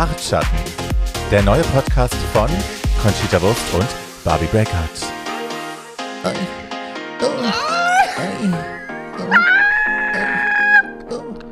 Bartschatten, 0.00 0.56
der 1.30 1.42
neue 1.42 1.60
Podcast 1.60 2.14
von 2.32 2.48
Conchita 3.02 3.42
Wurst 3.42 3.74
und 3.74 3.86
Barbie 4.24 4.46
Breakout. 4.46 4.72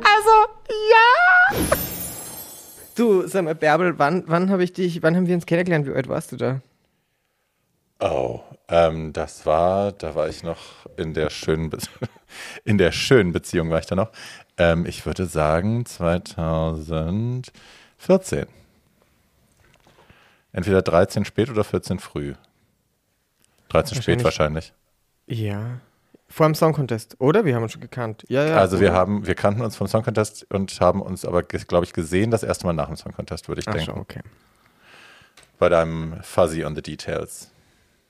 Also, 0.01 0.35
ja! 0.89 1.59
Du, 2.95 3.27
sag 3.27 3.43
mal, 3.43 3.53
Bärbel, 3.53 3.99
wann, 3.99 4.23
wann 4.25 4.49
habe 4.49 4.63
ich 4.63 4.73
dich, 4.73 5.03
wann 5.03 5.15
haben 5.15 5.27
wir 5.27 5.35
uns 5.35 5.45
kennengelernt? 5.45 5.85
Wie 5.85 5.93
alt 5.93 6.09
warst 6.09 6.31
du 6.31 6.37
da? 6.37 6.61
Oh, 7.99 8.39
ähm, 8.67 9.13
das 9.13 9.45
war, 9.45 9.91
da 9.91 10.15
war 10.15 10.27
ich 10.27 10.41
noch 10.41 10.87
in 10.97 11.13
der 11.13 11.29
schönen, 11.29 11.69
Be 11.69 11.77
in 12.65 12.79
der 12.79 12.93
schönen 12.93 13.31
Beziehung 13.31 13.69
war 13.69 13.77
ich 13.77 13.85
da 13.85 13.93
noch. 13.93 14.09
Ähm, 14.57 14.87
ich 14.87 15.05
würde 15.05 15.27
sagen 15.27 15.85
2014. 17.99 18.47
Entweder 20.51 20.81
13 20.81 21.25
spät 21.25 21.49
oder 21.49 21.63
14 21.63 21.99
früh. 21.99 22.33
13 23.69 24.01
spät 24.01 24.23
wahrscheinlich. 24.23 24.73
Ja. 25.27 25.79
Vor 26.27 26.47
dem 26.47 26.55
Song 26.55 26.73
Contest, 26.73 27.15
oder? 27.19 27.45
Wir 27.45 27.55
haben 27.55 27.63
uns 27.63 27.71
schon 27.71 27.81
gekannt. 27.81 28.25
Ja, 28.29 28.45
ja. 28.45 28.57
Also 28.57 28.79
wir 28.79 28.93
haben, 28.93 29.25
wir 29.25 29.35
kannten 29.35 29.61
uns 29.61 29.75
vom 29.75 29.87
Song 29.87 30.03
Contest 30.03 30.45
und 30.51 30.79
haben 30.79 31.01
uns 31.01 31.25
aber, 31.25 31.43
glaube 31.43 31.85
ich, 31.85 31.93
gesehen 31.93 32.31
das 32.31 32.43
erste 32.43 32.65
Mal 32.65 32.73
nach 32.73 32.87
dem 32.87 32.95
Song 32.95 33.13
Contest, 33.13 33.47
würde 33.47 33.61
ich 33.61 33.67
Ach 33.67 33.73
denken. 33.73 33.91
schon, 33.91 33.99
okay. 33.99 34.21
Bei 35.57 35.69
deinem 35.69 36.21
Fuzzy 36.23 36.63
on 36.63 36.75
the 36.75 36.81
Details. 36.81 37.51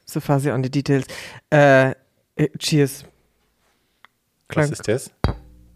So 0.06 0.20
fuzzy 0.20 0.50
on 0.50 0.64
the 0.64 0.72
details. 0.72 1.06
Äh, 1.52 1.92
äh, 2.36 2.50
cheers. 2.58 3.04
Was 3.04 3.10
Klang 4.48 4.72
ist 4.72 4.88
das? 4.88 5.12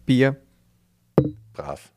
Bier. 0.04 0.36
Brav. 1.52 1.92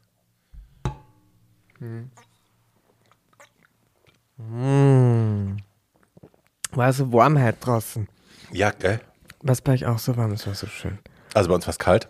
War 6.72 6.94
so 6.94 7.11
warm 7.11 7.42
heute 7.44 7.58
draußen. 7.59 8.08
Ja, 8.52 8.72
gell? 8.72 9.00
Was 9.42 9.61
bei 9.61 9.73
euch 9.73 9.86
auch 9.86 10.00
so 10.00 10.16
warm, 10.17 10.31
es 10.31 10.45
war 10.48 10.55
so 10.55 10.67
schön. 10.67 11.00
Also 11.33 11.50
bei 11.50 11.55
uns 11.55 11.66
war 11.66 11.72
es 11.72 11.80
kalt, 11.80 12.08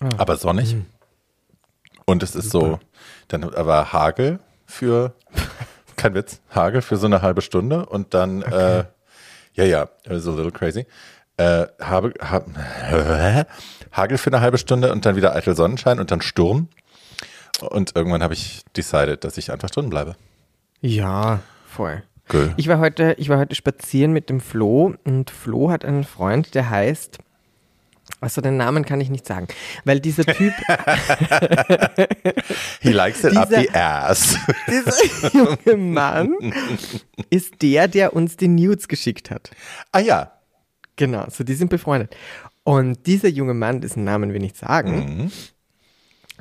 Ah. 0.00 0.08
aber 0.18 0.36
sonnig. 0.36 0.76
Und 2.06 2.22
es 2.22 2.34
ist 2.34 2.50
so, 2.50 2.78
dann 3.28 3.44
aber 3.54 3.92
Hagel 3.92 4.40
für, 4.66 5.14
kein 5.96 6.14
Witz, 6.14 6.40
Hagel 6.50 6.82
für 6.82 6.96
so 6.96 7.06
eine 7.06 7.22
halbe 7.22 7.40
Stunde 7.40 7.86
und 7.86 8.12
dann, 8.12 8.42
äh, 8.42 8.84
ja, 9.54 9.64
ja, 9.64 9.88
so 10.18 10.32
a 10.32 10.36
little 10.36 10.52
crazy. 10.52 10.86
Äh, 11.36 11.66
habe, 11.80 12.12
hab, 12.20 12.46
Hagel 13.92 14.18
für 14.18 14.30
eine 14.30 14.40
halbe 14.40 14.58
Stunde 14.58 14.92
und 14.92 15.06
dann 15.06 15.16
wieder 15.16 15.34
eitel 15.34 15.56
Sonnenschein 15.56 15.98
und 15.98 16.10
dann 16.10 16.20
Sturm. 16.20 16.68
Und 17.70 17.92
irgendwann 17.96 18.22
habe 18.22 18.34
ich 18.34 18.62
decided, 18.76 19.24
dass 19.24 19.38
ich 19.38 19.50
einfach 19.52 19.70
drin 19.70 19.90
bleibe. 19.90 20.16
Ja, 20.80 21.40
voll. 21.66 22.02
Cool. 22.32 22.52
Ich 22.56 22.68
war 22.68 22.78
heute, 22.78 23.14
ich 23.18 23.28
war 23.28 23.38
heute 23.38 23.54
spazieren 23.54 24.12
mit 24.12 24.30
dem 24.30 24.40
Flo 24.40 24.94
und 25.04 25.30
Flo 25.30 25.70
hat 25.70 25.84
einen 25.84 26.04
Freund, 26.04 26.54
der 26.54 26.70
heißt, 26.70 27.18
also 28.20 28.40
den 28.40 28.56
Namen 28.56 28.84
kann 28.86 29.00
ich 29.00 29.10
nicht 29.10 29.26
sagen, 29.26 29.46
weil 29.84 30.00
dieser 30.00 30.24
Typ, 30.24 30.54
He 32.80 32.90
likes 32.92 33.24
it 33.24 33.36
up 33.36 33.48
Dieser- 33.48 33.60
the 33.62 33.70
ass. 33.74 34.36
dieser 34.68 35.32
junge 35.38 35.76
Mann 35.76 36.34
ist 37.30 37.60
der, 37.62 37.88
der 37.88 38.14
uns 38.14 38.36
die 38.36 38.48
Nudes 38.48 38.88
geschickt 38.88 39.30
hat. 39.30 39.50
ah 39.92 40.00
ja. 40.00 40.30
Genau, 40.96 41.26
so 41.28 41.42
die 41.42 41.54
sind 41.54 41.70
befreundet. 41.70 42.14
Und 42.62 43.06
dieser 43.06 43.28
junge 43.28 43.54
Mann, 43.54 43.80
dessen 43.80 44.04
Namen 44.04 44.32
wir 44.32 44.38
nicht 44.40 44.56
sagen, 44.56 45.32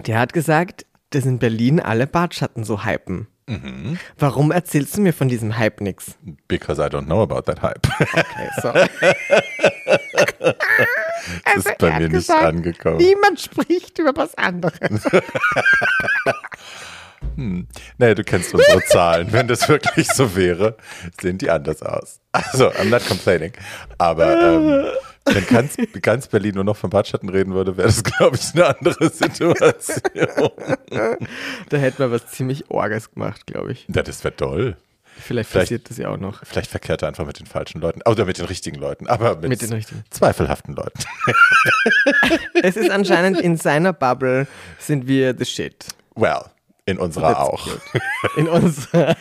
der 0.06 0.20
hat 0.20 0.32
gesagt, 0.32 0.86
dass 1.16 1.26
in 1.26 1.40
Berlin 1.40 1.80
alle 1.80 2.08
Bartschatten 2.08 2.64
so 2.64 2.86
hypen. 2.86 3.28
Warum 4.18 4.52
erzählst 4.52 4.96
du 4.96 5.02
mir 5.02 5.14
von 5.14 5.28
diesem 5.28 5.58
Hype 5.58 5.82
nix? 5.82 6.16
Because 6.48 6.82
I 6.82 6.86
don't 6.86 7.06
know 7.06 7.22
about 7.22 7.42
that 7.42 7.62
hype. 7.62 7.88
Okay, 8.00 8.50
so. 8.62 8.74
Das 11.46 11.66
ist 11.66 11.78
bei 11.78 11.92
mir 11.92 12.10
nicht 12.10 12.12
gesagt, 12.12 12.44
angekommen. 12.44 12.98
Niemand 12.98 13.40
spricht 13.40 13.98
über 14.00 14.12
was 14.16 14.36
anderes. 14.36 14.80
Naja, 17.98 18.14
du 18.16 18.24
kennst 18.24 18.54
unsere 18.54 18.84
Zahlen. 18.84 19.32
Wenn 19.32 19.48
das 19.48 19.68
wirklich 19.68 20.08
so 20.10 20.36
wäre, 20.36 20.76
sehen 21.20 21.38
die 21.38 21.50
anders 21.50 21.82
aus. 21.82 22.20
Also, 22.32 22.68
I'm 22.72 22.90
not 22.90 23.08
complaining. 23.08 23.54
Aber 23.98 24.56
ähm, 24.56 24.86
wenn 25.26 25.46
ganz, 25.48 25.76
ganz 26.02 26.28
Berlin 26.28 26.56
nur 26.56 26.64
noch 26.64 26.76
von 26.78 26.90
Bartschatten 26.90 27.30
reden 27.30 27.54
würde, 27.54 27.78
wäre 27.78 27.88
das, 27.88 28.04
glaube 28.04 28.36
ich, 28.36 28.54
eine 28.54 28.76
andere 28.78 29.10
Situation. 29.10 29.56
Da 31.70 31.78
hätten 31.78 32.00
wir 32.00 32.12
was 32.12 32.28
ziemlich 32.28 32.70
Orges 32.70 33.12
gemacht, 33.12 33.46
glaube 33.48 33.72
ich. 33.74 33.86
Ja, 33.94 34.04
das 34.04 34.24
wäre 34.24 34.36
toll. 34.36 34.78
Vielleicht, 35.16 35.50
Vielleicht- 35.52 35.66
passiert 35.68 35.90
das 35.90 35.98
ja 35.98 36.10
auch 36.10 36.18
noch. 36.18 36.44
Vielleicht 36.44 36.72
verkehrt 36.72 37.04
er 37.04 37.08
einfach 37.08 37.26
mit 37.26 37.40
den 37.40 37.46
falschen 37.46 37.80
Leuten. 37.82 38.02
Oder 38.10 38.26
mit 38.26 38.40
den 38.40 38.46
richtigen 38.46 38.78
Leuten. 38.80 39.08
Aber 39.08 39.36
mit, 39.36 39.50
Mit 39.50 39.62
den 39.62 39.72
richtigen. 39.72 40.04
zweifelhaften 40.10 40.76
Leuten. 40.76 41.04
Es 42.64 42.76
ist 42.78 42.90
anscheinend 42.90 43.40
in 43.42 43.58
seiner 43.58 43.92
Bubble 43.94 44.48
sind 44.80 45.06
wir 45.08 45.36
the 45.38 45.46
shit. 45.46 45.86
Well, 46.16 46.46
in 46.86 46.98
unserer 46.98 47.30
That's 47.30 47.40
auch. 47.40 47.64
cute. 47.64 47.82
In 48.38 48.48
unserer 48.48 49.16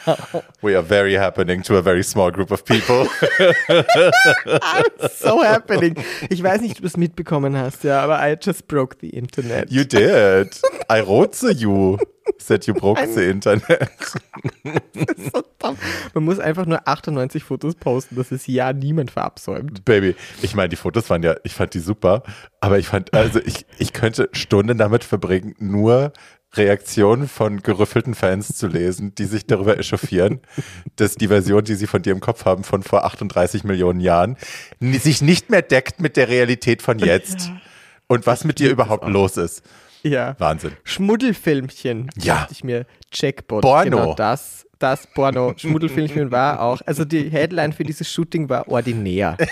We 0.62 0.76
are 0.76 0.82
very 0.82 1.14
happening 1.14 1.62
to 1.64 1.76
a 1.76 1.82
very 1.82 2.02
small 2.02 2.30
group 2.32 2.50
of 2.50 2.64
people. 2.64 3.06
so 5.10 5.42
happening. 5.42 5.96
Ich 6.28 6.42
weiß 6.42 6.60
nicht, 6.60 6.76
ob 6.76 6.80
du 6.80 6.86
es 6.86 6.96
mitbekommen 6.96 7.56
hast, 7.56 7.84
ja, 7.84 8.02
aber 8.02 8.18
I 8.20 8.36
just 8.40 8.66
broke 8.66 8.96
the 9.00 9.10
internet. 9.10 9.70
You 9.70 9.84
did. 9.84 10.60
I 10.90 11.00
wrote 11.00 11.38
to 11.40 11.50
you. 11.50 11.98
Said 12.38 12.66
you 12.66 12.74
broke 12.74 13.00
the 13.14 13.28
internet. 13.28 13.90
so. 15.32 15.42
Man 16.14 16.24
muss 16.24 16.38
einfach 16.38 16.66
nur 16.66 16.86
98 16.86 17.44
Fotos 17.44 17.74
posten, 17.74 18.16
dass 18.16 18.32
es 18.32 18.46
ja 18.46 18.72
niemand 18.72 19.10
verabsäumt. 19.10 19.84
Baby, 19.84 20.16
ich 20.42 20.54
meine, 20.54 20.68
die 20.68 20.76
Fotos 20.76 21.08
waren 21.10 21.22
ja, 21.22 21.36
ich 21.44 21.54
fand 21.54 21.74
die 21.74 21.80
super, 21.80 22.22
aber 22.60 22.78
ich 22.78 22.88
fand, 22.88 23.14
also 23.14 23.40
ich, 23.44 23.66
ich 23.78 23.92
könnte 23.92 24.28
Stunden 24.32 24.78
damit 24.78 25.04
verbringen, 25.04 25.54
nur 25.58 26.12
Reaktionen 26.54 27.28
von 27.28 27.62
gerüffelten 27.62 28.14
Fans 28.14 28.56
zu 28.56 28.66
lesen, 28.66 29.14
die 29.14 29.24
sich 29.24 29.46
darüber 29.46 29.78
echauffieren, 29.78 30.40
dass 30.96 31.14
die 31.14 31.28
Version, 31.28 31.64
die 31.64 31.74
sie 31.76 31.86
von 31.86 32.02
dir 32.02 32.12
im 32.12 32.20
Kopf 32.20 32.44
haben, 32.44 32.62
von 32.64 32.82
vor 32.82 33.04
38 33.04 33.64
Millionen 33.64 34.00
Jahren, 34.00 34.36
sich 34.80 35.22
nicht 35.22 35.48
mehr 35.48 35.62
deckt 35.62 36.00
mit 36.00 36.16
der 36.16 36.28
Realität 36.28 36.82
von 36.82 36.98
jetzt. 36.98 37.50
Und 38.08 38.26
was 38.26 38.44
mit 38.44 38.58
dir 38.58 38.70
überhaupt 38.70 39.08
los 39.08 39.38
ist. 39.38 39.62
Ja. 40.02 40.34
Wahnsinn. 40.38 40.72
Schmuddelfilmchen. 40.84 42.10
Ja. 42.20 42.40
dachte 42.40 42.52
ich 42.52 42.64
mir, 42.64 42.86
Jackpot. 43.12 43.62
Porno. 43.62 43.84
Genau 43.84 44.14
das. 44.14 44.66
Das 44.78 45.06
Porno. 45.06 45.54
Schmuddelfilmchen 45.56 46.30
war 46.32 46.60
auch. 46.60 46.80
Also 46.86 47.04
die 47.04 47.30
Headline 47.30 47.72
für 47.72 47.84
dieses 47.84 48.10
Shooting 48.10 48.48
war 48.48 48.66
ordinär. 48.68 49.36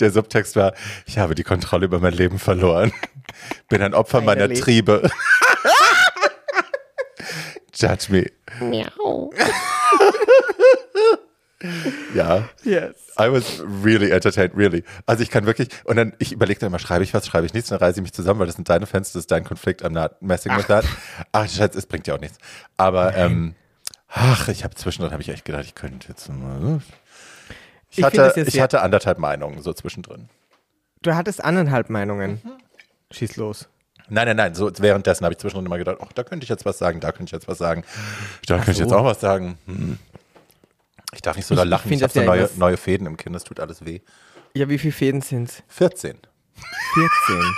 Der 0.00 0.10
Subtext 0.10 0.56
war, 0.56 0.74
ich 1.06 1.18
habe 1.18 1.34
die 1.34 1.44
Kontrolle 1.44 1.86
über 1.86 1.98
mein 2.00 2.12
Leben 2.12 2.38
verloren. 2.38 2.92
Bin 3.68 3.80
ein 3.82 3.94
Opfer 3.94 4.20
meiner 4.20 4.42
Finally. 4.42 4.60
Triebe. 4.60 5.10
Judge 7.74 8.06
me. 8.10 8.26
Miau. 8.60 9.32
Ja. 12.14 12.48
Yes. 12.64 12.96
I 13.18 13.30
was 13.30 13.62
really 13.84 14.10
entertained, 14.10 14.54
really. 14.56 14.84
Also 15.06 15.22
ich 15.22 15.30
kann 15.30 15.46
wirklich, 15.46 15.68
und 15.84 15.96
dann, 15.96 16.12
ich 16.18 16.32
überlege 16.32 16.60
dann 16.60 16.68
immer, 16.68 16.78
schreibe 16.78 17.04
ich 17.04 17.14
was, 17.14 17.26
schreibe 17.26 17.46
ich 17.46 17.54
nichts, 17.54 17.70
dann 17.70 17.78
reiße 17.78 17.98
ich 17.98 18.02
mich 18.02 18.12
zusammen, 18.12 18.40
weil 18.40 18.46
das 18.46 18.56
sind 18.56 18.68
deine 18.68 18.86
Fans, 18.86 19.12
das 19.12 19.20
ist 19.20 19.30
dein 19.30 19.44
Konflikt, 19.44 19.84
I'm 19.84 19.90
not 19.90 20.20
messing 20.20 20.56
with 20.56 20.66
that. 20.66 20.84
Ach, 21.32 21.48
Schatz, 21.48 21.74
es 21.76 21.86
bringt 21.86 22.06
ja 22.06 22.14
auch 22.14 22.20
nichts. 22.20 22.38
Aber, 22.76 23.16
ähm, 23.16 23.54
ach, 24.08 24.48
ich 24.48 24.64
habe 24.64 24.74
zwischendrin, 24.74 25.12
habe 25.12 25.22
ich 25.22 25.28
echt 25.28 25.44
gedacht, 25.44 25.64
ich 25.64 25.74
könnte 25.74 26.08
jetzt 26.08 26.28
mal, 26.28 26.80
ich, 27.90 27.98
Ich 27.98 28.06
find 28.06 28.18
hatte, 28.18 28.40
ich 28.40 28.60
hatte 28.60 28.80
anderthalb 28.82 29.18
Meinungen 29.18 29.62
so 29.62 29.72
zwischendrin. 29.72 30.28
Du 31.02 31.14
hattest 31.14 31.44
anderthalb 31.44 31.90
Meinungen. 31.90 32.40
Schieß 33.10 33.36
los. 33.36 33.68
Nein, 34.08 34.26
nein, 34.26 34.36
nein, 34.36 34.54
so 34.54 34.70
währenddessen 34.78 35.24
habe 35.24 35.32
ich 35.32 35.38
zwischendrin 35.38 35.66
immer 35.66 35.78
gedacht, 35.78 35.98
ach, 36.00 36.12
da 36.12 36.22
könnte 36.22 36.44
ich 36.44 36.50
jetzt 36.50 36.64
was 36.64 36.78
sagen, 36.78 37.00
da 37.00 37.12
könnte 37.12 37.24
ich 37.24 37.32
jetzt 37.32 37.48
was 37.48 37.58
sagen, 37.58 37.84
da 38.46 38.56
könnte 38.56 38.72
ich 38.72 38.76
so. 38.78 38.82
jetzt 38.84 38.92
auch 38.92 39.04
was 39.04 39.20
sagen. 39.20 39.58
Hm. 39.66 39.98
Ich 41.14 41.22
darf 41.22 41.36
nicht 41.36 41.46
so 41.46 41.54
da 41.54 41.62
Ich- 41.62 41.66
ich 41.66 41.70
lachen, 41.70 41.84
ich, 41.84 41.88
find 41.98 42.02
habe 42.02 42.12
das 42.12 42.22
so 42.24 42.26
neue, 42.28 42.50
neue 42.56 42.76
Fäden 42.76 43.06
im 43.06 43.16
Kinn, 43.16 43.32
das 43.32 43.44
tut 43.44 43.60
alles 43.60 43.84
weh. 43.84 44.00
Ja, 44.54 44.68
wie 44.68 44.78
viele 44.78 44.92
Fäden 44.92 45.20
sind's? 45.22 45.62
14. 45.68 46.18
14. 46.94 47.42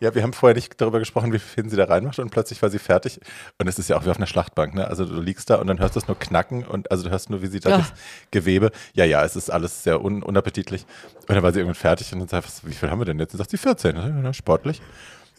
Ja, 0.00 0.14
wir 0.14 0.22
haben 0.22 0.32
vorher 0.32 0.54
nicht 0.54 0.80
darüber 0.80 1.00
gesprochen, 1.00 1.32
wie 1.32 1.40
viele 1.40 1.50
Fäden 1.54 1.70
sie 1.70 1.76
da 1.76 1.82
reinmacht 1.86 2.20
und 2.20 2.30
plötzlich 2.30 2.62
war 2.62 2.70
sie 2.70 2.78
fertig. 2.78 3.18
Und 3.58 3.66
es 3.66 3.80
ist 3.80 3.88
ja 3.90 3.96
auch 3.96 4.04
wie 4.04 4.10
auf 4.10 4.16
einer 4.16 4.28
Schlachtbank, 4.28 4.72
ne? 4.74 4.86
Also 4.86 5.04
du 5.04 5.20
liegst 5.20 5.50
da 5.50 5.56
und 5.56 5.66
dann 5.66 5.80
hörst 5.80 5.96
du 5.96 5.98
es 5.98 6.06
nur 6.06 6.16
knacken 6.16 6.64
und 6.64 6.88
also 6.92 7.02
du 7.02 7.10
hörst 7.10 7.30
nur, 7.30 7.42
wie 7.42 7.48
sie 7.48 7.58
da 7.58 7.70
Ja. 7.70 7.78
das 7.78 7.92
Gewebe. 8.30 8.70
Ja, 8.94 9.04
ja, 9.04 9.24
es 9.24 9.34
ist 9.34 9.50
alles 9.50 9.82
sehr 9.82 10.00
un 10.04 10.22
unappetitlich. 10.22 10.86
Und 11.26 11.30
dann 11.34 11.42
war 11.42 11.52
sie 11.52 11.58
irgendwann 11.58 11.74
fertig 11.74 12.12
und 12.12 12.20
dann 12.20 12.28
sagt, 12.28 12.46
was, 12.46 12.64
wie 12.64 12.74
viel 12.74 12.88
haben 12.88 13.00
wir 13.00 13.06
denn 13.06 13.18
jetzt? 13.18 13.32
Und 13.34 13.38
sagt 13.38 13.50
sie 13.50 13.56
14. 13.58 13.96
Ja, 13.96 14.32
sportlich. 14.32 14.80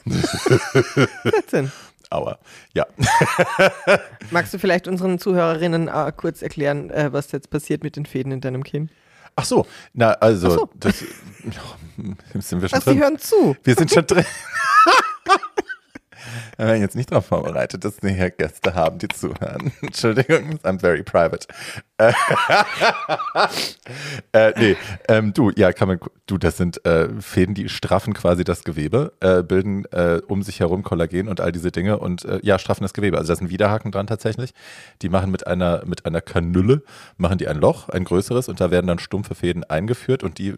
14. 1.23 1.71
Aua. 2.11 2.39
Ja. 2.73 2.87
Magst 4.31 4.53
du 4.53 4.59
vielleicht 4.59 4.87
unseren 4.87 5.19
Zuhörerinnen 5.19 5.87
äh, 5.87 6.11
kurz 6.15 6.41
erklären, 6.41 6.89
äh, 6.89 7.13
was 7.13 7.31
jetzt 7.31 7.49
passiert 7.49 7.83
mit 7.83 7.95
den 7.95 8.05
Fäden 8.05 8.31
in 8.31 8.41
deinem 8.41 8.63
Kinn? 8.63 8.89
Ach 9.35 9.45
so, 9.45 9.65
na, 9.93 10.11
also, 10.13 10.47
Ach 10.47 10.51
so. 10.51 10.69
das 10.75 10.99
sind 12.47 12.61
wir 12.61 12.69
schon 12.69 12.79
sie 12.81 12.85
drin. 12.85 12.99
hören 12.99 13.19
zu. 13.19 13.55
Wir 13.63 13.75
sind 13.75 13.91
schon 13.91 14.05
drin. 14.05 14.25
Wir 16.57 16.67
waren 16.67 16.81
jetzt 16.81 16.95
nicht 16.95 17.11
darauf 17.11 17.25
vorbereitet, 17.25 17.83
dass 17.83 18.01
wir 18.01 18.11
hier 18.11 18.29
Gäste 18.29 18.73
haben, 18.73 18.99
die 18.99 19.07
zuhören. 19.07 19.71
Entschuldigung, 19.81 20.59
I'm 20.63 20.79
very 20.79 21.03
private. 21.03 21.47
Äh, 24.31 24.53
nee, 24.57 24.77
ähm, 25.07 25.33
du, 25.33 25.51
ja, 25.55 25.73
kann 25.73 25.87
man, 25.87 25.99
du, 26.27 26.37
das 26.37 26.57
sind 26.57 26.85
äh, 26.85 27.09
Fäden, 27.19 27.55
die 27.55 27.67
straffen 27.69 28.13
quasi 28.13 28.43
das 28.43 28.63
Gewebe, 28.63 29.13
äh, 29.19 29.41
bilden 29.41 29.85
äh, 29.85 30.21
um 30.27 30.43
sich 30.43 30.59
herum 30.59 30.83
Kollagen 30.83 31.27
und 31.27 31.41
all 31.41 31.51
diese 31.51 31.71
Dinge 31.71 31.97
und 31.97 32.25
äh, 32.25 32.39
ja, 32.43 32.59
straffen 32.59 32.83
das 32.83 32.93
Gewebe. 32.93 33.17
Also 33.17 33.33
da 33.33 33.41
ein 33.41 33.49
Widerhaken 33.49 33.91
dran 33.91 34.07
tatsächlich. 34.07 34.53
Die 35.01 35.09
machen 35.09 35.31
mit 35.31 35.47
einer, 35.47 35.83
mit 35.85 36.05
einer 36.05 36.21
Kanülle, 36.21 36.83
machen 37.17 37.39
die 37.39 37.47
ein 37.47 37.57
Loch, 37.57 37.89
ein 37.89 38.03
größeres 38.03 38.49
und 38.49 38.61
da 38.61 38.69
werden 38.69 38.87
dann 38.87 38.99
stumpfe 38.99 39.33
Fäden 39.33 39.63
eingeführt 39.63 40.23
und 40.23 40.37
die 40.37 40.55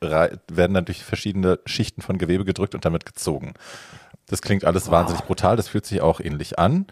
werden 0.00 0.74
dann 0.74 0.84
durch 0.84 1.02
verschiedene 1.02 1.58
Schichten 1.66 2.02
von 2.02 2.18
Gewebe 2.18 2.44
gedrückt 2.44 2.74
und 2.74 2.84
damit 2.84 3.04
gezogen. 3.04 3.54
Das 4.28 4.42
klingt 4.42 4.64
alles 4.64 4.86
wow. 4.86 4.92
wahnsinnig 4.92 5.24
brutal, 5.24 5.56
das 5.56 5.68
fühlt 5.68 5.86
sich 5.86 6.00
auch 6.00 6.20
ähnlich 6.20 6.58
an. 6.58 6.86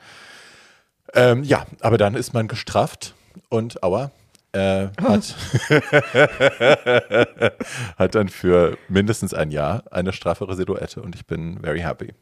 Ähm, 1.15 1.45
ja, 1.45 1.67
aber 1.81 1.99
dann 1.99 2.15
ist 2.15 2.35
man 2.35 2.49
gestrafft 2.49 3.15
und 3.49 3.83
aua, 3.83 4.11
äh, 4.53 4.89
hat, 5.01 5.35
hat 7.99 8.15
dann 8.15 8.29
für 8.29 8.79
mindestens 8.89 9.35
ein 9.35 9.51
Jahr 9.51 9.85
eine 9.91 10.13
straffere 10.13 10.57
Silhouette 10.57 11.01
und 11.01 11.15
ich 11.15 11.27
bin 11.27 11.61
very 11.61 11.81
happy. 11.81 12.15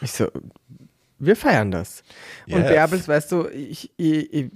Ich 0.00 0.12
so, 0.12 0.28
wir 1.18 1.36
feiern 1.36 1.70
das. 1.70 2.02
Yes. 2.46 2.56
Und 2.56 2.62
Bärbels, 2.64 3.06
weißt 3.06 3.32
du, 3.32 3.46
ich, 3.48 3.90
ich, 3.96 4.32
ich 4.32 4.50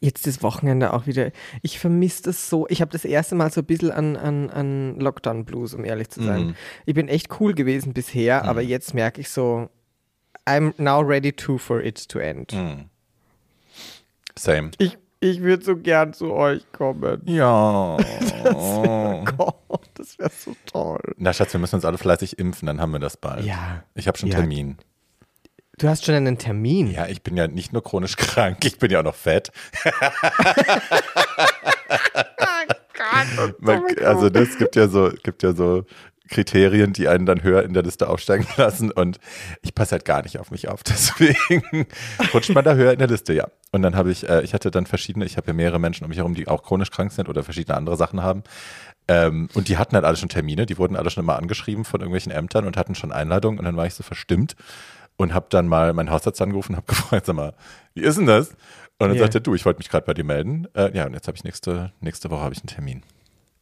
jetzt 0.00 0.26
das 0.26 0.42
Wochenende 0.42 0.92
auch 0.92 1.06
wieder. 1.06 1.30
Ich 1.62 1.78
vermisse 1.78 2.24
das 2.24 2.48
so. 2.48 2.66
Ich 2.68 2.80
habe 2.80 2.90
das 2.90 3.04
erste 3.04 3.34
Mal 3.34 3.50
so 3.50 3.60
ein 3.60 3.66
bisschen 3.66 3.90
an, 3.90 4.16
an, 4.16 4.50
an 4.50 5.00
Lockdown 5.00 5.44
Blues, 5.44 5.74
um 5.74 5.84
ehrlich 5.84 6.10
zu 6.10 6.22
sein. 6.22 6.48
Mhm. 6.48 6.54
Ich 6.84 6.94
bin 6.94 7.08
echt 7.08 7.40
cool 7.40 7.54
gewesen 7.54 7.92
bisher, 7.92 8.42
mhm. 8.42 8.48
aber 8.48 8.62
jetzt 8.62 8.94
merke 8.94 9.20
ich 9.20 9.30
so, 9.30 9.68
I'm 10.46 10.74
now 10.78 11.00
ready 11.00 11.32
to 11.32 11.58
for 11.58 11.82
it 11.82 12.08
to 12.08 12.18
end. 12.18 12.52
Mhm. 12.52 12.86
Same. 14.38 14.70
Ich, 14.78 14.98
ich 15.20 15.40
würde 15.40 15.64
so 15.64 15.76
gern 15.76 16.12
zu 16.12 16.32
euch 16.32 16.70
kommen. 16.72 17.22
Ja. 17.24 17.96
das 19.94 20.18
wäre 20.18 20.30
wär 20.30 20.30
so 20.30 20.54
toll. 20.66 21.00
Na, 21.16 21.32
Schatz, 21.32 21.52
wir 21.52 21.60
müssen 21.60 21.76
uns 21.76 21.84
alle 21.84 21.98
fleißig 21.98 22.38
impfen, 22.38 22.66
dann 22.66 22.80
haben 22.80 22.92
wir 22.92 22.98
das 22.98 23.16
bald. 23.16 23.44
Ja. 23.44 23.82
Ich 23.94 24.06
habe 24.06 24.18
schon 24.18 24.28
ja. 24.28 24.36
Termin. 24.38 24.76
Du 25.78 25.90
hast 25.90 26.06
schon 26.06 26.14
einen 26.14 26.38
Termin. 26.38 26.90
Ja, 26.90 27.06
ich 27.06 27.22
bin 27.22 27.36
ja 27.36 27.48
nicht 27.48 27.74
nur 27.74 27.84
chronisch 27.84 28.16
krank, 28.16 28.64
ich 28.64 28.78
bin 28.78 28.90
ja 28.90 29.00
auch 29.00 29.04
noch 29.04 29.14
fett. 29.14 29.52
oh 33.38 33.50
Gott, 33.60 34.00
also 34.00 34.30
das 34.30 34.56
gibt 34.56 34.74
ja 34.74 34.88
so, 34.88 35.12
gibt 35.22 35.42
ja 35.42 35.52
so 35.52 35.84
Kriterien, 36.30 36.94
die 36.94 37.08
einen 37.08 37.26
dann 37.26 37.42
höher 37.42 37.62
in 37.62 37.74
der 37.74 37.82
Liste 37.82 38.08
aufsteigen 38.08 38.46
lassen 38.56 38.90
und 38.90 39.18
ich 39.60 39.74
passe 39.74 39.92
halt 39.92 40.06
gar 40.06 40.22
nicht 40.22 40.38
auf 40.38 40.50
mich 40.50 40.66
auf. 40.68 40.82
Deswegen 40.88 41.86
rutscht 42.32 42.54
man 42.54 42.64
da 42.64 42.74
höher 42.74 42.92
in 42.92 42.98
der 42.98 43.08
Liste, 43.08 43.34
ja. 43.34 43.46
Und 43.70 43.82
dann 43.82 43.96
habe 43.96 44.10
ich, 44.10 44.26
äh, 44.26 44.40
ich 44.42 44.54
hatte 44.54 44.70
dann 44.70 44.86
verschiedene, 44.86 45.26
ich 45.26 45.36
habe 45.36 45.48
ja 45.48 45.52
mehrere 45.52 45.78
Menschen 45.78 46.04
um 46.04 46.08
mich 46.08 46.18
herum, 46.18 46.34
die 46.34 46.48
auch 46.48 46.62
chronisch 46.62 46.90
krank 46.90 47.12
sind 47.12 47.28
oder 47.28 47.42
verschiedene 47.42 47.76
andere 47.76 47.98
Sachen 47.98 48.22
haben. 48.22 48.44
Ähm, 49.08 49.50
und 49.52 49.68
die 49.68 49.76
hatten 49.76 49.94
halt 49.94 50.06
alle 50.06 50.16
schon 50.16 50.30
Termine, 50.30 50.64
die 50.64 50.78
wurden 50.78 50.96
alle 50.96 51.10
schon 51.10 51.22
immer 51.22 51.36
angeschrieben 51.36 51.84
von 51.84 52.00
irgendwelchen 52.00 52.32
Ämtern 52.32 52.66
und 52.66 52.78
hatten 52.78 52.94
schon 52.94 53.12
Einladungen 53.12 53.58
und 53.58 53.66
dann 53.66 53.76
war 53.76 53.86
ich 53.86 53.94
so 53.94 54.02
verstimmt 54.02 54.56
und 55.16 55.34
habe 55.34 55.46
dann 55.50 55.68
mal 55.68 55.92
meinen 55.92 56.10
Hausarzt 56.10 56.40
angerufen 56.40 56.72
und 56.72 56.76
habe 56.76 56.86
gefragt, 56.92 57.26
sag 57.26 57.36
mal, 57.36 57.54
wie 57.94 58.02
ist 58.02 58.18
denn 58.18 58.26
das? 58.26 58.50
Und 58.98 59.08
dann 59.08 59.12
yeah. 59.12 59.24
sagte 59.24 59.38
er, 59.38 59.40
du, 59.42 59.54
ich 59.54 59.64
wollte 59.64 59.78
mich 59.78 59.90
gerade 59.90 60.06
bei 60.06 60.14
dir 60.14 60.24
melden. 60.24 60.68
Äh, 60.74 60.96
ja, 60.96 61.06
und 61.06 61.12
jetzt 61.12 61.26
habe 61.26 61.36
ich 61.36 61.44
nächste, 61.44 61.92
nächste 62.00 62.30
Woche 62.30 62.40
habe 62.40 62.54
ich 62.54 62.60
einen 62.60 62.68
Termin. 62.68 63.02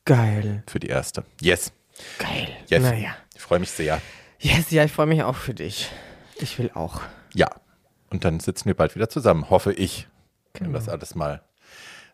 Geil. 0.04 0.62
Für 0.68 0.78
die 0.78 0.88
erste. 0.88 1.24
Yes. 1.40 1.72
Geil. 2.18 2.48
Yes. 2.68 2.82
Naja. 2.82 3.16
Ich 3.34 3.40
freue 3.40 3.58
mich 3.58 3.70
sehr. 3.70 4.00
Yes, 4.38 4.70
ja, 4.70 4.84
ich 4.84 4.92
freue 4.92 5.06
mich 5.06 5.22
auch 5.22 5.36
für 5.36 5.54
dich. 5.54 5.90
Ich 6.36 6.58
will 6.58 6.70
auch. 6.74 7.00
Ja. 7.34 7.48
Und 8.10 8.24
dann 8.24 8.38
sitzen 8.38 8.66
wir 8.66 8.74
bald 8.74 8.94
wieder 8.94 9.08
zusammen, 9.08 9.50
hoffe 9.50 9.72
ich. 9.72 10.06
Genau. 10.52 10.66
Wenn 10.66 10.74
das 10.74 10.88
alles 10.88 11.14
mal 11.14 11.42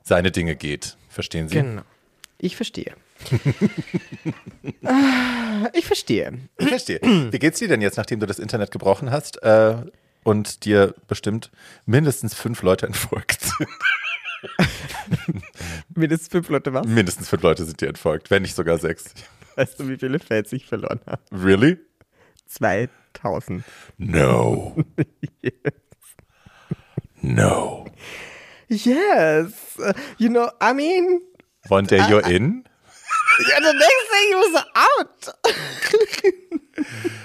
seine 0.03 0.31
Dinge 0.31 0.57
geht. 0.57 0.97
Verstehen 1.09 1.49
Sie? 1.49 1.57
Genau. 1.57 1.83
Ich 2.39 2.57
verstehe. 2.57 2.95
Ich 5.73 5.87
verstehe. 5.87 6.39
Ich 6.59 6.69
verstehe. 6.69 7.01
Wie 7.03 7.39
geht's 7.39 7.59
dir 7.59 7.69
denn 7.69 7.83
jetzt, 7.83 7.97
nachdem 7.97 8.21
du 8.21 8.27
das 8.27 8.39
Internet 8.39 8.71
gebrochen 8.71 9.11
hast 9.11 9.43
äh, 9.43 9.77
und 10.25 10.65
dir 10.65 10.95
bestimmt 11.07 11.51
mindestens 11.87 12.35
fünf 12.35 12.63
Leute 12.63 12.87
entfolgt 12.87 13.43
sind? 13.43 13.69
mindestens 15.95 16.29
fünf 16.29 16.49
Leute 16.49 16.73
was? 16.73 16.87
Mindestens 16.87 17.29
fünf 17.29 17.43
Leute 17.43 17.65
sind 17.65 17.81
dir 17.81 17.89
entfolgt, 17.89 18.31
wenn 18.31 18.43
nicht 18.43 18.55
sogar 18.55 18.79
sechs. 18.79 19.15
Weißt 19.57 19.79
du, 19.79 19.89
wie 19.89 19.99
viele 19.99 20.19
Fans 20.19 20.53
ich 20.53 20.67
verloren 20.67 21.01
habe? 21.07 21.23
Really? 21.31 21.79
2000. 22.47 23.63
No. 23.99 24.77
yes. 25.43 25.53
No. 27.21 27.87
Yes. 28.69 29.53
You 30.19 30.29
know, 30.29 30.49
I 30.63 30.73
mean. 30.73 31.21
One 31.69 31.87
day 31.87 32.01
you're 32.01 32.27
in? 32.27 32.65
Yeah, 33.49 33.61
the 33.61 33.73
next 33.73 34.09
thing 34.11 34.27
he 34.29 34.35
was 34.35 34.55
out. 34.75 35.35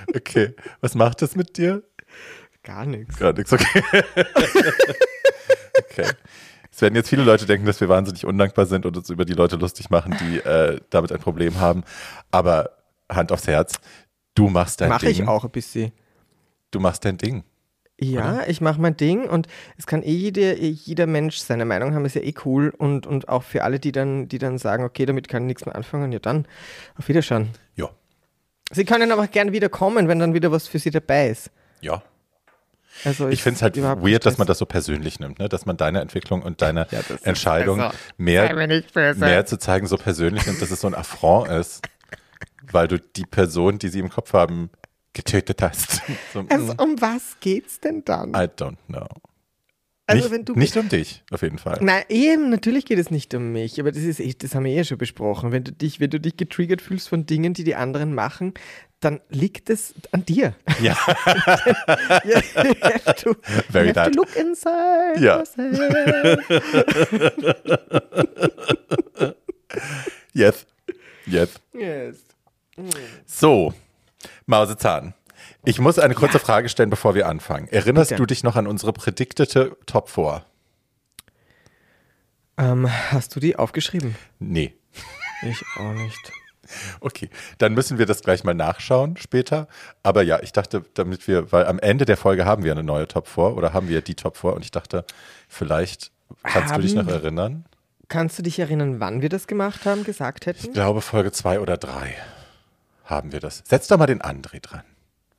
okay, 0.16 0.56
was 0.82 0.96
macht 0.96 1.22
das 1.22 1.36
mit 1.36 1.58
dir? 1.58 1.84
Gar 2.64 2.86
nichts. 2.86 3.18
Gar 3.18 3.34
nichts, 3.34 3.54
okay. 3.54 3.84
okay. 5.80 6.10
Es 6.72 6.82
werden 6.82 6.96
jetzt 6.96 7.10
viele 7.10 7.24
Leute 7.24 7.46
denken, 7.46 7.66
dass 7.66 7.80
wir 7.80 7.88
wahnsinnig 7.88 8.26
undankbar 8.26 8.66
sind 8.66 8.86
und 8.86 8.98
uns 8.98 9.10
über 9.10 9.24
die 9.24 9.34
Leute 9.34 9.56
lustig 9.56 9.90
machen, 9.90 10.18
die 10.20 10.40
äh, 10.40 10.82
damit 10.90 11.12
ein 11.12 11.20
Problem 11.20 11.60
haben. 11.60 11.84
Aber 12.32 12.72
Hand 13.10 13.32
aufs 13.32 13.48
Herz, 13.48 13.76
du 14.34 14.50
machst 14.50 14.82
dein 14.82 14.90
Mach 14.90 15.00
Ding. 15.00 15.10
Mach 15.10 15.16
ich 15.16 15.28
auch 15.28 15.44
ein 15.46 15.52
bisschen. 15.52 15.94
Du 16.72 16.80
machst 16.80 17.06
dein 17.06 17.18
Ding. 17.18 17.46
Ja, 18.00 18.34
oder? 18.34 18.50
ich 18.50 18.60
mache 18.60 18.82
mein 18.82 18.98
Ding 18.98 19.30
und 19.30 19.48
es 19.78 19.88
kann 19.88 20.04
eh 20.04 20.12
jeder, 20.12 20.58
jeder 20.58 21.08
Mensch 21.08 21.38
seine 21.38 21.64
Meinung 21.64 21.94
haben, 21.94 22.04
ist 22.06 22.16
ja 22.16 22.22
eh 22.22 22.34
cool. 22.44 22.74
Und, 22.78 23.08
und 23.08 23.30
auch 23.30 23.44
für 23.44 23.64
alle, 23.64 23.80
die 23.80 23.92
dann, 23.92 24.28
die 24.28 24.38
dann 24.38 24.58
sagen, 24.58 24.84
okay, 24.84 25.06
damit 25.06 25.30
kann 25.30 25.44
ich 25.44 25.48
nichts 25.48 25.66
mehr 25.66 25.76
anfangen, 25.76 26.12
ja 26.12 26.20
dann, 26.20 26.46
auf 26.98 27.08
Wiederschauen. 27.08 27.50
Ja. 27.76 27.90
Sie 28.72 28.84
können 28.84 29.12
aber 29.12 29.28
gern 29.28 29.54
wieder 29.54 29.70
kommen, 29.70 30.08
wenn 30.08 30.20
dann 30.20 30.34
wieder 30.34 30.52
was 30.52 30.68
für 30.68 30.80
sie 30.80 30.92
dabei 30.92 31.30
ist. 31.30 31.52
Ja. 31.80 32.04
Also 33.04 33.28
ich 33.28 33.44
finde 33.44 33.58
es 33.58 33.62
halt 33.62 33.78
weird, 33.78 34.26
dass 34.26 34.38
man 34.38 34.48
das 34.48 34.58
so 34.58 34.66
persönlich 34.66 35.20
nimmt, 35.20 35.40
ne? 35.40 35.50
dass 35.50 35.66
man 35.66 35.76
deine 35.76 36.00
Entwicklung 36.00 36.42
und 36.42 36.62
deine 36.62 36.88
ja, 36.92 37.02
Entscheidung 37.24 37.92
mehr, 38.18 38.54
mehr 39.16 39.46
zu 39.46 39.58
zeigen 39.58 39.86
so 39.88 39.98
persönlich 39.98 40.46
nimmt, 40.46 40.62
dass 40.62 40.72
es 40.72 40.80
so 40.80 40.88
ein 40.88 40.96
Affront 40.96 41.50
ist, 41.50 41.82
weil 42.72 42.88
du 42.88 43.00
die 43.00 43.26
Person, 43.26 43.80
die 43.80 43.90
sie 43.90 44.00
im 44.00 44.10
Kopf 44.10 44.32
haben, 44.34 44.70
getötet 45.16 45.64
hast. 45.64 46.04
So, 46.34 46.46
also 46.50 46.74
mm. 46.74 46.82
um 46.82 47.02
was 47.02 47.38
geht's 47.40 47.80
denn 47.80 48.04
dann? 48.06 48.30
I 48.32 48.48
don't 48.48 48.78
know. 48.88 49.08
Also 50.08 50.22
nicht, 50.22 50.32
wenn 50.32 50.46
du 50.46 50.54
nicht 50.54 50.78
um 50.78 50.88
dich, 50.88 51.24
auf 51.32 51.42
jeden 51.42 51.58
Fall. 51.58 51.80
Nein, 51.82 52.04
eben, 52.10 52.52
natürlich 52.52 52.86
geht 52.86 53.00
es 53.00 53.10
nicht 53.10 53.34
um 53.34 53.54
mich, 53.54 53.80
aber 53.80 53.92
das 53.92 54.04
ist 54.04 54.20
echt, 54.20 54.44
das 54.44 54.54
haben 54.54 54.66
wir 54.66 54.74
eh 54.74 54.84
schon 54.84 55.00
besprochen. 55.00 55.52
Wenn 55.52 55.64
du 55.64 55.72
dich, 55.72 56.00
wenn 56.00 56.12
du 56.12 56.20
dich 56.20 56.38
getriggert 56.38 56.80
fühlst 56.82 57.10
von 57.10 57.26
Dingen, 57.26 57.56
die 57.56 57.64
die 57.64 57.74
anderen 57.74 58.14
machen, 58.14 58.54
dann 59.00 59.20
liegt 59.30 59.72
es 59.72 59.96
an 60.12 60.24
dir. 60.26 60.54
Ja. 60.82 60.96
you 62.24 62.36
have 62.84 63.16
to, 63.16 63.36
Very 63.72 63.90
you 63.90 63.96
have 63.96 64.12
to 64.12 64.18
look 64.18 64.36
inside 64.36 65.20
ja. 65.20 65.44
yes. 70.34 70.68
Yes. 71.26 71.50
Yes. 71.74 72.18
So, 73.26 73.74
Mausezahn. 74.46 75.14
Ich 75.64 75.80
muss 75.80 76.00
eine 76.00 76.14
kurze 76.14 76.38
ja. 76.38 76.44
Frage 76.44 76.70
stellen, 76.70 76.90
bevor 76.90 77.16
wir 77.16 77.28
anfangen. 77.28 77.68
Erinnerst 77.70 78.10
Bitte. 78.10 78.22
du 78.22 78.26
dich 78.28 78.44
noch 78.44 78.56
an 78.56 78.68
unsere 78.68 78.94
prediktete 78.94 79.78
Top 79.86 80.10
4? 80.10 80.44
Ähm, 82.58 82.90
hast 83.12 83.36
du 83.36 83.40
die 83.40 83.56
aufgeschrieben? 83.56 84.16
Nee. 84.40 84.74
Ich 85.44 85.64
auch 85.78 85.94
nicht. 85.94 86.32
Okay, 87.00 87.30
dann 87.60 87.74
müssen 87.74 88.00
wir 88.00 88.06
das 88.06 88.22
gleich 88.22 88.44
mal 88.44 88.56
nachschauen 88.56 89.18
später. 89.18 89.68
Aber 90.02 90.24
ja, 90.24 90.42
ich 90.42 90.52
dachte, 90.52 90.84
damit 90.96 91.28
wir, 91.28 91.52
weil 91.52 91.66
am 91.68 91.78
Ende 91.80 92.06
der 92.06 92.18
Folge 92.18 92.46
haben 92.46 92.64
wir 92.64 92.72
eine 92.72 92.84
neue 92.84 93.08
Top 93.08 93.28
4 93.28 93.56
oder 93.56 93.74
haben 93.74 93.88
wir 93.88 94.02
die 94.02 94.16
Top 94.16 94.38
4 94.38 94.54
und 94.54 94.64
ich 94.64 94.72
dachte, 94.72 95.06
vielleicht 95.48 96.12
kannst 96.44 96.74
haben, 96.74 96.82
du 96.82 96.88
dich 96.88 96.96
noch 96.96 97.08
erinnern? 97.08 97.66
Kannst 98.08 98.40
du 98.40 98.44
dich 98.44 98.58
erinnern, 98.58 99.00
wann 99.00 99.22
wir 99.22 99.30
das 99.30 99.46
gemacht 99.46 99.86
haben, 99.86 100.04
gesagt 100.04 100.48
hätten? 100.48 100.66
Ich 100.66 100.74
glaube 100.74 101.02
Folge 101.02 101.32
2 101.32 101.60
oder 101.60 101.78
3 101.78 102.16
haben 103.06 103.32
wir 103.32 103.40
das. 103.40 103.64
Setz 103.66 103.88
doch 103.88 103.98
mal 103.98 104.08
den 104.08 104.22
André 104.22 104.62
dran. 104.62 104.84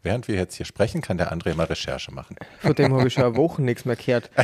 Während 0.02 0.28
wir 0.28 0.36
jetzt 0.36 0.54
hier 0.54 0.66
sprechen, 0.66 1.02
kann 1.02 1.18
der 1.18 1.32
André 1.32 1.56
mal 1.56 1.64
Recherche 1.64 2.12
machen. 2.12 2.36
Vor 2.60 2.74
dem 2.74 2.94
habe 2.94 3.08
ich 3.08 3.14
schon 3.14 3.36
Wochen 3.36 3.64
nichts 3.64 3.84
mehr 3.84 3.96
gehört. 3.96 4.30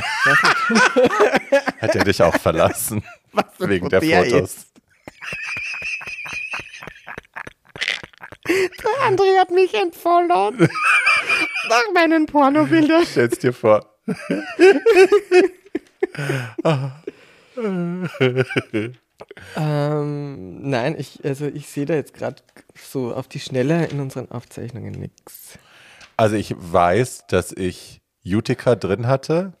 Hat 1.81 1.95
er 1.95 2.03
dich 2.03 2.21
auch 2.21 2.35
verlassen? 2.35 3.01
Was 3.31 3.45
wegen 3.59 3.87
der, 3.87 4.01
der 4.01 4.25
Fotos. 4.25 4.55
Ist. 4.55 4.67
Der 8.45 9.07
André 9.07 9.39
hat 9.39 9.51
mich 9.51 9.73
entfollowt. 9.73 10.59
Nach 10.59 11.93
meinen 11.93 12.25
Pornobildern. 12.25 13.05
Stell's 13.05 13.39
dir 13.39 13.53
vor. 13.53 13.85
ähm, 19.55 20.69
nein, 20.69 20.95
ich, 20.97 21.23
also 21.23 21.45
ich 21.45 21.67
sehe 21.69 21.85
da 21.85 21.93
jetzt 21.95 22.13
gerade 22.13 22.41
so 22.75 23.13
auf 23.13 23.27
die 23.27 23.39
Schnelle 23.39 23.85
in 23.85 23.99
unseren 23.99 24.29
Aufzeichnungen 24.31 24.91
nichts. 24.91 25.57
Also 26.17 26.35
ich 26.35 26.53
weiß, 26.57 27.25
dass 27.27 27.51
ich 27.51 28.01
Utica 28.25 28.75
drin 28.75 29.07
hatte. 29.07 29.53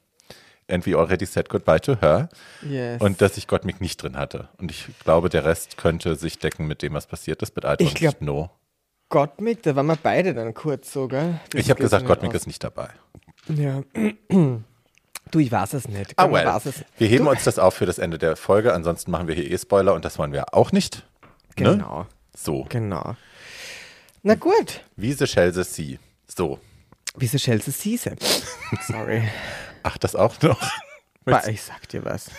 And 0.69 0.85
we 0.87 0.97
already 0.97 1.25
said 1.25 1.49
goodbye 1.49 1.79
to 1.81 1.99
her. 1.99 2.29
Yes. 2.61 3.01
Und 3.01 3.21
dass 3.21 3.35
ich 3.37 3.47
Gottmik 3.47 3.81
nicht 3.81 4.01
drin 4.01 4.15
hatte. 4.15 4.47
Und 4.57 4.71
ich 4.71 4.87
glaube, 5.03 5.27
der 5.29 5.43
Rest 5.43 5.77
könnte 5.77 6.15
sich 6.15 6.39
decken 6.39 6.67
mit 6.67 6.81
dem, 6.81 6.93
was 6.93 7.05
passiert 7.05 7.41
ist. 7.41 7.55
I 7.57 7.61
don't 7.61 7.81
Ich 7.81 7.95
glaub- 7.95 8.17
know. 8.19 8.49
Gottmik, 9.09 9.61
da 9.61 9.75
waren 9.75 9.85
wir 9.87 9.97
beide 10.01 10.33
dann 10.33 10.53
kurz 10.53 10.91
sogar. 10.91 11.39
Ich 11.53 11.69
habe 11.69 11.81
gesagt, 11.81 12.05
Gottmik 12.07 12.33
ist 12.33 12.47
nicht 12.47 12.63
dabei. 12.63 12.89
Ja. 13.47 13.83
Du, 15.31 15.39
ich 15.39 15.51
weiß 15.51 15.73
es 15.73 15.87
nicht. 15.87 16.13
Ah, 16.17 16.23
Man 16.27 16.33
well. 16.33 16.45
weiß 16.45 16.65
es. 16.67 16.75
Wir 16.97 17.07
heben 17.07 17.27
uns 17.27 17.43
das 17.43 17.57
auf 17.59 17.73
für 17.73 17.85
das 17.85 17.97
Ende 17.97 18.17
der 18.17 18.35
Folge. 18.35 18.73
Ansonsten 18.73 19.09
machen 19.11 19.27
wir 19.27 19.35
hier 19.35 19.49
eh 19.49 19.57
Spoiler 19.57 19.93
und 19.93 20.05
das 20.05 20.19
wollen 20.19 20.31
wir 20.31 20.53
auch 20.53 20.71
nicht. 20.71 20.97
Ne? 21.57 21.77
Genau, 21.77 22.07
So. 22.35 22.65
genau. 22.69 23.15
Na 24.21 24.35
gut. 24.35 24.81
Wiese, 24.95 25.27
Schelse, 25.27 25.63
Sie. 25.63 25.99
So. 26.27 26.59
Wieso 27.15 27.37
schellst 27.37 27.67
du 27.67 27.71
Siese? 27.71 28.15
Sorry. 28.87 29.23
Ach, 29.83 29.97
das 29.97 30.15
auch 30.15 30.39
noch. 30.41 30.59
Bah, 31.25 31.41
ich 31.47 31.61
sag 31.61 31.87
dir 31.87 32.03
was. 32.03 32.29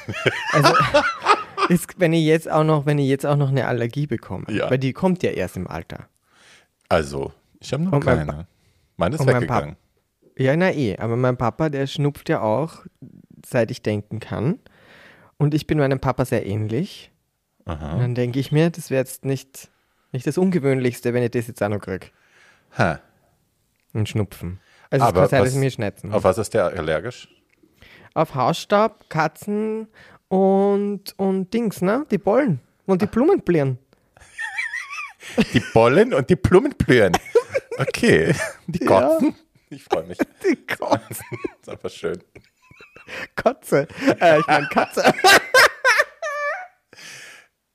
Also, 0.53 0.75
ist, 1.71 1.99
wenn 1.99 2.13
ich 2.13 2.25
jetzt 2.27 2.51
auch 2.51 2.65
noch, 2.65 2.85
wenn 2.85 2.99
ich 2.99 3.09
jetzt 3.09 3.25
auch 3.25 3.37
noch 3.37 3.49
eine 3.49 3.67
Allergie 3.67 4.07
bekomme, 4.07 4.45
Ja. 4.51 4.69
weil 4.71 4.77
die 4.77 4.93
kommt 4.93 5.23
ja 5.23 5.31
erst 5.31 5.57
im 5.57 5.67
Alter. 5.67 6.07
Also, 6.91 7.33
ich 7.61 7.73
habe 7.73 7.83
noch 7.85 7.93
Und 7.93 8.01
keine. 8.05 8.47
Meine 8.99 9.15
ist 9.17 9.27
weggegangen. 9.27 9.77
Ja, 10.37 10.57
na 10.57 10.73
eh, 10.73 10.97
aber 10.99 11.17
mein 11.17 11.37
Papa, 11.37 11.69
der 11.69 11.87
schnupft 11.87 12.29
ja 12.29 12.41
auch, 12.41 12.85
seit 13.47 13.71
ich 13.71 13.83
denken 13.83 14.21
kann. 14.21 14.59
Und 15.37 15.55
ich 15.55 15.67
bin 15.67 15.79
meinem 15.79 16.01
Papa 16.01 16.25
sehr 16.25 16.47
ähnlich. 16.47 17.13
Und 17.65 17.75
Aha. 17.75 17.99
dann 17.99 18.15
denke 18.15 18.39
ich 18.41 18.53
mir, 18.53 18.71
das 18.71 18.91
wäre 18.91 19.01
jetzt 19.01 19.25
nicht, 19.25 19.71
nicht 20.13 20.27
das 20.27 20.39
Ungewöhnlichste, 20.39 21.15
wenn 21.15 21.23
ich 21.23 21.31
das 21.31 21.47
jetzt 21.47 21.63
auch 21.63 21.69
noch 21.69 21.81
kriege. 21.81 22.09
Ha. 22.79 23.01
Ein 23.95 24.07
Schnupfen. 24.07 24.61
Also 24.91 25.07
Aber 25.07 25.25
es 25.25 25.31
kann 25.31 25.39
sein, 25.39 25.45
dass 25.45 25.55
ich 25.55 25.61
mir 25.61 25.71
schnetzen. 25.71 26.13
Auf 26.13 26.25
was 26.25 26.39
ist 26.39 26.55
der 26.55 26.67
allergisch? 26.67 27.29
Auf 28.15 28.35
Hausstaub, 28.35 29.09
Katzen 29.09 29.89
und, 30.29 31.15
und 31.17 31.53
Dings, 31.53 31.81
ne? 31.81 32.07
Die 32.11 32.19
Bollen 32.19 32.61
und 32.87 33.03
die 33.03 33.07
Blumenblühen. 33.07 33.79
Die 35.55 35.63
Bollen 35.73 36.13
und 36.13 36.29
die 36.29 36.37
Blumenblühen. 36.37 37.13
Okay. 37.79 38.35
Die 38.67 38.85
Ja. 38.85 39.19
Ich 39.75 39.83
freue 39.85 40.05
mich. 40.05 40.19
Die 40.45 40.57
Kotze. 40.67 41.23
Ist 41.61 41.69
einfach 41.69 41.91
schön. 41.91 42.23
Kotze. 43.35 43.89
Äh, 44.21 44.39
ich 44.39 44.47
meine 44.47 44.69
Katze. 44.69 45.03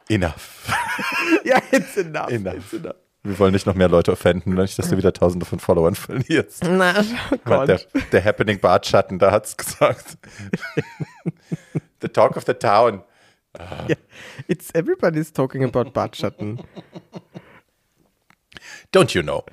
Enough. 0.09 0.67
ja, 1.43 1.61
it's 1.71 1.97
enough. 1.97 2.31
Enough. 2.31 2.55
It's 2.55 2.73
enough. 2.73 2.95
Wir 3.21 3.37
wollen 3.37 3.51
nicht 3.51 3.67
noch 3.67 3.75
mehr 3.75 3.89
Leute 3.89 4.13
offenden, 4.13 4.55
nicht, 4.55 4.79
dass 4.79 4.89
du 4.89 4.97
wieder 4.97 5.13
tausende 5.13 5.45
von 5.45 5.59
Followern 5.59 5.93
verlierst. 5.93 6.63
Na, 6.63 7.05
oh 7.31 7.37
Gott. 7.43 7.67
Der, 7.67 7.81
der 8.11 8.23
Happening 8.23 8.59
Bartschatten, 8.59 9.19
da 9.19 9.31
hat's 9.31 9.57
gesagt. 9.57 10.17
the 12.01 12.07
talk 12.07 12.37
of 12.37 12.45
the 12.45 12.53
town. 12.53 13.03
Ja, 13.87 13.95
it's 14.47 14.73
everybody's 14.73 15.33
talking 15.33 15.63
about 15.65 15.91
Bartschatten. 15.91 16.63
Don't 18.93 19.13
you 19.13 19.21
know? 19.21 19.43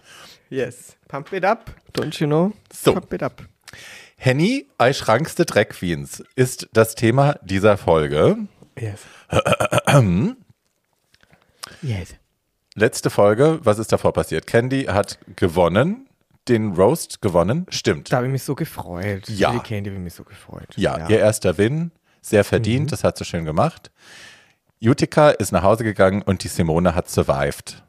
Yes. 0.48 0.96
Pump 1.08 1.32
it 1.32 1.44
up. 1.44 1.70
Don't 1.92 2.18
you 2.20 2.26
know? 2.26 2.52
So. 2.72 2.94
Pump 2.94 3.12
it 3.12 3.22
up. 3.22 3.42
Henny, 4.16 4.66
ei 4.78 4.92
schrankste 4.92 5.44
Drag 5.44 5.68
Queens 5.68 6.22
ist 6.36 6.68
das 6.72 6.94
Thema 6.94 7.34
dieser 7.42 7.76
Folge. 7.76 8.38
Yes. 8.78 9.00
yes. 11.82 12.14
Letzte 12.74 13.10
Folge, 13.10 13.60
was 13.62 13.78
ist 13.78 13.92
davor 13.92 14.12
passiert? 14.12 14.46
Candy 14.46 14.84
hat 14.84 15.18
gewonnen, 15.36 16.08
den 16.48 16.74
Roast 16.74 17.20
gewonnen. 17.22 17.66
Stimmt. 17.70 18.12
Da 18.12 18.18
habe 18.18 18.26
ich 18.26 18.32
mich 18.32 18.42
so 18.42 18.54
gefreut. 18.54 19.28
Ja. 19.28 19.50
Für 19.50 19.58
die 19.58 19.64
Candy 19.64 19.90
habe 19.90 19.98
ich 19.98 20.04
mich 20.04 20.14
so 20.14 20.24
gefreut. 20.24 20.68
Ja, 20.76 21.08
ihr 21.08 21.18
erster 21.18 21.58
Win, 21.58 21.90
sehr 22.20 22.44
verdient, 22.44 22.92
das 22.92 23.04
hat 23.04 23.18
sie 23.18 23.24
schön 23.24 23.44
gemacht. 23.44 23.90
Utica 24.82 25.30
ist 25.30 25.52
nach 25.52 25.62
Hause 25.62 25.84
gegangen 25.84 26.22
und 26.22 26.44
die 26.44 26.48
Simone 26.48 26.94
hat 26.94 27.08
survived. 27.08 27.82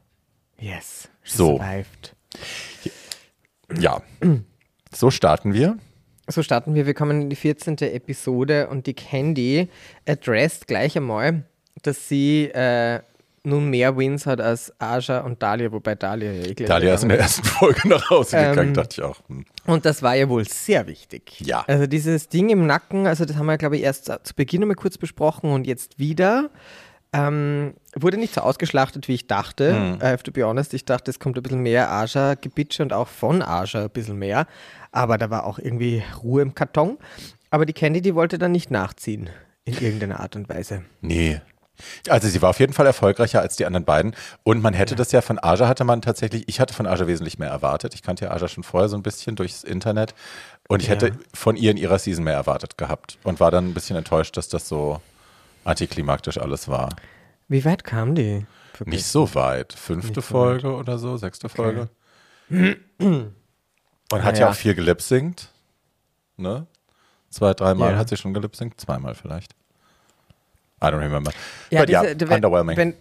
Yes. 0.58 1.08
So. 1.22 1.58
Survived. 1.58 2.14
Ja, 3.76 4.02
so 4.94 5.10
starten 5.10 5.52
wir. 5.52 5.76
So 6.28 6.42
starten 6.42 6.74
wir. 6.74 6.86
Wir 6.86 6.94
kommen 6.94 7.22
in 7.22 7.30
die 7.30 7.36
14. 7.36 7.76
Episode 7.78 8.68
und 8.68 8.86
die 8.86 8.94
Candy 8.94 9.68
addressed 10.06 10.66
gleich 10.66 10.96
einmal, 10.96 11.44
dass 11.82 12.08
sie 12.08 12.44
äh, 12.46 13.00
nun 13.44 13.70
mehr 13.70 13.96
Wins 13.96 14.26
hat 14.26 14.40
als 14.40 14.72
Aja 14.78 15.20
und 15.20 15.42
Dahlia, 15.42 15.72
wobei 15.72 15.94
Dahlia 15.94 16.32
ja 16.32 16.46
eh 16.46 16.54
Dalia 16.54 16.94
ist 16.94 17.02
in 17.02 17.08
der 17.08 17.18
ersten 17.20 17.44
Folge 17.44 17.88
nach 17.88 18.10
Hause 18.10 18.36
gegangen, 18.36 18.68
Ähm, 18.68 18.74
dachte 18.74 19.00
ich 19.00 19.02
auch. 19.02 19.20
hm. 19.28 19.44
Und 19.66 19.84
das 19.86 20.02
war 20.02 20.14
ja 20.16 20.28
wohl 20.28 20.46
sehr 20.46 20.86
wichtig. 20.86 21.40
Ja. 21.40 21.64
Also 21.66 21.86
dieses 21.86 22.28
Ding 22.28 22.50
im 22.50 22.66
Nacken, 22.66 23.06
also 23.06 23.24
das 23.24 23.36
haben 23.36 23.46
wir, 23.46 23.56
glaube 23.58 23.76
ich, 23.76 23.82
erst 23.82 24.06
zu 24.06 24.34
Beginn 24.34 24.62
einmal 24.62 24.76
kurz 24.76 24.98
besprochen 24.98 25.50
und 25.50 25.66
jetzt 25.66 25.98
wieder. 25.98 26.50
Ähm, 27.12 27.74
wurde 28.02 28.16
nicht 28.16 28.34
so 28.34 28.40
ausgeschlachtet, 28.40 29.08
wie 29.08 29.14
ich 29.14 29.26
dachte. 29.26 29.74
Hm. 29.74 29.98
I 30.02 30.06
have 30.06 30.22
to 30.22 30.32
be 30.32 30.44
honest. 30.44 30.74
Ich 30.74 30.84
dachte, 30.84 31.10
es 31.10 31.18
kommt 31.18 31.36
ein 31.36 31.42
bisschen 31.42 31.60
mehr 31.60 31.90
Aja-Gebitsche 31.90 32.82
und 32.82 32.92
auch 32.92 33.08
von 33.08 33.42
Aja 33.42 33.82
ein 33.84 33.90
bisschen 33.90 34.16
mehr. 34.16 34.46
Aber 34.92 35.18
da 35.18 35.30
war 35.30 35.44
auch 35.44 35.58
irgendwie 35.58 36.02
Ruhe 36.22 36.42
im 36.42 36.54
Karton. 36.54 36.98
Aber 37.50 37.66
die 37.66 37.72
Candy, 37.72 38.00
die 38.02 38.14
wollte 38.14 38.38
dann 38.38 38.52
nicht 38.52 38.70
nachziehen. 38.70 39.30
In 39.64 39.74
irgendeiner 39.74 40.20
Art 40.20 40.36
und 40.36 40.48
Weise. 40.48 40.82
Nee. 41.00 41.40
Also 42.08 42.26
sie 42.28 42.42
war 42.42 42.50
auf 42.50 42.58
jeden 42.58 42.72
Fall 42.72 42.86
erfolgreicher 42.86 43.40
als 43.40 43.56
die 43.56 43.64
anderen 43.64 43.84
beiden. 43.84 44.14
Und 44.42 44.60
man 44.62 44.74
hätte 44.74 44.96
das 44.96 45.12
ja 45.12 45.20
von 45.20 45.38
Aja 45.38 45.68
hatte 45.68 45.84
man 45.84 46.02
tatsächlich, 46.02 46.44
ich 46.48 46.58
hatte 46.58 46.74
von 46.74 46.86
Aja 46.86 47.06
wesentlich 47.06 47.38
mehr 47.38 47.50
erwartet. 47.50 47.94
Ich 47.94 48.02
kannte 48.02 48.24
ja 48.24 48.30
Aja 48.32 48.48
schon 48.48 48.64
vorher 48.64 48.88
so 48.88 48.96
ein 48.96 49.02
bisschen 49.02 49.36
durchs 49.36 49.62
Internet. 49.62 50.14
Und 50.68 50.82
ich 50.82 50.88
Ja. 50.88 50.94
hätte 50.94 51.12
von 51.34 51.54
ihr 51.56 51.70
in 51.70 51.76
ihrer 51.76 51.98
Season 51.98 52.24
mehr 52.24 52.34
erwartet 52.34 52.78
gehabt. 52.78 53.18
Und 53.22 53.38
war 53.40 53.50
dann 53.50 53.68
ein 53.68 53.74
bisschen 53.74 53.96
enttäuscht, 53.96 54.36
dass 54.36 54.48
das 54.48 54.68
so 54.68 55.00
antiklimaktisch 55.64 56.38
alles 56.38 56.68
war. 56.68 56.88
Wie 57.48 57.64
weit 57.64 57.84
kam 57.84 58.14
die? 58.14 58.46
Nicht 58.84 59.06
so 59.06 59.34
weit. 59.34 59.72
Fünfte 59.72 60.14
so 60.16 60.20
Folge 60.22 60.72
oder 60.74 60.98
so, 60.98 61.16
sechste 61.16 61.48
Folge. 61.48 61.88
Und 62.50 63.32
hat 64.12 64.34
Naja. 64.34 64.38
ja 64.38 64.50
auch 64.50 64.54
viel 64.54 64.74
gelipsingt. 64.74 65.50
Ne? 66.36 66.66
Zwei, 67.30 67.52
dreimal 67.54 67.92
Ja. 67.92 67.98
hat 67.98 68.08
sie 68.08 68.16
schon 68.16 68.32
gelipsingt. 68.34 68.80
Zweimal 68.80 69.14
vielleicht. 69.14 69.52
I 70.82 70.86
don't 70.86 71.00
remember. 71.00 71.32
Ja, 71.70 71.80
But 71.80 71.90
ja, 71.90 72.02
diese- 72.14 72.28
wenn- 72.28 72.36
underwhelming. 72.36 72.76
Wenn, 72.76 72.94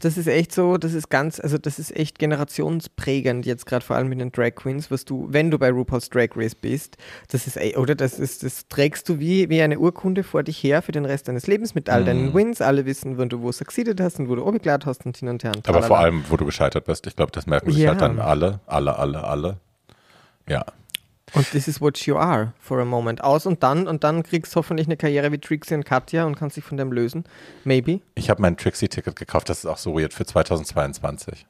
das 0.00 0.16
ist 0.16 0.26
echt 0.26 0.52
so, 0.52 0.76
das 0.76 0.92
ist 0.94 1.08
ganz, 1.10 1.40
also 1.40 1.58
das 1.58 1.78
ist 1.78 1.94
echt 1.96 2.18
generationsprägend 2.18 3.46
jetzt 3.46 3.66
gerade 3.66 3.84
vor 3.84 3.96
allem 3.96 4.08
mit 4.08 4.20
den 4.20 4.32
Drag 4.32 4.54
Queens, 4.54 4.90
was 4.90 5.04
du, 5.04 5.26
wenn 5.30 5.50
du 5.50 5.58
bei 5.58 5.70
RuPaul's 5.70 6.10
Drag 6.10 6.28
Race 6.36 6.54
bist, 6.54 6.96
das 7.28 7.46
ist, 7.46 7.58
oder 7.76 7.94
das 7.94 8.18
ist, 8.18 8.42
das 8.42 8.68
trägst 8.68 9.08
du 9.08 9.18
wie, 9.18 9.48
wie 9.48 9.62
eine 9.62 9.78
Urkunde 9.78 10.22
vor 10.24 10.42
dich 10.42 10.62
her 10.62 10.82
für 10.82 10.92
den 10.92 11.04
Rest 11.04 11.28
deines 11.28 11.46
Lebens 11.46 11.74
mit 11.74 11.88
all 11.88 12.02
Mhm. 12.02 12.06
deinen 12.06 12.34
Wins, 12.34 12.60
alle 12.60 12.86
wissen, 12.86 13.18
wann 13.18 13.28
du 13.28 13.42
wo 13.42 13.52
succeeded 13.52 14.00
hast 14.00 14.18
und 14.18 14.28
wo 14.28 14.34
du 14.34 14.44
oben 14.46 14.60
hast 14.64 15.06
und 15.06 15.16
hin 15.16 15.28
und 15.28 15.44
her. 15.44 15.52
Und 15.56 15.68
Aber 15.68 15.82
vor 15.82 15.98
allem, 15.98 16.24
wo 16.28 16.36
du 16.36 16.44
gescheitert 16.44 16.84
bist. 16.84 17.06
Ich 17.06 17.16
glaube, 17.16 17.32
das 17.32 17.46
merken 17.46 17.70
sich 17.70 17.82
Ja. 17.82 17.90
halt 17.90 18.00
dann 18.00 18.18
alle, 18.18 18.60
alle, 18.66 18.98
alle, 18.98 19.24
alle. 19.24 19.56
Ja. 20.48 20.64
Und 21.34 21.50
this 21.50 21.66
is 21.68 21.80
what 21.80 21.98
you 22.06 22.16
are 22.16 22.52
for 22.58 22.78
a 22.80 22.84
moment. 22.84 23.22
Aus 23.24 23.46
und 23.46 23.62
dann, 23.62 23.86
und 23.88 24.04
dann 24.04 24.22
kriegst 24.22 24.54
du 24.54 24.58
hoffentlich 24.58 24.86
eine 24.86 24.96
Karriere 24.96 25.32
wie 25.32 25.38
Trixie 25.38 25.74
und 25.74 25.84
Katja 25.84 26.24
und 26.24 26.36
kannst 26.36 26.56
dich 26.56 26.64
von 26.64 26.76
dem 26.76 26.92
lösen. 26.92 27.24
Maybe. 27.64 28.00
Ich 28.14 28.28
habe 28.30 28.42
mein 28.42 28.56
Trixie-Ticket 28.56 29.16
gekauft. 29.16 29.48
Das 29.48 29.58
ist 29.60 29.66
auch 29.66 29.78
so 29.78 29.94
weird 29.98 30.12
für 30.12 30.26
2022. 30.26 31.46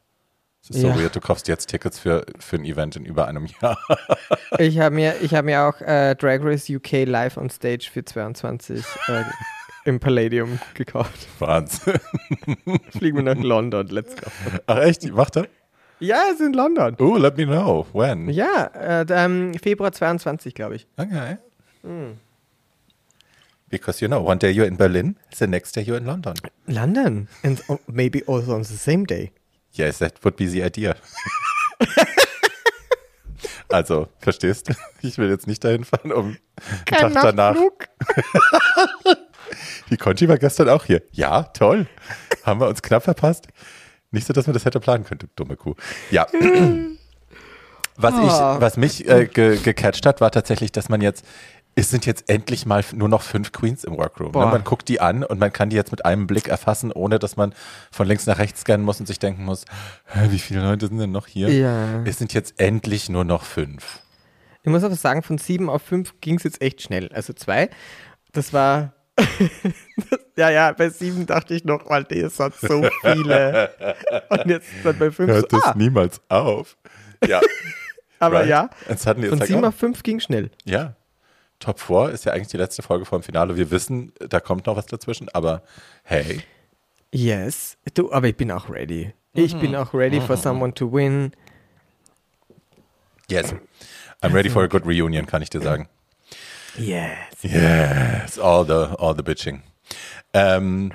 Das 0.68 0.76
ist 0.76 0.82
Ja. 0.82 0.94
so 0.94 1.00
weird. 1.00 1.16
Du 1.16 1.20
kaufst 1.20 1.48
jetzt 1.48 1.66
Tickets 1.66 1.98
für, 1.98 2.24
für 2.38 2.56
ein 2.56 2.64
Event 2.64 2.94
in 2.96 3.04
über 3.04 3.26
einem 3.26 3.46
Jahr. 3.60 3.78
Ich 4.58 4.78
habe 4.78 4.94
mir, 4.94 5.14
ich 5.22 5.34
hab 5.34 5.44
mir 5.46 5.62
auch 5.62 5.80
äh, 5.80 6.14
Drag 6.14 6.40
Race 6.42 6.68
UK 6.68 7.04
live 7.06 7.36
on 7.38 7.48
Stage 7.50 7.88
für 7.90 8.04
22 8.04 8.84
äh, 9.08 9.22
im 9.86 9.98
Palladium 9.98 10.60
gekauft. 10.74 11.26
Wahnsinn. 11.38 11.94
Fliegen 12.90 13.16
wir 13.16 13.34
nach 13.34 13.42
London, 13.42 13.88
let's 13.88 14.14
go. 14.14 14.30
Ach 14.66 14.78
echt? 14.78 15.10
Macht 15.12 15.36
er? 15.36 15.46
Ja, 16.02 16.24
es 16.32 16.40
ist 16.40 16.46
in 16.46 16.52
London. 16.52 16.96
Oh, 16.98 17.16
let 17.16 17.36
me 17.36 17.46
know. 17.46 17.86
When? 17.92 18.28
Ja, 18.28 18.64
äh, 18.74 19.06
ähm, 19.08 19.54
Februar 19.54 19.92
22, 19.92 20.52
glaube 20.52 20.74
ich. 20.74 20.88
Okay. 20.96 21.36
Hm. 21.82 22.18
Because 23.68 24.00
you 24.02 24.08
know, 24.08 24.20
one 24.20 24.36
day 24.36 24.50
you're 24.50 24.66
in 24.66 24.76
Berlin, 24.76 25.16
the 25.38 25.46
next 25.46 25.76
day 25.76 25.82
you're 25.82 25.96
in 25.96 26.04
London. 26.04 26.34
London. 26.66 27.28
And 27.44 27.62
oh, 27.68 27.78
maybe 27.86 28.24
also 28.26 28.52
on 28.52 28.64
the 28.64 28.76
same 28.76 29.04
day. 29.04 29.30
Yes, 29.74 29.98
that 29.98 30.14
would 30.24 30.34
be 30.34 30.48
the 30.48 30.64
idea. 30.64 30.96
also, 33.70 34.08
verstehst 34.18 34.70
du? 34.70 34.74
Ich 35.02 35.18
will 35.18 35.30
jetzt 35.30 35.46
nicht 35.46 35.62
dahin 35.62 35.84
fahren, 35.84 36.10
um 36.10 36.36
einen 36.90 37.14
Tag 37.14 37.22
danach. 37.22 37.56
Die 39.90 39.96
Conchi 39.96 40.28
war 40.28 40.38
gestern 40.38 40.68
auch 40.68 40.84
hier. 40.84 41.02
Ja, 41.12 41.44
toll. 41.44 41.86
Haben 42.42 42.58
wir 42.60 42.66
uns 42.66 42.82
knapp 42.82 43.04
verpasst. 43.04 43.46
Nicht 44.12 44.26
so, 44.26 44.32
dass 44.32 44.46
man 44.46 44.54
das 44.54 44.64
hätte 44.64 44.78
planen 44.80 45.04
können, 45.04 45.18
du 45.20 45.26
dumme 45.34 45.56
Kuh. 45.56 45.74
Ja. 46.10 46.26
Was, 47.96 48.14
ich, 48.14 48.20
Oh. 48.20 48.56
was 48.60 48.76
mich 48.78 49.06
äh, 49.06 49.26
ge 49.26 49.58
gecatcht 49.58 50.06
hat, 50.06 50.20
war 50.22 50.30
tatsächlich, 50.30 50.72
dass 50.72 50.88
man 50.88 51.00
jetzt 51.02 51.24
es 51.74 51.88
sind 51.88 52.04
jetzt 52.04 52.28
endlich 52.28 52.66
mal 52.66 52.84
nur 52.94 53.08
noch 53.08 53.22
fünf 53.22 53.50
Queens 53.52 53.84
im 53.84 53.96
Workroom. 53.96 54.32
Ne? 54.32 54.46
Man 54.46 54.62
guckt 54.62 54.88
die 54.90 55.00
an 55.00 55.24
und 55.24 55.38
man 55.40 55.50
kann 55.54 55.70
die 55.70 55.76
jetzt 55.76 55.90
mit 55.90 56.04
einem 56.04 56.26
Blick 56.26 56.48
erfassen, 56.48 56.92
ohne 56.92 57.18
dass 57.18 57.36
man 57.36 57.54
von 57.90 58.06
links 58.06 58.26
nach 58.26 58.38
rechts 58.38 58.60
scannen 58.60 58.84
muss 58.84 59.00
und 59.00 59.06
sich 59.06 59.18
denken 59.18 59.44
muss, 59.44 59.64
"Hä, 60.06 60.26
wie 60.30 60.38
viele 60.38 60.60
Leute 60.62 60.88
sind 60.88 60.98
denn 60.98 61.12
noch 61.12 61.26
hier? 61.26 61.48
Ja. 61.50 62.02
Es 62.04 62.18
sind 62.18 62.34
jetzt 62.34 62.60
endlich 62.60 63.08
nur 63.08 63.24
noch 63.24 63.44
fünf. 63.44 64.00
Ich 64.62 64.70
muss 64.70 64.84
aber 64.84 64.96
sagen, 64.96 65.22
von 65.22 65.38
sieben 65.38 65.70
auf 65.70 65.80
fünf 65.80 66.14
ging 66.20 66.36
es 66.36 66.42
jetzt 66.42 66.60
echt 66.60 66.82
schnell. 66.82 67.08
Also 67.12 67.32
zwei, 67.32 67.70
das 68.32 68.52
war. 68.52 68.92
ja, 70.36 70.50
ja, 70.50 70.72
bei 70.72 70.88
sieben 70.88 71.26
dachte 71.26 71.54
ich 71.54 71.64
noch, 71.64 71.86
Alter, 71.86 72.14
ihr 72.14 72.30
seid 72.30 72.54
so 72.54 72.88
viele. 73.02 73.70
Und 74.30 74.46
jetzt 74.46 74.68
dann 74.82 74.98
bei 74.98 75.10
fünf. 75.10 75.30
Hört 75.30 75.50
So, 75.50 75.58
das 75.58 75.66
ah, 75.66 75.74
niemals 75.76 76.20
auf. 76.28 76.76
Ja, 77.26 77.40
aber 78.18 78.40
right. 78.40 78.48
ja, 78.48 78.70
von 78.86 79.40
sieben 79.40 79.64
auf 79.64 79.74
fünf 79.74 80.02
ging 80.02 80.20
schnell. 80.20 80.50
ja. 80.64 80.94
Top 81.58 81.78
4 81.78 82.10
ist 82.10 82.24
ja 82.24 82.32
eigentlich 82.32 82.48
die 82.48 82.56
letzte 82.56 82.82
Folge 82.82 83.04
vor 83.04 83.20
dem 83.20 83.22
Finale. 83.22 83.56
Wir 83.56 83.70
wissen, 83.70 84.12
da 84.18 84.40
kommt 84.40 84.66
noch 84.66 84.74
was 84.74 84.86
dazwischen, 84.86 85.28
aber 85.28 85.62
hey, 86.02 86.42
Yes. 87.12 87.76
Du, 87.94 88.10
aber 88.10 88.28
ich 88.28 88.36
bin 88.36 88.50
auch 88.50 88.70
ready. 88.70 89.12
Ich 89.34 89.56
bin 89.58 89.76
auch 89.76 89.94
ready 89.94 90.20
for 90.20 90.36
someone 90.36 90.74
to 90.74 90.90
win. 90.90 91.32
yes. 93.28 93.54
I'm 94.22 94.32
ready 94.32 94.48
for 94.48 94.62
a 94.62 94.66
good 94.66 94.84
reunion, 94.86 95.26
kann 95.26 95.42
ich 95.42 95.50
dir 95.50 95.60
sagen. 95.62 95.88
Yes. 96.78 97.10
Yes, 97.42 98.38
all 98.38 98.64
the, 98.64 98.94
all 98.98 99.14
the 99.16 99.22
bitching. 99.22 99.62
Ähm, 100.32 100.92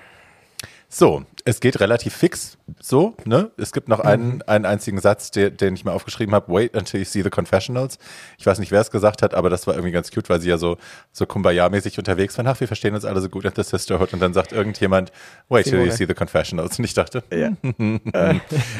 so, 0.89 1.25
es 1.43 1.59
geht 1.59 1.79
relativ 1.81 2.15
fix, 2.15 2.57
so, 2.79 3.15
ne? 3.25 3.51
Es 3.57 3.73
gibt 3.73 3.89
noch 3.89 3.99
einen, 3.99 4.41
einen 4.43 4.65
einzigen 4.65 4.99
Satz, 4.99 5.31
der, 5.31 5.49
den 5.49 5.75
ich 5.75 5.83
mir 5.83 5.91
aufgeschrieben 5.91 6.33
habe. 6.33 6.51
Wait 6.51 6.75
until 6.75 7.01
you 7.01 7.05
see 7.05 7.21
the 7.21 7.29
confessionals. 7.29 7.99
Ich 8.37 8.45
weiß 8.45 8.57
nicht, 8.59 8.71
wer 8.71 8.81
es 8.81 8.89
gesagt 8.89 9.21
hat, 9.21 9.33
aber 9.35 9.49
das 9.49 9.67
war 9.67 9.75
irgendwie 9.75 9.91
ganz 9.91 10.09
cute, 10.11 10.29
weil 10.29 10.39
sie 10.39 10.49
ja 10.49 10.57
so, 10.57 10.77
so 11.11 11.25
Kumbaya-mäßig 11.25 11.97
unterwegs 11.99 12.37
waren. 12.37 12.47
Ach, 12.47 12.59
wir 12.59 12.67
verstehen 12.67 12.95
uns 12.95 13.03
alle 13.03 13.19
so 13.19 13.27
gut 13.29 13.45
at 13.45 13.55
the 13.57 13.63
Sisterhood. 13.63 14.13
Und 14.13 14.21
dann 14.21 14.33
sagt 14.33 14.53
irgendjemand, 14.53 15.11
wait 15.49 15.65
till 15.65 15.85
you 15.85 15.91
see 15.91 16.05
the 16.07 16.13
confessionals. 16.13 16.79
Und 16.79 16.85
ich 16.85 16.93
dachte, 16.93 17.21
Ja. 17.31 17.51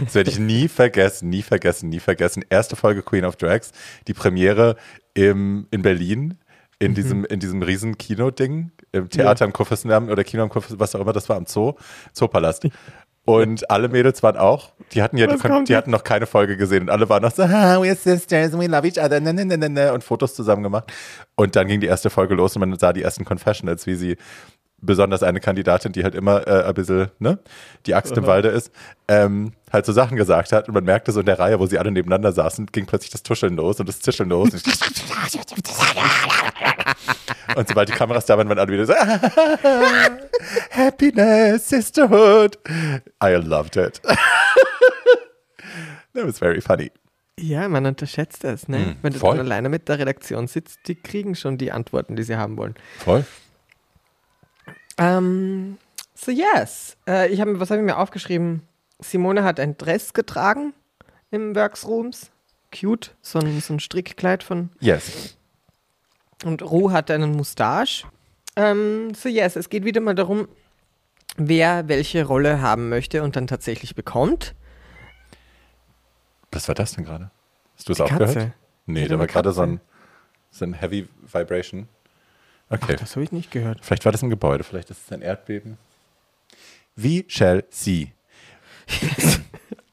das 0.04 0.16
werde 0.16 0.30
ich 0.32 0.40
nie 0.40 0.70
vergessen, 0.70 1.30
nie 1.30 1.42
vergessen, 1.42 1.90
nie 1.90 2.00
vergessen. 2.00 2.44
Erste 2.50 2.78
Folge 2.78 3.04
Queen 3.04 3.26
of 3.26 3.36
Drags, 3.36 3.74
die 4.08 4.14
Premiere 4.14 4.78
im, 5.14 5.68
in 5.72 5.82
Berlin, 5.82 6.38
in 6.80 6.94
diesem, 6.94 7.26
in 7.26 7.40
diesem 7.40 7.62
riesen 7.62 7.98
Kino-Ding, 7.98 8.72
im 8.92 9.10
Theater 9.10 9.46
am 9.46 9.54
Kurfürstendamm 9.54 10.10
oder 10.10 10.24
Kino 10.24 10.44
am 10.44 10.50
Kurfürstendamm, 10.50 10.84
was 10.84 10.96
auch 10.96 11.02
immer, 11.02 11.14
das 11.14 11.28
war 11.30 11.38
am 11.38 11.46
Zoo, 11.46 11.74
Zoopalast. 12.14 12.68
Und 13.26 13.70
alle 13.70 13.90
Mädels 13.90 14.24
waren 14.24 14.38
auch, 14.38 14.72
die 14.94 15.02
hatten 15.02 15.18
ja, 15.18 15.28
die, 15.28 15.64
die 15.66 15.76
hatten 15.76 15.92
noch 15.92 16.06
keine 16.06 16.26
Folge 16.26 16.56
gesehen. 16.56 16.84
Und 16.84 16.90
alle 16.90 17.10
waren 17.10 17.22
noch 17.22 17.34
so, 17.34 17.44
ah, 17.44 17.76
we're 17.76 17.94
sisters, 17.94 18.58
we 18.58 18.68
love 18.68 18.88
each 18.88 18.98
other, 18.98 19.20
ne, 19.20 19.34
ne, 19.34 19.44
ne, 19.44 19.58
ne, 19.58 19.70
ne, 19.70 19.94
und 19.94 20.02
Fotos 20.02 20.34
zusammen 20.34 20.64
gemacht. 20.64 20.94
Und 21.36 21.58
dann 21.58 21.68
ging 21.68 21.82
die 21.82 21.88
erste 21.88 22.10
Folge 22.10 22.36
los 22.36 22.56
und 22.56 22.62
man 22.62 22.80
sah 22.80 22.94
die 22.94 23.02
ersten 23.02 23.26
Confessionals, 23.26 23.86
wie 23.86 23.96
sie 23.96 24.18
besonders 24.80 25.24
eine 25.24 25.40
Kandidatin, 25.40 25.92
die 25.92 26.04
halt 26.04 26.16
immer 26.16 26.48
äh, 26.48 26.64
ein 26.66 26.74
bisschen, 26.74 27.10
ne, 27.20 27.40
die 27.86 27.96
Axt 27.96 28.16
im 28.16 28.28
Walde 28.28 28.50
ist, 28.50 28.72
ähm, 29.08 29.54
halt 29.72 29.86
so 29.86 29.94
Sachen 29.94 30.18
gesagt 30.18 30.52
hat. 30.52 30.68
Und 30.68 30.74
man 30.74 30.84
merkte 30.84 31.12
so 31.12 31.20
in 31.20 31.26
der 31.26 31.40
Reihe, 31.40 31.60
wo 31.60 31.66
sie 31.66 31.80
alle 31.80 31.92
nebeneinander 31.92 32.32
saßen, 32.32 32.68
ging 32.68 32.86
plötzlich 32.86 33.12
das 33.12 33.24
Tuscheln 33.24 33.56
los 33.56 33.80
und 33.80 33.90
das 33.90 34.02
Zischeln 34.02 34.30
los. 34.30 34.50
und 34.54 34.64
sobald 37.68 37.90
die 37.90 37.94
Kameras 37.94 38.26
da 38.28 38.38
waren, 38.38 38.48
waren 38.50 38.60
alle 38.60 38.72
wieder 38.72 38.86
so, 38.86 38.94
Happiness, 40.72 41.70
Sisterhood. 41.70 42.60
I 43.24 43.36
loved 43.36 43.78
it. 43.78 44.02
That 46.14 46.26
was 46.26 46.40
very 46.40 46.62
funny. 46.62 46.92
Ja, 47.40 47.70
man 47.70 47.86
unterschätzt 47.86 48.44
das, 48.44 48.68
ne? 48.68 48.80
Mm, 48.80 48.96
Wenn 49.04 49.14
du 49.14 49.20
dann 49.20 49.40
alleine 49.40 49.70
mit 49.70 49.88
der 49.90 50.00
Redaktion 50.00 50.48
sitzt, 50.48 50.80
die 50.88 50.96
kriegen 50.96 51.36
schon 51.36 51.60
die 51.60 51.72
Antworten, 51.72 52.16
die 52.16 52.24
sie 52.24 52.36
haben 52.36 52.58
wollen. 52.58 52.74
Voll. 52.98 53.26
Ähm, 54.98 55.78
so 56.16 56.32
yes. 56.32 56.98
Äh, 57.08 57.32
ich 57.32 57.42
habe, 57.42 57.60
was 57.60 57.70
habe 57.70 57.80
ich 57.82 57.86
mir 57.86 57.98
aufgeschrieben? 57.98 58.64
Simone 59.00 59.44
hat 59.44 59.60
ein 59.60 59.78
Dress 59.78 60.14
getragen 60.14 60.74
im 61.32 61.56
Worksrooms. 61.56 62.32
Cute, 62.74 63.16
so 63.22 63.40
ein, 63.40 63.62
so 63.62 63.74
ein 63.74 63.80
Strickkleid 63.80 64.44
von. 64.44 64.70
Yes. 64.80 65.38
Und 66.44 66.62
Ru 66.62 66.92
hat 66.92 67.10
einen 67.12 67.32
Mustache. 67.32 68.06
Ähm, 68.56 69.14
so 69.14 69.30
yes, 69.30 69.56
es 69.56 69.70
geht 69.70 69.86
wieder 69.86 70.02
mal 70.02 70.16
darum, 70.16 70.48
wer 71.38 71.88
welche 71.88 72.26
Rolle 72.26 72.62
haben 72.62 72.90
möchte 72.90 73.24
und 73.24 73.36
dann 73.36 73.48
tatsächlich 73.48 73.96
bekommt. 73.96 74.56
Was 76.52 76.68
war 76.68 76.76
das 76.76 76.94
denn 76.94 77.06
gerade? 77.06 77.32
Hast 77.76 77.88
du 77.88 77.94
es 77.94 78.02
auch 78.02 78.10
Katze. 78.10 78.34
gehört? 78.34 78.52
Nee, 78.86 79.08
da 79.08 79.20
war 79.20 79.28
gerade 79.28 79.52
so 79.52 79.62
ein, 79.62 79.82
so 80.50 80.66
ein 80.66 80.74
Heavy 80.74 81.08
Vibration. 81.22 81.88
Okay. 82.70 82.96
Das 83.00 83.16
habe 83.16 83.24
ich 83.24 83.32
nicht 83.32 83.52
gehört. 83.52 83.80
Vielleicht 83.82 84.06
war 84.06 84.12
das 84.12 84.22
im 84.24 84.30
Gebäude, 84.30 84.64
vielleicht 84.64 84.90
ist 84.90 85.06
es 85.06 85.12
ein 85.12 85.22
Erdbeben. 85.22 85.78
We 86.96 87.24
shall 87.28 87.64
see. 87.70 88.14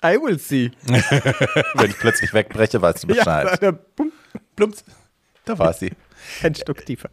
I 0.05 0.17
will 0.17 0.39
see. 0.39 0.71
Wenn 0.87 1.91
ich 1.91 1.99
plötzlich 1.99 2.33
wegbreche, 2.33 2.81
weißt 2.81 3.05
du 3.05 3.09
Bescheid. 3.09 3.59
da, 3.63 3.71
bum, 3.71 4.13
Plumps. 4.57 4.85
Da 5.45 5.59
war 5.59 5.73
sie. 5.73 5.93
ein 6.43 6.55
Stück 6.55 6.85
tiefer. 6.85 7.11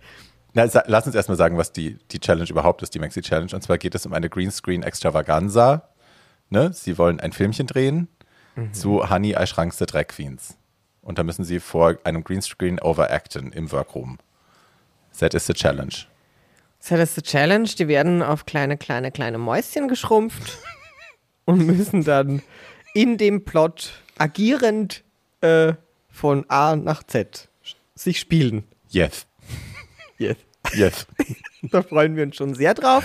Na, 0.53 0.67
lass 0.87 1.05
uns 1.05 1.15
erstmal 1.15 1.37
sagen, 1.37 1.57
was 1.57 1.71
die, 1.71 1.97
die 2.11 2.19
Challenge 2.19 2.49
überhaupt 2.49 2.81
ist, 2.81 2.93
die 2.93 2.99
Maxi 2.99 3.21
Challenge. 3.21 3.51
Und 3.53 3.61
zwar 3.61 3.77
geht 3.77 3.95
es 3.95 4.05
um 4.05 4.13
eine 4.13 4.29
Greenscreen 4.29 4.83
Extravaganza. 4.83 5.89
Ne? 6.49 6.73
Sie 6.73 6.97
wollen 6.97 7.19
ein 7.19 7.31
Filmchen 7.31 7.67
drehen 7.67 8.09
zu 8.73 9.09
Honey, 9.09 9.35
I 9.39 9.47
Shrunk 9.47 9.73
the 9.73 9.85
Drag 9.85 10.07
Queens. 10.07 10.57
Und 11.01 11.17
da 11.17 11.23
müssen 11.23 11.45
sie 11.45 11.59
vor 11.59 11.95
einem 12.03 12.23
Greenscreen 12.23 12.79
overacten 12.79 13.51
im 13.53 13.71
Workroom. 13.71 14.17
That 15.19 15.33
is 15.33 15.45
the 15.47 15.53
challenge. 15.53 16.05
Das 16.87 16.99
ist 16.99 17.17
die 17.17 17.21
Challenge. 17.21 17.67
Die 17.67 17.87
werden 17.87 18.23
auf 18.23 18.45
kleine, 18.45 18.77
kleine, 18.77 19.11
kleine 19.11 19.37
Mäuschen 19.37 19.87
geschrumpft 19.87 20.57
und 21.45 21.65
müssen 21.65 22.03
dann 22.03 22.41
in 22.93 23.17
dem 23.17 23.45
Plot 23.45 24.01
agierend 24.17 25.03
äh, 25.41 25.73
von 26.09 26.49
A 26.49 26.75
nach 26.75 27.03
Z 27.03 27.49
sich 27.95 28.19
spielen. 28.19 28.63
Yes. 28.89 29.27
Yes. 30.17 30.37
Yes. 30.73 31.07
Da 31.63 31.83
freuen 31.83 32.15
wir 32.15 32.23
uns 32.23 32.37
schon 32.37 32.55
sehr 32.55 32.73
drauf. 32.73 33.03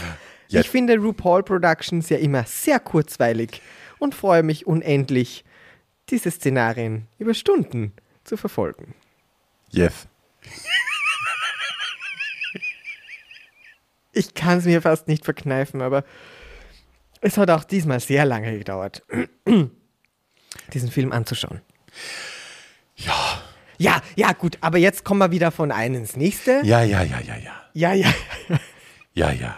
Yes. 0.48 0.64
Ich 0.64 0.70
finde 0.70 0.96
RuPaul 0.96 1.42
Productions 1.42 2.08
ja 2.08 2.16
immer 2.16 2.44
sehr 2.44 2.80
kurzweilig 2.80 3.60
und 3.98 4.14
freue 4.14 4.42
mich 4.42 4.66
unendlich, 4.66 5.44
diese 6.08 6.30
Szenarien 6.30 7.06
über 7.18 7.34
Stunden 7.34 7.92
zu 8.24 8.38
verfolgen. 8.38 8.94
Yes. 9.70 10.08
Ich 14.16 14.34
kann 14.34 14.58
es 14.58 14.64
mir 14.64 14.80
fast 14.80 15.08
nicht 15.08 15.24
verkneifen, 15.24 15.82
aber 15.82 16.04
es 17.20 17.36
hat 17.36 17.50
auch 17.50 17.64
diesmal 17.64 18.00
sehr 18.00 18.24
lange 18.24 18.58
gedauert, 18.58 19.02
diesen 20.72 20.90
Film 20.90 21.12
anzuschauen. 21.12 21.60
Ja. 22.96 23.42
Ja, 23.78 24.00
ja, 24.14 24.32
gut, 24.32 24.56
aber 24.62 24.78
jetzt 24.78 25.04
kommen 25.04 25.20
wir 25.20 25.30
wieder 25.30 25.50
von 25.50 25.70
einem 25.70 25.96
ins 25.96 26.16
nächste. 26.16 26.62
Ja, 26.64 26.82
ja, 26.82 27.02
ja, 27.02 27.20
ja, 27.20 27.36
ja. 27.36 27.52
Ja, 27.74 27.92
ja. 27.92 28.10
Ja, 29.12 29.30
ja. 29.32 29.56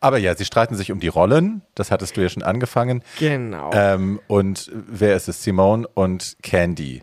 Aber 0.00 0.18
ja, 0.18 0.34
sie 0.36 0.44
streiten 0.44 0.74
sich 0.74 0.92
um 0.92 1.00
die 1.00 1.08
Rollen. 1.08 1.62
Das 1.74 1.90
hattest 1.90 2.16
du 2.16 2.20
ja 2.20 2.28
schon 2.28 2.42
angefangen. 2.42 3.02
Genau. 3.18 3.70
Ähm, 3.72 4.20
und 4.26 4.70
wer 4.74 5.16
ist 5.16 5.28
es? 5.28 5.42
Simone 5.42 5.88
und 5.88 6.36
Candy 6.42 7.02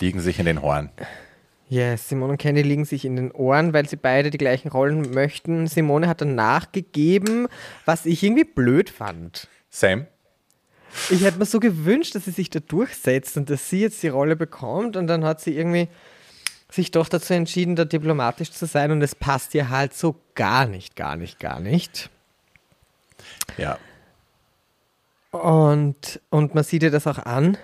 liegen 0.00 0.20
sich 0.20 0.38
in 0.38 0.46
den 0.46 0.62
Horn. 0.62 0.90
Ja, 1.68 1.96
Simone 1.96 2.32
und 2.32 2.38
Candy 2.38 2.62
liegen 2.62 2.84
sich 2.84 3.04
in 3.04 3.16
den 3.16 3.32
Ohren, 3.32 3.72
weil 3.72 3.88
sie 3.88 3.96
beide 3.96 4.30
die 4.30 4.38
gleichen 4.38 4.68
Rollen 4.68 5.12
möchten. 5.12 5.66
Simone 5.66 6.08
hat 6.08 6.20
dann 6.20 6.34
nachgegeben, 6.34 7.48
was 7.84 8.06
ich 8.06 8.22
irgendwie 8.22 8.44
blöd 8.44 8.90
fand. 8.90 9.48
Same. 9.70 10.06
Ich 11.10 11.24
hätte 11.24 11.38
mir 11.38 11.46
so 11.46 11.58
gewünscht, 11.58 12.14
dass 12.14 12.26
sie 12.26 12.30
sich 12.30 12.50
da 12.50 12.60
durchsetzt 12.60 13.36
und 13.36 13.50
dass 13.50 13.68
sie 13.68 13.80
jetzt 13.80 14.02
die 14.02 14.08
Rolle 14.08 14.36
bekommt 14.36 14.96
und 14.96 15.06
dann 15.06 15.24
hat 15.24 15.40
sie 15.40 15.56
irgendwie 15.56 15.88
sich 16.70 16.90
doch 16.90 17.08
dazu 17.08 17.34
entschieden, 17.34 17.76
da 17.76 17.84
diplomatisch 17.84 18.50
zu 18.50 18.66
sein 18.66 18.90
und 18.90 19.02
es 19.02 19.14
passt 19.14 19.54
ihr 19.54 19.70
halt 19.70 19.94
so 19.94 20.16
gar 20.34 20.66
nicht, 20.66 20.96
gar 20.96 21.16
nicht, 21.16 21.40
gar 21.40 21.60
nicht. 21.60 22.10
Ja. 23.56 23.78
Und, 25.30 26.20
und 26.30 26.54
man 26.54 26.64
sieht 26.64 26.82
ihr 26.82 26.90
das 26.90 27.06
auch 27.06 27.18
an. 27.18 27.58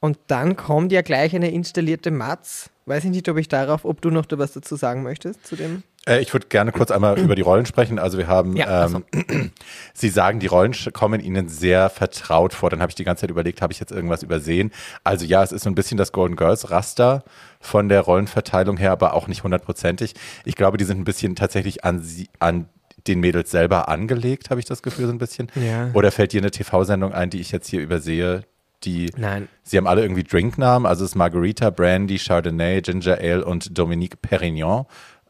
Und 0.00 0.18
dann 0.28 0.56
kommt 0.56 0.92
ja 0.92 1.02
gleich 1.02 1.34
eine 1.34 1.50
installierte 1.50 2.10
Matz. 2.10 2.70
Weiß 2.90 3.04
ich 3.04 3.10
nicht, 3.10 3.28
ob 3.28 3.36
ich 3.36 3.46
darauf, 3.46 3.84
ob 3.84 4.00
du 4.00 4.10
noch 4.10 4.26
was 4.30 4.52
dazu 4.52 4.74
sagen 4.74 5.04
möchtest 5.04 5.46
zu 5.46 5.54
dem. 5.54 5.84
Äh, 6.08 6.22
ich 6.22 6.32
würde 6.32 6.48
gerne 6.48 6.72
kurz 6.72 6.90
einmal 6.90 7.16
über 7.20 7.36
die 7.36 7.42
Rollen 7.42 7.64
sprechen. 7.64 8.00
Also 8.00 8.18
wir 8.18 8.26
haben, 8.26 8.56
Ja, 8.56 8.86
ähm, 8.86 9.04
Sie 9.94 10.08
sagen, 10.08 10.40
die 10.40 10.48
Rollen 10.48 10.74
kommen 10.92 11.20
Ihnen 11.20 11.48
sehr 11.48 11.88
vertraut 11.88 12.52
vor. 12.52 12.68
Dann 12.68 12.80
habe 12.80 12.90
ich 12.90 12.96
die 12.96 13.04
ganze 13.04 13.20
Zeit 13.20 13.30
überlegt, 13.30 13.62
habe 13.62 13.72
ich 13.72 13.78
jetzt 13.78 13.92
irgendwas 13.92 14.24
übersehen? 14.24 14.72
Also 15.04 15.24
ja, 15.24 15.40
es 15.44 15.52
ist 15.52 15.62
so 15.62 15.70
ein 15.70 15.76
bisschen 15.76 15.98
das 15.98 16.10
Golden 16.10 16.34
Girls 16.34 16.72
Raster 16.72 17.22
von 17.60 17.88
der 17.88 18.00
Rollenverteilung 18.00 18.76
her, 18.76 18.90
aber 18.90 19.14
auch 19.14 19.28
nicht 19.28 19.44
hundertprozentig. 19.44 20.14
Ich 20.44 20.56
glaube, 20.56 20.76
die 20.76 20.84
sind 20.84 20.98
ein 20.98 21.04
bisschen 21.04 21.36
tatsächlich 21.36 21.84
an, 21.84 22.02
sie, 22.02 22.28
an 22.40 22.68
den 23.06 23.20
Mädels 23.20 23.52
selber 23.52 23.88
angelegt, 23.88 24.50
habe 24.50 24.58
ich 24.58 24.66
das 24.66 24.82
Gefühl 24.82 25.06
so 25.06 25.12
ein 25.12 25.18
bisschen. 25.18 25.48
Ja. 25.54 25.90
Oder 25.94 26.10
fällt 26.10 26.32
dir 26.32 26.40
eine 26.40 26.50
TV-Sendung 26.50 27.12
ein, 27.12 27.30
die 27.30 27.40
ich 27.40 27.52
jetzt 27.52 27.68
hier 27.68 27.80
übersehe, 27.80 28.42
die, 28.84 29.10
Nein. 29.16 29.48
sie 29.62 29.76
haben 29.76 29.86
alle 29.86 30.02
irgendwie 30.02 30.24
Drinknamen, 30.24 30.86
also 30.86 31.04
es 31.04 31.12
ist 31.12 31.16
Margarita, 31.16 31.70
Brandy, 31.70 32.18
Chardonnay, 32.18 32.80
Ginger 32.80 33.18
Ale 33.18 33.44
und 33.44 33.76
Dominique 33.76 34.20
Perignon. 34.22 34.86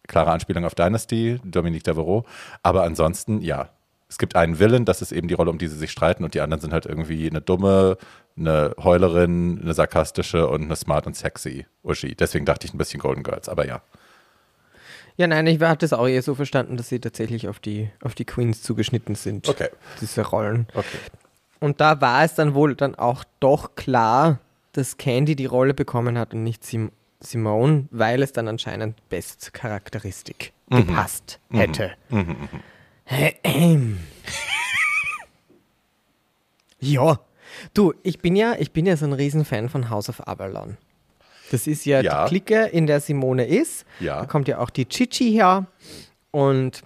Klare 0.06 0.32
Anspielung 0.32 0.64
auf 0.64 0.74
Dynasty, 0.74 1.40
Dominique 1.44 1.84
Devereaux. 1.84 2.24
Aber 2.62 2.82
ansonsten, 2.82 3.42
ja, 3.42 3.70
es 4.08 4.18
gibt 4.18 4.34
einen 4.34 4.58
Villain, 4.58 4.84
das 4.84 5.02
ist 5.02 5.12
eben 5.12 5.28
die 5.28 5.34
Rolle, 5.34 5.50
um 5.50 5.58
die 5.58 5.68
sie 5.68 5.76
sich 5.76 5.92
streiten 5.92 6.24
und 6.24 6.34
die 6.34 6.40
anderen 6.40 6.60
sind 6.60 6.72
halt 6.72 6.84
irgendwie 6.84 7.30
eine 7.30 7.40
dumme, 7.40 7.96
eine 8.36 8.74
Heulerin, 8.82 9.60
eine 9.62 9.72
sarkastische 9.72 10.48
und 10.48 10.62
eine 10.62 10.74
smart 10.74 11.06
und 11.06 11.14
sexy 11.14 11.66
Uschi. 11.84 12.16
Deswegen 12.16 12.44
dachte 12.44 12.66
ich 12.66 12.74
ein 12.74 12.78
bisschen 12.78 12.98
Golden 13.00 13.22
Girls, 13.22 13.48
aber 13.48 13.66
ja. 13.66 13.82
Ja, 15.16 15.26
nein, 15.26 15.46
ich 15.46 15.60
hatte 15.60 15.86
es 15.86 15.92
auch 15.92 16.08
eher 16.08 16.22
so 16.22 16.34
verstanden, 16.34 16.76
dass 16.76 16.88
sie 16.88 16.98
tatsächlich 16.98 17.46
auf 17.46 17.60
die, 17.60 17.90
auf 18.02 18.14
die 18.14 18.24
Queens 18.24 18.62
zugeschnitten 18.62 19.14
sind. 19.14 19.48
Okay. 19.48 19.68
Diese 20.00 20.22
Rollen. 20.22 20.66
Okay. 20.74 20.98
Und 21.60 21.80
da 21.80 22.00
war 22.00 22.24
es 22.24 22.34
dann 22.34 22.54
wohl 22.54 22.74
dann 22.74 22.94
auch 22.94 23.22
doch 23.38 23.74
klar, 23.74 24.38
dass 24.72 24.96
Candy 24.96 25.36
die 25.36 25.46
Rolle 25.46 25.74
bekommen 25.74 26.18
hat 26.18 26.32
und 26.34 26.42
nicht 26.42 26.64
Sim 26.64 26.90
Simone, 27.22 27.86
weil 27.90 28.22
es 28.22 28.32
dann 28.32 28.48
anscheinend 28.48 28.96
best 29.10 29.52
Charakteristik 29.52 30.54
gepasst 30.70 31.38
hätte. 31.50 31.92
ja, 36.80 37.20
du, 37.74 37.92
ich 38.02 38.20
bin 38.20 38.36
ja, 38.36 38.54
ich 38.58 38.72
bin 38.72 38.86
ja 38.86 38.96
so 38.96 39.04
ein 39.06 39.12
Riesenfan 39.12 39.68
von 39.68 39.90
House 39.90 40.08
of 40.08 40.26
Avalon. 40.26 40.76
Das 41.50 41.66
ist 41.66 41.84
ja, 41.84 42.00
Ja. 42.00 42.24
die 42.24 42.28
Clique, 42.30 42.66
in 42.68 42.86
der 42.86 43.00
Simone 43.00 43.44
ist. 43.46 43.84
Ja. 43.98 44.20
Da 44.20 44.26
kommt 44.26 44.48
ja 44.48 44.58
auch 44.58 44.70
die 44.70 44.86
Chichi 44.86 45.32
her 45.32 45.66
und 46.30 46.82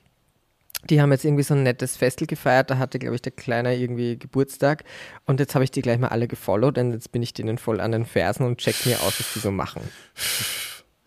die 0.90 1.01
haben 1.01 1.11
jetzt 1.12 1.25
irgendwie 1.25 1.42
so 1.42 1.55
ein 1.55 1.62
nettes 1.62 1.97
Festel 1.97 2.27
gefeiert. 2.27 2.70
Da 2.70 2.79
hatte, 2.79 2.99
glaube 2.99 3.14
ich, 3.16 3.23
der 3.23 3.33
Kleine 3.33 3.77
irgendwie 3.77 4.18
Geburtstag. 4.18 4.85
Und 5.27 5.40
jetzt 5.40 5.55
habe 5.55 5.64
ich 5.64 5.70
die 5.70 5.83
gleich 5.83 5.99
mal 5.99 6.09
alle 6.09 6.29
gefollowt 6.29 6.79
und 6.79 6.92
jetzt 6.92 7.12
bin 7.12 7.23
ich 7.23 7.33
denen 7.33 7.59
voll 7.59 7.81
an 7.81 7.92
den 7.92 8.05
Fersen 8.05 8.44
und 8.47 8.59
check 8.59 8.87
mir 8.87 9.01
aus, 9.01 9.18
was 9.18 9.33
die 9.33 9.38
so 9.38 9.51
machen. 9.51 9.83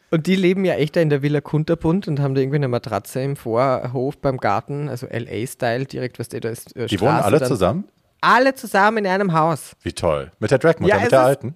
Und 0.10 0.26
die 0.28 0.36
leben 0.36 0.64
ja 0.64 0.76
echt 0.76 0.96
da 0.96 1.02
in 1.02 1.10
der 1.10 1.22
Villa 1.22 1.42
Kunterbund 1.42 2.08
und 2.08 2.20
haben 2.20 2.34
da 2.34 2.42
irgendwie 2.42 2.56
eine 2.58 2.70
Matratze 2.70 3.22
im 3.22 3.36
Vorhof 3.36 4.18
beim 4.20 4.38
Garten, 4.38 4.88
also 4.88 5.06
LA-Style, 5.08 5.86
direkt, 5.86 6.18
was 6.18 6.30
der 6.30 6.40
da 6.40 6.50
ist. 6.50 6.76
Äh, 6.76 6.86
Die 6.88 7.00
wohnen 7.02 7.20
alle 7.20 7.44
zusammen? 7.44 7.86
Alle 8.22 8.56
zusammen 8.56 9.00
in 9.00 9.08
einem 9.08 9.34
Haus. 9.34 9.76
Wie 9.82 9.92
toll. 9.92 10.32
Mit 10.40 10.52
der 10.52 10.60
Dragmutter, 10.60 10.96
Ja, 10.96 11.02
mit 11.02 11.12
der 11.12 11.22
alten? 11.22 11.56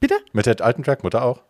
Bitte? 0.00 0.16
Mit 0.32 0.46
der 0.46 0.60
alten 0.60 0.82
Dragmutter 0.82 1.22
auch? 1.22 1.42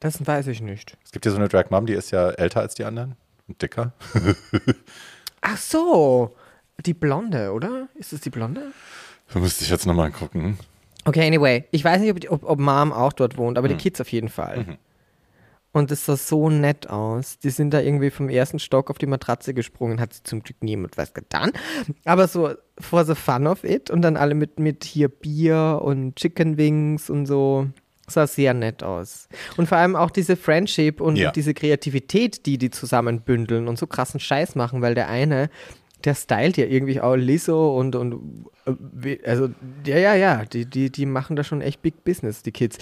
Das 0.00 0.24
weiß 0.26 0.48
ich 0.48 0.60
nicht. 0.60 0.96
Es 1.04 1.12
gibt 1.12 1.24
hier 1.24 1.32
so 1.32 1.38
eine 1.38 1.48
Drag 1.48 1.70
Mom, 1.70 1.86
die 1.86 1.94
ist 1.94 2.10
ja 2.10 2.30
älter 2.30 2.60
als 2.60 2.74
die 2.74 2.84
anderen 2.84 3.16
und 3.48 3.60
dicker. 3.62 3.92
Ach 5.40 5.56
so, 5.56 6.34
die 6.84 6.94
Blonde, 6.94 7.52
oder? 7.52 7.88
Ist 7.94 8.12
das 8.12 8.20
die 8.20 8.30
Blonde? 8.30 8.72
Da 9.32 9.38
müsste 9.40 9.64
ich 9.64 9.70
jetzt 9.70 9.86
nochmal 9.86 10.10
gucken. 10.10 10.58
Okay, 11.04 11.26
anyway, 11.26 11.64
ich 11.70 11.84
weiß 11.84 12.00
nicht, 12.00 12.10
ob, 12.10 12.20
die- 12.20 12.28
ob, 12.30 12.44
ob 12.44 12.58
Mom 12.58 12.92
auch 12.92 13.12
dort 13.12 13.36
wohnt, 13.36 13.58
aber 13.58 13.68
die 13.68 13.76
Kids 13.76 14.00
auf 14.00 14.10
jeden 14.10 14.28
Fall. 14.28 14.58
Mhm. 14.64 14.76
Und 15.72 15.90
es 15.90 16.06
sah 16.06 16.16
so 16.16 16.48
nett 16.48 16.88
aus. 16.88 17.38
Die 17.38 17.50
sind 17.50 17.74
da 17.74 17.80
irgendwie 17.80 18.08
vom 18.10 18.28
ersten 18.30 18.58
Stock 18.58 18.88
auf 18.90 18.96
die 18.96 19.06
Matratze 19.06 19.52
gesprungen, 19.52 20.00
hat 20.00 20.14
sie 20.14 20.22
zum 20.22 20.42
Glück 20.42 20.56
niemand 20.62 20.96
was 20.96 21.12
getan. 21.12 21.52
Aber 22.06 22.26
so 22.28 22.50
for 22.80 23.04
the 23.04 23.14
fun 23.14 23.46
of 23.46 23.62
it 23.62 23.90
und 23.90 24.00
dann 24.02 24.16
alle 24.16 24.34
mit, 24.34 24.58
mit 24.58 24.84
hier 24.84 25.08
Bier 25.08 25.80
und 25.84 26.16
Chicken 26.16 26.56
Wings 26.56 27.10
und 27.10 27.26
so. 27.26 27.66
Sah 28.08 28.26
sehr 28.26 28.54
nett 28.54 28.82
aus. 28.82 29.28
Und 29.56 29.68
vor 29.68 29.78
allem 29.78 29.96
auch 29.96 30.10
diese 30.10 30.36
Friendship 30.36 31.00
und 31.00 31.16
Ja. 31.16 31.30
diese 31.32 31.54
Kreativität, 31.54 32.46
die 32.46 32.58
die 32.58 32.70
zusammenbündeln 32.70 33.66
und 33.68 33.78
so 33.78 33.86
krassen 33.86 34.20
Scheiß 34.20 34.54
machen, 34.54 34.82
weil 34.82 34.94
der 34.94 35.08
eine, 35.08 35.50
der 36.06 36.14
stylt 36.14 36.56
ja 36.56 36.64
irgendwie 36.66 37.00
auch 37.00 37.16
Lizzo 37.16 37.78
und, 37.78 37.96
und 37.96 38.46
äh, 39.04 39.18
also, 39.24 39.50
ja, 39.84 39.98
ja, 39.98 40.14
ja, 40.14 40.44
die, 40.44 40.64
die, 40.64 40.90
die 40.90 41.04
machen 41.04 41.36
da 41.36 41.44
schon 41.44 41.60
echt 41.60 41.82
Big 41.82 42.04
Business, 42.04 42.42
die 42.42 42.52
Kids. 42.52 42.78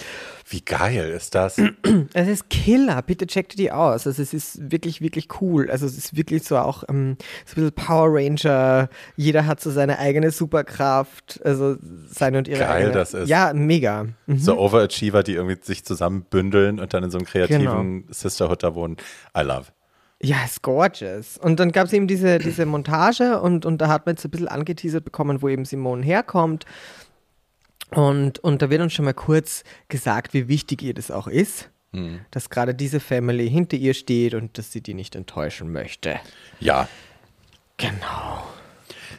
Wie 0.48 0.60
geil 0.60 1.10
ist 1.10 1.34
das? 1.34 1.56
Es 2.12 2.28
ist 2.28 2.50
Killer, 2.50 3.00
bitte 3.02 3.26
checkt 3.26 3.58
die 3.58 3.72
aus. 3.72 4.06
Also 4.06 4.20
es 4.22 4.34
ist 4.34 4.70
wirklich, 4.70 5.00
wirklich 5.00 5.28
cool. 5.40 5.70
Also 5.70 5.86
es 5.86 5.96
ist 5.96 6.16
wirklich 6.16 6.44
so 6.44 6.56
auch 6.58 6.84
ähm, 6.88 7.16
so 7.46 7.52
ein 7.52 7.54
bisschen 7.54 7.72
Power 7.72 8.08
Ranger. 8.12 8.88
Jeder 9.16 9.46
hat 9.46 9.60
so 9.60 9.70
seine 9.70 9.98
eigene 9.98 10.30
Superkraft. 10.30 11.40
Also 11.44 11.76
seine 12.08 12.38
und 12.38 12.48
ihre 12.48 12.60
Geil 12.60 12.70
eigene. 12.70 12.92
das 12.92 13.14
ist. 13.14 13.28
Ja, 13.28 13.52
mega. 13.54 14.06
Mhm. 14.26 14.38
So 14.38 14.58
Overachiever, 14.58 15.22
die 15.22 15.34
irgendwie 15.34 15.56
sich 15.62 15.84
zusammenbündeln 15.84 16.78
und 16.78 16.92
dann 16.94 17.04
in 17.04 17.10
so 17.10 17.18
einem 17.18 17.26
kreativen 17.26 17.64
Genau. 18.02 18.12
Sisterhood 18.12 18.62
da 18.62 18.74
wohnen. 18.74 18.96
I 19.36 19.42
love. 19.42 19.66
Ja, 20.24 20.44
ist 20.44 20.62
gorgeous. 20.62 21.36
Und 21.38 21.60
dann 21.60 21.70
gab 21.70 21.86
es 21.86 21.92
eben 21.92 22.06
diese, 22.08 22.38
diese 22.38 22.64
Montage 22.66 23.40
und, 23.40 23.66
und 23.66 23.78
da 23.78 23.88
hat 23.88 24.06
man 24.06 24.14
jetzt 24.14 24.24
ein 24.24 24.30
bisschen 24.30 24.48
angeteasert 24.48 25.04
bekommen, 25.04 25.42
wo 25.42 25.48
eben 25.48 25.64
Simone 25.64 26.02
herkommt. 26.04 26.64
Und, 27.90 28.38
und 28.38 28.62
da 28.62 28.70
wird 28.70 28.80
uns 28.80 28.92
schon 28.94 29.04
mal 29.04 29.12
kurz 29.14 29.64
gesagt, 29.88 30.32
wie 30.34 30.48
wichtig 30.48 30.82
ihr 30.82 30.94
das 30.94 31.10
auch 31.10 31.26
ist, 31.28 31.68
dass 32.32 32.50
gerade 32.50 32.74
diese 32.74 32.98
Family 32.98 33.48
hinter 33.48 33.76
ihr 33.76 33.94
steht 33.94 34.34
und 34.34 34.58
dass 34.58 34.72
sie 34.72 34.80
die 34.80 34.94
nicht 34.94 35.14
enttäuschen 35.14 35.70
möchte. 35.70 36.18
Ja, 36.58 36.88
Genau. 37.76 38.44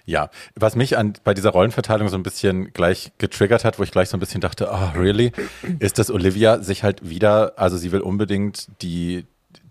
ja. 0.06 0.30
Was 0.56 0.76
mich 0.76 0.98
an, 0.98 1.13
bei 1.24 1.34
dieser 1.34 1.52
Rollenverteilung 1.52 2.10
so 2.10 2.18
ein 2.18 2.24
bisschen 2.24 2.72
gleich 2.74 3.12
getriggert 3.18 3.63
hat, 3.65 3.80
wo 3.80 3.84
ich 3.84 3.91
gleich 3.91 4.10
so 4.10 4.18
ein 4.18 4.20
bisschen 4.20 4.41
dachte, 4.41 4.70
oh, 4.72 4.98
really? 4.98 5.32
Ist, 5.80 6.00
dass 6.00 6.10
Olivia 6.10 6.62
sich 6.62 6.84
halt 6.84 7.08
wieder, 7.10 7.54
also 7.58 7.78
sie 7.78 7.91
will 7.91 8.02
unbedingt 8.02 8.68
die, 8.82 9.26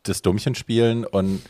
das 0.04 0.22
Dummchen 0.22 0.54
spielen 0.54 1.04
und 1.04 1.42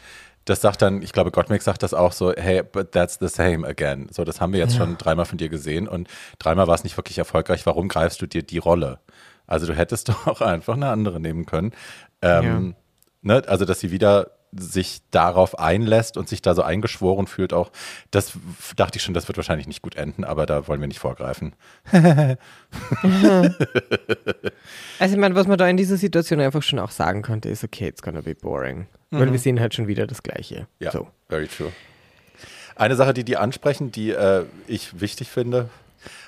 das 0.44 0.60
sagt 0.60 0.82
dann, 0.82 1.00
ich 1.00 1.12
glaube, 1.12 1.30
Gottmik 1.30 1.62
sagt 1.62 1.82
das 1.82 1.94
auch 1.94 2.12
so, 2.12 2.32
hey, 2.34 2.62
but 2.62 2.92
that's 2.92 3.18
the 3.18 3.28
same 3.28 3.66
again. 3.66 4.08
So, 4.10 4.24
das 4.24 4.40
haben 4.40 4.52
wir 4.52 4.60
jetzt 4.60 4.76
schon 4.76 4.98
dreimal 4.98 5.24
von 5.24 5.38
dir 5.38 5.48
gesehen 5.48 5.88
und 5.88 6.08
dreimal 6.38 6.66
war 6.66 6.74
es 6.74 6.84
nicht 6.84 6.96
wirklich 6.98 7.16
erfolgreich. 7.16 7.64
Warum 7.64 7.88
greifst 7.88 8.20
du 8.20 8.26
dir 8.26 8.42
die 8.42 8.58
Rolle? 8.58 9.00
Also 9.46 9.66
du 9.66 9.74
hättest 9.74 10.08
doch 10.10 10.26
auch 10.26 10.40
einfach 10.40 10.74
eine 10.74 10.88
andere 10.88 11.20
nehmen 11.20 11.46
können. 11.46 11.72
Ähm, 12.22 12.74
ne? 13.22 13.42
Also, 13.46 13.64
dass 13.64 13.80
sie 13.80 13.90
wieder 13.90 14.30
sich 14.58 15.00
darauf 15.10 15.58
einlässt 15.58 16.16
und 16.16 16.28
sich 16.28 16.42
da 16.42 16.54
so 16.54 16.62
eingeschworen 16.62 17.26
fühlt 17.26 17.52
auch, 17.52 17.70
das 18.10 18.32
dachte 18.76 18.98
ich 18.98 19.02
schon, 19.02 19.14
das 19.14 19.28
wird 19.28 19.36
wahrscheinlich 19.36 19.66
nicht 19.66 19.82
gut 19.82 19.96
enden, 19.96 20.24
aber 20.24 20.46
da 20.46 20.68
wollen 20.68 20.80
wir 20.80 20.88
nicht 20.88 21.00
vorgreifen. 21.00 21.54
Also 24.98 25.14
ich 25.14 25.20
meine, 25.20 25.34
was 25.34 25.46
man 25.46 25.58
da 25.58 25.68
in 25.68 25.76
dieser 25.76 25.96
Situation 25.96 26.40
einfach 26.40 26.62
schon 26.62 26.78
auch 26.78 26.90
sagen 26.90 27.22
könnte, 27.22 27.48
ist, 27.48 27.64
okay, 27.64 27.88
it's 27.88 28.02
gonna 28.02 28.20
be 28.20 28.34
boring. 28.34 28.86
Weil 29.10 29.30
wir 29.30 29.38
sehen 29.38 29.60
halt 29.60 29.74
schon 29.74 29.86
wieder 29.86 30.06
das 30.08 30.22
Gleiche. 30.24 30.66
Ja, 30.80 30.90
So. 30.90 31.06
very 31.28 31.46
true. 31.46 31.70
Eine 32.74 32.96
Sache, 32.96 33.14
die 33.14 33.22
die 33.22 33.36
ansprechen, 33.36 33.92
die 33.92 34.10
äh, 34.10 34.44
ich 34.66 35.00
wichtig 35.00 35.28
finde, 35.30 35.68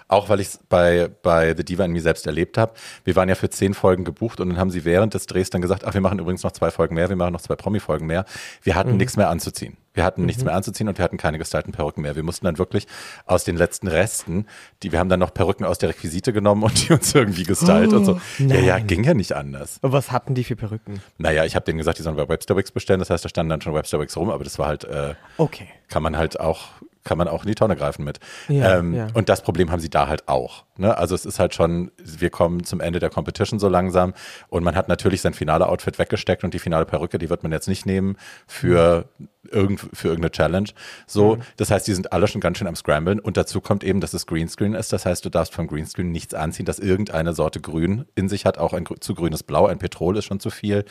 auch 0.09 0.29
weil 0.29 0.40
ich 0.40 0.49
es 0.49 0.61
bei, 0.69 1.11
bei 1.23 1.55
The 1.57 1.64
Diva 1.64 1.85
in 1.85 1.92
mir 1.92 2.03
selbst 2.03 2.27
erlebt 2.27 2.59
habe. 2.59 2.73
Wir 3.05 3.16
waren 3.16 3.29
ja 3.29 3.35
für 3.35 3.51
zehn 3.51 3.75
Folgen 3.75 4.05
gebucht 4.05 4.40
und 4.40 4.49
dann 4.51 4.59
haben 4.59 4.71
sie 4.71 4.85
während 4.85 5.14
des 5.14 5.27
Drehs 5.27 5.51
dann 5.51 5.62
gesagt, 5.62 5.85
ach, 5.85 5.95
wir 5.95 6.01
machen 6.01 6.19
übrigens 6.19 6.42
noch 6.42 6.53
zwei 6.53 6.71
Folgen 6.71 6.95
mehr, 6.95 7.09
wir 7.09 7.16
machen 7.16 7.33
noch 7.33 7.40
zwei 7.40 7.57
Promi-Folgen 7.57 8.07
mehr. 8.07 8.25
Wir 8.62 8.75
hatten 8.77 8.97
nichts 8.97 9.16
mehr 9.16 9.29
anzuziehen. 9.29 9.77
Wir 9.95 10.05
hatten 10.05 10.27
nichts 10.27 10.45
mehr 10.45 10.55
anzuziehen 10.55 10.88
und 10.88 10.99
wir 10.99 11.05
hatten 11.05 11.16
keine 11.16 11.38
gestylten 11.38 11.73
Perücken 11.73 12.03
mehr. 12.03 12.14
Wir 12.16 12.23
mussten 12.23 12.45
dann 12.45 12.59
wirklich 12.59 12.87
aus 13.25 13.45
den 13.45 13.57
letzten 13.57 13.88
Resten, 13.88 14.45
die 14.83 14.92
wir 14.92 14.99
haben 14.99 15.09
dann 15.09 15.21
noch 15.21 15.33
Perücken 15.33 15.64
aus 15.64 15.79
der 15.79 15.88
Requisite 15.88 16.35
genommen 16.35 16.62
und 16.64 16.87
die 16.87 16.92
uns 16.92 17.14
irgendwie 17.14 17.45
gestylt 17.45 17.95
und 17.95 18.05
so. 18.05 18.21
Ja, 18.38 18.57
ja, 18.57 18.75
nein. 18.75 18.87
ging 18.87 19.05
ja 19.05 19.14
nicht 19.14 19.33
anders. 19.33 19.79
Aber 19.81 19.95
was 19.95 20.12
hatten 20.12 20.35
die 20.35 20.45
für 20.45 20.55
Perücken? 20.55 21.01
Naja, 21.16 21.47
ich 21.47 21.57
habe 21.57 21.64
denen 21.64 21.79
gesagt, 21.79 21.99
die 21.99 22.03
sollen 22.03 22.16
bei 22.16 22.29
Websterwigs 22.29 22.71
bestellen. 22.73 23.01
Das 23.01 23.09
heißt, 23.09 23.25
da 23.25 23.31
standen 23.31 23.49
dann 23.49 23.62
schon 23.62 23.73
Websterwigs 23.73 24.14
rum, 24.19 24.29
aber 24.29 24.45
das 24.45 24.59
war 24.59 24.66
halt 24.66 24.85
äh, 24.85 25.14
Okay. 25.38 25.66
kann 25.88 26.03
man 26.03 26.16
halt 26.19 26.38
auch 26.38 26.66
kann 27.07 27.16
man 27.16 27.29
auch 27.29 27.45
in 27.45 27.49
die 27.49 27.55
Tonne 27.55 27.77
greifen 27.77 28.05
mit. 28.05 28.21
Ja, 28.49 28.79
ähm, 28.79 28.92
ja. 28.92 29.07
Und 29.14 29.31
das 29.31 29.42
Problem 29.42 29.71
haben 29.71 29.81
sie 29.81 29.88
da 29.88 30.09
halt 30.09 30.29
auch. 30.29 30.65
Ne? 30.79 30.97
Also 30.97 31.15
es 31.15 31.25
ist 31.27 31.39
halt 31.39 31.55
schon, 31.55 31.91
wir 32.03 32.31
kommen 32.31 32.65
zum 32.65 32.81
Ende 32.81 32.99
der 32.99 33.11
Competition 33.11 33.59
so 33.59 33.69
langsam 33.69 34.15
und 34.49 34.65
man 34.65 34.75
hat 34.77 34.89
natürlich 34.89 35.21
sein 35.21 35.35
finale 35.35 35.69
Outfit 35.69 35.99
weggesteckt 35.99 36.45
und 36.45 36.55
die 36.55 36.59
finale 36.59 36.85
Perücke, 36.85 37.19
die 37.19 37.31
wird 37.31 37.43
man 37.43 37.53
jetzt 37.53 37.69
nicht 37.69 37.87
nehmen 37.87 38.17
für, 38.47 39.09
irgend, 39.51 39.81
für 39.93 40.09
irgendeine 40.09 40.31
Challenge. 40.33 40.69
So, 41.07 41.37
Mhm. 41.37 41.43
das 41.57 41.71
heißt, 41.71 41.87
die 41.87 41.95
sind 41.95 42.12
alle 42.12 42.27
schon 42.29 42.41
ganz 42.41 42.59
schön 42.59 42.67
am 42.67 42.77
Scramblen 42.77 43.21
und 43.21 43.37
dazu 43.37 43.61
kommt 43.61 43.85
eben, 43.85 44.01
dass 44.01 44.15
es 44.15 44.27
Greenscreen 44.27 44.75
ist. 44.75 44.93
Das 44.93 45.07
heißt, 45.07 45.25
du 45.25 45.31
darfst 45.31 45.55
vom 45.55 45.67
Greenscreen 45.67 46.11
nichts 46.11 46.35
anziehen, 46.35 46.67
das 46.67 46.79
irgendeine 46.79 47.33
Sorte 47.33 47.61
Grün 47.61 48.05
in 48.15 48.29
sich 48.29 48.45
hat. 48.47 48.59
Auch 48.59 48.73
ein 48.73 48.85
zu 49.01 49.15
grünes 49.15 49.43
Blau, 49.43 49.67
ein 49.67 49.79
Petrol 49.79 50.17
ist 50.17 50.25
schon 50.27 50.41
zu 50.41 50.51
viel. 50.51 50.85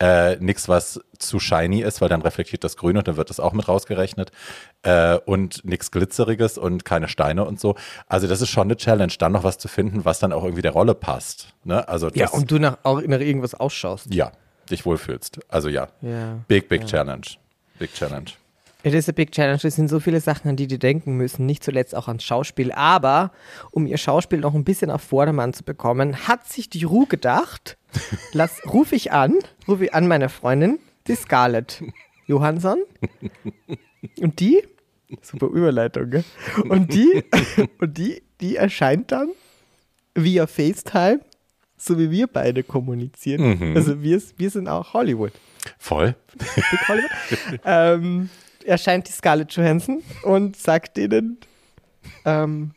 Äh, 0.00 0.36
nichts, 0.36 0.68
was 0.68 1.00
zu 1.18 1.38
shiny 1.38 1.82
ist, 1.82 2.00
weil 2.00 2.08
dann 2.08 2.22
reflektiert 2.22 2.64
das 2.64 2.76
Grün 2.76 2.96
und 2.96 3.06
dann 3.06 3.16
wird 3.16 3.30
das 3.30 3.40
auch 3.40 3.52
mit 3.52 3.68
rausgerechnet. 3.68 4.32
Äh, 4.82 5.16
und 5.26 5.64
nichts 5.64 5.90
Glitzeriges 5.90 6.56
und 6.58 6.84
keine 6.84 7.08
Steine 7.08 7.44
und 7.44 7.60
so. 7.60 7.74
Also 8.06 8.26
das 8.26 8.40
ist 8.40 8.48
schon 8.48 8.68
eine 8.68 8.76
Challenge, 8.76 9.12
dann 9.18 9.29
noch 9.30 9.44
was 9.44 9.58
zu 9.58 9.68
finden, 9.68 10.04
was 10.04 10.18
dann 10.18 10.32
auch 10.32 10.44
irgendwie 10.44 10.62
der 10.62 10.72
Rolle 10.72 10.94
passt. 10.94 11.52
Ne? 11.64 11.86
Also 11.88 12.08
das, 12.08 12.16
Ja, 12.16 12.30
und 12.30 12.50
du 12.50 12.58
nach, 12.58 12.78
auch 12.82 13.00
nach 13.02 13.20
irgendwas 13.20 13.54
ausschaust. 13.54 14.12
ja, 14.14 14.32
dich 14.70 14.84
wohlfühlst. 14.86 15.40
Also 15.48 15.68
ja, 15.68 15.88
Ja. 16.02 16.38
big, 16.48 16.68
big 16.68 16.86
Challenge. 16.86 17.22
Big 17.78 17.92
Challenge. 17.94 18.30
It 18.82 18.94
is 18.94 19.08
a 19.10 19.12
big 19.12 19.30
challenge. 19.32 19.60
Es 19.64 19.76
sind 19.76 19.88
so 19.88 20.00
viele 20.00 20.20
Sachen, 20.20 20.48
an 20.48 20.56
die 20.56 20.66
die 20.66 20.78
denken 20.78 21.14
müssen, 21.18 21.44
nicht 21.44 21.62
zuletzt 21.62 21.94
auch 21.94 22.08
ans 22.08 22.24
Schauspiel. 22.24 22.72
Aber 22.72 23.30
um 23.72 23.86
ihr 23.86 23.98
Schauspiel 23.98 24.38
noch 24.40 24.54
ein 24.54 24.64
bisschen 24.64 24.90
auf 24.90 25.02
Vordermann 25.02 25.52
zu 25.52 25.64
bekommen, 25.64 26.26
hat 26.26 26.46
sich 26.48 26.70
die 26.70 26.84
Ruh 26.84 27.04
gedacht, 27.04 27.76
lass, 28.32 28.62
ruf 28.72 28.92
ich 28.92 29.12
an, 29.12 29.34
rufe 29.68 29.84
ich 29.84 29.94
an 29.94 30.08
meine 30.08 30.30
Freundin, 30.30 30.78
die 31.08 31.14
Scarlett 31.14 31.82
Johansson. 32.26 32.78
Und 34.20 34.40
die, 34.40 34.62
super 35.20 35.46
Überleitung, 35.48 36.10
gell? 36.10 36.24
Und 36.68 36.94
die, 36.94 37.22
und 37.80 37.98
die, 37.98 38.22
die 38.40 38.56
erscheint 38.56 39.12
dann 39.12 39.30
via 40.14 40.46
FaceTime, 40.46 41.20
so 41.76 41.98
wie 41.98 42.10
wir 42.10 42.26
beide 42.26 42.62
kommunizieren. 42.62 43.58
Mhm. 43.58 43.76
Also 43.76 44.02
wir, 44.02 44.20
wir 44.36 44.50
sind 44.50 44.68
auch 44.68 44.92
Hollywood. 44.92 45.32
Voll. 45.78 46.14
Hollywood. 46.88 47.10
ähm, 47.64 48.30
erscheint 48.64 49.08
die 49.08 49.12
Scarlett 49.12 49.52
Johansson 49.52 50.02
und 50.22 50.56
sagt 50.56 50.98
ihnen, 50.98 51.38
ähm, 52.24 52.72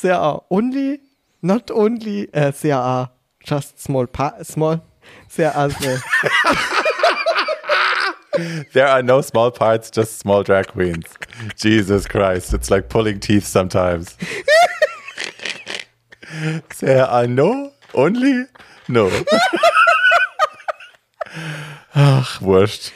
there 0.00 0.18
are 0.18 0.42
only, 0.48 1.00
not 1.40 1.70
only, 1.70 2.28
uh, 2.34 2.52
there 2.52 2.76
are 2.76 3.10
just 3.44 3.80
small, 3.80 4.06
pa 4.06 4.34
small, 4.42 4.80
there 5.34 5.54
are 5.54 5.68
the, 5.70 6.00
There 8.72 8.86
are 8.86 9.02
no 9.02 9.22
small 9.22 9.50
parts, 9.50 9.90
just 9.90 10.18
small 10.18 10.42
drag 10.42 10.68
queens. 10.68 11.06
Jesus 11.56 12.06
Christ, 12.06 12.52
it's 12.52 12.70
like 12.70 12.88
pulling 12.88 13.18
teeth 13.20 13.46
sometimes. 13.46 14.16
There 16.80 17.08
are 17.08 17.26
no, 17.26 17.72
only, 17.92 18.46
no. 18.88 19.10
Ach, 21.92 22.40
wurscht. 22.42 22.92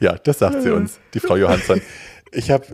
ja, 0.00 0.18
das 0.18 0.38
sagt 0.38 0.62
sie 0.62 0.70
uns, 0.70 0.98
die 1.14 1.20
Frau 1.20 1.36
Johansson. 1.36 1.80
Ich 2.32 2.50
habe, 2.50 2.66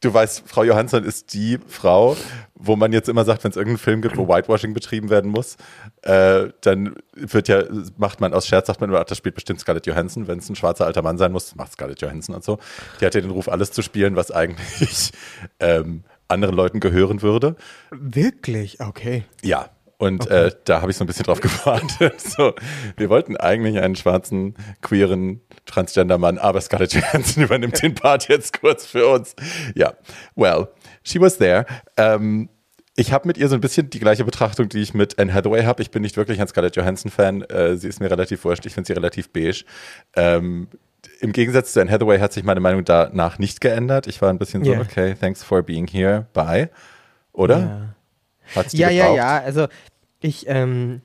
du 0.00 0.12
weißt, 0.12 0.44
Frau 0.46 0.64
Johansson 0.64 1.04
ist 1.04 1.32
die 1.34 1.58
Frau, 1.68 2.16
wo 2.62 2.76
man 2.76 2.92
jetzt 2.92 3.08
immer 3.08 3.24
sagt, 3.24 3.42
wenn 3.44 3.50
es 3.50 3.56
irgendeinen 3.56 3.78
Film 3.78 4.02
gibt, 4.02 4.16
wo 4.16 4.28
Whitewashing 4.28 4.74
betrieben 4.74 5.08
werden 5.10 5.30
muss, 5.30 5.56
äh, 6.02 6.48
dann 6.60 6.94
wird 7.14 7.48
ja, 7.48 7.62
macht 7.96 8.20
man 8.20 8.34
aus 8.34 8.46
Scherz, 8.46 8.66
sagt 8.66 8.80
man 8.80 8.90
immer, 8.90 9.00
ach, 9.00 9.04
das 9.04 9.18
spielt 9.18 9.34
bestimmt 9.34 9.60
Scarlett 9.60 9.86
Johansson, 9.86 10.28
wenn 10.28 10.38
es 10.38 10.48
ein 10.48 10.56
schwarzer 10.56 10.86
alter 10.86 11.02
Mann 11.02 11.18
sein 11.18 11.32
muss, 11.32 11.54
macht 11.54 11.72
Scarlett 11.72 12.00
Johansson 12.00 12.34
und 12.34 12.44
so. 12.44 12.58
Die 13.00 13.06
hat 13.06 13.14
ja 13.14 13.20
den 13.20 13.30
Ruf, 13.30 13.48
alles 13.48 13.72
zu 13.72 13.82
spielen, 13.82 14.14
was 14.16 14.30
eigentlich 14.30 15.12
ähm, 15.60 16.04
anderen 16.28 16.54
Leuten 16.54 16.80
gehören 16.80 17.22
würde. 17.22 17.56
wirklich, 17.90 18.80
okay. 18.80 19.24
Ja. 19.42 19.70
Und 19.96 20.28
äh, 20.28 20.50
da 20.64 20.80
habe 20.80 20.90
ich 20.90 20.96
so 20.96 21.04
ein 21.04 21.06
bisschen 21.06 21.26
drauf 21.26 21.42
gewartet. 21.42 22.18
so, 22.22 22.54
wir 22.96 23.10
wollten 23.10 23.36
eigentlich 23.36 23.78
einen 23.78 23.96
schwarzen, 23.96 24.54
queeren 24.80 25.42
Transgender-Mann, 25.66 26.38
aber 26.38 26.58
Scarlett 26.62 26.94
Johansson 26.94 27.42
übernimmt 27.44 27.82
den 27.82 27.94
Part 27.94 28.28
jetzt 28.28 28.58
kurz 28.58 28.86
für 28.86 29.06
uns. 29.08 29.36
Ja, 29.74 29.92
well, 30.36 30.68
she 31.04 31.20
was 31.20 31.38
there. 31.38 31.66
Ähm, 31.96 32.48
ich 32.96 33.12
habe 33.12 33.26
mit 33.26 33.38
ihr 33.38 33.48
so 33.48 33.54
ein 33.54 33.60
bisschen 33.60 33.88
die 33.88 34.00
gleiche 34.00 34.24
Betrachtung, 34.24 34.68
die 34.68 34.80
ich 34.80 34.92
mit 34.94 35.18
Anne 35.18 35.32
Hathaway 35.32 35.62
habe. 35.64 35.80
Ich 35.82 35.90
bin 35.90 36.02
nicht 36.02 36.16
wirklich 36.16 36.40
ein 36.40 36.48
Scarlett 36.48 36.76
Johansson-Fan. 36.76 37.42
Äh, 37.42 37.76
sie 37.76 37.88
ist 37.88 38.00
mir 38.00 38.10
relativ 38.10 38.44
wurscht. 38.44 38.66
Ich 38.66 38.74
finde 38.74 38.88
sie 38.88 38.92
relativ 38.92 39.30
beige. 39.30 39.64
Ähm, 40.16 40.68
Im 41.20 41.32
Gegensatz 41.32 41.72
zu 41.72 41.80
Anne 41.80 41.90
Hathaway 41.90 42.18
hat 42.18 42.32
sich 42.32 42.44
meine 42.44 42.60
Meinung 42.60 42.84
danach 42.84 43.38
nicht 43.38 43.60
geändert. 43.60 44.06
Ich 44.06 44.20
war 44.20 44.28
ein 44.28 44.38
bisschen 44.38 44.64
so, 44.64 44.72
Ja. 44.72 44.80
okay, 44.80 45.14
thanks 45.18 45.42
for 45.42 45.62
being 45.62 45.86
here, 45.86 46.26
bye. 46.34 46.68
Oder? 47.32 47.58
Ja. 47.58 47.94
Hat's 48.56 48.72
Ja, 48.74 48.90
ja, 48.90 49.04
gebraucht? 49.04 49.16
ja. 49.18 49.40
Also 49.40 49.68
ich, 50.20 50.44
ähm, 50.48 51.00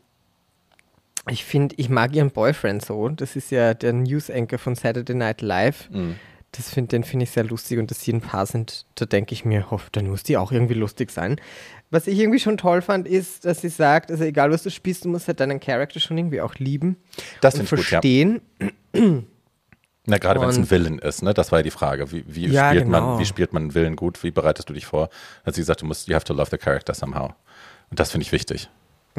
ich 1.29 1.45
finde, 1.45 1.75
ich 1.77 1.89
mag 1.89 2.13
ihren 2.13 2.31
Boyfriend 2.31 2.83
so. 2.83 3.07
Das 3.09 3.35
ist 3.35 3.51
ja 3.51 3.73
der 3.73 3.93
News-Anchor 3.93 4.59
von 4.59 4.75
Saturday 4.75 5.15
Night 5.15 5.41
Live. 5.41 5.89
Mhm. 5.91 6.15
Das 6.57 6.69
find, 6.69 6.91
den 6.91 7.03
finde 7.03 7.23
ich 7.23 7.31
sehr 7.31 7.43
lustig 7.43 7.79
und 7.79 7.91
dass 7.91 8.01
sie 8.01 8.13
ein 8.13 8.21
Paar 8.21 8.45
sind, 8.45 8.85
da 8.95 9.05
denke 9.05 9.33
ich 9.33 9.45
mir, 9.45 9.71
hoff, 9.71 9.89
dann 9.91 10.07
muss 10.07 10.23
die 10.23 10.37
auch 10.37 10.51
irgendwie 10.51 10.73
lustig 10.73 11.11
sein. 11.11 11.37
Was 11.91 12.07
ich 12.07 12.19
irgendwie 12.19 12.39
schon 12.39 12.57
toll 12.57 12.81
fand, 12.81 13.07
ist, 13.07 13.45
dass 13.45 13.61
sie 13.61 13.69
sagt, 13.69 14.11
also 14.11 14.23
egal 14.23 14.51
was 14.51 14.63
du 14.63 14.71
spielst, 14.71 15.05
du 15.05 15.09
musst 15.09 15.27
halt 15.27 15.39
deinen 15.39 15.59
Charakter 15.59 15.99
schon 15.99 16.17
irgendwie 16.17 16.41
auch 16.41 16.55
lieben 16.55 16.97
Das 17.41 17.55
und 17.55 17.63
ich 17.63 17.69
gut, 17.69 17.79
ja. 17.79 17.83
verstehen. 17.83 18.41
Na, 20.07 20.17
gerade 20.19 20.39
wenn 20.39 20.49
es 20.49 20.57
ein 20.57 20.69
Villain 20.69 20.99
ist, 20.99 21.23
ne? 21.23 21.33
Das 21.33 21.51
war 21.51 21.59
ja 21.59 21.63
die 21.63 21.71
Frage. 21.71 22.11
Wie, 22.11 22.23
wie, 22.27 22.47
Ja, 22.47 22.69
spielt 22.69 22.85
genau. 22.85 23.01
man, 23.01 23.19
wie 23.19 23.25
spielt 23.25 23.53
man 23.53 23.63
einen 23.63 23.75
Villain 23.75 23.95
gut? 23.95 24.23
Wie 24.23 24.29
bereitest 24.29 24.69
du 24.69 24.73
dich 24.73 24.85
vor? 24.85 25.09
Hat 25.43 25.55
sie 25.55 25.61
gesagt, 25.61 25.81
du 25.81 25.85
musst, 25.87 26.07
you 26.07 26.13
have 26.13 26.25
to 26.25 26.33
love 26.33 26.49
the 26.51 26.57
character 26.57 26.93
somehow. 26.93 27.33
Und 27.89 27.99
das 27.99 28.11
finde 28.11 28.23
ich 28.23 28.31
wichtig. 28.31 28.69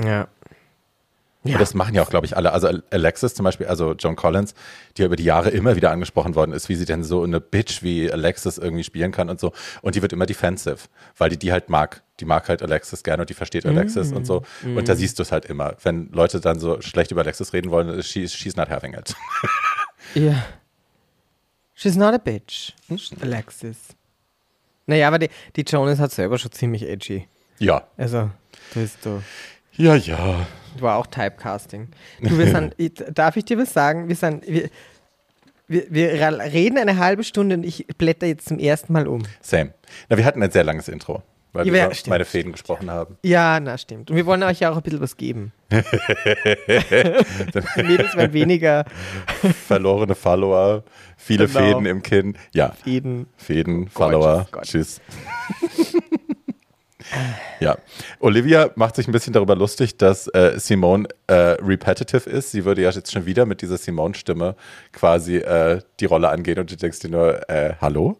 Ja. 0.02 0.28
Und 1.54 1.60
das 1.60 1.74
machen 1.74 1.94
ja 1.94 2.02
auch, 2.02 2.10
glaube 2.10 2.26
ich, 2.26 2.36
alle. 2.36 2.52
Also 2.52 2.68
Alexis 2.90 3.34
zum 3.34 3.44
Beispiel, 3.44 3.66
also 3.66 3.92
John 3.92 4.16
Collins, 4.16 4.54
die 4.96 5.02
ja 5.02 5.06
über 5.06 5.16
die 5.16 5.24
Jahre 5.24 5.50
immer 5.50 5.76
wieder 5.76 5.90
angesprochen 5.90 6.34
worden 6.34 6.52
ist, 6.52 6.68
wie 6.68 6.74
sie 6.74 6.84
denn 6.84 7.04
so 7.04 7.22
eine 7.22 7.40
Bitch 7.40 7.82
wie 7.82 8.10
Alexis 8.10 8.58
irgendwie 8.58 8.84
spielen 8.84 9.12
kann 9.12 9.30
und 9.30 9.40
so. 9.40 9.52
Und 9.82 9.94
die 9.94 10.02
wird 10.02 10.12
immer 10.12 10.26
defensive, 10.26 10.78
weil 11.16 11.30
die 11.30 11.38
die 11.38 11.52
halt 11.52 11.68
mag. 11.68 12.02
Die 12.20 12.24
mag 12.24 12.48
halt 12.48 12.62
Alexis 12.62 13.02
gerne 13.02 13.22
und 13.22 13.30
die 13.30 13.34
versteht 13.34 13.66
Alexis 13.66 14.12
und 14.12 14.26
so. 14.26 14.42
Und 14.64 14.88
da 14.88 14.94
siehst 14.94 15.18
du 15.18 15.22
es 15.22 15.32
halt 15.32 15.44
immer. 15.44 15.76
Wenn 15.82 16.10
Leute 16.12 16.40
dann 16.40 16.58
so 16.58 16.80
schlecht 16.80 17.10
über 17.10 17.20
Alexis 17.20 17.52
reden 17.52 17.70
wollen, 17.70 18.02
she's, 18.02 18.32
she's 18.32 18.56
not 18.56 18.70
having 18.70 18.94
it. 18.94 19.14
Ja. 20.14 20.46
She's 21.74 21.96
not 21.96 22.14
a 22.14 22.18
bitch. 22.18 22.72
Alexis. 23.20 23.76
Naja, 24.86 25.08
aber 25.08 25.18
die, 25.18 25.28
die 25.56 25.62
Jonas 25.62 25.98
hat 25.98 26.12
selber 26.12 26.38
schon 26.38 26.52
ziemlich 26.52 26.88
edgy. 26.88 27.28
Ja. 27.58 27.86
Also, 27.96 28.30
das 28.72 28.84
ist 28.84 29.02
so. 29.02 29.22
Ja, 29.76 29.94
ja. 29.96 30.46
War 30.80 30.96
auch 30.96 31.06
Typecasting. 31.06 31.88
Du, 32.20 32.36
wir 32.38 32.46
sind, 32.48 32.74
darf 33.18 33.36
ich 33.36 33.44
dir 33.44 33.58
was 33.58 33.72
sagen? 33.72 34.08
Wir 34.08 34.16
sind, 34.16 34.46
wir, 34.46 34.68
wir, 35.68 35.90
wir 35.90 36.12
reden 36.52 36.78
eine 36.78 36.98
halbe 36.98 37.24
Stunde 37.24 37.56
und 37.56 37.64
ich 37.64 37.86
blätter 37.98 38.26
jetzt 38.26 38.48
zum 38.48 38.58
ersten 38.58 38.92
Mal 38.92 39.06
um. 39.08 39.22
Same. 39.40 39.72
Na, 40.08 40.16
wir 40.18 40.24
hatten 40.24 40.42
ein 40.42 40.50
sehr 40.50 40.64
langes 40.64 40.88
Intro, 40.88 41.22
weil 41.52 41.66
Ja, 41.66 41.72
wir 41.72 41.78
ja, 41.80 41.86
über 41.86 41.94
stimmt, 41.94 42.10
meine 42.10 42.24
Fäden 42.26 42.52
gesprochen 42.52 42.90
haben. 42.90 43.16
Ja, 43.22 43.58
na 43.58 43.76
stimmt. 43.78 44.10
Und 44.10 44.16
wir 44.16 44.26
wollen 44.26 44.42
euch 44.42 44.60
ja 44.60 44.70
auch 44.70 44.76
ein 44.76 44.82
bisschen 44.82 45.00
was 45.00 45.16
geben. 45.16 45.52
Mädels 47.76 48.14
werden 48.16 48.32
weniger 48.32 48.84
Verlorene 49.66 50.14
Follower, 50.14 50.84
viele 51.16 51.46
Genau. 51.48 51.58
Fäden 51.60 51.86
im 51.86 52.02
Kinn. 52.02 52.36
Ja, 52.52 52.72
Fäden. 52.72 53.26
Fäden, 53.36 53.90
Gorgeous, 53.92 53.94
Follower. 53.94 54.46
gorgeous. 54.52 54.70
Tschüss. 54.70 55.00
ja, 57.60 57.76
Olivia 58.20 58.70
macht 58.74 58.96
sich 58.96 59.06
ein 59.08 59.12
bisschen 59.12 59.32
darüber 59.32 59.54
lustig, 59.54 59.96
dass 59.96 60.26
äh, 60.28 60.58
Simone 60.58 61.08
äh, 61.26 61.34
repetitive 61.34 62.28
ist. 62.28 62.50
Sie 62.52 62.64
würde 62.64 62.82
ja 62.82 62.90
jetzt 62.90 63.12
schon 63.12 63.26
wieder 63.26 63.46
mit 63.46 63.62
dieser 63.62 63.76
Simone-Stimme 63.78 64.56
quasi 64.92 65.36
äh, 65.36 65.80
die 66.00 66.04
Rolle 66.06 66.28
angehen 66.28 66.58
und 66.58 66.70
du 66.70 66.76
denkst 66.76 67.00
dir 67.00 67.10
nur, 67.10 67.48
äh, 67.48 67.74
hallo? 67.80 68.18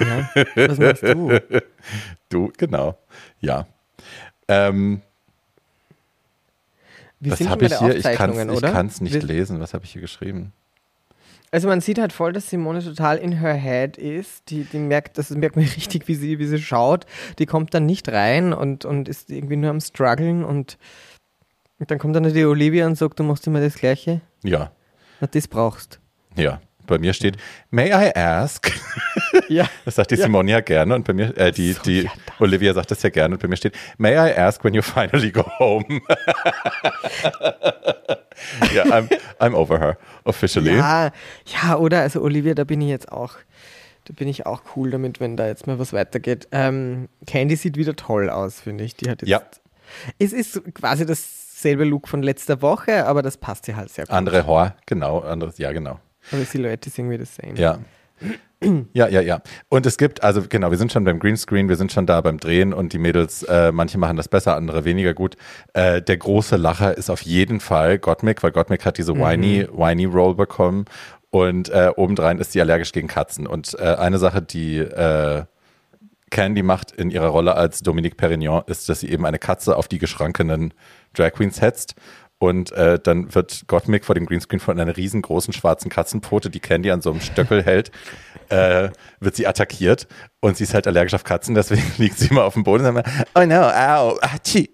Ja. 0.00 0.30
Was 0.56 0.78
meinst 0.78 1.02
du? 1.02 1.38
Du, 2.28 2.52
genau. 2.56 2.96
Ja. 3.40 3.66
Ähm, 4.48 5.02
Wir 7.18 7.32
was 7.32 7.48
habe 7.48 7.66
ich 7.66 7.76
hier? 7.78 7.96
Ich 7.96 8.04
kann 8.04 8.86
es 8.86 9.00
nicht 9.00 9.14
Wir- 9.14 9.22
lesen. 9.22 9.60
Was 9.60 9.74
habe 9.74 9.84
ich 9.84 9.92
hier 9.92 10.00
geschrieben? 10.00 10.52
Also 11.52 11.66
man 11.66 11.80
sieht 11.80 11.98
halt 11.98 12.12
voll, 12.12 12.32
dass 12.32 12.48
Simone 12.48 12.82
total 12.82 13.18
in 13.18 13.32
her 13.40 13.54
head 13.54 13.96
ist. 13.96 14.50
Die, 14.50 14.62
die 14.64 14.78
merkt, 14.78 15.18
das 15.18 15.30
merkt 15.30 15.56
man 15.56 15.64
richtig, 15.76 16.06
wie 16.06 16.14
sie, 16.14 16.38
wie 16.38 16.46
sie 16.46 16.60
schaut. 16.60 17.06
Die 17.38 17.46
kommt 17.46 17.74
dann 17.74 17.86
nicht 17.86 18.08
rein 18.08 18.52
und, 18.52 18.84
und 18.84 19.08
ist 19.08 19.30
irgendwie 19.30 19.56
nur 19.56 19.70
am 19.70 19.80
struggeln 19.80 20.44
und, 20.44 20.78
und 21.78 21.90
dann 21.90 21.98
kommt 21.98 22.14
dann 22.14 22.32
die 22.32 22.44
Olivia 22.44 22.86
und 22.86 22.96
sagt, 22.96 23.18
du 23.18 23.24
machst 23.24 23.46
immer 23.46 23.60
das 23.60 23.74
Gleiche. 23.74 24.20
Ja, 24.44 24.70
Na, 25.20 25.26
das 25.26 25.48
brauchst. 25.48 26.00
ja. 26.36 26.60
Bei 26.90 26.98
mir 26.98 27.12
steht, 27.14 27.36
may 27.70 27.88
I 27.90 28.10
ask? 28.14 28.70
Ja. 29.48 29.68
Das 29.84 29.94
sagt 29.96 30.10
die 30.12 30.16
Ja. 30.16 30.24
Simone 30.26 30.50
ja 30.50 30.60
gerne 30.60 30.94
und 30.94 31.04
bei 31.04 31.12
mir, 31.12 31.36
äh, 31.36 31.50
die, 31.52 31.72
So, 31.72 31.82
die 31.82 32.02
ja. 32.02 32.10
Olivia 32.38 32.72
sagt 32.74 32.90
das 32.92 33.02
ja 33.02 33.10
gerne 33.10 33.34
und 33.34 33.40
bei 33.42 33.48
mir 33.48 33.56
steht, 33.56 33.74
may 33.98 34.12
I 34.14 34.32
ask 34.36 34.62
when 34.64 34.74
you 34.74 34.82
finally 34.82 35.30
go 35.32 35.44
home? 35.58 35.84
ja, 38.74 38.84
I'm, 38.84 39.08
I'm 39.38 39.54
over 39.54 39.78
her, 39.80 39.96
officially. 40.24 40.76
Ja, 40.76 41.10
ja, 41.46 41.76
oder? 41.76 42.00
Also 42.00 42.20
Olivia, 42.22 42.54
da 42.54 42.64
bin 42.64 42.80
ich 42.80 42.88
jetzt 42.88 43.10
auch, 43.12 43.34
da 44.04 44.12
bin 44.14 44.28
ich 44.28 44.46
auch 44.46 44.62
cool 44.76 44.90
damit, 44.90 45.20
wenn 45.20 45.36
da 45.36 45.46
jetzt 45.46 45.66
mal 45.66 45.78
was 45.78 45.92
weitergeht. 45.92 46.48
Ähm, 46.52 47.08
Candy 47.26 47.56
sieht 47.56 47.76
wieder 47.76 47.96
toll 47.96 48.30
aus, 48.30 48.60
finde 48.60 48.84
ich. 48.84 48.94
Die 48.96 49.10
hat 49.10 49.22
jetzt, 49.22 49.28
Ja. 49.30 49.42
Es 50.18 50.32
ist 50.32 50.62
quasi 50.74 51.04
dasselbe 51.06 51.84
Look 51.84 52.06
von 52.08 52.22
letzter 52.22 52.62
Woche, 52.62 53.06
aber 53.06 53.22
das 53.22 53.36
passt 53.36 53.66
ja 53.68 53.76
halt 53.76 53.90
sehr 53.90 54.06
gut. 54.06 54.14
Andere 54.14 54.46
Haar, 54.46 54.76
genau, 54.86 55.20
anderes, 55.20 55.58
ja, 55.58 55.72
genau. 55.72 55.98
Aber 56.30 56.40
die 56.40 56.46
Silhouette 56.46 56.88
ist 56.88 56.98
irgendwie 56.98 57.18
das 57.18 57.34
same. 57.34 57.54
Ja. 57.54 57.78
Ja, 58.92 59.08
ja, 59.08 59.22
ja. 59.22 59.40
Und 59.70 59.86
es 59.86 59.96
gibt, 59.96 60.22
also 60.22 60.42
genau, 60.46 60.70
wir 60.70 60.76
sind 60.76 60.92
schon 60.92 61.04
beim 61.04 61.18
Greenscreen, 61.18 61.70
wir 61.70 61.76
sind 61.76 61.92
schon 61.92 62.04
da 62.04 62.20
beim 62.20 62.38
Drehen 62.38 62.74
und 62.74 62.92
die 62.92 62.98
Mädels, 62.98 63.42
äh, 63.44 63.72
manche 63.72 63.96
machen 63.96 64.18
das 64.18 64.28
besser, 64.28 64.54
andere 64.54 64.84
weniger 64.84 65.14
gut. 65.14 65.36
Äh, 65.72 66.02
der 66.02 66.18
große 66.18 66.56
Lacher 66.56 66.96
ist 66.98 67.08
auf 67.08 67.22
jeden 67.22 67.60
Fall 67.60 67.98
Gottmik, 67.98 68.42
weil 68.42 68.52
Gottmik 68.52 68.84
hat 68.84 68.98
diese 68.98 69.14
whiny, 69.14 69.66
whiny 69.72 70.04
Roll 70.04 70.34
bekommen 70.34 70.84
und 71.30 71.70
äh, 71.70 71.90
obendrein 71.96 72.38
ist 72.38 72.52
sie 72.52 72.60
allergisch 72.60 72.92
gegen 72.92 73.08
Katzen. 73.08 73.46
Und 73.46 73.78
äh, 73.78 73.94
eine 73.94 74.18
Sache, 74.18 74.42
die 74.42 74.78
äh, 74.78 75.44
Candy 76.30 76.62
macht 76.62 76.92
in 76.92 77.10
ihrer 77.10 77.28
Rolle 77.28 77.54
als 77.54 77.80
Dominique 77.80 78.16
Perignon, 78.16 78.62
ist, 78.66 78.88
dass 78.88 79.00
sie 79.00 79.10
eben 79.10 79.24
eine 79.26 79.38
Katze 79.38 79.76
auf 79.76 79.88
die 79.88 79.98
geschrankenen 79.98 80.74
Drag 81.14 81.32
Queens 81.32 81.60
hetzt. 81.60 81.94
Und 82.42 82.72
äh, 82.72 82.98
dann 82.98 83.34
wird 83.34 83.64
Gottmik 83.66 84.06
vor 84.06 84.14
dem 84.14 84.24
Greenscreen 84.24 84.60
von 84.60 84.80
einer 84.80 84.96
riesengroßen 84.96 85.52
schwarzen 85.52 85.90
Katzenpfote, 85.90 86.48
die 86.48 86.58
Candy 86.58 86.90
an 86.90 87.02
so 87.02 87.10
einem 87.10 87.20
Stöckel 87.20 87.62
hält, 87.66 87.90
äh, 88.48 88.88
wird 89.20 89.36
sie 89.36 89.46
attackiert. 89.46 90.08
Und 90.40 90.56
sie 90.56 90.64
ist 90.64 90.72
halt 90.72 90.86
allergisch 90.86 91.12
auf 91.12 91.22
Katzen, 91.22 91.54
deswegen 91.54 91.84
liegt 91.98 92.18
sie 92.18 92.28
immer 92.28 92.44
auf 92.44 92.54
dem 92.54 92.64
Boden 92.64 92.86
und 92.86 92.94
sagt 92.94 93.06
immer, 93.06 93.24
oh 93.34 93.44
no, 93.46 93.68
ow, 93.68 94.18
achi, 94.22 94.72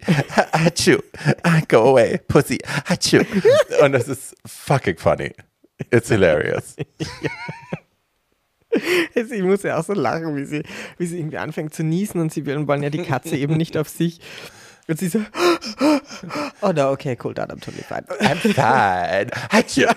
achu, 0.53 0.99
ah, 1.43 1.61
go 1.69 1.91
away, 1.91 2.21
pussy, 2.29 2.59
achu. 2.87 3.25
Und 3.83 3.93
das 3.93 4.07
ist 4.07 4.37
fucking 4.47 4.97
funny. 4.97 5.33
It's 5.91 6.09
hilarious. 6.09 6.77
Ich 9.15 9.43
muss 9.43 9.65
ja 9.65 9.79
auch 9.79 9.85
so 9.85 9.93
lachen, 9.93 10.37
wie 10.37 10.45
sie, 10.45 10.63
wie 10.99 11.07
sie 11.07 11.19
irgendwie 11.19 11.39
anfängt 11.39 11.75
zu 11.75 11.83
niesen 11.83 12.21
und 12.21 12.33
sie 12.33 12.47
wollen 12.47 12.83
ja 12.83 12.91
die 12.91 13.03
Katze 13.03 13.37
eben 13.37 13.57
nicht 13.57 13.77
auf 13.77 13.89
sich. 13.89 14.21
Und 14.89 14.99
sie 14.99 15.09
so, 15.09 15.21
oh 16.61 16.73
no, 16.73 16.93
okay, 16.93 17.19
cool, 17.23 17.35
dann 17.35 17.51
I'm 17.51 17.61
totally 17.61 17.83
fine. 17.83 18.05
I'm 18.21 18.37
fine. 18.37 19.31
Hatcha. 19.51 19.95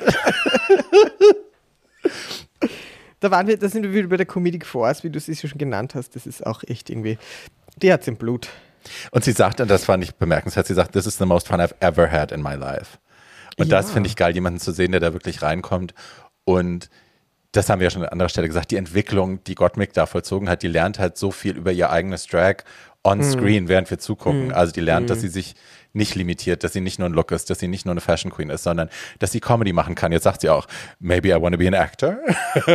da 3.20 3.32
waren 3.32 3.48
wir, 3.48 3.58
da 3.58 3.70
sind 3.70 3.84
wir 3.84 3.94
wieder 3.94 4.08
bei 4.08 4.18
der 4.18 4.26
Comedic 4.26 4.66
Force, 4.66 5.04
wie 5.04 5.10
du 5.10 5.20
sie 5.20 5.36
schon 5.36 5.58
genannt 5.58 5.94
hast. 5.94 6.16
Das 6.16 6.26
ist 6.26 6.46
auch 6.46 6.64
echt 6.64 6.90
irgendwie, 6.90 7.18
die 7.78 7.94
hat's 7.94 8.08
im 8.08 8.16
Blut. 8.18 8.50
Und 9.12 9.24
sie 9.24 9.34
sagt 9.34 9.60
dann, 9.60 9.68
das 9.68 9.86
fand 9.86 10.04
ich 10.04 10.16
bemerkenswert, 10.16 10.66
sie 10.66 10.74
sagt, 10.74 10.94
this 10.94 11.06
is 11.06 11.18
the 11.18 11.26
most 11.26 11.48
fun 11.48 11.60
I've 11.60 11.76
ever 11.82 12.12
had 12.12 12.32
in 12.32 12.42
my 12.42 12.56
life. 12.56 12.98
Und 13.58 13.68
ja. 13.68 13.78
das 13.78 13.92
finde 13.92 14.08
ich 14.08 14.16
geil, 14.16 14.34
jemanden 14.34 14.60
zu 14.60 14.72
sehen, 14.72 14.92
der 14.92 15.02
da 15.02 15.14
wirklich 15.14 15.42
reinkommt 15.42 15.94
und 16.46 16.90
das 17.52 17.70
haben 17.70 17.80
wir 17.80 17.86
ja 17.86 17.92
schon 17.92 18.04
an 18.04 18.10
anderer 18.10 18.30
Stelle 18.30 18.48
gesagt, 18.48 18.70
die 18.72 18.76
Entwicklung, 18.76 19.44
die 19.44 19.56
Gottmik 19.56 19.94
da 19.94 20.06
vollzogen 20.06 20.50
hat, 20.50 20.62
die 20.62 20.68
lernt 20.68 21.00
halt 21.00 21.18
so 21.18 21.32
viel 21.32 21.58
über 21.58 21.72
ihr 21.72 21.90
eigenes 21.90 22.28
Drag 22.28 22.58
on 23.10 23.20
hm. 23.20 23.32
screen, 23.32 23.64
mm. 23.66 23.68
während 23.68 23.90
wir 23.90 24.00
zugucken. 24.00 24.48
Mm. 24.50 24.54
Also 24.54 24.72
die 24.72 24.82
lernt, 24.82 25.08
mm. 25.08 25.10
dass 25.10 25.22
sie 25.22 25.28
sich 25.28 25.56
nicht 25.94 26.16
limitiert, 26.16 26.64
dass 26.64 26.74
sie 26.74 26.82
nicht 26.82 27.00
nur 27.00 27.10
ein 27.10 27.14
Look 27.14 27.32
ist, 27.32 27.50
dass 27.50 27.60
sie 27.60 27.68
nicht 27.68 27.86
nur 27.86 27.94
eine 27.94 28.02
Fashion 28.02 28.32
Queen 28.32 28.50
ist, 28.50 28.64
sondern 28.64 28.90
dass 29.18 29.32
sie 29.32 29.40
Comedy 29.40 29.74
machen 29.74 29.96
kann. 29.96 30.12
Jetzt 30.12 30.24
sagt 30.24 30.42
sie 30.42 30.50
auch, 30.50 30.68
maybe 31.00 31.30
I 31.30 31.42
want 31.42 31.54
to 31.54 31.58
be 31.58 31.68
an 31.68 31.74
actor. 31.74 32.18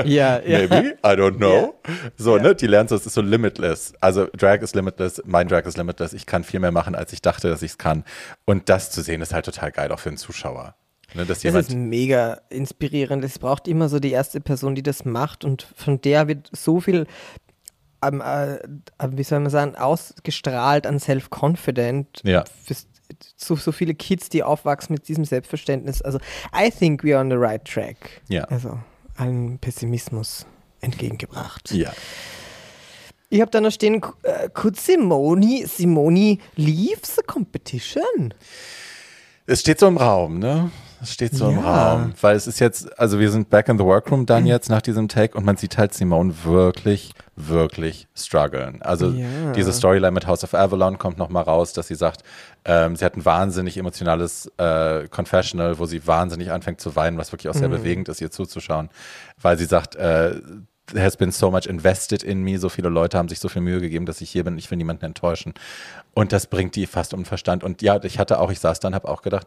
Ja, 0.04 0.40
yeah, 0.40 0.66
Maybe, 0.68 0.96
I 1.04 1.16
don't 1.16 1.36
know. 1.36 1.74
Yeah. 1.86 2.10
So, 2.16 2.34
yeah. 2.34 2.42
ne, 2.42 2.54
die 2.54 2.66
lernt 2.66 2.90
so, 2.90 2.96
es 2.96 3.06
ist 3.06 3.14
so 3.14 3.20
limitless. 3.20 3.94
Also 4.00 4.26
Drag 4.36 4.60
ist 4.62 4.74
limitless, 4.74 5.22
mein 5.24 5.48
Drag 5.48 5.64
ist 5.64 5.76
limitless. 5.76 6.12
Ich 6.12 6.26
kann 6.26 6.42
viel 6.42 6.60
mehr 6.60 6.72
machen, 6.72 6.94
als 6.94 7.12
ich 7.12 7.22
dachte, 7.22 7.48
dass 7.48 7.62
ich 7.62 7.72
es 7.72 7.78
kann. 7.78 8.04
Und 8.44 8.68
das 8.68 8.90
zu 8.90 9.02
sehen, 9.02 9.20
ist 9.22 9.32
halt 9.32 9.44
total 9.44 9.70
geil, 9.70 9.92
auch 9.92 10.00
für 10.00 10.08
einen 10.08 10.18
Zuschauer. 10.18 10.74
Ne, 11.14 11.24
das 11.24 11.44
ist 11.44 11.74
mega 11.74 12.40
inspirierend. 12.50 13.24
Es 13.24 13.38
braucht 13.38 13.68
immer 13.68 13.88
so 13.88 14.00
die 14.00 14.10
erste 14.10 14.40
Person, 14.40 14.74
die 14.74 14.82
das 14.82 15.04
macht 15.04 15.44
und 15.44 15.66
von 15.76 16.00
der 16.00 16.26
wird 16.26 16.50
so 16.52 16.80
viel, 16.80 17.06
ähm, 18.06 18.20
äh, 18.20 18.58
wie 19.10 19.22
soll 19.22 19.40
man 19.40 19.50
sagen, 19.50 19.76
ausgestrahlt 19.76 20.86
an 20.86 20.98
Self-Confident. 20.98 22.20
Ja. 22.24 22.44
So, 23.36 23.56
so 23.56 23.72
viele 23.72 23.94
Kids, 23.94 24.28
die 24.28 24.42
aufwachsen 24.42 24.94
mit 24.94 25.08
diesem 25.08 25.24
Selbstverständnis. 25.24 26.02
Also, 26.02 26.18
I 26.56 26.70
think 26.70 27.04
we 27.04 27.14
are 27.14 27.20
on 27.20 27.30
the 27.30 27.36
right 27.36 27.64
track. 27.64 28.22
Ja. 28.28 28.44
Also, 28.44 28.78
allen 29.16 29.58
Pessimismus 29.58 30.46
entgegengebracht. 30.80 31.70
Ja. 31.72 31.92
Ich 33.30 33.40
habe 33.40 33.50
da 33.50 33.60
noch 33.60 33.72
stehen, 33.72 33.96
uh, 33.96 34.48
could 34.52 34.78
Simoni, 34.78 35.66
Simoni 35.66 36.40
leave 36.56 37.00
the 37.02 37.22
competition? 37.26 38.32
Es 39.46 39.60
steht 39.60 39.80
so 39.80 39.86
im 39.88 39.96
Raum, 39.96 40.38
ne? 40.38 40.70
Es 41.04 41.12
steht 41.12 41.34
so 41.34 41.50
ja. 41.50 41.52
im 41.52 41.58
Raum, 41.58 42.14
weil 42.22 42.34
es 42.34 42.46
ist 42.46 42.60
jetzt, 42.60 42.98
also 42.98 43.20
wir 43.20 43.30
sind 43.30 43.50
back 43.50 43.68
in 43.68 43.76
the 43.76 43.84
workroom 43.84 44.24
dann 44.24 44.46
jetzt 44.46 44.70
nach 44.70 44.80
diesem 44.80 45.06
Take 45.06 45.36
und 45.36 45.44
man 45.44 45.58
sieht 45.58 45.76
halt 45.76 45.92
Simone 45.92 46.34
wirklich, 46.44 47.12
wirklich 47.36 48.08
strugglen. 48.14 48.80
Also 48.80 49.10
ja. 49.10 49.52
diese 49.52 49.72
Storyline 49.72 50.12
mit 50.12 50.26
House 50.26 50.42
of 50.44 50.54
Avalon 50.54 50.96
kommt 50.96 51.18
nochmal 51.18 51.44
raus, 51.44 51.74
dass 51.74 51.88
sie 51.88 51.94
sagt, 51.94 52.22
ähm, 52.64 52.96
sie 52.96 53.04
hat 53.04 53.16
ein 53.16 53.24
wahnsinnig 53.24 53.76
emotionales 53.76 54.50
äh, 54.56 55.06
Confessional, 55.08 55.78
wo 55.78 55.84
sie 55.84 56.06
wahnsinnig 56.06 56.50
anfängt 56.50 56.80
zu 56.80 56.96
weinen, 56.96 57.18
was 57.18 57.32
wirklich 57.32 57.50
auch 57.50 57.54
sehr 57.54 57.68
mhm. 57.68 57.74
bewegend 57.74 58.08
ist, 58.08 58.22
ihr 58.22 58.30
zuzuschauen, 58.30 58.88
weil 59.42 59.58
sie 59.58 59.66
sagt, 59.66 59.96
äh, 59.96 60.40
there 60.86 61.04
has 61.04 61.16
been 61.16 61.30
so 61.30 61.50
much 61.50 61.66
invested 61.66 62.22
in 62.22 62.42
me, 62.42 62.58
so 62.58 62.68
viele 62.68 62.88
Leute 62.88 63.18
haben 63.18 63.28
sich 63.28 63.40
so 63.40 63.48
viel 63.48 63.62
Mühe 63.62 63.80
gegeben, 63.80 64.06
dass 64.06 64.20
ich 64.20 64.30
hier 64.30 64.44
bin, 64.44 64.58
ich 64.58 64.70
will 64.70 64.78
niemanden 64.78 65.04
enttäuschen. 65.04 65.54
Und 66.14 66.32
das 66.32 66.46
bringt 66.46 66.76
die 66.76 66.86
fast 66.86 67.14
um 67.14 67.20
den 67.20 67.26
Verstand. 67.26 67.64
Und 67.64 67.82
ja, 67.82 68.02
ich 68.02 68.18
hatte 68.18 68.38
auch, 68.38 68.50
ich 68.50 68.60
saß 68.60 68.80
dann, 68.80 68.94
habe 68.94 69.08
auch 69.08 69.22
gedacht, 69.22 69.46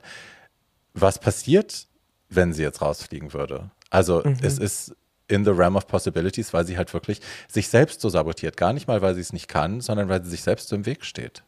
was 1.01 1.19
passiert, 1.19 1.87
wenn 2.29 2.53
sie 2.53 2.63
jetzt 2.63 2.81
rausfliegen 2.81 3.33
würde? 3.33 3.71
Also 3.89 4.21
mhm. 4.23 4.37
es 4.41 4.57
ist 4.57 4.95
in 5.27 5.43
the 5.45 5.51
realm 5.51 5.75
of 5.75 5.87
possibilities, 5.87 6.53
weil 6.53 6.65
sie 6.65 6.77
halt 6.77 6.93
wirklich 6.93 7.21
sich 7.47 7.67
selbst 7.67 8.01
so 8.01 8.09
sabotiert. 8.09 8.57
Gar 8.57 8.73
nicht 8.73 8.87
mal, 8.87 9.01
weil 9.01 9.15
sie 9.15 9.21
es 9.21 9.33
nicht 9.33 9.47
kann, 9.47 9.81
sondern 9.81 10.09
weil 10.09 10.23
sie 10.23 10.29
sich 10.29 10.41
selbst 10.41 10.69
so 10.69 10.75
im 10.75 10.85
Weg 10.85 11.03
steht. 11.03 11.43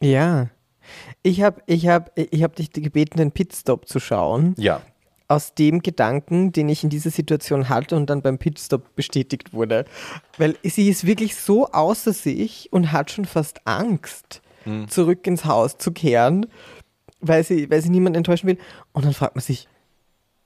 Ja. 0.00 0.48
Ich 1.22 1.42
habe 1.42 1.62
ich 1.66 1.86
hab, 1.86 2.18
ich 2.18 2.42
hab 2.42 2.56
dich 2.56 2.70
gebeten, 2.70 3.18
den 3.18 3.32
Pitstop 3.32 3.88
zu 3.88 4.00
schauen. 4.00 4.54
Ja. 4.58 4.82
Aus 5.28 5.54
dem 5.54 5.80
Gedanken, 5.80 6.52
den 6.52 6.68
ich 6.68 6.84
in 6.84 6.90
dieser 6.90 7.10
Situation 7.10 7.70
hatte 7.70 7.96
und 7.96 8.10
dann 8.10 8.20
beim 8.20 8.36
Pitstop 8.36 8.94
bestätigt 8.94 9.54
wurde. 9.54 9.86
Weil 10.36 10.56
sie 10.62 10.90
ist 10.90 11.06
wirklich 11.06 11.36
so 11.36 11.68
außer 11.68 12.12
sich 12.12 12.68
und 12.72 12.92
hat 12.92 13.10
schon 13.10 13.24
fast 13.24 13.66
Angst, 13.66 14.42
hm. 14.64 14.88
zurück 14.88 15.26
ins 15.26 15.46
Haus 15.46 15.78
zu 15.78 15.92
kehren 15.92 16.46
weil 17.26 17.44
sie, 17.44 17.70
weil 17.70 17.82
sie 17.82 17.90
niemand 17.90 18.16
enttäuschen 18.16 18.48
will. 18.48 18.58
Und 18.92 19.04
dann 19.04 19.14
fragt 19.14 19.34
man 19.34 19.42
sich, 19.42 19.68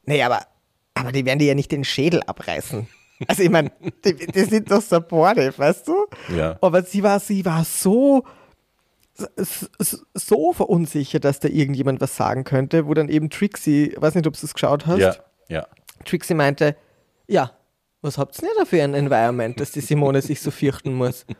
nee, 0.05 0.23
aber, 0.23 0.47
aber 0.95 1.13
die 1.13 1.25
werden 1.25 1.39
dir 1.39 1.49
ja 1.49 1.55
nicht 1.55 1.73
den 1.73 1.85
Schädel 1.85 2.23
abreißen. 2.23 2.87
Also 3.27 3.43
ich 3.43 3.51
meine, 3.51 3.73
die, 4.05 4.15
die, 4.15 4.45
sind 4.45 4.71
doch 4.71 4.81
supportive, 4.81 5.59
weißt 5.59 5.89
du? 5.89 6.07
Ja. 6.37 6.57
Aber 6.61 6.83
sie 6.83 7.03
war, 7.03 7.19
sie 7.19 7.45
war 7.45 7.65
so, 7.65 8.25
so 10.15 10.53
verunsichert, 10.53 11.25
dass 11.25 11.41
da 11.41 11.49
irgendjemand 11.49 12.01
was 12.01 12.17
sagen 12.17 12.45
könnte, 12.45 12.87
wo 12.87 12.95
dann 12.95 13.09
eben 13.09 13.31
Trixie, 13.31 13.95
weiß 13.97 14.15
nicht, 14.15 14.27
ob 14.27 14.39
du 14.39 14.47
es 14.47 14.55
geschaut 14.55 14.87
hast. 14.87 15.01
Ja, 15.01 15.15
ja. 15.49 15.67
Trixie 16.05 16.35
meinte, 16.35 16.77
ja, 17.27 17.53
was 18.03 18.19
habt 18.19 18.37
ihr 18.37 18.43
denn 18.43 18.51
da 18.59 18.65
für 18.65 18.83
ein 18.83 18.95
Environment, 18.95 19.59
dass 19.59 19.73
die 19.73 19.81
Simone 19.81 20.23
sich 20.23 20.41
so 20.41 20.53
fürchten 20.53 20.95
muss? 20.95 21.27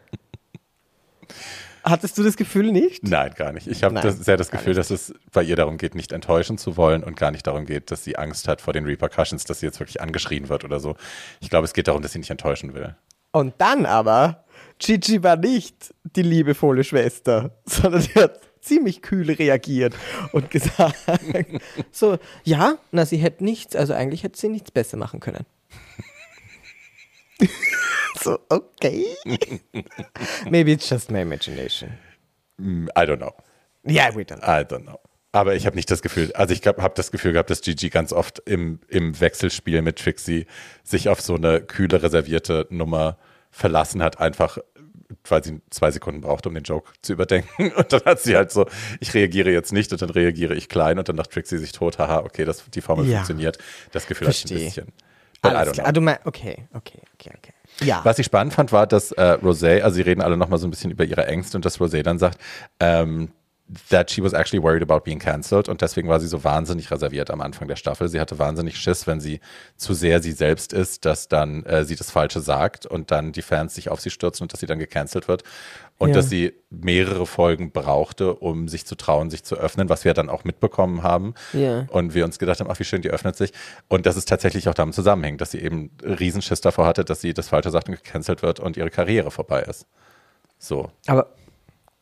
Hattest 1.89 2.19
du 2.19 2.23
das 2.23 2.37
Gefühl 2.37 2.73
nicht? 2.73 3.05
Nein, 3.05 3.33
gar 3.37 3.53
nicht. 3.53 3.67
Ich 3.67 3.83
habe 3.83 4.13
sehr 4.13 4.37
das 4.37 4.51
Gefühl, 4.51 4.75
dass 4.75 4.91
es 4.91 5.15
bei 5.33 5.43
ihr 5.43 5.57
darum 5.57 5.79
geht, 5.79 5.95
nicht 5.95 6.13
enttäuschen 6.13 6.59
zu 6.59 6.77
wollen 6.77 7.03
und 7.03 7.17
gar 7.17 7.31
nicht 7.31 7.47
darum 7.47 7.67
geht, 7.67 7.91
dass 7.91 8.05
sie 8.05 8.17
Angst 8.17 8.49
hat 8.49 8.61
vor 8.61 8.73
den 8.73 8.85
Repercussions, 8.85 9.45
dass 9.45 9.61
sie 9.61 9.67
jetzt 9.67 9.81
wirklich 9.81 10.01
angeschrien 10.01 10.49
wird 10.49 10.65
oder 10.65 10.81
so. 10.81 10.97
Ich 11.41 11.51
glaube, 11.51 11.65
es 11.65 11.73
geht 11.73 11.89
darum, 11.89 12.03
dass 12.03 12.13
sie 12.13 12.19
nicht 12.19 12.31
enttäuschen 12.31 12.75
will. 12.75 12.97
Und 13.33 13.55
dann 13.59 13.87
aber, 13.87 14.45
Gigi 14.79 15.23
war 15.23 15.37
nicht 15.37 15.95
die 16.17 16.23
liebevolle 16.23 16.85
Schwester, 16.85 17.59
sondern 17.67 18.01
sie 18.01 18.15
hat 18.15 18.41
ziemlich 18.61 19.03
kühl 19.03 19.31
reagiert 19.31 19.95
und 20.33 20.51
gesagt, 20.51 20.97
so, 21.91 22.19
ja, 22.45 22.77
na, 22.91 23.07
sie 23.07 23.19
hätte 23.19 23.45
nichts, 23.45 23.77
also 23.77 23.95
eigentlich 23.95 24.25
hätte 24.25 24.39
sie 24.39 24.49
nichts 24.49 24.71
besser 24.71 24.97
machen 24.97 25.21
können. 25.21 25.47
so, 28.21 28.39
okay. 28.51 29.05
Maybe 30.51 30.73
it's 30.73 30.89
just 30.89 31.11
my 31.11 31.21
imagination. 31.21 31.99
Mm, 32.61 32.89
I 32.97 33.07
don't 33.07 33.19
know. 33.19 33.35
Yeah, 33.85 34.15
we 34.15 34.25
don't 34.25 34.41
know. 34.41 34.49
I 34.49 34.65
don't 34.65 34.85
know. 34.85 35.01
Aber 35.33 35.55
ich 35.55 35.67
habe 35.67 35.77
nicht 35.77 35.91
das 35.91 36.01
Gefühl, 36.01 36.33
also 36.33 36.55
ich 36.55 36.67
habe 36.67 36.93
das 36.95 37.11
Gefühl 37.11 37.33
gehabt, 37.33 37.51
dass 37.51 37.61
Gigi 37.61 37.91
ganz 37.91 38.13
oft 38.13 38.41
im, 38.47 38.81
im 38.89 39.21
Wechselspiel 39.21 39.83
mit 39.83 39.99
Trixie 39.99 40.47
sich 40.83 41.09
auf 41.11 41.21
so 41.21 41.35
eine 41.35 41.61
kühle, 41.61 42.03
reservierte 42.03 42.67
Nummer 42.71 43.19
verlassen 43.51 44.03
hat, 44.03 44.19
einfach 44.21 44.59
weil 45.27 45.45
sie 45.45 45.61
zwei 45.71 45.91
Sekunden 45.91 46.21
braucht, 46.21 46.47
um 46.47 46.55
den 46.55 46.65
Joke 46.65 46.93
zu 47.03 47.13
überdenken. 47.13 47.73
Und 47.77 47.93
dann 47.93 48.05
hat 48.05 48.21
sie 48.21 48.37
halt 48.37 48.53
so, 48.53 48.67
ich 49.01 49.15
reagiere 49.15 49.51
jetzt 49.51 49.73
nicht 49.73 49.93
und 49.93 50.03
dann 50.03 50.11
reagiere 50.11 50.55
ich 50.55 50.69
klein 50.69 50.99
und 50.99 51.09
dann 51.09 51.17
macht 51.17 51.31
Trixie 51.31 51.59
sich 51.59 51.73
tot, 51.73 51.99
haha, 51.99 52.21
okay, 52.21 52.45
das, 52.45 52.65
die 52.71 52.81
Formel 52.81 53.07
ja. 53.07 53.19
funktioniert. 53.19 53.59
Das 53.93 54.07
Gefühl 54.07 54.27
Versteh. 54.27 54.55
hat 54.55 54.61
ein 54.61 54.65
bisschen. 54.67 54.93
Alles 55.43 55.73
klar. 55.73 55.87
Ah, 55.87 55.93
du 55.93 56.01
meinst, 56.01 56.27
okay, 56.27 56.67
okay, 56.75 57.01
okay, 57.15 57.31
okay. 57.37 57.53
Ja. 57.81 58.01
Was 58.05 58.19
ich 58.19 58.27
spannend 58.27 58.55
fand, 58.55 58.73
war, 58.73 58.87
dass 58.87 59.13
äh, 59.13 59.39
Rosé, 59.43 59.83
also 59.83 59.95
sie 59.97 60.03
reden 60.03 60.21
alle 60.21 60.37
nochmal 60.37 60.59
so 60.59 60.67
ein 60.67 60.71
bisschen 60.71 60.91
über 60.91 61.05
ihre 61.05 61.27
Ängste 61.27 61.57
und 61.57 61.65
dass 61.65 61.79
Rosé 61.79 62.03
dann 62.03 62.19
sagt, 62.19 62.39
ähm, 62.81 63.31
that 63.91 64.11
she 64.11 64.23
was 64.23 64.33
actually 64.33 64.63
worried 64.63 64.83
about 64.83 65.01
being 65.05 65.19
cancelled 65.19 65.69
und 65.69 65.83
deswegen 65.83 66.09
war 66.09 66.21
sie 66.21 66.27
so 66.27 66.43
wahnsinnig 66.43 66.91
reserviert 66.91 67.31
am 67.31 67.41
Anfang 67.41 67.69
der 67.69 67.77
Staffel. 67.77 68.09
Sie 68.09 68.21
hatte 68.21 68.39
wahnsinnig 68.39 68.79
Schiss, 68.79 69.07
wenn 69.07 69.21
sie 69.21 69.41
zu 69.77 69.93
sehr 69.95 70.23
sie 70.23 70.33
selbst 70.33 70.73
ist, 70.73 71.05
dass 71.05 71.29
dann 71.29 71.65
äh, 71.65 71.85
sie 71.85 71.97
das 71.97 72.11
Falsche 72.11 72.41
sagt 72.41 72.87
und 72.87 73.11
dann 73.11 73.33
die 73.33 73.43
Fans 73.43 73.75
sich 73.75 73.91
auf 73.91 74.01
sie 74.01 74.11
stürzen 74.11 74.45
und 74.45 74.53
dass 74.53 74.61
sie 74.61 74.67
dann 74.67 74.79
gecancelt 74.79 75.29
wird 75.29 75.43
und 75.99 76.11
ja. 76.11 76.15
dass 76.15 76.31
sie 76.31 76.55
mehrere 76.71 77.27
Folgen 77.27 77.71
brauchte, 77.71 78.35
um 78.35 78.69
sich 78.69 78.87
zu 78.87 78.95
trauen, 78.95 79.31
sich 79.31 79.45
zu 79.45 79.57
öffnen, 79.57 79.89
was 79.89 80.05
wir 80.05 80.15
dann 80.15 80.31
auch 80.31 80.45
mitbekommen 80.45 81.03
haben 81.03 81.35
ja. 81.53 81.87
und 81.91 82.15
wir 82.15 82.25
uns 82.25 82.39
gedacht 82.39 82.61
haben, 82.61 82.71
ach 82.71 82.79
wie 82.79 82.85
schön, 82.85 83.03
die 83.03 83.11
öffnet 83.11 83.37
sich 83.37 83.53
und 83.89 84.07
dass 84.07 84.17
es 84.17 84.25
tatsächlich 84.25 84.69
auch 84.69 84.75
damit 84.75 84.95
zusammenhängt, 84.95 85.41
dass 85.41 85.51
sie 85.51 85.61
eben 85.61 85.91
Riesenschiss 86.03 86.61
davor 86.63 86.87
hatte, 86.87 87.05
dass 87.05 87.21
sie 87.21 87.35
das 87.35 87.49
Falsche 87.49 87.71
sagt 87.71 87.89
und 87.89 88.03
gecancelt 88.03 88.43
wird 88.43 88.61
und 88.61 88.77
ihre 88.79 88.91
Karriere 88.91 89.31
vorbei 89.31 89.63
ist. 89.63 89.87
So. 90.59 90.91
Aber 91.07 91.29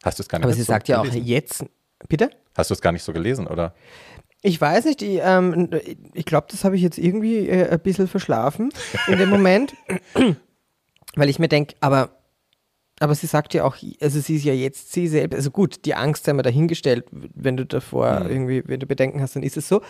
Hast 0.07 0.21
du 0.21 0.23
es 0.23 0.29
gar 0.29 0.39
nicht 0.39 0.45
Aber 0.45 0.55
sie 0.55 0.63
so 0.63 0.67
sagt 0.67 0.87
ja 0.87 1.01
auch 1.01 1.05
jetzt, 1.05 1.65
bitte? 2.09 2.31
Hast 2.57 2.71
du 2.71 2.75
es 2.75 2.81
gar 2.81 2.93
nicht 2.93 3.03
so 3.03 3.13
gelesen, 3.13 3.49
oder? 3.49 3.75
Ich 4.41 4.61
weiß 4.61 4.85
nicht, 4.85 5.03
ich, 5.03 5.19
ähm, 5.21 5.69
ich 6.15 6.25
glaube, 6.25 6.47
das 6.49 6.63
habe 6.63 6.77
ich 6.77 6.83
jetzt 6.83 6.99
irgendwie 6.99 7.49
äh, 7.49 7.71
ein 7.71 7.81
bisschen 7.81 8.07
verschlafen 8.07 8.71
in 9.09 9.19
dem 9.19 9.29
Moment, 9.29 9.75
weil 11.17 11.29
ich 11.29 11.41
mir 11.41 11.49
denke, 11.49 11.75
aber, 11.81 12.11
aber 13.01 13.17
sie 13.17 13.27
sagt 13.27 13.53
ja 13.55 13.65
auch, 13.65 13.77
also 14.01 14.21
sie 14.21 14.37
ist 14.37 14.45
ja 14.45 14.53
jetzt 14.53 14.93
sie 14.93 15.09
selbst, 15.09 15.35
also 15.35 15.51
gut, 15.51 15.85
die 15.85 15.97
Angst 15.97 16.29
haben 16.29 16.37
wir 16.37 16.45
dahingestellt, 16.45 17.07
wenn 17.11 17.57
du 17.57 17.67
davor 17.67 18.21
mhm. 18.21 18.31
irgendwie, 18.31 18.63
wenn 18.67 18.79
du 18.79 18.87
Bedenken 18.87 19.21
hast, 19.21 19.35
dann 19.35 19.43
ist 19.43 19.57
es 19.57 19.67
so. 19.67 19.83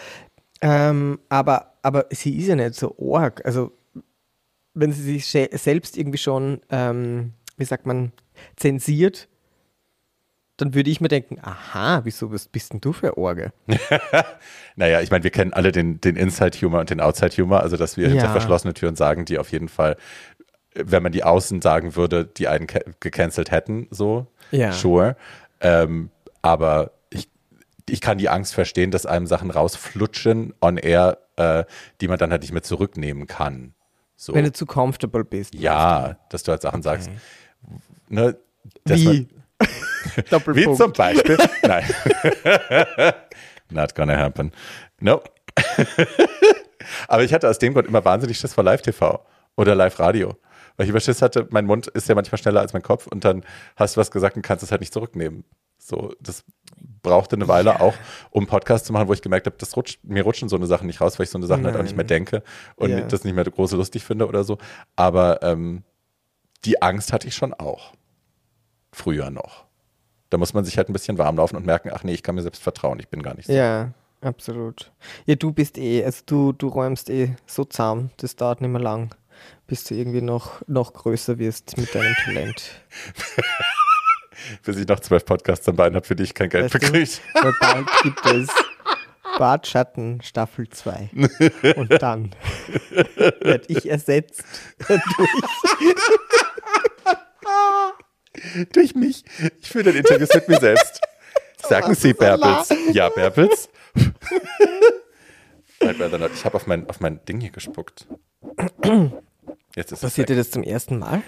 Ähm, 0.63 1.19
aber, 1.29 1.75
aber 1.83 2.07
sie 2.11 2.39
ist 2.39 2.47
ja 2.47 2.57
nicht 2.57 2.75
so 2.75 2.97
arg. 2.99 3.45
Also, 3.45 3.73
wenn 4.73 4.93
sie 4.93 5.03
sich 5.03 5.27
selbst 5.27 5.99
irgendwie 5.99 6.19
schon, 6.19 6.63
ähm, 6.71 7.35
wie 7.59 7.67
sagt 7.67 7.85
man, 7.85 8.13
zensiert, 8.57 9.29
dann 10.57 10.75
würde 10.75 10.91
ich 10.91 11.01
mir 11.01 11.09
denken, 11.09 11.39
aha, 11.43 12.01
wieso 12.05 12.33
was 12.33 12.49
bist 12.49 12.73
denn 12.73 12.81
du 12.81 12.93
für 12.93 13.19
Orge? 13.19 13.53
naja, 14.77 15.01
ich 15.03 15.11
meine, 15.11 15.25
wir 15.25 15.31
kennen 15.31 15.53
alle 15.53 15.73
den, 15.73 16.01
den 16.01 16.17
Inside-Humor 16.17 16.81
und 16.81 16.91
den 16.91 17.01
Outside-Humor, 17.01 17.61
also 17.61 17.77
dass 17.77 17.97
wir 17.97 18.05
ja. 18.05 18.11
hinter 18.11 18.31
verschlossene 18.31 18.73
Türen 18.73 18.97
sagen, 18.97 19.25
die 19.25 19.39
auf 19.39 19.53
jeden 19.53 19.69
Fall 19.69 19.97
wenn 20.77 21.03
man 21.03 21.13
die 21.13 21.25
Außen 21.25 21.63
sagen 21.63 21.97
würde, 21.97 22.25
die 22.25 22.49
einen 22.49 22.67
gecancelt 23.01 23.51
hätten, 23.51 23.89
so, 23.91 24.27
Ja. 24.51 24.73
sure. 24.73 25.17
Ähm, 25.61 26.11
aber 26.43 26.93
ich, 27.11 27.29
ich 27.89 28.01
kann 28.01 28.19
die 28.19 28.29
Angst 28.29 28.55
verstehen, 28.55 28.91
dass 28.91 29.07
einem 29.07 29.27
Sachen 29.27 29.51
rausflutschen 29.51 30.55
on 30.61 30.77
air, 30.77 31.19
äh, 31.37 31.65
die 32.01 32.09
man 32.09 32.19
dann 32.19 32.31
halt 32.31 32.43
nicht 32.43 32.53
mehr 32.53 32.63
zurücknehmen 32.63 33.27
kann. 33.27 33.75
So. 34.17 34.35
Wenn 34.35 34.45
du 34.45 34.53
zu 34.53 34.67
comfortable 34.67 35.25
bist. 35.25 35.55
ja, 35.55 36.17
dass 36.31 36.43
du 36.43 36.53
halt 36.53 36.63
Sachen 36.63 36.83
sagst. 36.83 37.11
Ne, 38.09 38.37
Wie? 38.85 39.29
man- 40.17 40.25
Wie 40.27 40.31
Doppelpunkt. 40.31 40.79
zum 40.79 40.93
Beispiel. 40.93 41.39
Nein. 41.63 41.85
Not 43.71 43.95
gonna 43.95 44.17
happen. 44.17 44.53
No. 45.01 45.23
Aber 47.09 47.25
ich 47.25 47.33
hatte 47.35 47.49
aus 47.49 47.59
dem 47.59 47.75
Grund 47.75 47.89
immer 47.89 48.05
wahnsinnig 48.05 48.39
Schiss 48.39 48.55
vor 48.55 48.65
Live-TV 48.65 49.25
oder 49.57 49.75
Live-Radio. 49.75 50.37
Weil 50.77 50.85
ich 50.85 50.91
immer 50.91 51.01
Schiss 51.01 51.23
hatte, 51.23 51.47
mein 51.51 51.65
Mund 51.67 51.87
ist 51.89 52.09
ja 52.09 52.15
manchmal 52.15 52.39
schneller 52.39 52.61
als 52.61 52.73
mein 52.75 52.83
Kopf 52.83 53.07
und 53.07 53.25
dann 53.25 53.45
hast 53.77 53.97
du 53.97 54.01
was 54.01 54.11
gesagt 54.11 54.37
und 54.37 54.43
kannst 54.43 54.63
es 54.63 54.71
halt 54.71 54.81
nicht 54.83 54.93
zurücknehmen. 54.93 55.45
So, 55.79 56.13
das 56.21 56.45
brauchte 57.03 57.37
eine 57.37 57.49
Weile 57.49 57.81
auch, 57.81 57.95
um 58.31 58.41
einen 58.43 58.47
Podcast 58.49 58.87
zu 58.87 58.93
machen, 58.93 59.09
wo 59.09 59.13
ich 59.13 59.23
gemerkt 59.23 59.47
habe, 59.47 59.57
das 59.59 59.77
rutscht, 59.77 60.01
mir 60.05 60.23
rutschen 60.23 60.49
so 60.49 60.57
eine 60.57 60.67
Sachen 60.67 60.87
nicht 60.87 61.01
raus, 61.01 61.19
weil 61.19 61.25
ich 61.25 61.31
so 61.31 61.39
eine 61.39 61.47
Sachen 61.47 61.65
halt 61.65 61.77
auch 61.77 61.83
nicht 61.83 61.97
mehr 61.97 62.05
denke 62.05 62.43
und 62.77 62.91
Ja. 62.91 63.01
das 63.03 63.25
nicht 63.25 63.35
mehr 63.35 63.45
große 63.45 63.77
lustig 63.77 64.05
finde 64.05 64.27
oder 64.27 64.45
so. 64.45 64.59
Aber 64.97 65.43
ähm, 65.43 65.85
die 66.65 66.83
Angst 66.83 67.13
hatte 67.13 67.27
ich 67.29 67.35
schon 67.35 67.55
auch. 67.55 67.93
Früher 68.93 69.31
noch. 69.31 69.66
Da 70.31 70.39
muss 70.39 70.55
man 70.55 70.65
sich 70.65 70.77
halt 70.77 70.89
ein 70.89 70.93
bisschen 70.93 71.19
warm 71.19 71.37
laufen 71.37 71.57
und 71.57 71.67
merken, 71.67 71.91
ach 71.93 72.03
nee, 72.03 72.15
ich 72.15 72.23
kann 72.23 72.35
mir 72.35 72.43
selbst 72.43 72.63
vertrauen, 72.63 72.99
ich 72.99 73.09
bin 73.09 73.23
gar 73.23 73.35
nicht 73.35 73.47
so. 73.47 73.53
Ja, 73.53 73.93
absolut. 74.21 74.93
Ja, 75.27 75.37
du 75.37 75.53
bist 75.53 75.79
eh, 75.79 76.05
also 76.05 76.23
du, 76.27 76.53
du 76.53 76.69
räumst 76.69 77.11
eh 77.11 77.37
so 77.47 77.65
zahm, 77.65 78.11
das 78.17 78.37
dauert 78.37 78.61
nicht 78.61 78.71
mehr 78.71 78.81
lang, 78.83 79.15
bis 79.67 79.85
du 79.85 79.95
irgendwie 79.95 80.23
noch, 80.23 80.63
noch 80.67 80.93
größer 80.93 81.39
wirst 81.39 81.77
mit 81.77 81.95
deinem 81.95 82.15
Talent. 82.25 82.81
Bis 84.65 84.77
ich 84.77 84.87
noch 84.87 85.01
zwölf 85.01 85.25
Podcasts 85.25 85.69
am 85.69 85.77
Bein 85.77 85.95
habe, 85.95 86.07
für 86.07 86.15
die 86.15 86.25
ich 86.25 86.35
kein 86.35 86.51
Geld. 86.51 86.73
Weil 86.75 87.55
bald 87.61 87.87
gibt 88.03 88.27
es 88.27 88.49
Bartschatten 89.39 90.21
Staffel 90.23 90.69
2. 90.69 91.11
Und 91.77 92.03
dann 92.03 92.31
werde 93.41 93.65
ich 93.69 93.89
ersetzt 93.89 94.45
durch 94.89 95.01
Durch 98.73 98.95
mich. 98.95 99.25
Ich 99.61 99.69
führe 99.69 99.85
dann 99.85 99.97
Interviews 99.97 100.35
mit 100.35 100.49
mir 100.49 100.59
selbst. 100.59 101.01
Sagen 101.69 101.95
Sie, 101.95 102.13
Bärbels. 102.13 102.69
Ja, 102.93 103.09
Bärbels. 103.09 103.69
I'd 105.81 106.01
rather 106.01 106.19
not. 106.19 106.33
Ich 106.35 106.45
habe 106.45 106.57
auf 106.57 106.67
mein, 106.67 106.89
auf 106.89 107.01
mein 107.01 107.25
Ding 107.25 107.41
hier 107.41 107.51
gespuckt. 107.51 108.07
Jetzt 109.75 109.93
ist 109.93 110.01
Passiert 110.01 110.29
dir 110.29 110.37
das 110.37 110.51
zum 110.51 110.63
ersten 110.63 110.99
Mal? 110.99 111.23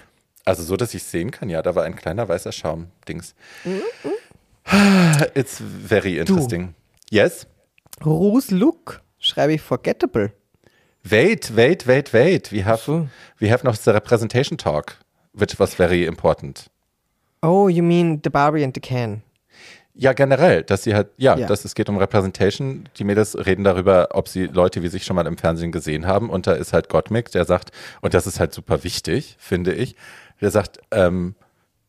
Also 0.44 0.62
so, 0.62 0.76
dass 0.76 0.94
ich 0.94 1.02
sehen 1.02 1.30
kann, 1.30 1.50
ja, 1.50 1.60
da 1.60 1.74
war 1.74 1.84
ein 1.84 1.94
kleiner 1.94 2.28
weißer 2.28 2.52
Schaum-Dings. 2.52 3.34
It's 5.34 5.62
very 5.86 6.18
interesting. 6.18 6.74
Yes? 7.10 7.46
Whose 8.00 8.54
look? 8.54 9.02
Schreibe 9.18 9.54
ich 9.54 9.60
forgettable. 9.60 10.32
Wait, 11.04 11.54
wait, 11.56 11.86
wait, 11.86 12.12
wait. 12.12 12.52
We 12.52 12.64
have, 12.64 13.08
we 13.40 13.50
have 13.50 13.64
noch 13.64 13.76
the 13.76 13.90
representation 13.90 14.56
talk, 14.56 14.96
which 15.32 15.58
was 15.58 15.74
very 15.74 16.04
important. 16.04 16.70
Oh, 17.42 17.68
you 17.68 17.82
mean 17.82 18.20
the 18.24 18.30
Barbie 18.30 18.64
and 18.64 18.74
the 18.74 18.80
Can. 18.80 19.22
Ja, 19.94 20.12
generell, 20.12 20.62
dass 20.62 20.84
sie 20.84 20.94
halt, 20.94 21.08
ja, 21.16 21.36
Ja. 21.36 21.46
dass 21.48 21.64
es 21.64 21.74
geht 21.74 21.88
um 21.88 21.96
Representation. 21.96 22.88
Die 22.98 23.04
Mädels 23.04 23.36
reden 23.36 23.64
darüber, 23.64 24.08
ob 24.12 24.28
sie 24.28 24.46
Leute 24.46 24.82
wie 24.82 24.88
sich 24.88 25.04
schon 25.04 25.16
mal 25.16 25.26
im 25.26 25.36
Fernsehen 25.36 25.72
gesehen 25.72 26.06
haben. 26.06 26.30
Und 26.30 26.46
da 26.46 26.52
ist 26.52 26.72
halt 26.72 26.88
Gottmik, 26.88 27.32
der 27.32 27.44
sagt, 27.44 27.72
und 28.00 28.14
das 28.14 28.26
ist 28.28 28.38
halt 28.38 28.52
super 28.54 28.84
wichtig, 28.84 29.36
finde 29.40 29.74
ich, 29.74 29.96
der 30.40 30.50
sagt, 30.52 30.78
ähm, 30.92 31.34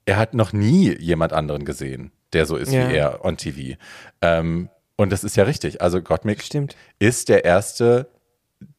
er 0.06 0.18
hat 0.18 0.34
noch 0.34 0.54
nie 0.54 0.97
jemand 1.00 1.34
anderen 1.34 1.66
gesehen, 1.66 2.12
der 2.34 2.47
so 2.47 2.56
ist 2.56 2.72
Ja. 2.72 2.89
wie 2.89 2.95
er 2.95 3.24
on 3.24 3.38
TV. 3.38 3.78
Ähm, 4.22 4.70
und 4.95 5.12
das 5.12 5.24
ist 5.24 5.36
ja 5.38 5.43
richtig. 5.43 5.82
Also 5.84 6.02
Gottmik 6.02 6.41
Stimmt. 6.41 6.76
ist 6.97 7.30
der 7.30 7.45
erste 7.45 8.10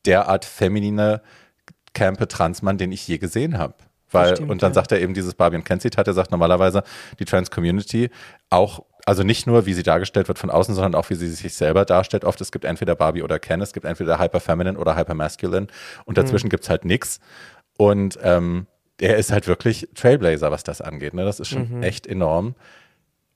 derart 0.06 0.44
feminine, 0.44 1.22
campe 1.94 2.26
Transmann, 2.26 2.78
den 2.78 2.90
ich 2.90 3.06
je 3.06 3.18
gesehen 3.18 3.58
habe. 3.58 3.74
Weil, 4.12 4.34
stimmt, 4.36 4.50
und 4.50 4.62
dann 4.62 4.70
ja. 4.70 4.74
sagt 4.74 4.92
er 4.92 5.00
eben 5.00 5.14
dieses 5.14 5.34
Barbie 5.34 5.56
und 5.56 5.64
Ken 5.64 5.80
Zitat, 5.80 6.06
er 6.06 6.14
sagt 6.14 6.30
normalerweise 6.30 6.82
die 7.18 7.24
Trans-Community 7.24 8.10
auch, 8.50 8.84
also 9.06 9.22
nicht 9.22 9.46
nur, 9.46 9.66
wie 9.66 9.72
sie 9.74 9.82
dargestellt 9.82 10.28
wird 10.28 10.38
von 10.38 10.50
außen, 10.50 10.74
sondern 10.74 10.94
auch, 10.94 11.10
wie 11.10 11.14
sie 11.14 11.28
sich 11.28 11.54
selber 11.54 11.84
darstellt. 11.84 12.24
Oft, 12.24 12.40
es 12.40 12.52
gibt 12.52 12.64
entweder 12.64 12.94
Barbie 12.94 13.22
oder 13.22 13.38
Ken, 13.38 13.60
es 13.60 13.72
gibt 13.72 13.86
entweder 13.86 14.18
Hyper-Feminine 14.18 14.78
oder 14.78 14.96
Hyper-Masculine 14.96 15.68
und 16.04 16.18
dazwischen 16.18 16.46
Mhm. 16.46 16.50
gibt's 16.50 16.68
halt 16.68 16.84
nix. 16.84 17.20
Und 17.78 18.18
ähm, 18.22 18.66
er 19.00 19.16
ist 19.16 19.32
halt 19.32 19.46
wirklich 19.46 19.88
Trailblazer, 19.94 20.50
was 20.50 20.62
das 20.64 20.80
angeht. 20.80 21.14
Ne? 21.14 21.24
Das 21.24 21.40
ist 21.40 21.48
schon 21.48 21.78
Mhm. 21.78 21.82
echt 21.82 22.06
enorm. 22.06 22.54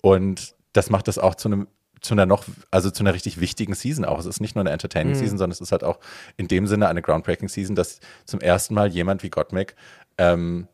Und 0.02 0.54
das 0.74 0.90
macht 0.90 1.08
es 1.08 1.18
auch 1.18 1.34
zu 1.34 1.48
einem 1.48 1.68
zu 2.04 2.14
einer 2.14 2.26
noch, 2.26 2.44
also 2.70 2.90
zu 2.90 3.02
einer 3.02 3.14
richtig 3.14 3.40
wichtigen 3.40 3.74
Season 3.74 4.04
auch. 4.04 4.18
Es 4.18 4.26
ist 4.26 4.40
nicht 4.40 4.54
nur 4.54 4.60
eine 4.62 4.70
Mhm. 4.70 4.74
Entertaining 4.74 5.14
Season, 5.14 5.38
sondern 5.38 5.52
es 5.52 5.60
ist 5.60 5.72
halt 5.72 5.82
auch 5.84 5.98
in 6.36 6.46
dem 6.48 6.66
Sinne 6.66 6.88
eine 6.88 7.02
Groundbreaking 7.02 7.48
Season, 7.48 7.74
dass 7.74 8.00
zum 8.26 8.40
ersten 8.40 8.74
Mal 8.74 8.88
jemand 8.88 9.22
wie 9.22 9.30
Gottmik 9.30 9.74
ähm, 10.18 10.68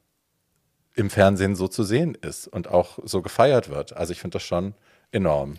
im 0.95 1.09
Fernsehen 1.09 1.55
so 1.55 1.69
zu 1.69 1.85
sehen 1.85 2.15
ist 2.21 2.49
und 2.49 2.69
auch 2.69 2.99
so 3.05 3.23
gefeiert 3.23 3.69
wird. 3.71 3.97
Also 3.97 4.13
ich 4.13 4.21
finde 4.21 4.35
das 4.37 4.43
schon 4.43 4.75
enorm. 5.13 5.55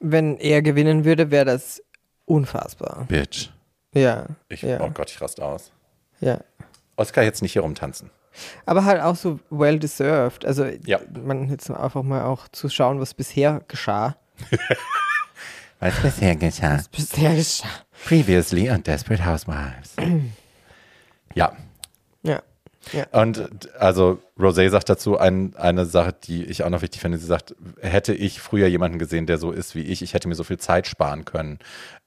Wenn 0.00 0.36
er 0.38 0.60
gewinnen 0.62 1.04
würde, 1.04 1.30
wäre 1.30 1.44
das 1.44 1.80
unfassbar. 2.24 3.04
Bitch. 3.08 3.50
Ja. 3.94 4.26
Ich, 4.48 4.62
ja, 4.62 4.80
Oh 4.80 4.90
Gott, 4.90 5.10
ich 5.10 5.20
raste 5.20 5.44
aus. 5.44 5.70
ja. 6.20 6.38
Oscar 6.96 7.22
jetzt 7.22 7.40
nicht 7.42 7.52
hier 7.54 7.62
rumtanzen. 7.62 8.10
Aber 8.66 8.84
halt 8.84 9.00
auch 9.00 9.16
so 9.16 9.38
well 9.50 9.78
deserved. 9.78 10.44
Also 10.44 10.64
Ja. 10.84 11.00
man 11.24 11.48
jetzt 11.48 11.70
einfach 11.70 12.02
mal 12.02 12.24
auch 12.24 12.48
zu 12.48 12.68
schauen, 12.68 13.00
was 13.00 13.14
bisher 13.14 13.62
geschah. 13.68 14.16
Was 15.82 16.00
bisher 16.00 16.36
geschah. 16.36 16.80
Bisher 16.92 17.34
geschah. 17.34 17.66
Previously 18.06 18.70
on 18.70 18.82
Desperate 18.84 19.24
Housewives. 19.24 19.94
ja, 21.34 21.52
Ja. 22.22 22.42
Ja. 22.92 23.06
Und 23.12 23.48
also 23.78 24.18
Rosé 24.38 24.68
sagt 24.68 24.88
dazu 24.88 25.16
ein, 25.18 25.54
eine 25.56 25.86
Sache, 25.86 26.12
die 26.24 26.44
ich 26.44 26.64
auch 26.64 26.70
noch 26.70 26.82
wichtig 26.82 27.00
finde. 27.00 27.18
Sie 27.18 27.26
sagt, 27.26 27.54
hätte 27.80 28.12
ich 28.12 28.40
früher 28.40 28.66
jemanden 28.66 28.98
gesehen, 28.98 29.26
der 29.26 29.38
so 29.38 29.52
ist 29.52 29.74
wie 29.76 29.82
ich, 29.82 30.02
ich 30.02 30.14
hätte 30.14 30.26
mir 30.28 30.34
so 30.34 30.42
viel 30.44 30.58
Zeit 30.58 30.86
sparen 30.88 31.24
können, 31.24 31.58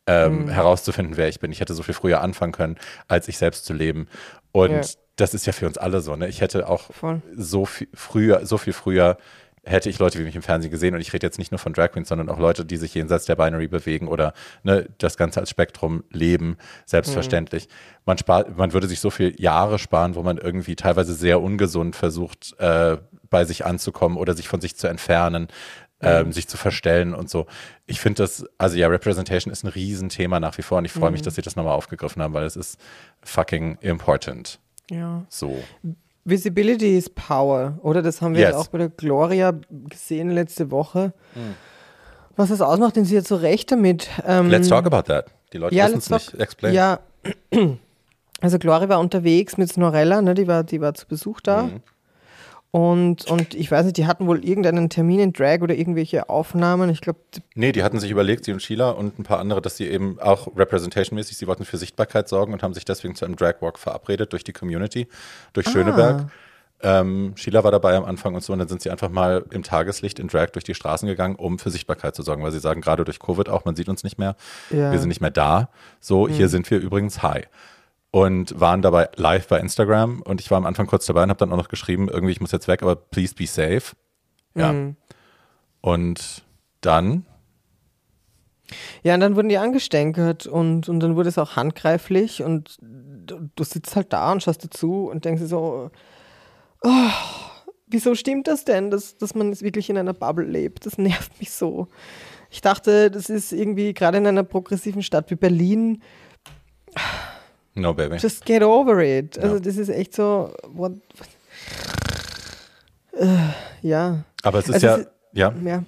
ähm, 0.07 0.49
herauszufinden, 0.49 1.15
wer 1.17 1.29
ich 1.29 1.39
bin. 1.39 1.51
Ich 1.53 1.61
hätte 1.61 1.73
so 1.73 1.83
viel 1.83 1.93
früher 1.93 2.19
anfangen 2.21 2.51
können, 2.51 2.75
als 3.07 3.27
ich 3.29 3.37
selbst 3.37 3.65
zu 3.65 3.73
leben. 3.73 4.07
Und 4.51 4.71
Ja. 4.71 4.81
das 5.15 5.33
ist 5.33 5.45
ja 5.47 5.53
für 5.53 5.65
uns 5.65 5.77
alle 5.77 6.01
so. 6.01 6.15
Ne? 6.17 6.27
Ich 6.27 6.41
hätte 6.41 6.67
auch 6.67 6.91
Voll. 6.93 7.21
so 7.35 7.65
viel 7.65 7.87
früher, 7.93 8.45
so 8.45 8.57
viel 8.57 8.73
früher 8.73 9.17
hätte 9.65 9.89
ich 9.89 9.99
Leute 9.99 10.19
wie 10.19 10.23
mich 10.23 10.35
im 10.35 10.41
Fernsehen 10.41 10.71
gesehen 10.71 10.93
und 10.93 11.01
ich 11.01 11.11
rede 11.11 11.25
jetzt 11.25 11.39
nicht 11.39 11.51
nur 11.51 11.59
von 11.59 11.73
Drag 11.73 11.91
Queens, 11.91 12.09
sondern 12.09 12.29
auch 12.29 12.39
Leute, 12.39 12.65
die 12.65 12.77
sich 12.77 12.93
jenseits 12.93 13.25
der 13.25 13.35
Binary 13.35 13.67
bewegen 13.67 14.07
oder 14.07 14.33
ne, 14.63 14.87
das 14.99 15.17
Ganze 15.17 15.39
als 15.39 15.49
Spektrum 15.49 16.03
leben, 16.11 16.57
selbstverständlich. 16.85 17.67
Man, 18.05 18.17
spart, 18.17 18.57
man 18.57 18.73
würde 18.73 18.87
sich 18.87 18.99
so 18.99 19.09
viel 19.09 19.33
Jahre 19.41 19.79
sparen, 19.79 20.15
wo 20.15 20.23
man 20.23 20.37
irgendwie 20.37 20.75
teilweise 20.75 21.13
sehr 21.13 21.41
ungesund 21.41 21.95
versucht, 21.95 22.55
äh, 22.59 22.97
bei 23.29 23.45
sich 23.45 23.65
anzukommen 23.65 24.17
oder 24.17 24.35
sich 24.35 24.47
von 24.47 24.61
sich 24.61 24.75
zu 24.75 24.87
entfernen, 24.87 25.47
ähm, 26.01 26.31
sich 26.31 26.47
zu 26.47 26.57
verstellen 26.57 27.13
und 27.13 27.29
so. 27.29 27.47
Ich 27.87 27.99
finde 27.99 28.23
das, 28.23 28.45
also 28.57 28.77
ja, 28.77 28.87
Representation 28.87 29.51
ist 29.51 29.63
ein 29.63 29.69
Riesenthema 29.69 30.39
nach 30.39 30.57
wie 30.57 30.61
vor 30.61 30.77
und 30.77 30.85
ich 30.85 30.91
freue 30.91 31.11
mich, 31.11 31.21
dass 31.21 31.35
sie 31.35 31.41
das 31.41 31.55
nochmal 31.55 31.73
aufgegriffen 31.73 32.21
haben, 32.21 32.33
weil 32.33 32.45
es 32.45 32.55
ist 32.55 32.79
fucking 33.23 33.77
important. 33.81 34.59
ja. 34.91 35.25
So. 35.29 35.63
Visibility 36.25 36.97
is 36.97 37.09
power, 37.09 37.77
oder? 37.83 38.01
Das 38.01 38.21
haben 38.21 38.33
wir 38.33 38.41
Yes. 38.41 38.49
jetzt 38.51 38.57
auch 38.59 38.67
bei 38.67 38.79
der 38.79 38.89
Gloria 38.89 39.53
gesehen 39.69 40.31
letzte 40.31 40.71
Woche. 40.71 41.13
Was 42.35 42.49
das 42.49 42.61
ausmacht, 42.61 42.95
denn 42.95 43.05
sie 43.05 43.17
hat 43.17 43.27
so 43.27 43.35
recht 43.35 43.71
damit. 43.71 44.09
Ähm, 44.25 44.49
Let's 44.49 44.67
talk 44.67 44.85
about 44.85 45.03
that. 45.03 45.27
Die 45.53 45.57
Leute 45.57 45.75
ja, 45.75 45.85
wissen 45.85 45.99
es 45.99 46.09
nicht. 46.09 46.33
Explain. 46.33 46.73
Ja, 46.73 46.99
also 48.41 48.59
Gloria 48.59 48.89
war 48.89 48.99
unterwegs 48.99 49.57
mit 49.57 49.71
Snorella, 49.71 50.21
ne? 50.21 50.33
die, 50.33 50.47
war, 50.47 50.63
die 50.63 50.81
war 50.81 50.93
zu 50.95 51.07
Besuch 51.07 51.39
da. 51.41 51.63
Mhm. 51.63 51.81
Und, 52.75 53.31
und 53.31 53.53
ich 53.53 53.71
weiß 53.71 53.85
nicht, 53.85 53.95
die 53.95 54.05
hatten 54.05 54.27
wohl 54.27 54.43
irgendeinen 54.43 54.89
Termin 54.89 55.21
in 55.21 55.31
Drag 55.31 55.61
oder 55.61 55.75
irgendwelche 55.75 56.27
Aufnahmen. 56.27 56.89
Ich 56.89 56.99
glaube, 56.99 57.19
Nee, 57.53 57.71
die 57.71 57.83
hatten 57.83 58.01
sich 58.01 58.11
überlegt, 58.11 58.43
sie 58.43 58.51
und 58.51 58.61
Sheila 58.61 58.89
und 58.89 59.17
ein 59.17 59.23
paar 59.23 59.39
andere, 59.39 59.61
dass 59.61 59.77
sie 59.77 59.87
eben 59.87 60.19
auch 60.19 60.49
representation-mäßig, 60.57 61.37
sie 61.37 61.47
wollten 61.47 61.63
für 61.63 61.77
Sichtbarkeit 61.77 62.27
sorgen 62.27 62.51
und 62.51 62.63
haben 62.63 62.73
sich 62.73 62.83
deswegen 62.83 63.15
zu 63.15 63.23
einem 63.23 63.37
Dragwalk 63.37 63.79
verabredet 63.79 64.33
durch 64.33 64.43
die 64.43 64.51
Community, 64.51 65.07
durch 65.53 65.69
Schöneberg. 65.69 66.27
Ähm, 66.81 67.31
Sheila 67.37 67.63
war 67.63 67.71
dabei 67.71 67.95
am 67.95 68.03
Anfang 68.03 68.35
und 68.35 68.43
so, 68.43 68.51
und 68.51 68.59
dann 68.59 68.67
sind 68.67 68.81
sie 68.81 68.89
einfach 68.89 69.09
mal 69.09 69.45
im 69.51 69.63
Tageslicht 69.63 70.19
in 70.19 70.27
Drag 70.27 70.47
durch 70.47 70.65
die 70.65 70.75
Straßen 70.75 71.07
gegangen, 71.07 71.35
um 71.37 71.59
für 71.59 71.69
Sichtbarkeit 71.71 72.13
zu 72.13 72.23
sorgen, 72.23 72.43
weil 72.43 72.51
sie 72.51 72.59
sagen, 72.59 72.81
gerade 72.81 73.05
durch 73.05 73.19
Covid 73.21 73.47
auch, 73.47 73.63
man 73.63 73.77
sieht 73.77 73.87
uns 73.87 74.03
nicht 74.03 74.19
mehr, 74.19 74.35
Ja. 74.69 74.91
wir 74.91 74.99
sind 74.99 75.07
nicht 75.07 75.21
mehr 75.21 75.31
da. 75.31 75.69
So, 76.01 76.27
hier 76.27 76.49
sind 76.49 76.69
wir 76.69 76.79
übrigens, 76.79 77.23
hi. 77.23 77.43
Und 78.15 78.57
waren 78.57 78.81
dabei 78.81 79.09
live 79.17 79.45
bei 79.49 79.59
Instagram 79.59 80.21
und 80.21 80.39
ich 80.39 80.49
war 80.49 80.57
am 80.57 80.65
Anfang 80.65 80.87
kurz 80.87 81.05
dabei 81.05 81.23
und 81.23 81.29
habe 81.29 81.37
dann 81.37 81.51
auch 81.51 81.57
noch 81.57 81.67
geschrieben, 81.67 82.07
irgendwie, 82.07 82.31
ich 82.31 82.39
muss 82.39 82.53
jetzt 82.53 82.69
weg, 82.69 82.81
aber 82.81 82.95
please 82.95 83.35
be 83.35 83.45
safe. 83.45 83.93
Ja. 84.55 84.73
Und 85.81 86.45
dann 86.79 87.25
Ja, 89.03 89.15
und 89.15 89.19
dann 89.19 89.35
wurden 89.35 89.49
die 89.49 89.57
angestänkert 89.57 90.47
und, 90.47 90.87
und 90.87 91.01
dann 91.01 91.17
wurde 91.17 91.27
es 91.27 91.37
auch 91.37 91.57
handgreiflich 91.57 92.41
und 92.41 92.77
du, 92.79 93.49
du 93.53 93.63
sitzt 93.65 93.97
halt 93.97 94.13
da 94.13 94.31
und 94.31 94.41
schaust 94.41 94.63
dazu 94.63 95.09
und 95.09 95.25
denkst 95.25 95.41
dir 95.41 95.47
so, 95.49 95.91
wieso 97.87 98.15
stimmt 98.15 98.47
das 98.47 98.63
denn, 98.63 98.91
dass, 98.91 99.17
dass 99.17 99.35
man 99.35 99.59
wirklich 99.59 99.89
in 99.89 99.97
einer 99.97 100.13
Bubble 100.13 100.45
lebt? 100.45 100.85
Das 100.85 100.97
nervt 100.97 101.37
mich 101.41 101.51
so. 101.51 101.89
Ich 102.49 102.61
dachte, 102.61 103.11
das 103.11 103.29
ist 103.29 103.51
irgendwie 103.51 103.93
gerade 103.93 104.19
in 104.19 104.25
einer 104.25 104.43
progressiven 104.43 105.03
Stadt 105.03 105.29
wie 105.31 105.35
Berlin. 105.35 106.01
No, 107.75 107.93
baby. 107.93 108.15
Just 108.17 108.45
get 108.45 108.63
over 108.63 109.01
it. 109.01 109.37
Also, 109.37 109.59
das 109.59 109.75
ist 109.77 109.89
echt 109.89 110.13
so. 110.15 110.53
What, 110.67 110.93
äh, 113.13 113.27
ja. 113.81 114.23
Aber 114.43 114.59
es 114.59 114.67
ist 114.69 114.75
Also 114.75 114.87
ja, 114.87 114.95
es- 114.97 115.07
ja, 115.33 115.53
Ja. 115.63 115.83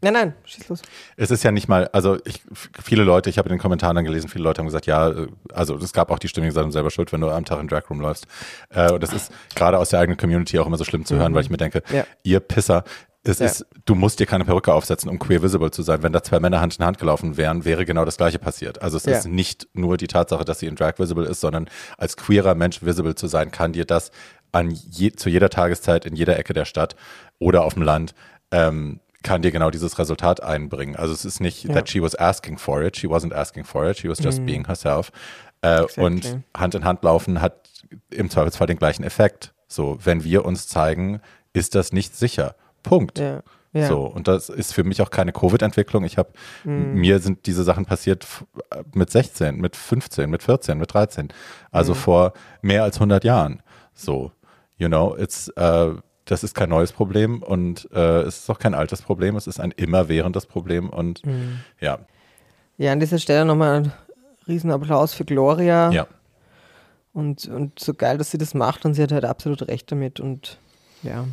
Nein, 0.00 0.12
nein, 0.12 0.34
schieß 0.44 0.68
los. 0.68 0.80
es 1.16 1.32
ist 1.32 1.42
ja 1.42 1.50
nicht 1.50 1.66
mal, 1.66 1.88
also 1.88 2.18
ich, 2.24 2.40
viele 2.80 3.02
Leute, 3.02 3.30
ich 3.30 3.36
habe 3.38 3.48
in 3.48 3.56
den 3.56 3.60
Kommentaren 3.60 3.96
dann 3.96 4.04
gelesen, 4.04 4.28
viele 4.28 4.44
Leute 4.44 4.60
haben 4.60 4.66
gesagt, 4.66 4.86
ja, 4.86 5.08
äh, 5.08 5.26
also 5.52 5.74
es 5.76 5.92
gab 5.92 6.12
auch 6.12 6.20
die 6.20 6.28
Stimme, 6.28 6.44
die 6.46 6.50
gesagt 6.50 6.62
haben, 6.62 6.70
selber 6.70 6.92
schuld, 6.92 7.12
wenn 7.12 7.20
du 7.20 7.28
am 7.30 7.44
Tag 7.44 7.58
in 7.60 7.66
Drag 7.66 7.82
Room 7.90 7.98
läufst. 8.00 8.28
Äh, 8.70 8.92
und 8.92 9.02
das 9.02 9.12
ist 9.12 9.32
gerade 9.56 9.76
aus 9.76 9.88
der 9.88 9.98
eigenen 9.98 10.16
Community 10.16 10.56
auch 10.60 10.66
immer 10.68 10.76
so 10.76 10.84
schlimm 10.84 11.04
zu 11.04 11.16
hören, 11.16 11.34
weil 11.34 11.42
ich 11.42 11.50
mir 11.50 11.56
denke, 11.56 11.82
Ja. 11.92 12.04
ihr 12.22 12.38
Pisser, 12.38 12.84
es 13.28 13.38
Ja. 13.38 13.46
ist, 13.46 13.66
du 13.84 13.94
musst 13.94 14.20
dir 14.20 14.26
keine 14.26 14.44
Perücke 14.44 14.72
aufsetzen, 14.72 15.08
um 15.10 15.18
queer 15.18 15.42
visible 15.42 15.70
zu 15.70 15.82
sein. 15.82 16.02
Wenn 16.02 16.12
da 16.12 16.22
zwei 16.22 16.40
Männer 16.40 16.60
Hand 16.60 16.78
in 16.78 16.84
Hand 16.84 16.98
gelaufen 16.98 17.36
wären, 17.36 17.64
wäre 17.64 17.84
genau 17.84 18.04
das 18.04 18.16
Gleiche 18.16 18.38
passiert. 18.38 18.80
Also 18.82 18.96
es 18.96 19.04
Ja. 19.04 19.12
ist 19.18 19.26
nicht 19.28 19.68
nur 19.74 19.96
die 19.96 20.06
Tatsache, 20.06 20.44
dass 20.44 20.58
sie 20.60 20.66
in 20.66 20.76
Drag 20.76 20.98
visible 20.98 21.24
ist, 21.26 21.40
sondern 21.40 21.68
als 21.96 22.16
queerer 22.16 22.54
Mensch 22.54 22.82
visible 22.82 23.14
zu 23.14 23.26
sein, 23.26 23.50
kann 23.50 23.72
dir 23.72 23.84
das 23.84 24.10
an 24.52 24.70
je, 24.70 25.12
zu 25.12 25.28
jeder 25.28 25.50
Tageszeit 25.50 26.06
in 26.06 26.16
jeder 26.16 26.38
Ecke 26.38 26.54
der 26.54 26.64
Stadt 26.64 26.96
oder 27.38 27.64
auf 27.64 27.74
dem 27.74 27.82
Land 27.82 28.14
ähm, 28.50 29.00
kann 29.22 29.42
dir 29.42 29.50
genau 29.50 29.70
dieses 29.70 29.98
Resultat 29.98 30.42
einbringen. 30.42 30.96
Also 30.96 31.12
es 31.12 31.24
ist 31.24 31.40
nicht, 31.40 31.64
Ja. 31.64 31.74
that 31.74 31.88
she 31.90 32.00
was 32.00 32.14
asking 32.14 32.56
for 32.56 32.82
it, 32.82 32.96
she 32.96 33.08
wasn't 33.08 33.34
asking 33.34 33.64
for 33.64 33.88
it, 33.90 33.98
she 33.98 34.08
was 34.08 34.20
just 34.22 34.44
being 34.46 34.66
herself. 34.66 35.10
Äh, 35.60 35.82
Und 35.96 36.38
Hand 36.56 36.74
in 36.76 36.84
Hand 36.84 37.02
laufen 37.02 37.42
hat 37.42 37.68
im 38.10 38.30
Zweifelsfall 38.30 38.68
den 38.68 38.78
gleichen 38.78 39.02
Effekt. 39.02 39.52
So, 39.66 39.98
wenn 40.02 40.24
wir 40.24 40.44
uns 40.46 40.66
zeigen, 40.68 41.20
ist 41.52 41.74
das 41.74 41.92
nicht 41.92 42.16
sicher. 42.16 42.54
Punkt. 42.88 43.18
Ja. 43.18 43.42
Ja. 43.74 43.86
So, 43.88 44.00
und 44.00 44.28
das 44.28 44.48
ist 44.48 44.72
für 44.72 44.82
mich 44.82 45.02
auch 45.02 45.10
keine 45.10 45.30
Covid-Entwicklung. 45.30 46.02
Ich 46.04 46.16
habe, 46.16 46.30
mir 46.64 47.18
sind 47.18 47.44
diese 47.46 47.64
Sachen 47.64 47.84
passiert 47.84 48.26
äh, 48.70 48.82
mit 48.94 49.10
16, 49.10 49.56
mit 49.56 49.76
15, 49.76 50.30
mit 50.30 50.42
14, 50.42 50.78
mit 50.78 50.92
13. 50.94 51.28
Also 51.70 51.92
vor 51.94 52.32
mehr 52.62 52.82
als 52.82 52.96
100 52.96 53.24
Jahren. 53.24 53.62
So, 53.92 54.32
you 54.78 54.88
know, 54.88 55.14
it's, 55.16 55.48
äh, 55.48 55.90
das 56.24 56.44
ist 56.44 56.54
kein 56.54 56.70
neues 56.70 56.92
Problem 56.92 57.42
und 57.42 57.88
äh, 57.92 58.22
es 58.22 58.38
ist 58.40 58.50
auch 58.50 58.58
kein 58.58 58.74
altes 58.74 59.02
Problem. 59.02 59.36
Es 59.36 59.46
ist 59.46 59.60
ein 59.60 59.72
immerwährendes 59.72 60.46
Problem 60.46 60.88
und 60.88 61.20
ja, 61.78 61.98
Ja, 62.78 62.92
an 62.92 63.00
dieser 63.00 63.18
Stelle 63.18 63.44
nochmal 63.44 63.82
ein 63.82 63.92
Riesenapplaus 64.48 65.12
für 65.12 65.24
Gloria. 65.26 65.90
ja. 65.90 66.06
Und, 67.12 67.46
und 67.48 67.78
so 67.78 67.94
geil, 67.94 68.16
dass 68.16 68.30
sie 68.30 68.38
das 68.38 68.54
macht 68.54 68.84
und 68.84 68.94
sie 68.94 69.02
hat 69.02 69.12
halt 69.12 69.24
absolut 69.24 69.66
recht 69.68 69.90
damit. 69.90 70.20
Und 70.20 70.58
ja, 71.02 71.24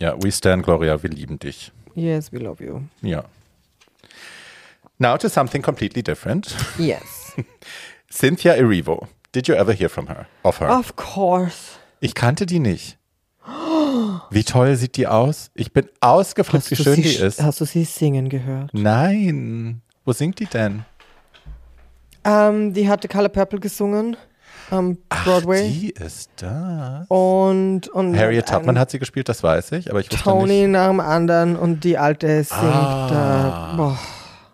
Ja, 0.00 0.14
we 0.22 0.30
stand, 0.30 0.62
Gloria, 0.62 1.02
wir 1.02 1.10
lieben 1.10 1.38
dich. 1.38 1.72
yes, 1.94 2.32
we 2.32 2.38
love 2.38 2.62
you. 2.62 2.82
Ja. 3.02 3.24
Now 4.98 5.16
to 5.16 5.28
something 5.28 5.62
completely 5.62 6.02
different. 6.02 6.54
Yes. 6.78 7.34
Cynthia 8.10 8.54
Erivo. 8.54 9.08
Did 9.32 9.48
you 9.48 9.54
ever 9.54 9.72
hear 9.72 9.88
from 9.88 10.06
her? 10.08 10.26
Of 10.42 10.60
her? 10.60 10.70
of 10.70 10.96
course. 10.96 11.78
Ich 12.00 12.14
kannte 12.14 12.46
die 12.46 12.58
nicht. 12.58 12.98
Wie 14.30 14.44
toll 14.44 14.76
sieht 14.76 14.96
die 14.96 15.06
aus? 15.06 15.50
Ich 15.54 15.72
bin 15.72 15.88
ausgeflippt, 16.00 16.70
wie 16.70 16.76
schön 16.76 16.94
sie, 16.96 17.02
die 17.02 17.14
ist. 17.14 17.42
Hast 17.42 17.60
du 17.60 17.64
sie 17.64 17.84
singen 17.84 18.28
gehört? 18.28 18.72
Nein. 18.72 19.82
Wo 20.04 20.12
singt 20.12 20.40
die 20.40 20.46
denn? 20.46 20.84
Ähm, 22.24 22.74
die 22.74 22.88
hatte 22.88 23.08
Color 23.08 23.28
Purple 23.28 23.60
gesungen 23.60 24.16
am 24.70 24.98
Broadway. 25.24 25.68
Die 25.70 25.90
ist 25.90 26.30
da. 26.36 27.04
Und, 27.08 27.88
und 27.88 28.18
Harriet 28.18 28.46
Tubman 28.46 28.78
hat 28.78 28.90
sie 28.90 28.98
gespielt, 28.98 29.28
das 29.28 29.42
weiß 29.42 29.72
ich, 29.72 29.90
aber 29.90 30.00
ich 30.00 30.10
wusste 30.10 30.24
Tony 30.24 30.62
nicht. 30.62 30.70
nach 30.70 30.88
dem 30.88 31.00
anderen 31.00 31.56
und 31.56 31.84
die 31.84 31.96
alte 31.98 32.42
singt 32.44 32.52
Ah. 32.62 33.08
da. 33.10 33.74
Boah. 33.76 33.98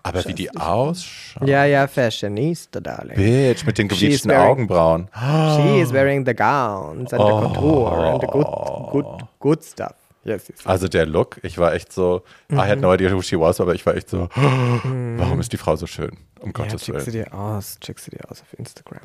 Aber 0.04 0.24
wie 0.24 0.34
die 0.34 0.50
ausschaut. 0.56 1.46
Ja, 1.46 1.64
ja, 1.64 1.86
Fashionista, 1.86 2.80
darling. 2.80 3.14
Bitch, 3.16 3.64
mit 3.64 3.78
den 3.78 3.86
gebleachten 3.86 4.30
wearing- 4.30 4.48
Augenbrauen. 4.50 5.08
She 5.56 5.80
is 5.80 5.92
wearing 5.92 6.26
the 6.26 6.34
gowns 6.34 7.12
and 7.12 7.22
the 7.22 7.30
couture 7.30 8.10
and 8.12 8.20
the 8.20 8.26
good, 8.26 8.46
good, 8.90 9.06
good 9.38 9.62
stuff. 9.62 9.92
Yes, 10.24 10.48
yes. 10.48 10.66
Also 10.66 10.88
der 10.88 11.06
Look, 11.06 11.38
ich 11.44 11.56
war 11.58 11.72
echt 11.72 11.92
so, 11.92 12.22
I 12.50 12.56
had 12.56 12.76
Mhm. 12.76 12.82
no 12.82 12.94
idea 12.94 13.12
who 13.12 13.22
she 13.22 13.38
was, 13.38 13.60
aber 13.60 13.74
ich 13.74 13.84
war 13.86 13.94
echt 13.96 14.08
so, 14.10 14.28
warum 14.34 15.40
ist 15.40 15.52
die 15.52 15.56
Frau 15.56 15.76
so 15.76 15.86
schön? 15.86 16.16
Um 16.40 16.48
Ja, 16.48 16.52
Gottes 16.52 16.82
check 16.82 17.00
sie 17.00 17.12
Willen. 17.12 17.24
dir 17.30 17.34
aus, 17.34 17.78
check 17.80 17.98
sie 18.00 18.10
dir 18.10 18.20
aus 18.28 18.40
auf 18.42 18.58
Instagram. 18.58 19.00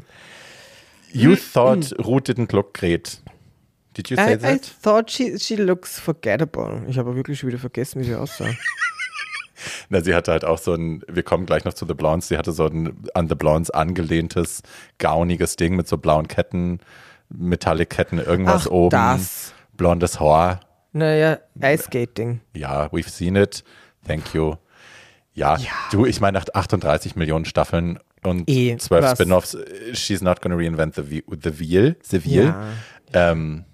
You 1.14 1.36
thought 1.36 1.94
Ruth 2.06 2.24
didn't 2.24 2.54
look 2.54 2.74
great. 2.78 3.20
Did 3.94 4.10
you 4.12 4.18
say 4.18 4.32
I, 4.32 4.34
I 4.34 4.38
that? 4.38 4.62
thought 4.82 5.10
she, 5.10 5.40
she 5.40 5.56
looks 5.56 6.00
forgettable. 6.00 6.84
Ich 6.88 6.98
habe 6.98 7.16
wirklich 7.16 7.40
schon 7.40 7.48
wieder 7.50 7.58
vergessen, 7.60 8.00
wie 8.02 8.06
sie 8.06 8.16
aussah. 8.16 8.50
Na, 9.90 10.02
sie 10.02 10.14
hatte 10.14 10.32
halt 10.32 10.46
auch 10.46 10.60
so 10.60 10.74
ein, 10.74 11.02
wir 11.08 11.24
kommen 11.24 11.46
gleich 11.46 11.66
noch 11.66 11.74
zu 11.74 11.86
The 11.88 11.96
Blondes, 11.96 12.28
sie 12.28 12.38
hatte 12.38 12.52
so 12.52 12.68
ein 12.68 12.94
an 13.16 13.28
The 13.28 13.36
Blondes 13.36 13.72
angelehntes, 13.72 14.62
gauniges 15.00 15.56
Ding 15.56 15.76
mit 15.76 15.88
so 15.88 15.98
blauen 15.98 16.28
Ketten, 16.28 16.80
Metallic-Ketten, 17.30 18.20
irgendwas 18.20 18.68
Ach, 18.68 18.72
oben. 18.72 18.92
das. 18.92 19.54
Blondes 19.76 20.20
Haar. 20.20 20.60
Naja, 20.94 21.40
Ice 21.62 21.84
Skating. 21.84 22.42
Ja, 22.56 22.88
we've 22.88 23.10
seen 23.10 23.36
it. 23.36 23.64
Thank 24.08 24.34
you. 24.34 24.56
Ja, 25.34 25.58
du, 25.92 26.06
ich 26.06 26.20
meine, 26.20 26.40
nach 26.40 26.46
38 26.52 27.16
Millionen 27.16 27.46
Staffeln 27.46 28.00
und 28.24 28.50
Eh, 28.50 28.78
zwölf? 28.78 29.10
Spin-offs, 29.12 29.54
äh, 29.56 29.94
she's 29.96 30.22
not 30.22 30.42
gonna 30.42 30.56
reinvent 30.56 30.96
the, 30.96 31.10
wheel- 31.10 31.24
the 31.44 31.60
wheel. 31.60 31.96
The 32.04 32.24
wheel. 32.26 32.46
Ja. 32.46 32.68
Ähm, 33.32 33.66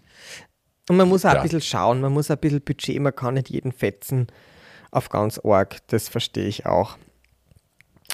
Und 0.90 0.98
man 0.98 1.08
muss 1.08 1.24
auch 1.26 1.32
Ja. 1.34 1.38
ein 1.40 1.44
bisschen 1.44 1.62
schauen, 1.62 2.02
man 2.02 2.12
muss 2.12 2.30
ein 2.30 2.38
bisschen 2.38 2.62
Budget, 2.62 3.00
man 3.00 3.16
kann 3.16 3.36
nicht 3.36 3.50
jeden 3.50 3.72
fetzen 3.72 4.28
auf 4.92 5.08
ganz 5.10 5.40
arg, 5.40 5.78
das 5.88 6.10
verstehe 6.10 6.48
ich 6.48 6.66
auch. 6.66 6.98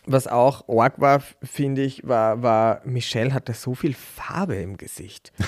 Was 0.06 0.28
auch 0.28 0.68
arg 0.70 1.00
war, 1.02 1.22
finde 1.44 1.82
ich, 1.84 2.08
war, 2.08 2.42
war, 2.44 2.82
Michelle 2.86 3.34
hatte 3.34 3.54
so 3.54 3.74
viel 3.76 3.94
Farbe 3.96 4.56
im 4.56 4.78
Gesicht. 4.78 5.34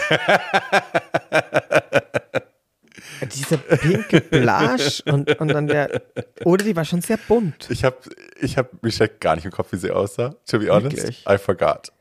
Dieser 3.21 3.57
pinke 3.57 4.21
Blush 4.21 5.01
und, 5.05 5.39
und 5.39 5.47
dann 5.49 5.67
der, 5.67 6.01
oder 6.43 6.63
die 6.63 6.75
war 6.75 6.85
schon 6.85 7.01
sehr 7.01 7.17
bunt. 7.17 7.69
ich 7.69 7.83
habe 7.83 7.97
ich 8.39 8.57
hab 8.57 8.81
Michelle 8.83 9.11
gar 9.19 9.35
nicht 9.35 9.45
im 9.45 9.51
Kopf, 9.51 9.71
wie 9.71 9.77
sie 9.77 9.91
aussah. 9.91 10.35
To 10.47 10.59
be 10.59 10.71
honest, 10.71 10.97
Wirklich? 10.97 11.25
I 11.27 11.37
forgot. 11.37 11.91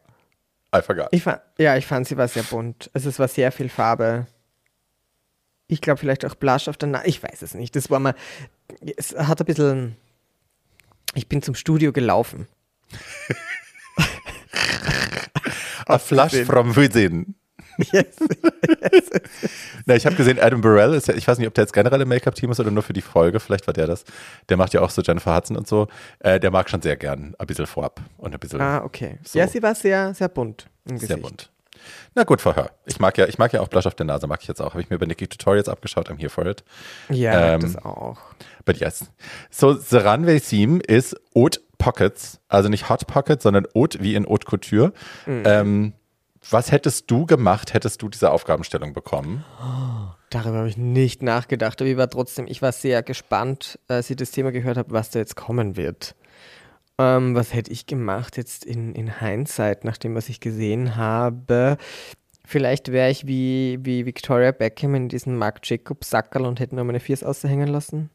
I 0.74 0.82
forgot. 0.82 1.08
Ich 1.10 1.22
fand, 1.22 1.40
ja, 1.58 1.76
ich 1.76 1.86
fand, 1.86 2.06
sie 2.06 2.16
war 2.16 2.28
sehr 2.28 2.44
bunt. 2.44 2.90
Also 2.92 3.08
es 3.08 3.18
war 3.18 3.28
sehr 3.28 3.52
viel 3.52 3.68
Farbe. 3.68 4.26
Ich 5.66 5.80
glaube 5.80 5.98
vielleicht 5.98 6.24
auch 6.24 6.34
Blush 6.34 6.68
auf 6.68 6.76
der 6.76 6.88
Nase. 6.88 7.06
Ich 7.06 7.22
weiß 7.22 7.42
es 7.42 7.54
nicht. 7.54 7.76
Das 7.76 7.90
war 7.90 8.00
mal, 8.00 8.14
es 8.96 9.14
hat 9.14 9.40
ein 9.40 9.46
bisschen, 9.46 9.96
ich 11.14 11.28
bin 11.28 11.42
zum 11.42 11.54
Studio 11.54 11.92
gelaufen. 11.92 12.46
A 15.86 15.98
flush 15.98 16.44
from 16.44 16.76
within. 16.76 17.34
Na, 19.87 19.95
ich 19.97 20.07
habe 20.07 20.16
gesehen, 20.16 20.39
Adam 20.41 20.61
Burrell 20.61 20.95
ist 20.95 21.09
ja, 21.09 21.14
ich 21.14 21.26
weiß 21.26 21.39
nicht, 21.39 21.49
ob 21.49 21.55
der 21.55 21.64
jetzt 21.64 21.72
generell 21.72 22.01
im 22.01 22.09
Make-up-Team 22.09 22.51
ist 22.51 22.61
oder 22.61 22.70
nur 22.70 22.83
für 22.83 22.93
die 22.93 23.03
Folge, 23.03 23.41
vielleicht 23.41 23.66
war 23.66 23.74
der 23.74 23.87
das. 23.87 24.05
Der 24.49 24.57
macht 24.57 24.74
ja 24.74 24.81
auch 24.81 24.91
so 24.91 25.03
Jennifer 25.03 25.35
Hudson 25.35 25.57
und 25.57 25.66
so. 25.66 25.89
Äh, 26.20 26.41
der 26.41 26.51
mag 26.51 26.68
schon 26.70 26.83
sehr 26.83 26.97
gern 26.97 27.35
ein 27.39 27.47
bisschen 27.47 27.66
vorab 27.66 28.01
und 28.18 28.33
ein 28.35 28.39
bisschen 28.41 28.61
Ah, 28.61 28.83
okay. 28.85 29.18
So. 29.24 29.39
Ja, 29.39 29.49
sie 29.49 29.62
war 29.62 29.74
sehr, 29.74 30.14
sehr 30.14 30.28
bunt 30.28 30.66
im 30.89 30.99
sehr 30.99 31.09
Gesicht. 31.09 31.22
bunt. 31.22 31.51
Na 32.14 32.24
gut, 32.24 32.41
for 32.43 32.55
her. 32.55 32.70
Ich 32.85 33.01
mag 33.01 33.16
ja, 33.16 33.26
ich 33.26 33.39
mag 33.39 33.53
ja 33.55 33.61
auch 33.61 33.68
Blush 33.68 33.87
auf 33.87 33.95
der 33.95 34.05
Nase, 34.05 34.26
mag 34.26 34.41
ich 34.43 34.49
jetzt 34.49 34.61
auch. 34.61 34.70
Habe 34.74 34.83
ich 34.83 34.91
mir 34.91 34.99
bei 34.99 35.07
Nikki 35.07 35.26
Tutorials 35.26 35.68
abgeschaut, 35.68 36.11
I'm 36.11 36.18
here 36.18 36.28
for 36.28 36.45
it. 36.47 36.62
Ja, 37.09 37.55
Ähm, 37.55 37.61
das 37.62 37.76
auch. 37.83 38.18
But 38.66 38.76
yes. 38.78 39.07
So, 39.51 39.72
the 39.72 39.97
runway 39.97 40.39
theme 40.41 40.81
ist 40.87 41.16
Haute 41.35 41.61
Pockets. 41.78 42.39
Also 42.49 42.68
nicht 42.68 42.91
Hot 42.91 43.07
Pockets, 43.07 43.45
sondern 43.45 43.66
Haute 43.74 44.01
wie 44.03 44.14
in 44.14 44.26
Haute 44.26 44.45
Couture. 44.47 44.93
Mhm. 45.24 45.43
Ähm, 45.47 45.93
was 46.49 46.72
hättest 46.72 47.11
du 47.11 47.26
gemacht, 47.26 47.74
hättest 47.74 48.01
du 48.03 48.09
diese 48.09 48.30
Aufgabenstellung 48.30 48.93
bekommen? 48.93 49.45
Darüber 50.30 50.59
habe 50.59 50.68
ich 50.68 50.76
nicht 50.76 51.22
nachgedacht, 51.22 51.80
aber 51.80 51.91
ich 51.91 51.97
war 51.97 52.09
trotzdem, 52.09 52.47
ich 52.47 52.62
war 52.62 52.72
sehr 52.72 53.03
gespannt, 53.03 53.78
als 53.88 54.09
ich 54.11 54.16
das 54.16 54.30
Thema 54.30 54.53
gehört 54.53 54.76
habe, 54.76 54.93
was 54.93 55.11
da 55.11 55.18
jetzt 55.18 55.36
kommen 55.36 55.76
wird. 55.76 56.14
Ähm, 56.99 57.34
was 57.34 57.53
hätte 57.53 57.72
ich 57.72 57.86
gemacht 57.86 58.36
jetzt 58.36 58.64
in, 58.64 58.95
in 58.95 59.20
Hindsight, 59.20 59.84
nach 59.84 59.97
dem, 59.97 60.14
was 60.14 60.28
ich 60.28 60.41
gesehen 60.41 60.97
habe? 60.97 61.76
Vielleicht 62.45 62.91
wäre 62.91 63.11
ich 63.11 63.26
wie, 63.26 63.78
wie 63.82 64.07
Victoria 64.07 64.53
Beckham 64.53 64.95
in 64.95 65.09
diesen 65.09 65.36
Marc 65.36 65.61
Jacobs 65.64 66.11
Sackerl 66.11 66.47
und 66.47 66.59
hätte 66.59 66.74
nur 66.74 66.84
meine 66.84 67.01
Fiers 67.01 67.22
aushängen 67.22 67.68
lassen. 67.68 68.11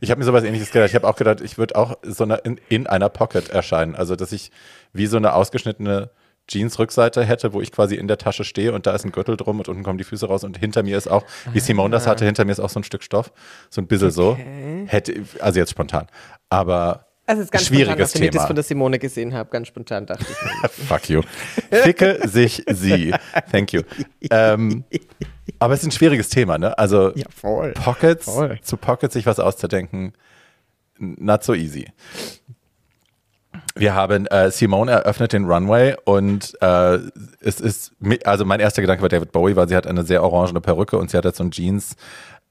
Ich 0.00 0.10
habe 0.10 0.20
mir 0.20 0.24
sowas 0.24 0.44
ähnliches 0.44 0.70
gedacht. 0.70 0.90
Ich 0.90 0.94
habe 0.94 1.08
auch 1.08 1.16
gedacht, 1.16 1.40
ich 1.40 1.58
würde 1.58 1.76
auch 1.76 1.96
so 2.02 2.24
eine, 2.24 2.36
in, 2.38 2.60
in 2.68 2.86
einer 2.86 3.08
Pocket 3.08 3.48
erscheinen. 3.48 3.94
Also, 3.94 4.14
dass 4.16 4.32
ich 4.32 4.50
wie 4.92 5.06
so 5.06 5.16
eine 5.16 5.34
ausgeschnittene 5.34 6.10
Jeans-Rückseite 6.48 7.24
hätte, 7.24 7.52
wo 7.52 7.60
ich 7.60 7.72
quasi 7.72 7.94
in 7.94 8.06
der 8.08 8.18
Tasche 8.18 8.44
stehe 8.44 8.72
und 8.72 8.86
da 8.86 8.94
ist 8.94 9.04
ein 9.04 9.12
Gürtel 9.12 9.36
drum 9.36 9.58
und 9.58 9.68
unten 9.68 9.82
kommen 9.82 9.98
die 9.98 10.04
Füße 10.04 10.26
raus 10.26 10.44
und 10.44 10.58
hinter 10.58 10.82
mir 10.82 10.96
ist 10.98 11.08
auch, 11.10 11.24
wie 11.52 11.60
Simone 11.60 11.90
das 11.90 12.06
hatte, 12.06 12.24
hinter 12.24 12.44
mir 12.44 12.52
ist 12.52 12.60
auch 12.60 12.70
so 12.70 12.80
ein 12.80 12.84
Stück 12.84 13.02
Stoff. 13.02 13.32
So 13.70 13.80
ein 13.80 13.86
bisschen 13.86 14.08
Okay. 14.08 14.14
so. 14.14 14.36
Hätte, 14.88 15.14
also 15.40 15.58
jetzt 15.58 15.70
spontan. 15.70 16.06
Aber 16.50 17.06
Also 17.26 17.40
es 17.40 17.46
ist 17.46 17.52
ganz 17.52 17.64
schwieriges 17.66 17.88
spontan, 17.88 17.98
nachdem 18.02 18.22
ich 18.24 18.30
das 18.30 18.32
Thema. 18.42 18.46
von 18.46 18.56
der 18.56 18.62
Simone 18.64 18.98
gesehen 18.98 19.32
habe, 19.32 19.48
ganz 19.50 19.68
spontan 19.68 20.04
dachte 20.06 20.26
ich. 20.30 20.70
Fuck 20.86 21.08
you. 21.08 21.22
Ficke 21.70 22.20
sich 22.28 22.62
sie. 22.70 23.14
Thank 23.50 23.72
you. 23.72 23.80
Ähm, 24.30 24.84
Aber 25.58 25.72
es 25.74 25.80
ist 25.80 25.86
ein 25.86 25.92
schwieriges 25.92 26.28
Thema, 26.28 26.58
ne? 26.58 26.76
Also 26.76 27.14
Ja, 27.16 27.24
voll. 27.34 27.72
Pockets, 27.72 28.26
Voll. 28.26 28.58
zu 28.60 28.76
Pockets 28.76 29.14
sich 29.14 29.24
was 29.24 29.38
auszudenken, 29.40 30.12
not 30.98 31.42
so 31.42 31.54
easy. 31.54 31.86
Wir 33.76 33.94
haben 33.94 34.26
äh, 34.26 34.50
Simone 34.52 34.92
eröffnet 34.92 35.32
den 35.32 35.46
Runway 35.46 35.96
und 36.04 36.56
äh, 36.60 36.98
es 37.40 37.60
ist, 37.60 37.92
also 38.24 38.44
mein 38.44 38.60
erster 38.60 38.82
Gedanke 38.82 39.02
war 39.02 39.08
David 39.08 39.32
Bowie, 39.32 39.56
weil 39.56 39.68
sie 39.68 39.74
hat 39.74 39.86
eine 39.86 40.04
sehr 40.04 40.22
orangene 40.22 40.60
Perücke 40.60 40.96
und 40.96 41.10
sie 41.10 41.16
hat 41.16 41.24
jetzt 41.24 41.38
so 41.38 41.44
ein 41.44 41.50
Jeans, 41.50 41.96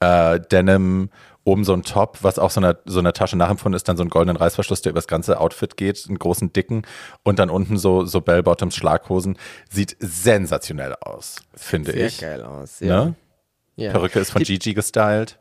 äh, 0.01 0.39
Denim, 0.51 1.09
oben 1.45 1.63
so 1.63 1.73
ein 1.73 1.83
Top, 1.83 2.19
was 2.23 2.39
auch 2.39 2.49
so 2.51 2.59
einer 2.59 2.77
so 2.85 2.99
einer 2.99 3.13
Tasche 3.13 3.37
nachempfunden 3.37 3.75
ist, 3.75 3.87
dann 3.87 3.95
so 3.97 4.03
einen 4.03 4.09
goldenen 4.09 4.35
Reißverschluss, 4.37 4.81
der 4.81 4.89
über 4.91 4.97
das 4.99 5.07
ganze 5.07 5.39
Outfit 5.39 5.77
geht, 5.77 6.03
einen 6.07 6.19
großen 6.19 6.51
dicken 6.51 6.83
und 7.23 7.39
dann 7.39 7.49
unten 7.49 7.77
so 7.77 8.03
so 8.05 8.19
Bell-Bottoms, 8.21 8.75
Schlaghosen, 8.75 9.37
sieht 9.69 9.95
sensationell 9.99 10.95
aus, 11.01 11.37
finde 11.55 11.91
Sehr 11.93 12.05
ich. 12.07 12.19
geil 12.19 12.43
aus. 12.43 12.79
Ja. 12.81 13.05
Ne? 13.05 13.15
Ja. 13.77 13.91
Perücke 13.91 14.19
ist 14.19 14.31
von 14.31 14.39
Die- 14.43 14.57
Gigi 14.59 14.73
gestylt. 14.73 15.39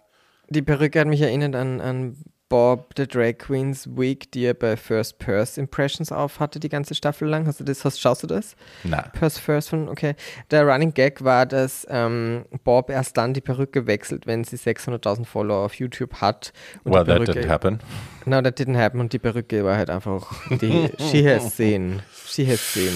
Die 0.48 0.62
Perücke 0.62 1.00
hat 1.00 1.06
mich 1.08 1.20
erinnert 1.22 1.54
an, 1.56 1.80
an 1.80 2.16
Bob, 2.52 2.92
the 2.98 3.08
Drag 3.08 3.38
Queen's 3.38 3.88
Wig, 3.96 4.30
die 4.32 4.44
er 4.44 4.52
bei 4.52 4.76
First 4.76 5.18
Purse 5.18 5.58
Impressions 5.58 6.12
auf 6.12 6.38
hatte, 6.38 6.60
die 6.60 6.68
ganze 6.68 6.94
Staffel 6.94 7.26
lang. 7.26 7.46
Hast 7.46 7.60
du 7.60 7.64
das, 7.64 7.82
hast, 7.82 7.98
schaust 7.98 8.24
du 8.24 8.26
das? 8.26 8.56
Na. 8.84 9.06
Purse 9.18 9.40
First 9.40 9.70
von, 9.70 9.88
okay. 9.88 10.16
Der 10.50 10.66
Running 10.66 10.92
Gag 10.92 11.24
war, 11.24 11.46
dass 11.46 11.86
ähm, 11.88 12.44
Bob 12.62 12.90
erst 12.90 13.16
dann 13.16 13.32
die 13.32 13.40
Perücke 13.40 13.86
wechselt, 13.86 14.26
wenn 14.26 14.44
sie 14.44 14.56
600.000 14.56 15.24
Follower 15.24 15.64
auf 15.64 15.72
YouTube 15.76 16.20
hat. 16.20 16.52
Und 16.84 16.92
Well, 16.92 17.04
die 17.04 17.10
that 17.12 17.24
Perücke, 17.24 17.40
didn't 17.40 17.48
happen. 17.48 17.80
No, 18.26 18.42
that 18.42 18.60
didn't 18.60 18.76
happen. 18.76 19.00
Und 19.00 19.14
die 19.14 19.18
Perücke 19.18 19.64
war 19.64 19.78
halt 19.78 19.88
einfach, 19.88 20.30
die, 20.50 20.90
she 21.10 21.26
has 21.26 21.56
seen, 21.56 22.02
she 22.26 22.46
has 22.46 22.60
seen 22.60 22.92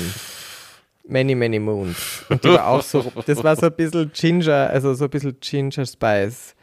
many, 1.09 1.35
many 1.35 1.59
moons. 1.59 2.27
Und 2.29 2.45
die 2.45 2.51
war 2.51 2.67
auch 2.67 2.83
so, 2.83 3.11
das 3.25 3.43
war 3.43 3.57
so 3.57 3.69
ein 3.69 3.73
bisschen 3.73 4.13
Ginger, 4.13 4.69
also 4.69 4.93
so 4.93 5.05
ein 5.05 5.11
bisschen 5.11 5.35
Ginger 5.41 5.87
Spice. 5.87 6.55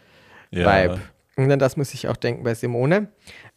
Vibe. 0.51 1.01
Und 1.35 1.51
an 1.51 1.59
das 1.59 1.77
muss 1.77 1.93
ich 1.93 2.07
auch 2.07 2.17
denken 2.17 2.43
bei 2.43 2.53
Simone. 2.53 3.07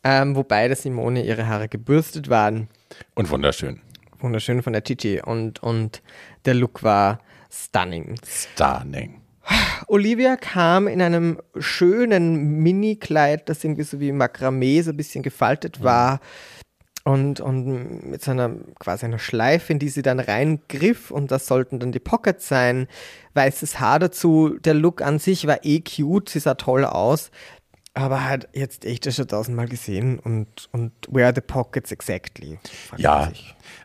Ähm, 0.03 0.35
wobei 0.35 0.67
der 0.69 0.77
Simone 0.77 1.25
ihre 1.25 1.47
Haare 1.47 1.69
gebürstet 1.69 2.31
waren. 2.31 2.69
Und 3.15 3.31
wunderschön. 3.31 3.81
Wunderschön 4.19 4.63
von 4.63 4.73
der 4.73 4.83
Gigi. 4.83 5.21
Und, 5.21 5.63
und 5.63 6.03
der 6.45 6.55
Look 6.55 6.83
war 6.83 7.21
stunning. 7.51 8.15
Stunning. 8.25 9.21
Olivia 9.87 10.37
kam 10.37 10.89
in 10.89 11.01
einem 11.01 11.41
schönen 11.59 12.63
Mini-Kleid, 12.63 13.49
das 13.49 13.63
irgendwie 13.63 13.85
so 13.85 14.01
wie 14.01 14.11
Makramee 14.13 14.81
so 14.81 14.91
ein 14.91 14.97
bisschen 14.97 15.23
gefaltet 15.23 15.83
war. 15.83 16.21
Und, 17.05 17.39
und 17.39 18.11
mit 18.11 18.25
so 18.25 18.33
einer 18.33 18.51
quasi 18.81 19.07
einer 19.07 19.21
Schleife, 19.21 19.73
in 19.73 19.79
die 19.79 19.91
sie 19.91 20.03
dann 20.03 20.19
reingriff 20.19 21.13
und 21.13 21.31
das 21.31 21.47
sollten 21.47 21.79
dann 21.79 21.93
die 21.93 22.01
Pockets 22.01 22.49
sein. 22.49 22.89
Weißes 23.35 23.79
Haar 23.79 24.01
dazu. 24.01 24.57
Der 24.59 24.75
Look 24.75 25.03
an 25.03 25.21
sich 25.21 25.47
war 25.47 25.65
eh 25.65 25.83
cute, 25.83 26.29
sie 26.29 26.41
sah 26.41 26.55
toll 26.55 26.85
aus. 26.85 27.31
Aber 27.97 28.25
halt 28.25 28.47
jetzt 28.53 28.85
echt 28.85 29.11
schon 29.11 29.27
tausendmal 29.27 29.69
gesehen 29.69 30.19
und, 30.19 30.69
und 30.73 30.93
where 31.09 31.25
are 31.27 31.35
the 31.35 31.41
pockets 31.41 31.91
exactly? 31.93 32.59
Ja, 32.99 33.33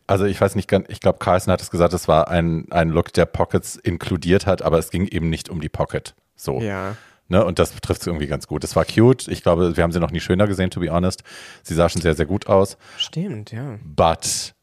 also 0.06 0.26
ich 0.26 0.40
weiß 0.42 0.56
nicht 0.56 0.68
ganz, 0.68 0.88
ich 0.90 1.00
glaube, 1.00 1.20
Carlson 1.20 1.54
hat 1.54 1.62
es 1.62 1.72
gesagt, 1.72 1.94
es 1.94 2.10
war 2.10 2.28
ein, 2.28 2.70
ein 2.72 2.90
Look, 2.90 3.14
der 3.14 3.26
Pockets 3.26 3.78
inkludiert 3.78 4.46
hat, 4.46 4.62
aber 4.64 4.78
es 4.80 4.90
ging 4.90 5.08
eben 5.08 5.30
nicht 5.30 5.48
um 5.50 5.62
die 5.62 5.70
Pocket. 5.70 6.14
So. 6.36 6.60
Ja. 6.60 6.98
Ne, 7.30 7.46
und 7.46 7.58
das 7.58 7.74
trifft 7.80 8.02
es 8.02 8.08
irgendwie 8.08 8.28
ganz 8.28 8.48
gut. 8.48 8.66
Es 8.66 8.76
war 8.76 8.84
cute. 8.84 9.30
Ich 9.30 9.44
glaube, 9.44 9.78
wir 9.78 9.84
haben 9.84 9.94
sie 9.94 10.02
noch 10.02 10.12
nie 10.12 10.20
schöner 10.20 10.46
gesehen, 10.48 10.70
to 10.72 10.82
be 10.82 10.92
honest. 10.92 11.24
Sie 11.64 11.74
sah 11.74 11.88
schon 11.88 12.02
sehr, 12.02 12.14
sehr 12.14 12.26
gut 12.26 12.48
aus. 12.48 12.78
Stimmt, 12.98 13.54
ja. 13.54 13.80
But 13.86 14.54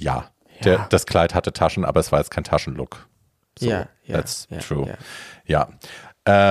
ja, 0.00 0.30
Der, 0.64 0.72
Ja. 0.72 0.86
das 0.88 1.04
Kleid 1.04 1.34
hatte 1.34 1.52
Taschen, 1.52 1.84
aber 1.84 2.00
es 2.00 2.10
war 2.10 2.20
jetzt 2.20 2.30
kein 2.30 2.44
Taschenlook. 2.44 3.06
So, 3.58 3.66
Ja, 3.68 3.88
ja, 4.06 4.16
that's 4.16 4.46
ja, 4.48 4.58
true. 4.60 4.88
ja. 5.46 5.68
Ja. 5.68 5.68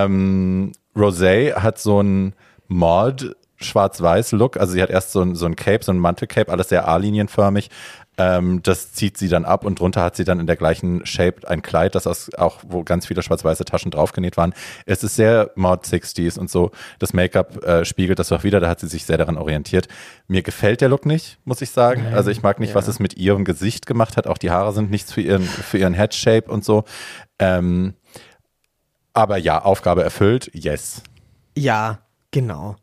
Ähm, 0.05 0.71
Rosé 0.95 1.55
hat 1.55 1.79
so 1.79 2.01
ein 2.03 2.35
Mod 2.67 3.35
Schwarz-Weiß-Look. 3.63 4.57
Also 4.57 4.73
sie 4.73 4.81
hat 4.81 4.89
erst 4.89 5.11
so 5.11 5.21
ein, 5.21 5.35
so 5.35 5.45
ein 5.45 5.55
Cape, 5.55 5.83
so 5.83 5.91
ein 5.91 5.97
Mantelcape, 5.97 6.51
alles 6.51 6.69
sehr 6.69 6.87
A-linienförmig. 6.87 7.69
Ähm, 8.15 8.61
das 8.61 8.93
zieht 8.93 9.17
sie 9.17 9.27
dann 9.27 9.43
ab 9.43 9.65
und 9.65 9.79
drunter 9.79 10.03
hat 10.03 10.15
sie 10.15 10.23
dann 10.23 10.39
in 10.39 10.45
der 10.45 10.55
gleichen 10.55 11.03
Shape 11.03 11.47
ein 11.47 11.63
Kleid, 11.63 11.95
das 11.95 12.05
aus 12.05 12.31
auch, 12.35 12.59
wo 12.67 12.83
ganz 12.83 13.07
viele 13.07 13.23
schwarz-weiße 13.23 13.65
Taschen 13.65 13.89
draufgenäht 13.89 14.37
waren. 14.37 14.53
Es 14.85 15.03
ist 15.03 15.15
sehr 15.15 15.49
Mod 15.55 15.83
60s 15.83 16.37
und 16.37 16.51
so. 16.51 16.69
Das 16.99 17.13
Make-up 17.13 17.63
äh, 17.63 17.85
spiegelt 17.85 18.19
das 18.19 18.31
auch 18.31 18.43
wieder, 18.43 18.59
da 18.59 18.69
hat 18.69 18.79
sie 18.79 18.87
sich 18.87 19.05
sehr 19.05 19.17
daran 19.17 19.37
orientiert. 19.37 19.87
Mir 20.27 20.43
gefällt 20.43 20.81
der 20.81 20.89
Look 20.89 21.07
nicht, 21.07 21.39
muss 21.43 21.61
ich 21.61 21.71
sagen. 21.71 22.05
also 22.13 22.29
ich 22.29 22.43
mag 22.43 22.59
nicht, 22.59 22.69
ja. 22.69 22.75
was 22.75 22.87
es 22.87 22.99
mit 22.99 23.17
ihrem 23.17 23.45
Gesicht 23.45 23.87
gemacht 23.87 24.15
hat. 24.15 24.27
Auch 24.27 24.37
die 24.37 24.51
Haare 24.51 24.73
sind 24.73 24.91
nichts 24.91 25.11
für 25.11 25.21
ihren, 25.21 25.41
für 25.43 25.79
ihren 25.79 25.95
Head-Shape 25.95 26.51
und 26.51 26.63
so. 26.63 26.83
Ähm, 27.39 27.95
aber 29.13 29.37
ja, 29.37 29.63
Aufgabe 29.63 30.03
erfüllt, 30.03 30.51
yes. 30.53 31.01
Ja, 31.55 32.02
genau. 32.33 32.75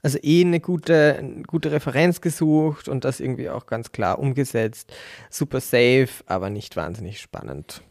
Also 0.00 0.18
eh 0.22 0.42
eine 0.44 0.60
gute, 0.60 1.16
eine 1.18 1.42
gute 1.42 1.72
Referenz 1.72 2.20
gesucht 2.20 2.86
und 2.88 3.04
das 3.04 3.18
irgendwie 3.18 3.50
auch 3.50 3.66
ganz 3.66 3.90
klar 3.90 4.20
umgesetzt. 4.20 4.92
Super 5.28 5.60
safe, 5.60 6.08
aber 6.26 6.50
nicht 6.50 6.76
wahnsinnig 6.76 7.20
spannend. 7.20 7.82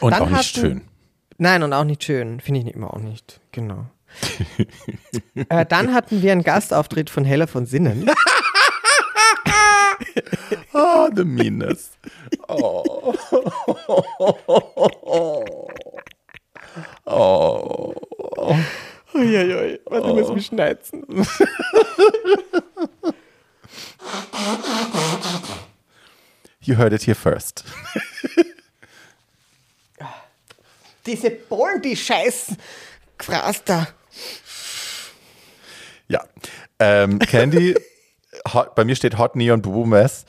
Und 0.00 0.10
Dann 0.12 0.22
auch 0.22 0.28
nicht 0.30 0.56
hatten- 0.56 0.66
schön. 0.66 0.80
Nein, 1.38 1.62
und 1.62 1.72
auch 1.72 1.84
nicht 1.84 2.02
schön. 2.02 2.40
Finde 2.40 2.58
ich 2.58 2.64
nicht- 2.66 2.74
immer 2.74 2.92
auch 2.92 2.98
nicht. 2.98 3.40
Genau. 3.52 3.86
äh, 5.48 5.64
dann 5.64 5.94
hatten 5.94 6.20
wir 6.22 6.32
einen 6.32 6.42
Gastauftritt 6.42 7.08
von 7.08 7.24
Hella 7.24 7.46
von 7.46 7.66
Sinnen. 7.66 8.10
Oh, 10.72 11.08
the 11.14 11.24
meanness. 11.24 11.90
Oh. 12.48 13.14
Oh. 17.06 17.94
Uiuiui, 19.14 19.80
warte, 19.86 20.08
ich 20.08 20.14
muss 20.14 20.32
mich 20.32 20.46
schneizen. 20.46 21.04
You 26.60 26.76
heard 26.76 26.92
it 26.92 27.02
here 27.02 27.14
first. 27.14 27.64
Diese 31.06 31.30
Bollen, 31.30 31.80
die 31.82 31.96
scheiß 31.96 32.54
Fraster. 33.18 33.88
Ja. 36.08 36.24
Ähm, 36.78 37.18
Candy, 37.20 37.76
hot, 38.52 38.74
bei 38.74 38.84
mir 38.84 38.94
steht 38.96 39.16
Hot 39.18 39.34
Neon 39.36 39.62
Boo 39.62 39.86
Mess. 39.86 40.24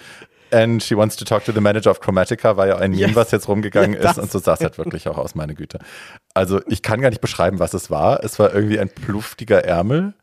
And 0.54 0.84
she 0.84 0.98
wants 0.98 1.16
to 1.16 1.24
talk 1.24 1.46
to 1.46 1.54
the 1.54 1.62
manager 1.62 1.90
of 1.90 2.02
Chromatica, 2.02 2.58
war 2.58 2.68
ja 2.68 2.76
ein 2.78 2.92
Meme, 2.92 3.08
Yes. 3.08 3.16
was 3.16 3.32
jetzt 3.32 3.48
rumgegangen 3.48 3.94
Ja, 4.02 4.12
ist. 4.12 4.18
Und 4.18 4.30
so 4.32 4.38
sah 4.40 4.54
es 4.56 4.60
halt 4.60 4.78
wirklich 4.78 5.08
auch 5.08 5.18
aus, 5.18 5.34
meine 5.34 5.56
Güte. 5.56 5.80
Also 6.34 6.62
ich 6.68 6.82
kann 6.82 7.02
gar 7.02 7.10
nicht 7.10 7.22
beschreiben, 7.22 7.60
was 7.60 7.74
es 7.74 7.90
war. 7.92 8.24
Es 8.24 8.40
war 8.40 8.54
irgendwie 8.54 8.80
ein 8.80 8.90
pluftiger 8.90 9.64
Ärmel. 9.66 10.14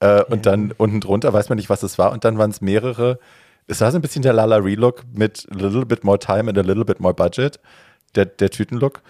Äh, 0.00 0.22
und 0.24 0.46
dann 0.46 0.72
unten 0.76 1.00
drunter 1.00 1.32
weiß 1.32 1.48
man 1.48 1.56
nicht, 1.56 1.70
was 1.70 1.82
es 1.82 1.98
war. 1.98 2.12
Und 2.12 2.24
dann 2.24 2.38
waren 2.38 2.50
es 2.50 2.60
mehrere. 2.60 3.18
Es 3.66 3.80
war 3.80 3.90
so 3.90 3.98
ein 3.98 4.02
bisschen 4.02 4.22
der 4.22 4.32
Lala 4.32 4.56
Relook 4.56 5.04
mit 5.12 5.46
a 5.50 5.54
little 5.54 5.84
bit 5.86 6.04
more 6.04 6.18
time 6.18 6.48
and 6.48 6.58
a 6.58 6.62
little 6.62 6.84
bit 6.84 7.00
more 7.00 7.14
budget. 7.14 7.58
Der, 8.14 8.26
der 8.26 8.50
Tütenlook. 8.50 9.02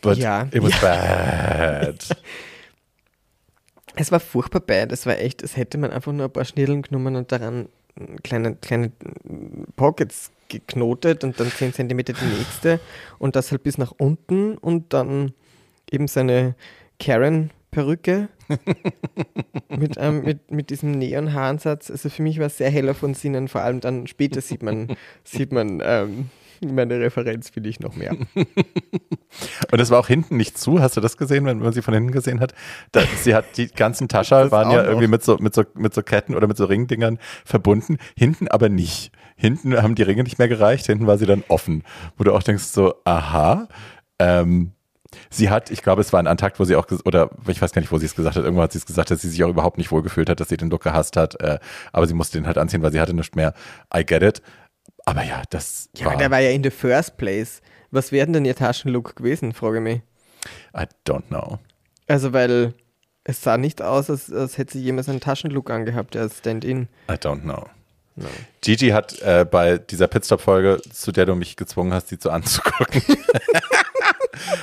But 0.00 0.18
Ja. 0.18 0.42
it 0.52 0.62
was 0.62 0.78
bad. 0.80 2.06
Es 3.96 4.10
war 4.10 4.20
furchtbar 4.20 4.60
bad. 4.60 4.92
Es 4.92 5.06
war 5.06 5.18
echt, 5.18 5.42
es 5.42 5.56
hätte 5.56 5.78
man 5.78 5.90
einfach 5.92 6.12
nur 6.12 6.26
ein 6.26 6.32
paar 6.32 6.44
Schnirdeln 6.44 6.82
genommen 6.82 7.16
und 7.16 7.30
daran 7.30 7.68
kleine, 8.22 8.56
kleine 8.56 8.90
Pockets 9.76 10.30
geknotet 10.48 11.24
und 11.24 11.38
dann 11.38 11.50
10 11.50 11.72
cm 11.72 11.98
die 11.98 12.12
nächste 12.38 12.80
und 13.18 13.36
das 13.36 13.50
halt 13.50 13.62
bis 13.62 13.78
nach 13.78 13.92
unten 13.96 14.58
und 14.58 14.92
dann 14.92 15.32
eben 15.94 16.08
seine 16.08 16.54
Karen-Perücke 16.98 18.28
mit, 19.68 19.94
ähm, 19.96 20.22
mit, 20.22 20.50
mit 20.50 20.70
diesem 20.70 20.92
Neon-Haaransatz. 20.92 21.90
Also 21.90 22.10
für 22.10 22.22
mich 22.22 22.38
war 22.38 22.46
es 22.46 22.58
sehr 22.58 22.70
heller 22.70 22.94
von 22.94 23.14
Sinnen, 23.14 23.48
vor 23.48 23.62
allem 23.62 23.80
dann 23.80 24.06
später 24.06 24.40
sieht 24.40 24.62
man, 24.62 24.96
sieht 25.24 25.52
man 25.52 25.80
ähm, 25.82 26.30
meine 26.60 26.98
Referenz, 27.00 27.50
finde 27.50 27.68
ich, 27.68 27.80
noch 27.80 27.96
mehr. 27.96 28.16
Und 29.70 29.80
es 29.80 29.90
war 29.90 29.98
auch 29.98 30.06
hinten 30.06 30.36
nicht 30.36 30.56
zu. 30.56 30.80
Hast 30.80 30.96
du 30.96 31.00
das 31.00 31.16
gesehen, 31.16 31.44
wenn 31.46 31.58
man 31.58 31.72
sie 31.72 31.82
von 31.82 31.94
hinten 31.94 32.12
gesehen 32.12 32.40
hat? 32.40 32.54
Da, 32.92 33.02
sie 33.22 33.34
hat 33.34 33.56
die 33.56 33.66
ganzen 33.68 34.08
Taschen 34.08 34.50
waren 34.50 34.70
ja 34.70 34.78
noch. 34.78 34.88
irgendwie 34.88 35.08
mit 35.08 35.22
so, 35.22 35.36
mit, 35.38 35.54
so, 35.54 35.64
mit 35.74 35.94
so 35.94 36.02
Ketten 36.02 36.34
oder 36.34 36.46
mit 36.46 36.56
so 36.56 36.64
Ringdingern 36.64 37.18
verbunden. 37.44 37.98
Hinten 38.16 38.48
aber 38.48 38.68
nicht. 38.68 39.12
Hinten 39.36 39.80
haben 39.82 39.94
die 39.94 40.02
Ringe 40.02 40.22
nicht 40.22 40.38
mehr 40.38 40.48
gereicht. 40.48 40.86
Hinten 40.86 41.06
war 41.06 41.18
sie 41.18 41.26
dann 41.26 41.44
offen. 41.48 41.82
Wo 42.16 42.24
du 42.24 42.32
auch 42.32 42.42
denkst 42.42 42.64
so, 42.64 42.94
aha. 43.04 43.68
Ähm, 44.18 44.73
sie 45.30 45.50
hat, 45.50 45.70
ich 45.70 45.82
glaube, 45.82 46.00
es 46.00 46.12
war 46.12 46.20
ein 46.20 46.26
Antakt, 46.26 46.58
wo 46.60 46.64
sie 46.64 46.76
auch, 46.76 46.86
oder 47.04 47.30
ich 47.48 47.60
weiß 47.60 47.72
gar 47.72 47.80
nicht, 47.80 47.92
wo 47.92 47.98
sie 47.98 48.06
es 48.06 48.14
gesagt 48.14 48.36
hat. 48.36 48.44
Irgendwo 48.44 48.62
hat 48.62 48.72
sie 48.72 48.78
es 48.78 48.86
gesagt, 48.86 49.10
dass 49.10 49.20
sie 49.22 49.28
sich 49.28 49.42
auch 49.44 49.48
überhaupt 49.48 49.78
nicht 49.78 49.90
wohlgefühlt 49.90 50.28
hat, 50.28 50.40
dass 50.40 50.48
sie 50.48 50.56
den 50.56 50.70
Look 50.70 50.82
gehasst 50.82 51.16
hat. 51.16 51.40
Äh, 51.40 51.58
aber 51.92 52.06
sie 52.06 52.14
musste 52.14 52.38
den 52.38 52.46
halt 52.46 52.58
anziehen, 52.58 52.82
weil 52.82 52.92
sie 52.92 53.00
hatte 53.00 53.14
nichts 53.14 53.34
mehr. 53.34 53.54
I 53.94 54.04
get 54.04 54.22
it. 54.22 54.42
Aber 55.04 55.22
ja, 55.22 55.42
das 55.50 55.88
Ja, 55.96 56.06
war, 56.06 56.12
aber 56.12 56.20
der 56.20 56.30
war 56.30 56.40
ja 56.40 56.50
in 56.50 56.62
the 56.62 56.70
first 56.70 57.16
place. 57.16 57.60
Was 57.90 58.10
wäre 58.12 58.26
denn 58.30 58.44
ihr 58.44 58.56
Taschenlook 58.56 59.16
gewesen, 59.16 59.52
frage 59.52 59.78
ich 59.78 59.82
mich. 59.82 60.02
I 60.76 60.86
don't 61.06 61.28
know. 61.28 61.58
Also, 62.06 62.32
weil 62.32 62.74
es 63.22 63.42
sah 63.42 63.56
nicht 63.56 63.80
aus, 63.80 64.10
als, 64.10 64.32
als 64.32 64.58
hätte 64.58 64.74
sie 64.74 64.82
jemals 64.82 65.08
einen 65.08 65.20
Taschenlook 65.20 65.70
angehabt, 65.70 66.14
der 66.14 66.28
Stand-in. 66.28 66.88
I 67.10 67.14
don't 67.14 67.42
know. 67.42 67.66
No. 68.16 68.28
Gigi 68.60 68.90
hat 68.90 69.20
äh, 69.22 69.44
bei 69.44 69.78
dieser 69.78 70.06
Pitstop-Folge, 70.06 70.80
zu 70.92 71.10
der 71.10 71.26
du 71.26 71.34
mich 71.34 71.56
gezwungen 71.56 71.92
hast, 71.92 72.08
sie 72.08 72.18
zu 72.18 72.30
anzugucken, 72.30 73.02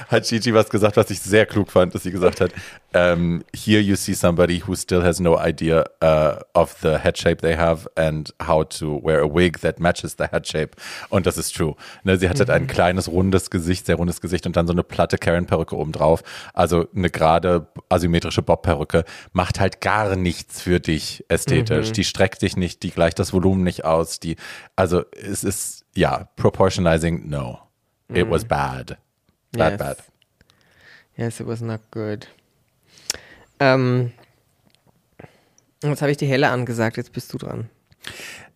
hat 0.08 0.26
Gigi 0.26 0.54
was 0.54 0.70
gesagt, 0.70 0.98
was 0.98 1.10
ich 1.10 1.20
sehr 1.20 1.46
klug 1.46 1.72
fand, 1.72 1.94
dass 1.96 2.04
sie 2.04 2.12
gesagt 2.12 2.42
hat, 2.42 2.52
um, 2.94 3.44
here 3.54 3.80
you 3.80 3.96
see 3.96 4.14
somebody 4.14 4.62
who 4.66 4.76
still 4.76 5.04
has 5.04 5.20
no 5.20 5.38
idea 5.40 5.86
uh, 6.04 6.42
of 6.54 6.76
the 6.82 6.98
head 6.98 7.18
shape 7.18 7.42
they 7.42 7.56
have 7.56 7.90
and 7.96 8.34
how 8.46 8.64
to 8.64 9.00
wear 9.04 9.22
a 9.22 9.28
wig 9.28 9.60
that 9.62 9.80
matches 9.80 10.16
the 10.18 10.26
head 10.26 10.48
shape. 10.48 10.72
Und 11.10 11.26
das 11.26 11.38
ist 11.38 11.56
true. 11.56 11.76
Ne, 12.04 12.18
sie 12.18 12.30
hat 12.30 12.40
halt 12.40 12.50
ein 12.50 12.68
kleines, 12.68 13.08
rundes 13.08 13.50
Gesicht, 13.50 13.86
sehr 13.86 13.96
rundes 13.96 14.22
Gesicht 14.22 14.46
und 14.46 14.56
dann 14.56 14.68
so 14.68 14.74
eine 14.74 14.84
platte 14.84 15.18
Karen-Perücke 15.18 15.76
obendrauf. 15.76 16.24
Also 16.54 16.88
eine 16.96 17.10
gerade 17.10 17.68
asymmetrische 17.90 18.42
Bob-Perücke 18.42 19.06
macht 19.34 19.60
halt 19.60 19.82
gar 19.82 20.16
nichts 20.16 20.62
für 20.62 20.80
dich 20.80 21.26
ästhetisch. 21.30 21.92
Die 21.92 22.04
streckt 22.04 22.42
dich 22.42 22.58
nicht, 22.58 22.84
die 22.84 22.92
gleicht 22.92 23.20
das 23.20 23.34
Volumen 23.34 23.64
nicht 23.64 23.86
aus. 23.86 24.20
Die, 24.20 24.36
also 24.76 25.04
es 25.12 25.44
ist, 25.44 25.86
ja, 25.96 26.30
proportionalizing, 26.36 27.30
no. 27.30 27.60
It 28.14 28.30
was 28.30 28.44
bad. 28.44 28.98
Bad, 29.52 29.72
Yes. 29.74 29.80
bad. 29.80 29.98
Yes, 31.18 31.40
it 31.40 31.48
was 31.48 31.62
not 31.62 31.82
good. 31.92 32.28
Ähm, 33.60 34.12
jetzt 35.84 36.02
habe 36.02 36.12
ich 36.12 36.18
die 36.18 36.26
Helle 36.26 36.50
angesagt, 36.50 36.98
jetzt 36.98 37.12
bist 37.14 37.32
du 37.34 37.38
dran. 37.38 37.70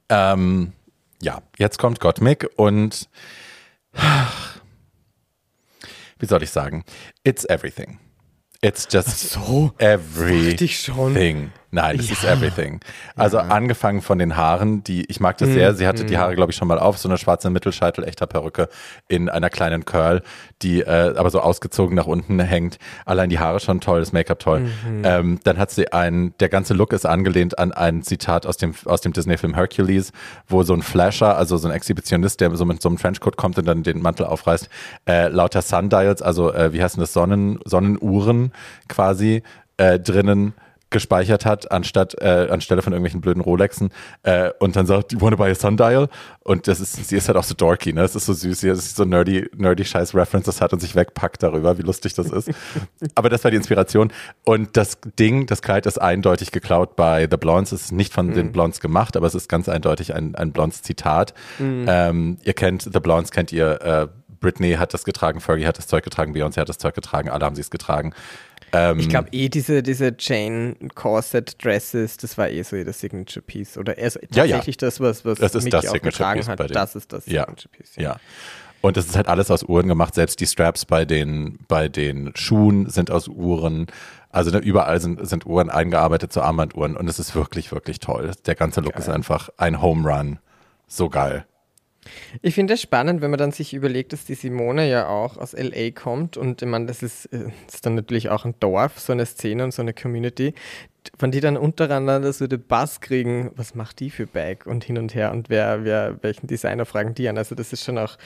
Ähm, 0.09 0.73
ja, 1.21 1.41
jetzt 1.57 1.77
kommt 1.79 1.99
Gottmik 1.99 2.47
und 2.55 3.09
wie 6.19 6.25
soll 6.25 6.43
ich 6.43 6.49
sagen? 6.49 6.83
It's 7.23 7.45
everything. 7.45 7.99
It's 8.61 8.87
just 8.89 9.29
so, 9.29 9.71
everything. 9.77 10.57
ich 10.65 10.79
schon. 10.79 11.51
Nein, 11.71 11.99
es 11.99 12.09
ist 12.09 12.23
everything. 12.23 12.79
Also 13.15 13.39
angefangen 13.39 14.01
von 14.01 14.19
den 14.19 14.37
Haaren, 14.37 14.83
die, 14.83 15.05
ich 15.05 15.19
mag 15.19 15.37
das 15.37 15.49
sehr. 15.49 15.73
Sie 15.75 15.87
hatte 15.87 16.05
die 16.05 16.17
Haare, 16.17 16.35
glaube 16.35 16.51
ich, 16.51 16.57
schon 16.57 16.67
mal 16.67 16.79
auf, 16.79 16.97
so 16.97 17.09
eine 17.09 17.17
schwarze 17.17 17.49
Mittelscheitel, 17.49 18.03
echter 18.03 18.27
Perücke 18.27 18.69
in 19.07 19.29
einer 19.29 19.49
kleinen 19.49 19.85
Curl, 19.85 20.21
die 20.61 20.81
äh, 20.81 21.15
aber 21.15 21.29
so 21.29 21.39
ausgezogen 21.41 21.95
nach 21.95 22.07
unten 22.07 22.39
hängt. 22.39 22.77
Allein 23.05 23.29
die 23.29 23.39
Haare 23.39 23.59
schon 23.59 23.81
toll, 23.81 23.99
das 23.99 24.13
Make-up 24.13 24.39
toll. 24.39 24.67
Ähm, 25.03 25.39
dann 25.43 25.57
hat 25.57 25.71
sie 25.71 25.91
ein, 25.91 26.33
der 26.39 26.49
ganze 26.49 26.73
Look 26.73 26.93
ist 26.93 27.05
angelehnt 27.05 27.59
an 27.59 27.71
ein 27.71 28.03
Zitat 28.03 28.45
aus 28.45 28.57
dem, 28.57 28.73
aus 28.85 29.01
dem 29.01 29.13
Disney-Film 29.13 29.53
Hercules, 29.53 30.11
wo 30.47 30.63
so 30.63 30.73
ein 30.73 30.81
Flasher, 30.81 31.37
also 31.37 31.57
so 31.57 31.67
ein 31.67 31.73
Exhibitionist, 31.73 32.39
der 32.41 32.55
so 32.55 32.65
mit 32.65 32.81
so 32.81 32.89
einem 32.89 32.97
Trenchcoat 32.97 33.37
kommt 33.37 33.57
und 33.57 33.65
dann 33.65 33.83
den 33.83 34.01
Mantel 34.01 34.25
aufreißt, 34.25 34.69
äh, 35.07 35.27
lauter 35.27 35.61
Sundials, 35.61 36.21
also 36.21 36.53
äh, 36.53 36.73
wie 36.73 36.81
heißen 36.81 36.99
das, 36.99 37.13
Sonnen, 37.13 37.59
Sonnenuhren 37.65 38.51
quasi 38.87 39.43
äh, 39.77 39.99
drinnen 39.99 40.53
gespeichert 40.95 41.45
hat, 41.45 41.73
anstatt 41.73 42.15
äh, 42.21 42.47
anstelle 42.49 42.81
von 42.81 42.93
irgendwelchen 42.93 43.19
blöden 43.19 43.41
Rolexen 43.41 43.89
äh, 44.23 44.51
und 44.59 44.77
dann 44.77 44.85
sagt, 44.85 45.11
you 45.11 45.19
wanna 45.19 45.35
buy 45.35 45.51
a 45.51 45.55
sundial? 45.55 46.07
Und 46.39 46.69
das 46.69 46.79
ist, 46.79 47.09
sie 47.09 47.17
ist 47.17 47.27
halt 47.27 47.37
auch 47.37 47.43
so 47.43 47.53
dorky, 47.53 47.91
ne? 47.91 48.01
Es 48.01 48.15
ist 48.15 48.27
so 48.27 48.33
süß, 48.33 48.61
sie 48.61 48.69
ist 48.69 48.95
so 48.95 49.03
nerdy, 49.03 49.49
nerdy 49.57 49.83
scheiß 49.83 50.15
References 50.15 50.61
hat 50.61 50.71
und 50.71 50.79
sich 50.79 50.95
wegpackt 50.95 51.43
darüber, 51.43 51.77
wie 51.77 51.81
lustig 51.81 52.13
das 52.13 52.31
ist. 52.31 52.49
Aber 53.15 53.29
das 53.29 53.43
war 53.43 53.51
die 53.51 53.57
Inspiration. 53.57 54.13
Und 54.45 54.77
das 54.77 54.97
Ding, 55.19 55.47
das 55.47 55.61
Kleid 55.61 55.85
ist 55.85 56.01
eindeutig 56.01 56.51
geklaut 56.51 56.95
bei 56.95 57.27
The 57.29 57.35
Blondes. 57.35 57.73
Es 57.73 57.81
ist 57.83 57.91
nicht 57.91 58.13
von 58.13 58.33
den 58.33 58.53
Blondes 58.53 58.79
gemacht, 58.79 59.17
aber 59.17 59.27
es 59.27 59.35
ist 59.35 59.49
ganz 59.49 59.67
eindeutig 59.67 60.13
ein, 60.13 60.35
ein 60.35 60.51
Blondes 60.51 60.81
Zitat. 60.81 61.33
Ähm, 61.59 62.37
ihr 62.43 62.53
kennt 62.53 62.83
The 62.83 62.99
Blondes, 62.99 63.31
kennt 63.31 63.51
ihr, 63.51 63.81
äh, 63.81 64.07
Britney 64.45 64.73
hat 64.73 64.93
das 64.93 65.05
getragen, 65.05 65.41
Fergie 65.41 65.65
hat 65.65 65.79
das 65.79 65.87
Zeug 65.87 66.03
getragen, 66.03 66.33
Beyoncé 66.33 66.59
hat 66.59 66.69
das 66.69 66.77
Zeug 66.77 66.93
getragen, 66.93 67.29
alle 67.29 67.43
haben 67.43 67.55
sie 67.55 67.61
es 67.61 67.71
getragen. 67.71 68.13
Ähm, 68.73 68.99
Ich 68.99 69.09
glaube 69.09 69.29
eh 69.31 69.49
diese, 69.49 69.81
diese 69.83 70.13
Jane 70.17 70.75
Corset 70.95 71.63
Dresses, 71.63 72.17
das 72.17 72.37
war 72.37 72.49
eh 72.49 72.61
so 72.63 72.75
ihr 72.75 72.91
Signature 72.91 73.41
Piece. 73.45 73.77
Oder 73.77 73.97
erst 73.97 74.17
Ja, 74.33 74.43
ja. 74.43 74.55
tatsächlich 74.57 74.77
das, 74.77 74.99
was, 74.99 75.25
was 75.25 75.39
Das 75.39 75.55
ist 75.55 75.63
Mickey 75.63 75.71
das 75.71 75.87
auch 75.87 75.93
Signature 75.93 76.11
getragen 76.11 76.39
Piece 76.39 76.49
hat. 76.49 76.75
Das 76.75 76.95
ist 76.95 77.13
das 77.13 77.25
Ja. 77.27 77.41
Signature 77.43 77.69
Piece. 77.69 77.95
Ja. 77.97 78.17
Und 78.81 78.97
das 78.97 79.05
ist 79.07 79.15
halt 79.15 79.27
alles 79.27 79.49
aus 79.49 79.63
Uhren 79.63 79.87
gemacht. 79.87 80.13
Selbst 80.13 80.39
die 80.39 80.45
Straps 80.45 80.85
bei 80.85 81.05
den, 81.05 81.57
bei 81.67 81.87
den 81.89 82.31
Schuhen 82.35 82.87
sind 82.89 83.09
aus 83.09 83.27
Uhren. 83.27 83.87
Also 84.29 84.51
ne, 84.51 84.59
überall 84.59 84.99
sind, 85.01 85.25
sind 85.27 85.45
Uhren 85.45 85.69
eingearbeitet 85.69 86.31
zu 86.31 86.41
Armbanduhren. 86.41 86.95
Und 86.95 87.07
es 87.09 87.17
ist 87.17 87.33
wirklich, 87.35 87.71
wirklich 87.71 87.99
toll. 87.99 88.31
Der 88.45 88.53
ganze 88.55 88.81
Look 88.81 88.95
ist 88.95 89.09
einfach 89.09 89.49
ein 89.57 89.81
Home 89.81 90.07
Run. 90.07 90.39
So 90.87 91.09
geil. 91.09 91.45
Ich 92.41 92.55
finde 92.55 92.75
es 92.75 92.81
spannend, 92.81 93.21
wenn 93.21 93.31
man 93.31 93.39
dann 93.39 93.51
sich 93.51 93.73
überlegt, 93.73 94.13
dass 94.13 94.25
die 94.25 94.35
Simone 94.35 94.89
ja 94.89 95.07
auch 95.07 95.37
aus 95.37 95.53
LA 95.53 95.91
kommt 95.91 96.37
und 96.37 96.61
ich 96.61 96.67
meine, 96.67 96.85
das 96.85 97.03
ist, 97.03 97.25
äh, 97.27 97.49
ist 97.67 97.85
dann 97.85 97.95
natürlich 97.95 98.29
auch 98.29 98.45
ein 98.45 98.55
Dorf, 98.59 98.99
so 98.99 99.13
eine 99.13 99.25
Szene 99.25 99.63
und 99.63 99.73
so 99.73 99.81
eine 99.81 99.93
Community, 99.93 100.53
von 101.17 101.31
die 101.31 101.39
dann 101.39 101.57
untereinander 101.57 102.31
so 102.33 102.47
den 102.47 102.63
Bass 102.63 103.01
kriegen, 103.01 103.51
was 103.55 103.75
macht 103.75 103.99
die 103.99 104.09
für 104.09 104.27
Bag 104.27 104.65
und 104.65 104.83
hin 104.83 104.97
und 104.97 105.13
her 105.15 105.31
und 105.31 105.49
wer, 105.49 105.83
wer, 105.83 106.17
welchen 106.21 106.47
Designer 106.47 106.85
fragen 106.85 107.13
die 107.13 107.29
an. 107.29 107.37
Also 107.37 107.55
das 107.55 107.73
ist 107.73 107.83
schon 107.83 107.97
auch 107.97 108.17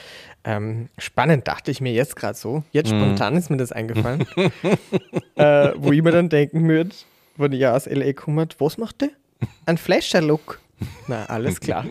ähm, 0.44 0.88
spannend, 0.98 1.46
dachte 1.46 1.70
ich 1.70 1.80
mir 1.80 1.92
jetzt 1.92 2.16
gerade 2.16 2.36
so. 2.36 2.64
Jetzt 2.72 2.88
spontan 2.88 3.36
ist 3.36 3.50
mir 3.50 3.56
das 3.56 3.72
eingefallen. 3.72 4.26
äh, 5.36 5.72
wo 5.76 5.92
ich 5.92 6.02
mir 6.02 6.12
dann 6.12 6.28
denken 6.28 6.66
würde, 6.68 6.90
wenn 7.36 7.52
ja 7.52 7.74
aus 7.74 7.86
LA 7.86 8.12
komme, 8.12 8.46
was 8.58 8.78
macht 8.78 9.02
der? 9.02 9.10
Ein 9.66 9.78
Flasher-Look. 9.78 10.60
Na, 11.06 11.26
alles 11.26 11.60
klar. 11.60 11.84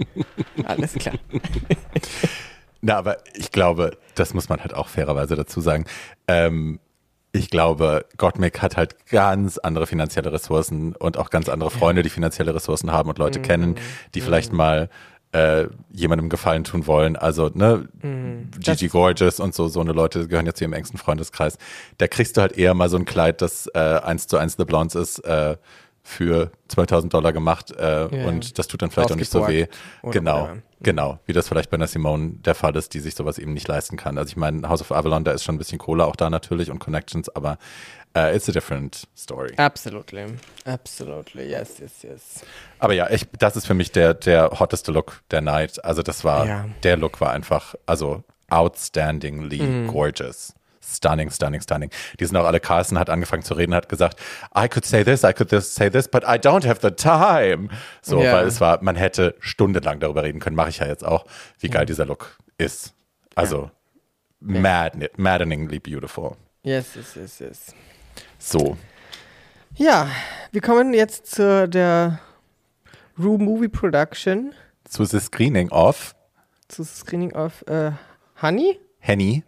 Alles 0.65 0.93
klar. 0.93 1.15
Na, 2.81 2.97
aber 2.97 3.17
ich 3.33 3.51
glaube, 3.51 3.97
das 4.15 4.33
muss 4.33 4.49
man 4.49 4.59
halt 4.61 4.73
auch 4.73 4.87
fairerweise 4.87 5.35
dazu 5.35 5.61
sagen. 5.61 5.85
Ähm, 6.27 6.79
ich 7.31 7.49
glaube, 7.49 8.05
Gottmik 8.17 8.61
hat 8.61 8.77
halt 8.77 9.05
ganz 9.07 9.57
andere 9.57 9.85
finanzielle 9.85 10.31
Ressourcen 10.31 10.95
und 10.95 11.17
auch 11.17 11.29
ganz 11.29 11.47
andere 11.49 11.69
Freunde, 11.69 12.01
die 12.01 12.09
finanzielle 12.09 12.55
Ressourcen 12.55 12.91
haben 12.91 13.09
und 13.09 13.19
Leute 13.19 13.39
kennen, 13.39 13.75
die 14.15 14.21
vielleicht 14.21 14.51
mal 14.51 14.89
äh, 15.31 15.67
jemandem 15.91 16.29
Gefallen 16.29 16.63
tun 16.63 16.87
wollen. 16.87 17.15
Also, 17.15 17.51
ne, 17.53 17.87
Gigi 18.59 18.87
Gorgeous 18.87 19.39
und 19.39 19.53
so, 19.53 19.67
so 19.67 19.79
eine 19.79 19.91
Leute 19.91 20.27
gehören 20.27 20.47
ja 20.47 20.53
zu 20.55 20.63
ihrem 20.63 20.73
engsten 20.73 20.97
Freundeskreis. 20.97 21.59
Da 21.99 22.07
kriegst 22.07 22.35
du 22.35 22.41
halt 22.41 22.57
eher 22.57 22.73
mal 22.73 22.89
so 22.89 22.97
ein 22.97 23.05
Kleid, 23.05 23.43
das 23.43 23.67
äh, 23.75 23.77
eins 23.77 24.25
zu 24.25 24.37
eins 24.37 24.55
The 24.57 24.65
Blondes 24.65 24.95
ist, 24.95 25.19
äh, 25.19 25.57
für 26.03 26.51
2000 26.69 27.13
Dollar 27.13 27.33
gemacht 27.33 27.71
äh, 27.77 28.07
Ja. 28.15 28.27
und 28.27 28.57
das 28.57 28.67
tut 28.67 28.81
dann 28.81 28.89
vielleicht 28.91 29.11
auch 29.11 29.15
nicht 29.15 29.31
so 29.31 29.47
weh. 29.47 29.67
Genau, 30.03 30.41
whatever. 30.43 30.57
genau. 30.81 31.19
Wie 31.25 31.33
das 31.33 31.47
vielleicht 31.47 31.69
bei 31.69 31.75
einer 31.75 31.87
Simone 31.87 32.31
der 32.45 32.55
Fall 32.55 32.75
ist, 32.75 32.93
die 32.93 32.99
sich 32.99 33.15
sowas 33.15 33.37
eben 33.37 33.53
nicht 33.53 33.67
leisten 33.67 33.97
kann. 33.97 34.17
Also 34.17 34.29
ich 34.29 34.37
meine, 34.37 34.67
House 34.69 34.81
of 34.81 34.91
Avalon, 34.91 35.23
da 35.23 35.31
ist 35.31 35.43
schon 35.43 35.55
ein 35.55 35.57
bisschen 35.59 35.77
Kohle 35.77 36.05
auch 36.05 36.15
da 36.15 36.29
natürlich 36.29 36.71
und 36.71 36.79
Connections, 36.79 37.29
aber 37.35 37.57
äh, 38.15 38.35
it's 38.35 38.49
a 38.49 38.51
different 38.51 39.07
story. 39.15 39.53
Absolutely. 39.57 40.25
Absolutely. 40.65 41.49
Yes, 41.49 41.77
yes, 41.79 42.01
yes. 42.01 42.21
Aber 42.79 42.93
ja, 42.93 43.09
ich, 43.11 43.27
das 43.37 43.55
ist 43.55 43.67
für 43.67 43.75
mich 43.75 43.91
der, 43.91 44.13
der 44.15 44.49
hotteste 44.59 44.91
Look 44.91 45.21
der 45.29 45.41
Night. 45.41 45.83
Also 45.85 46.01
das 46.01 46.23
war, 46.23 46.45
Ja. 46.47 46.65
der 46.83 46.97
Look 46.97 47.21
war 47.21 47.31
einfach, 47.31 47.75
also 47.85 48.23
outstandingly 48.49 49.61
Mhm. 49.61 49.87
gorgeous. 49.87 50.53
Stunning, 50.81 51.29
stunning, 51.29 51.61
stunning. 51.61 51.89
Die 52.19 52.25
sind 52.25 52.35
auch 52.37 52.45
alle, 52.45 52.59
Carlson 52.59 52.97
hat 52.97 53.09
angefangen 53.09 53.43
zu 53.43 53.53
reden, 53.53 53.73
hat 53.75 53.89
gesagt, 53.89 54.19
I 54.57 54.67
could 54.67 54.85
say 54.85 55.03
this, 55.03 55.23
I 55.23 55.33
could 55.33 55.49
this, 55.49 55.73
say 55.75 55.89
this, 55.89 56.07
but 56.07 56.23
I 56.23 56.37
don't 56.37 56.65
have 56.67 56.79
the 56.81 56.91
time. 56.91 57.69
So, 58.01 58.21
Ja. 58.21 58.33
weil 58.33 58.47
es 58.47 58.59
war, 58.61 58.81
man 58.81 58.95
hätte 58.95 59.35
stundenlang 59.39 59.99
darüber 59.99 60.23
reden 60.23 60.39
können, 60.39 60.55
mache 60.55 60.69
ich 60.69 60.79
ja 60.79 60.87
jetzt 60.87 61.05
auch, 61.05 61.25
wie 61.59 61.69
geil 61.69 61.85
dieser 61.85 62.05
Look 62.05 62.37
ist. 62.57 62.93
Also, 63.35 63.69
madden- 64.39 65.07
maddeningly 65.17 65.79
beautiful. 65.79 66.35
Yes, 66.63 66.95
yes, 66.95 67.15
yes, 67.15 67.39
yes. 67.39 67.65
So, 68.37 68.77
Ja, 69.75 70.07
wir 70.51 70.61
kommen 70.61 70.93
jetzt 70.93 71.27
zu 71.27 71.69
der 71.69 72.19
Rue 73.17 73.37
Movie 73.37 73.67
Production, 73.69 74.53
zu 74.85 75.05
the 75.05 75.19
screening 75.19 75.69
of 75.71 76.15
zu 76.67 76.83
Screening 76.83 77.33
of 77.33 77.61
äh, 77.67 77.91
Honey. 78.41 78.79
Henny 78.99 79.43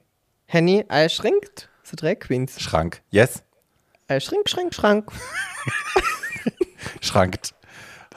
Henny 0.51 0.83
Eischrinkt. 0.89 1.69
So 1.83 1.95
Drag 1.95 2.19
Queens. 2.19 2.59
Schrank. 2.59 3.01
Yes? 3.09 3.41
Eischrink, 4.09 4.49
Schrink, 4.49 4.73
Schrank. 4.75 5.09
schrankt. 7.01 7.53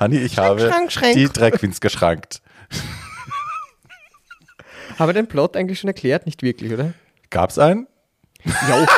Honey, 0.01 0.19
ich 0.19 0.37
habe 0.37 0.59
schrank, 0.61 0.91
schrank. 0.91 1.15
die 1.15 1.29
Drag 1.29 1.53
Queens 1.53 1.81
geschrankt. 1.81 2.43
Haben 4.99 5.09
wir 5.09 5.13
den 5.15 5.29
Plot 5.29 5.57
eigentlich 5.57 5.79
schon 5.79 5.87
erklärt? 5.89 6.27
Nicht 6.27 6.43
wirklich, 6.43 6.73
oder? 6.73 6.93
Gab's 7.31 7.59
einen? 7.59 7.87
Jo. 8.45 8.87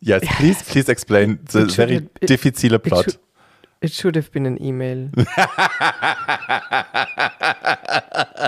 Yes, 0.00 0.22
please, 0.36 0.62
please 0.64 0.92
explain 0.92 1.38
the 1.50 1.60
It 1.62 1.72
very 1.72 1.94
have- 1.96 2.10
it- 2.20 2.28
difficile 2.28 2.76
It 2.76 2.82
plot. 2.84 3.04
should, 3.04 3.18
it 3.80 3.92
should 3.92 4.14
have 4.16 4.30
been 4.30 4.46
an 4.46 4.56
email. 4.62 5.10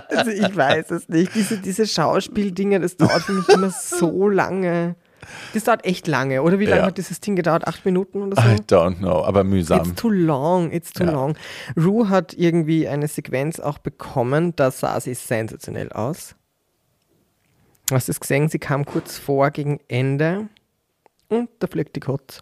Also 0.08 0.30
ich 0.30 0.54
weiß 0.56 0.90
es 0.92 1.08
nicht. 1.08 1.34
Diese, 1.34 1.58
diese 1.58 1.86
Schauspieldinge, 1.86 2.80
das 2.80 2.96
dauert 2.96 3.22
für 3.22 3.32
mich 3.32 3.48
immer 3.48 3.70
so 3.70 4.28
lange. 4.28 4.96
Das 5.52 5.64
dauert 5.64 5.84
echt 5.84 6.06
lange. 6.06 6.42
Oder 6.42 6.58
wie 6.58 6.64
lange 6.66 6.82
Ja. 6.82 6.86
hat 6.86 6.98
dieses 6.98 7.20
Ding 7.20 7.36
gedauert? 7.36 7.66
Acht 7.66 7.84
Minuten 7.84 8.22
oder 8.22 8.40
so? 8.40 8.48
I 8.48 8.56
don't 8.56 8.98
know, 8.98 9.24
aber 9.24 9.44
mühsam. 9.44 9.80
It's 9.80 9.94
too 10.00 10.10
long, 10.10 10.70
it's 10.72 10.92
too 10.92 11.04
Ja. 11.04 11.10
long. 11.10 11.36
Rue 11.76 12.08
hat 12.08 12.34
irgendwie 12.34 12.88
eine 12.88 13.08
Sequenz 13.08 13.60
auch 13.60 13.78
bekommen, 13.78 14.54
da 14.56 14.70
sah 14.70 15.00
sie 15.00 15.14
sensationell 15.14 15.90
aus. 15.92 16.34
Hast 17.90 18.08
du 18.08 18.12
es 18.12 18.20
gesehen? 18.20 18.48
Sie 18.48 18.58
kam 18.58 18.84
kurz 18.84 19.18
vor 19.18 19.50
gegen 19.50 19.80
Ende 19.88 20.48
und 21.28 21.48
da 21.58 21.66
fliegt 21.66 21.96
die 21.96 22.00
Kotz. 22.00 22.40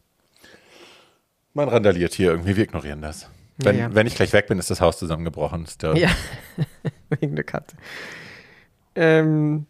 Man 1.54 1.68
randaliert 1.68 2.14
hier 2.14 2.32
irgendwie, 2.32 2.56
wir 2.56 2.64
ignorieren 2.64 3.00
das. 3.00 3.28
Wenn, 3.58 3.76
Ja, 3.76 3.88
ja. 3.88 3.94
wenn 3.94 4.06
ich 4.06 4.14
gleich 4.14 4.32
weg 4.32 4.46
bin, 4.48 4.58
ist 4.58 4.70
das 4.70 4.80
Haus 4.80 4.98
zusammengebrochen. 4.98 5.64
Ist 5.64 5.82
Ja, 5.82 6.10
wegen 7.20 7.36
der 7.36 7.44
Katze. 7.44 7.76
Ähm, 8.94 9.66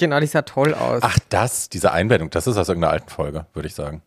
Genau, 0.00 0.18
die 0.18 0.26
sah 0.26 0.40
toll 0.40 0.72
aus. 0.72 1.02
Ach, 1.02 1.18
das, 1.28 1.68
diese 1.68 1.92
Einblendung, 1.92 2.30
das 2.30 2.46
ist 2.46 2.56
aus 2.56 2.70
irgendeiner 2.70 2.94
alten 2.94 3.10
Folge, 3.10 3.44
würde 3.52 3.68
ich 3.68 3.74
sagen. 3.74 4.00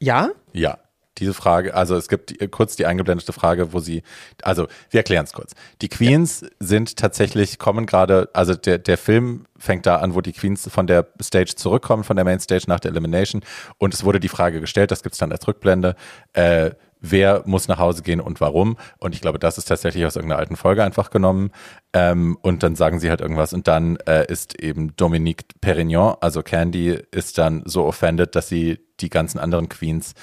Ja? 0.00 0.30
Ja. 0.52 0.78
Diese 1.18 1.34
Frage, 1.34 1.74
also 1.74 1.94
es 1.96 2.08
gibt 2.08 2.30
die, 2.30 2.48
kurz 2.48 2.74
die 2.74 2.84
eingeblendete 2.84 3.32
Frage, 3.32 3.72
wo 3.72 3.78
sie, 3.78 4.02
also 4.42 4.66
wir 4.90 4.98
erklären 4.98 5.24
es 5.24 5.32
kurz. 5.32 5.52
Die 5.82 5.88
Queens 5.88 6.40
ja. 6.40 6.48
sind 6.58 6.96
tatsächlich, 6.96 7.60
kommen 7.60 7.86
gerade, 7.86 8.28
also 8.32 8.56
der, 8.56 8.78
der 8.78 8.98
Film 8.98 9.46
fängt 9.56 9.86
da 9.86 9.96
an, 9.96 10.16
wo 10.16 10.20
die 10.20 10.32
Queens 10.32 10.68
von 10.68 10.88
der 10.88 11.06
Stage 11.22 11.54
zurückkommen, 11.54 12.02
von 12.02 12.16
der 12.16 12.24
Main 12.24 12.40
Stage 12.40 12.64
nach 12.66 12.80
der 12.80 12.90
Elimination 12.90 13.42
und 13.78 13.94
es 13.94 14.02
wurde 14.02 14.18
die 14.18 14.28
Frage 14.28 14.60
gestellt, 14.60 14.90
das 14.90 15.04
gibt 15.04 15.12
es 15.12 15.18
dann 15.20 15.30
als 15.30 15.46
Rückblende, 15.46 15.94
äh, 16.32 16.72
wer 17.00 17.42
muss 17.46 17.68
nach 17.68 17.78
Hause 17.78 18.02
gehen 18.02 18.20
und 18.20 18.40
warum. 18.40 18.76
Und 18.98 19.14
ich 19.14 19.20
glaube, 19.20 19.38
das 19.38 19.58
ist 19.58 19.66
tatsächlich 19.66 20.04
aus 20.04 20.16
irgendeiner 20.16 20.40
alten 20.40 20.56
Folge 20.56 20.82
einfach 20.82 21.10
genommen. 21.10 21.50
Ähm, 21.92 22.38
und 22.42 22.62
dann 22.62 22.76
sagen 22.76 23.00
sie 23.00 23.10
halt 23.10 23.20
irgendwas. 23.20 23.52
Und 23.52 23.68
dann 23.68 23.96
äh, 24.06 24.30
ist 24.30 24.60
eben 24.60 24.94
Dominique 24.96 25.44
Perignon, 25.60 26.16
also 26.20 26.42
Candy, 26.42 26.98
ist 27.10 27.38
dann 27.38 27.62
so 27.64 27.84
offended, 27.84 28.34
dass 28.34 28.48
sie 28.48 28.78
die 29.00 29.10
ganzen 29.10 29.38
anderen 29.38 29.68
Queens 29.68 30.14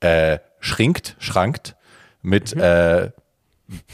äh, 0.00 0.38
schrinkt, 0.60 1.16
schrankt 1.18 1.76
mit 2.22 2.54
mhm. 2.54 2.62
äh, 2.62 3.10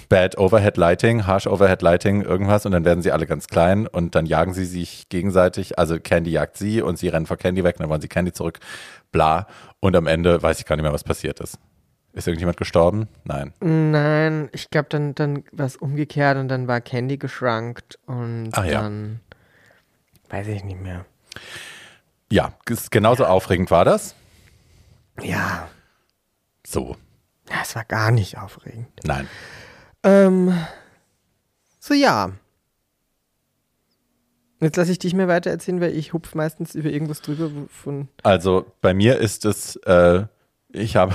Bad 0.08 0.36
Overhead 0.38 0.76
Lighting, 0.76 1.26
Harsh 1.26 1.46
Overhead 1.46 1.80
Lighting, 1.82 2.22
irgendwas 2.22 2.66
und 2.66 2.72
dann 2.72 2.84
werden 2.84 3.02
sie 3.02 3.12
alle 3.12 3.26
ganz 3.26 3.46
klein 3.46 3.86
und 3.86 4.14
dann 4.16 4.26
jagen 4.26 4.52
sie 4.52 4.64
sich 4.64 5.08
gegenseitig. 5.08 5.78
Also 5.78 6.00
Candy 6.00 6.30
jagt 6.30 6.56
sie 6.56 6.82
und 6.82 6.98
sie 6.98 7.08
rennen 7.08 7.26
vor 7.26 7.36
Candy 7.36 7.62
weg, 7.62 7.76
dann 7.78 7.88
wollen 7.88 8.00
sie 8.00 8.08
Candy 8.08 8.32
zurück, 8.32 8.58
bla. 9.12 9.46
Und 9.78 9.94
am 9.94 10.06
Ende 10.06 10.42
weiß 10.42 10.58
ich 10.58 10.66
gar 10.66 10.76
nicht 10.76 10.82
mehr, 10.82 10.92
was 10.92 11.04
passiert 11.04 11.38
ist. 11.40 11.58
Ist 12.12 12.26
irgendjemand 12.26 12.56
gestorben? 12.56 13.08
Nein. 13.24 13.52
Nein, 13.60 14.48
ich 14.52 14.70
glaube, 14.70 14.88
dann, 14.88 15.14
dann 15.14 15.44
war 15.52 15.66
es 15.66 15.76
umgekehrt 15.76 16.38
und 16.38 16.48
dann 16.48 16.66
war 16.66 16.80
Candy 16.80 17.18
geschrankt 17.18 17.98
und 18.06 18.50
Ach, 18.52 18.66
dann 18.66 19.20
ja. 20.28 20.36
weiß 20.36 20.48
ich 20.48 20.64
nicht 20.64 20.80
mehr. 20.80 21.04
Ja, 22.32 22.52
genauso 22.90 23.24
ja. 23.24 23.28
aufregend 23.28 23.70
war 23.70 23.84
das. 23.84 24.14
Ja. 25.22 25.68
So. 26.66 26.96
Ja, 27.48 27.56
es 27.62 27.76
war 27.76 27.84
gar 27.84 28.10
nicht 28.10 28.38
aufregend. 28.38 28.88
Nein. 29.04 29.28
Ähm, 30.02 30.56
so 31.78 31.94
ja. 31.94 32.32
Jetzt 34.60 34.76
lasse 34.76 34.92
ich 34.92 34.98
dich 34.98 35.14
mir 35.14 35.26
weiter 35.26 35.50
erzählen, 35.50 35.80
weil 35.80 35.96
ich 35.96 36.12
hupf 36.12 36.34
meistens 36.34 36.74
über 36.74 36.90
irgendwas 36.90 37.22
drüber 37.22 37.50
von. 37.68 38.08
Also 38.22 38.66
bei 38.80 38.94
mir 38.94 39.18
ist 39.18 39.44
es, 39.44 39.76
äh, 39.76 40.24
ich 40.68 40.96
habe 40.96 41.14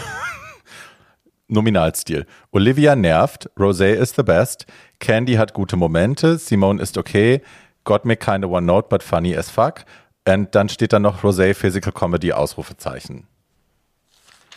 Nominalstil. 1.47 2.25
Olivia 2.51 2.95
nervt, 2.95 3.49
Rosé 3.57 3.93
is 3.93 4.15
the 4.15 4.23
best, 4.23 4.65
Candy 4.99 5.35
hat 5.35 5.53
gute 5.53 5.77
Momente, 5.77 6.37
Simone 6.37 6.81
ist 6.81 6.97
okay, 6.97 7.41
got 7.83 8.05
me 8.05 8.15
kinda 8.15 8.47
one 8.47 8.65
note, 8.65 8.87
but 8.89 9.03
funny 9.03 9.35
as 9.35 9.49
fuck. 9.49 9.85
Und 10.27 10.55
dann 10.55 10.69
steht 10.69 10.91
da 10.91 10.99
noch 10.99 11.23
Rosé 11.23 11.53
Physical 11.53 11.91
Comedy 11.91 12.33
Ausrufezeichen. 12.33 13.27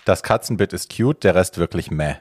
Das 0.07 0.23
Katzenbit 0.23 0.73
ist 0.73 0.97
cute, 0.97 1.25
der 1.25 1.35
Rest 1.35 1.59
wirklich 1.59 1.91
meh. 1.91 2.15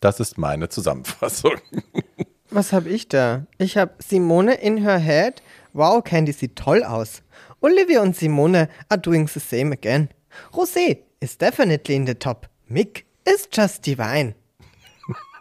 Das 0.00 0.18
ist 0.18 0.36
meine 0.36 0.68
Zusammenfassung. 0.68 1.54
Was 2.50 2.72
habe 2.72 2.88
ich 2.88 3.08
da? 3.08 3.46
Ich 3.58 3.76
habe 3.76 3.94
Simone 3.98 4.54
in 4.54 4.78
her 4.78 4.98
head. 4.98 5.42
Wow, 5.72 6.02
Candy 6.02 6.32
sieht 6.32 6.56
toll 6.56 6.82
aus. 6.82 7.22
Olivia 7.60 8.02
und 8.02 8.16
Simone 8.16 8.68
are 8.88 9.00
doing 9.00 9.28
the 9.28 9.40
same 9.40 9.72
again. 9.72 10.08
Rosé 10.52 10.98
is 11.20 11.38
definitely 11.38 11.96
in 11.96 12.06
the 12.06 12.14
top. 12.14 12.48
Mick 12.68 13.04
is 13.24 13.48
just 13.52 13.86
divine. 13.86 14.34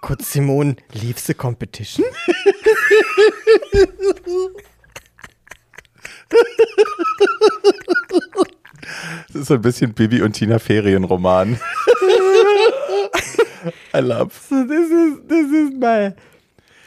Kurz 0.02 0.32
Simone, 0.32 0.76
leave 0.94 1.20
the 1.20 1.34
competition? 1.34 2.06
Das 9.28 9.42
ist 9.42 9.48
so 9.48 9.56
ein 9.56 9.62
bisschen 9.62 9.94
Bibi 9.94 10.22
und 10.22 10.34
Tina 10.34 10.60
Ferienroman. 10.60 11.60
I 13.96 14.00
love. 14.00 14.32
So, 14.48 14.64
das 14.64 14.92
ist, 14.92 15.22
das 15.28 15.52
ist 15.52 15.74
mein, 15.80 16.14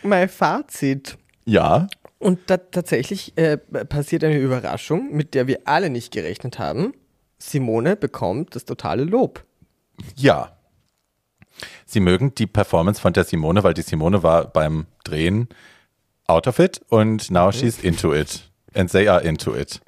mein 0.05 0.29
Fazit. 0.29 1.19
Ja. 1.45 1.89
Und 2.21 2.39
da, 2.47 2.59
tatsächlich 2.59 3.37
äh, 3.37 3.57
passiert 3.57 4.23
eine 4.23 4.39
Überraschung, 4.39 5.13
mit 5.13 5.35
der 5.35 5.49
wir 5.49 5.63
alle 5.65 5.91
nicht 5.91 6.13
gerechnet 6.13 6.61
haben. 6.61 6.93
Simone 7.39 7.97
bekommt 7.97 8.55
das 8.55 8.65
totale 8.65 9.03
Lob. 9.03 9.45
Ja. 10.17 10.57
Sie 11.87 12.01
mögen 12.01 12.35
die 12.35 12.47
Performance 12.47 13.01
von 13.01 13.13
der 13.13 13.25
Simone, 13.25 13.63
weil 13.65 13.75
die 13.75 13.83
Simone 13.83 14.23
war 14.23 14.47
beim 14.47 14.87
Drehen 15.05 15.49
out 16.27 16.47
of 16.47 16.59
it 16.59 16.81
und 16.89 17.31
now 17.31 17.47
mhm. 17.47 17.53
she's 17.53 17.79
into 17.79 18.15
it. 18.15 18.49
And 18.75 18.91
they 18.91 19.09
are 19.09 19.23
into 19.23 19.55
it. 19.55 19.81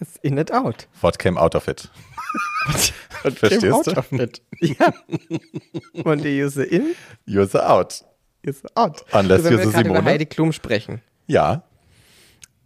It's 0.00 0.16
in 0.22 0.38
it 0.38 0.50
out. 0.52 0.88
What 1.00 1.18
came 1.18 1.38
out 1.38 1.54
of 1.54 1.68
it? 1.68 1.88
What, 2.66 2.92
What 3.22 3.38
verstehst 3.38 3.62
came 3.62 3.74
out 3.74 3.86
du? 3.86 3.92
of 3.92 4.12
it? 4.12 4.42
Ja. 4.60 4.92
Und 6.04 6.24
die 6.24 6.42
use 6.42 6.62
in? 6.62 6.94
Use 7.26 7.54
out. 7.54 8.04
Use 8.46 8.62
out. 8.74 9.04
Unless 9.12 9.42
du, 9.44 9.54
use 9.54 9.70
Simone. 9.70 9.98
über 10.00 10.04
Heidi 10.04 10.26
Klum 10.26 10.52
sprechen. 10.52 11.02
Ja. 11.26 11.62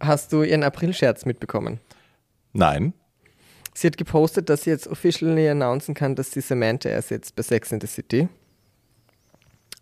Hast 0.00 0.32
du 0.32 0.42
ihren 0.42 0.62
April-Scherz 0.62 1.24
mitbekommen? 1.24 1.80
Nein. 2.52 2.94
Sie 3.74 3.88
hat 3.88 3.96
gepostet, 3.96 4.48
dass 4.48 4.62
sie 4.62 4.70
jetzt 4.70 4.86
officially 4.86 5.48
announcen 5.48 5.94
kann, 5.94 6.14
dass 6.14 6.30
sie 6.30 6.40
Samantha 6.40 6.88
ersetzt 6.88 7.34
bei 7.34 7.42
Sex 7.42 7.72
in 7.72 7.80
the 7.80 7.88
City. 7.88 8.28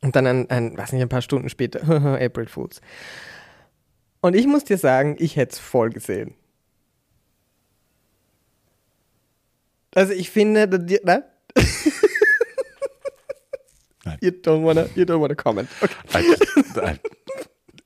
Und 0.00 0.16
dann 0.16 0.26
ein, 0.26 0.50
ein 0.50 0.76
weiß 0.76 0.92
nicht, 0.92 1.02
ein 1.02 1.08
paar 1.08 1.22
Stunden 1.22 1.48
später, 1.50 1.82
April 2.20 2.48
Fools. 2.48 2.80
Und 4.20 4.34
ich 4.34 4.46
muss 4.46 4.64
dir 4.64 4.78
sagen, 4.78 5.16
ich 5.18 5.36
hätte 5.36 5.52
es 5.52 5.58
voll 5.58 5.90
gesehen. 5.90 6.34
Also 9.94 10.14
ich 10.14 10.30
finde, 10.30 10.66
ne? 10.66 11.24
Nein. 14.04 14.18
You 14.20 14.30
don't 14.30 14.64
wanna, 14.64 14.88
you 14.94 15.04
don't 15.04 15.20
wanna 15.20 15.34
comment. 15.34 15.68
Okay. 15.80 16.98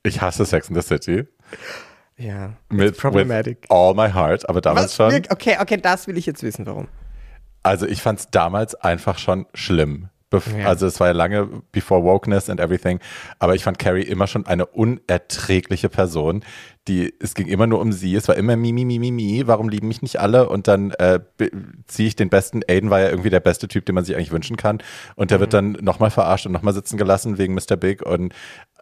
Ich 0.03 0.21
hasse 0.21 0.45
Sex 0.45 0.69
in 0.69 0.75
the 0.75 0.81
City. 0.81 1.27
Ja. 2.17 2.53
Mit 2.69 2.97
problematic. 2.97 3.63
With 3.63 3.71
all 3.71 3.93
my 3.93 4.11
heart, 4.11 4.47
aber 4.49 4.61
damals 4.61 4.97
Was? 4.97 5.13
schon. 5.13 5.23
Okay, 5.29 5.57
okay, 5.59 5.77
das 5.77 6.07
will 6.07 6.17
ich 6.17 6.25
jetzt 6.25 6.43
wissen, 6.43 6.65
warum. 6.65 6.87
Also 7.63 7.85
ich 7.85 8.01
fand 8.01 8.19
es 8.19 8.29
damals 8.31 8.75
einfach 8.75 9.17
schon 9.17 9.45
schlimm. 9.53 10.09
Ja. 10.33 10.67
Also 10.67 10.87
es 10.87 10.99
war 10.99 11.07
ja 11.07 11.13
lange 11.13 11.47
before 11.71 12.03
Wokeness 12.03 12.49
and 12.49 12.59
everything. 12.59 12.99
Aber 13.39 13.55
ich 13.55 13.63
fand 13.63 13.79
Carrie 13.79 14.03
immer 14.03 14.27
schon 14.27 14.45
eine 14.45 14.65
unerträgliche 14.65 15.89
Person. 15.89 16.43
Die, 16.87 17.13
es 17.19 17.33
ging 17.33 17.47
immer 17.47 17.67
nur 17.67 17.79
um 17.79 17.91
sie. 17.91 18.15
Es 18.15 18.27
war 18.27 18.35
immer 18.35 18.55
mi, 18.55 18.71
mi, 18.71 18.85
mi, 18.85 18.99
mi, 18.99 19.11
mi. 19.11 19.43
Warum 19.45 19.69
lieben 19.69 19.87
mich 19.87 20.01
nicht 20.01 20.19
alle? 20.19 20.49
Und 20.49 20.67
dann 20.67 20.91
äh, 20.91 21.19
ziehe 21.87 22.07
ich 22.07 22.15
den 22.15 22.29
besten. 22.29 22.61
Aiden 22.67 22.89
war 22.89 22.99
ja 22.99 23.09
irgendwie 23.09 23.29
der 23.29 23.39
beste 23.39 23.67
Typ, 23.67 23.85
den 23.85 23.95
man 23.95 24.05
sich 24.05 24.15
eigentlich 24.15 24.31
wünschen 24.31 24.57
kann. 24.57 24.79
Und 25.15 25.31
der 25.31 25.37
mhm. 25.37 25.41
wird 25.41 25.53
dann 25.53 25.71
nochmal 25.81 26.11
verarscht 26.11 26.45
und 26.45 26.51
nochmal 26.51 26.73
sitzen 26.73 26.97
gelassen 26.97 27.37
wegen 27.37 27.53
Mr. 27.53 27.75
Big. 27.77 28.01
Und 28.01 28.33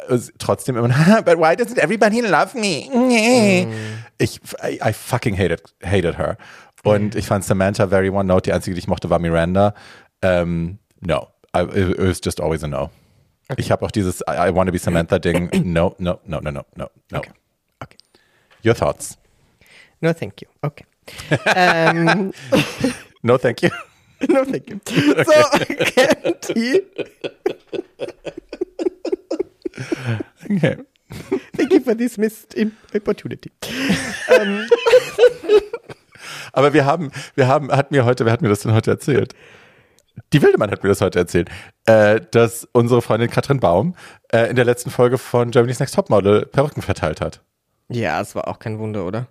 äh, 0.08 0.18
trotzdem 0.40 0.78
immer, 0.78 0.88
but 1.26 1.38
why 1.38 1.54
doesn't 1.54 1.80
everybody 1.80 2.22
love 2.22 2.58
me? 2.58 2.86
Mhm. 2.92 3.72
Ich, 4.18 4.40
I, 4.64 4.80
I, 4.84 4.94
fucking 4.94 5.38
hated, 5.38 5.62
hated 5.84 6.18
her. 6.18 6.38
Und 6.84 7.14
mhm. 7.14 7.20
ich 7.20 7.26
fand 7.26 7.44
Samantha 7.44 7.88
very 7.88 8.10
one 8.10 8.26
note. 8.26 8.44
Die 8.44 8.54
einzige, 8.54 8.76
die 8.76 8.80
ich 8.80 8.88
mochte, 8.88 9.10
war 9.10 9.20
Miranda. 9.20 9.74
Ähm, 10.22 10.80
no. 11.02 11.28
It 11.56 11.98
was 11.98 12.20
just 12.20 12.40
always 12.40 12.64
a 12.64 12.68
no. 12.68 12.92
Okay. 13.50 13.62
Ich 13.62 13.72
habe 13.72 13.86
auch 13.86 13.92
dieses 13.92 14.22
I, 14.28 14.50
I 14.50 14.56
want 14.56 14.68
to 14.68 14.72
be 14.72 14.80
Samantha 14.80 15.20
Ding. 15.20 15.50
No, 15.64 15.96
no, 16.00 16.20
no, 16.26 16.40
no, 16.40 16.52
no, 16.52 16.66
no, 16.76 16.90
no. 17.12 17.20
Okay. 17.20 17.32
okay. 17.84 17.98
Your 18.64 18.76
thoughts? 18.76 19.18
No, 20.02 20.14
thank 20.14 20.42
you. 20.42 20.48
Okay. 20.64 20.86
um, 21.56 22.34
no, 23.24 23.38
thank 23.38 23.62
you. 23.64 23.70
No, 24.30 24.46
thank 24.46 24.70
you. 24.70 24.80
Okay. 24.88 25.24
So, 25.24 25.44
Candy. 25.92 26.82
okay. 30.52 30.78
Thank 31.54 31.74
you 31.74 31.80
for 31.82 31.94
this 31.94 32.18
missed 32.18 32.56
opportunity. 32.96 33.52
um. 34.30 34.68
Aber 36.54 36.74
wir 36.74 36.86
haben, 36.86 37.12
wir 37.36 37.48
haben, 37.48 37.72
hat 37.72 37.92
mir 37.92 38.06
heute, 38.06 38.26
wer 38.26 38.32
hat 38.32 38.42
mir 38.42 38.48
das 38.48 38.62
denn 38.62 38.74
heute 38.74 38.92
erzählt? 38.92 39.36
Die 40.34 40.42
Wildemann 40.42 40.72
hat 40.72 40.84
mir 40.84 40.90
das 40.90 41.02
heute 41.02 41.20
erzählt, 41.20 41.50
äh, 41.86 42.22
dass 42.32 42.68
unsere 42.72 43.02
Freundin 43.02 43.30
Katrin 43.30 43.60
Baum 43.60 43.96
äh, 44.32 44.50
in 44.50 44.56
der 44.56 44.66
letzten 44.66 44.90
Folge 44.90 45.18
von 45.18 45.52
Germany's 45.52 45.80
Next 45.80 45.96
Topmodel 45.96 46.46
Perücken 46.46 46.82
verteilt 46.82 47.22
hat. 47.22 47.42
Ja, 47.90 48.20
es 48.22 48.36
war 48.36 48.48
auch 48.48 48.60
kein 48.60 48.80
Wunder, 48.80 49.06
oder? 49.06 49.28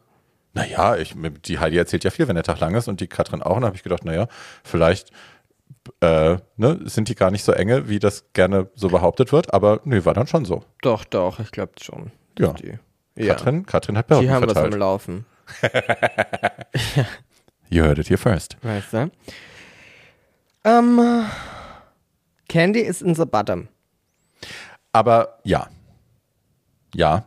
Naja, 0.52 0.96
ich, 0.96 1.14
die 1.44 1.58
Heidi 1.58 1.76
erzählt 1.76 2.04
ja 2.04 2.10
viel, 2.10 2.28
wenn 2.28 2.36
der 2.36 2.44
Tag 2.44 2.60
lang 2.60 2.74
ist 2.74 2.86
und 2.86 3.00
die 3.00 3.08
Katrin 3.08 3.42
auch. 3.42 3.56
Und 3.56 3.62
da 3.62 3.66
habe 3.66 3.76
ich 3.76 3.82
gedacht, 3.82 4.04
naja, 4.04 4.28
vielleicht 4.62 5.10
äh, 6.00 6.36
ne, 6.56 6.80
sind 6.84 7.08
die 7.08 7.16
gar 7.16 7.32
nicht 7.32 7.44
so 7.44 7.52
enge, 7.52 7.88
wie 7.88 7.98
das 7.98 8.32
gerne 8.32 8.68
so 8.74 8.88
behauptet 8.88 9.32
wird. 9.32 9.52
Aber 9.52 9.80
nö, 9.84 10.04
war 10.04 10.14
dann 10.14 10.28
schon 10.28 10.44
so. 10.44 10.62
Doch, 10.82 11.04
doch, 11.04 11.40
ich 11.40 11.50
glaube 11.50 11.72
schon. 11.80 12.12
Ja. 12.38 12.52
Die, 12.52 13.26
Katrin, 13.26 13.58
ja. 13.58 13.62
Katrin 13.64 13.98
hat 13.98 14.06
Perücken 14.06 14.28
verteilt. 14.28 14.50
Die 14.50 14.56
haben 14.56 14.66
was 14.66 14.74
am 14.74 14.78
Laufen. 14.78 15.26
you 17.68 17.82
heard 17.82 17.98
it 17.98 18.08
here 18.08 18.18
first. 18.18 18.56
Weißt 18.62 18.92
du? 18.92 19.10
Ähm, 20.64 21.26
Candy 22.48 22.80
ist 22.80 23.02
in 23.02 23.14
the 23.14 23.24
bottom. 23.24 23.68
Aber 24.92 25.38
ja. 25.44 25.68
Ja. 26.94 27.26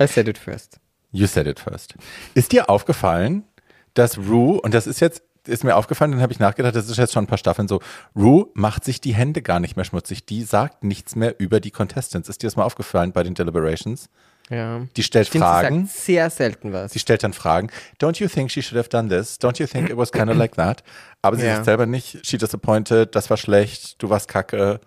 I 0.00 0.06
said 0.06 0.28
it 0.28 0.38
first. 0.38 0.80
You 1.12 1.26
said 1.26 1.46
it 1.46 1.60
first. 1.60 1.94
Ist 2.34 2.52
dir 2.52 2.68
aufgefallen, 2.68 3.44
dass 3.94 4.18
Rue, 4.18 4.60
und 4.60 4.74
das 4.74 4.86
ist 4.86 5.00
jetzt, 5.00 5.22
ist 5.46 5.62
mir 5.62 5.76
aufgefallen, 5.76 6.12
dann 6.12 6.22
habe 6.22 6.32
ich 6.32 6.38
nachgedacht, 6.38 6.74
das 6.74 6.88
ist 6.88 6.96
jetzt 6.96 7.12
schon 7.12 7.24
ein 7.24 7.28
paar 7.28 7.38
Staffeln 7.38 7.68
so, 7.68 7.80
Rue 8.16 8.48
macht 8.54 8.84
sich 8.84 9.00
die 9.00 9.14
Hände 9.14 9.42
gar 9.42 9.60
nicht 9.60 9.76
mehr 9.76 9.84
schmutzig. 9.84 10.26
Die 10.26 10.42
sagt 10.42 10.82
nichts 10.82 11.14
mehr 11.14 11.38
über 11.38 11.60
die 11.60 11.70
Contestants. 11.70 12.28
Ist 12.28 12.42
dir 12.42 12.46
das 12.46 12.56
mal 12.56 12.64
aufgefallen 12.64 13.12
bei 13.12 13.22
den 13.22 13.34
Deliberations? 13.34 14.08
Ja. 14.50 14.82
Die 14.96 15.02
stellt 15.02 15.28
Stimmt, 15.28 15.44
Fragen. 15.44 15.80
Sie 15.86 15.92
sagt 15.92 16.04
sehr 16.04 16.30
selten 16.30 16.72
was. 16.72 16.92
Sie 16.92 16.98
stellt 16.98 17.22
dann 17.22 17.32
Fragen. 17.32 17.70
Don't 18.00 18.20
you 18.20 18.28
think 18.28 18.50
she 18.50 18.62
should 18.62 18.78
have 18.78 18.88
done 18.90 19.08
this? 19.08 19.38
Don't 19.40 19.58
you 19.58 19.66
think 19.66 19.88
it 19.88 19.96
was 19.96 20.12
kind 20.12 20.30
of 20.30 20.36
like 20.36 20.54
that? 20.56 20.82
Aber 21.22 21.36
sie 21.36 21.46
Ja. 21.46 21.54
sagt 21.54 21.64
selber 21.66 21.86
nicht, 21.86 22.26
she 22.26 22.36
disappointed, 22.36 23.14
das 23.14 23.30
war 23.30 23.36
schlecht, 23.38 24.02
du 24.02 24.10
warst 24.10 24.28
kacke. 24.28 24.80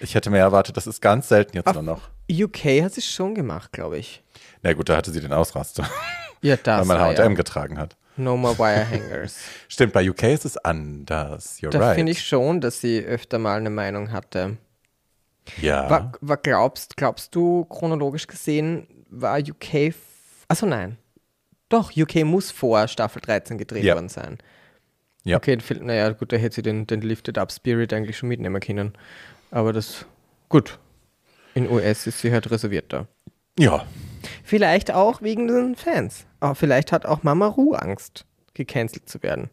Ich 0.00 0.14
hätte 0.14 0.30
mehr 0.30 0.40
erwartet. 0.40 0.76
Das 0.76 0.86
ist 0.86 1.00
ganz 1.02 1.28
selten 1.28 1.56
jetzt 1.56 1.66
Auf- 1.66 1.74
nur 1.74 1.82
noch. 1.82 2.08
UK 2.30 2.82
hat 2.82 2.94
sie 2.94 3.02
schon 3.02 3.34
gemacht, 3.34 3.72
glaube 3.72 3.98
ich. 3.98 4.22
Na 4.62 4.72
gut, 4.72 4.88
da 4.88 4.96
hatte 4.96 5.10
sie 5.12 5.20
den 5.20 5.34
Ausraster, 5.34 5.82
Ja, 6.40 6.52
weil 6.54 6.58
das 6.62 6.86
man 6.86 6.98
war 6.98 7.08
H&M 7.14 7.32
ja. 7.32 7.36
getragen 7.36 7.76
hat. 7.78 7.96
No 8.16 8.36
more 8.36 8.56
wire 8.58 8.88
hangers. 8.88 9.36
Stimmt, 9.68 9.92
bei 9.92 10.08
UK 10.08 10.22
ist 10.32 10.44
es 10.46 10.56
anders. 10.56 11.58
You're 11.60 11.70
Da 11.70 11.80
right. 11.80 11.96
finde 11.96 12.12
ich 12.12 12.24
schon, 12.24 12.60
dass 12.62 12.80
sie 12.80 13.00
öfter 13.04 13.38
mal 13.38 13.58
eine 13.58 13.70
Meinung 13.70 14.12
hatte. 14.12 14.56
Ja. 15.60 15.88
War, 15.90 16.12
war 16.20 16.36
glaubst, 16.36 16.96
glaubst 16.96 17.34
du, 17.34 17.64
chronologisch 17.66 18.26
gesehen, 18.26 18.86
war 19.10 19.38
UK. 19.38 19.94
Achso, 20.48 20.66
nein. 20.66 20.96
Doch, 21.68 21.96
UK 21.96 22.24
muss 22.24 22.50
vor 22.50 22.86
Staffel 22.88 23.20
13 23.22 23.58
gedreht 23.58 23.84
Ja. 23.84 23.94
worden 23.94 24.08
sein. 24.08 24.38
Ja. 25.24 25.38
Okay, 25.38 25.56
naja, 25.80 26.10
gut, 26.10 26.32
da 26.32 26.36
hätte 26.36 26.56
sie 26.56 26.62
den, 26.62 26.86
den 26.86 27.00
Lifted 27.00 27.38
Up 27.38 27.50
Spirit 27.50 27.92
eigentlich 27.94 28.18
schon 28.18 28.28
mitnehmen 28.28 28.60
können. 28.60 28.92
Aber 29.50 29.72
das, 29.72 30.04
gut. 30.50 30.78
In 31.54 31.68
US 31.70 32.06
ist 32.06 32.20
sie 32.20 32.32
halt 32.32 32.50
reservierter. 32.50 33.06
ja. 33.58 33.86
Vielleicht 34.42 34.90
auch 34.90 35.20
wegen 35.22 35.48
den 35.48 35.76
Fans. 35.76 36.24
Aber 36.40 36.54
vielleicht 36.54 36.92
hat 36.92 37.04
auch 37.06 37.22
Mama 37.22 37.46
Ru 37.46 37.74
Angst, 37.74 38.24
gecancelt 38.54 39.08
zu 39.08 39.22
werden. 39.22 39.50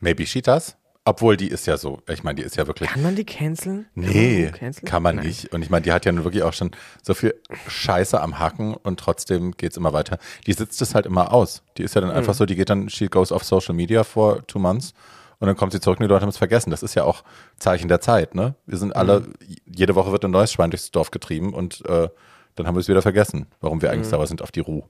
Maybe 0.00 0.26
she 0.26 0.40
does. 0.42 0.76
Obwohl, 1.08 1.36
die 1.38 1.48
ist 1.48 1.66
ja 1.66 1.78
so, 1.78 2.00
ich 2.08 2.22
meine, 2.22 2.34
die 2.36 2.42
ist 2.42 2.56
ja 2.56 2.66
wirklich. 2.66 2.90
Kann 2.90 3.02
man 3.02 3.16
die 3.16 3.24
canceln? 3.24 3.86
Kann 3.94 4.02
man 4.04 4.12
Nee, 4.12 4.46
Ru 4.46 4.58
canceln? 4.58 4.84
kann 4.86 5.02
man 5.02 5.16
nicht. 5.16 5.52
Und 5.54 5.62
ich 5.62 5.70
meine, 5.70 5.82
die 5.82 5.92
hat 5.92 6.04
ja 6.04 6.12
nun 6.12 6.24
wirklich 6.24 6.42
auch 6.42 6.52
schon 6.52 6.70
so 7.02 7.14
viel 7.14 7.34
Scheiße 7.66 8.20
am 8.20 8.38
Hacken 8.38 8.74
und 8.74 9.00
trotzdem 9.00 9.52
geht's 9.52 9.76
immer 9.78 9.92
weiter. 9.94 10.18
Die 10.46 10.52
sitzt 10.52 10.82
es 10.82 10.94
halt 10.94 11.06
immer 11.06 11.32
aus. 11.32 11.62
Die 11.78 11.82
ist 11.82 11.94
ja 11.94 12.02
dann 12.02 12.10
Mhm. 12.10 12.16
einfach 12.16 12.34
so, 12.34 12.44
die 12.44 12.56
geht 12.56 12.68
dann, 12.68 12.90
she 12.90 13.06
goes 13.08 13.32
off 13.32 13.42
Social 13.44 13.74
Media 13.74 14.04
for 14.04 14.46
two 14.46 14.58
months 14.58 14.92
und 15.38 15.46
dann 15.46 15.56
kommt 15.56 15.72
sie 15.72 15.80
zurück 15.80 15.98
und 15.98 16.04
die 16.04 16.08
Leute 16.08 16.22
haben 16.22 16.28
es 16.28 16.36
vergessen. 16.36 16.70
Das 16.70 16.82
ist 16.82 16.94
ja 16.94 17.04
auch 17.04 17.24
Zeichen 17.56 17.88
der 17.88 18.00
Zeit, 18.02 18.34
ne? 18.34 18.54
Wir 18.66 18.76
sind 18.76 18.94
alle, 18.94 19.20
Mhm. 19.20 19.34
jede 19.64 19.94
Woche 19.94 20.12
wird 20.12 20.24
ein 20.26 20.30
neues 20.30 20.52
Schwein 20.52 20.70
durchs 20.70 20.90
Dorf 20.90 21.10
getrieben 21.10 21.54
und 21.54 21.84
äh, 21.86 22.08
dann 22.56 22.66
haben 22.66 22.74
wir 22.74 22.80
es 22.80 22.88
wieder 22.88 23.02
vergessen, 23.02 23.46
warum 23.60 23.80
wir 23.80 23.88
Mhm. 23.88 23.94
eigentlich 23.94 24.08
sauer 24.08 24.26
sind 24.26 24.42
auf 24.42 24.50
die 24.52 24.60
Ruhe. 24.60 24.82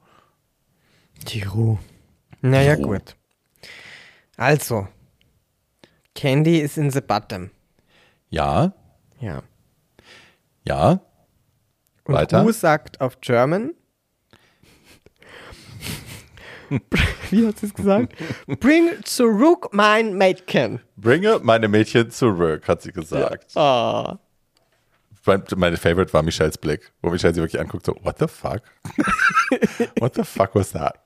Die 1.29 1.43
Ruhe. 1.43 1.79
Naja, 2.41 2.75
Ruhe. 2.75 2.87
gut. 2.99 3.15
Also, 4.37 4.89
Candy 6.19 6.59
ist 6.59 6.77
in 6.77 6.91
the 6.91 7.01
bottom. 7.01 7.51
Ja, 8.29 8.73
Ja. 9.21 9.45
ja, 10.67 11.01
Und 12.03 12.15
Weiter? 12.15 12.43
Ru 12.43 12.51
sagt 12.51 13.01
auf 13.01 13.21
German. 13.21 13.73
Wie 17.31 17.47
hat 17.47 17.59
sie 17.61 17.67
es 17.67 17.75
gesagt? 17.75 18.15
Bring 18.49 19.01
zurück 19.05 19.69
mein 19.71 20.15
Mädchen. 20.19 20.81
bringe 20.97 21.39
meine 21.41 21.69
Mädchen 21.69 22.11
zurück, 22.11 22.67
hat 22.67 22.83
sie 22.83 22.91
gesagt. 22.91 23.53
Oh. 23.55 24.17
Mein, 25.25 25.45
meine 25.57 25.77
Favorite 25.77 26.13
war 26.13 26.25
Michelles 26.25 26.59
Blick, 26.59 26.93
wo 27.01 27.11
Michelle 27.11 27.33
sie 27.33 27.41
wirklich 27.41 27.61
anguckt, 27.61 27.87
so, 27.87 27.95
what 28.03 28.19
the 28.19 28.27
fuck? 28.27 28.63
what 30.01 30.17
the 30.17 30.25
fuck 30.25 30.53
was 30.57 30.73
that? 30.73 30.99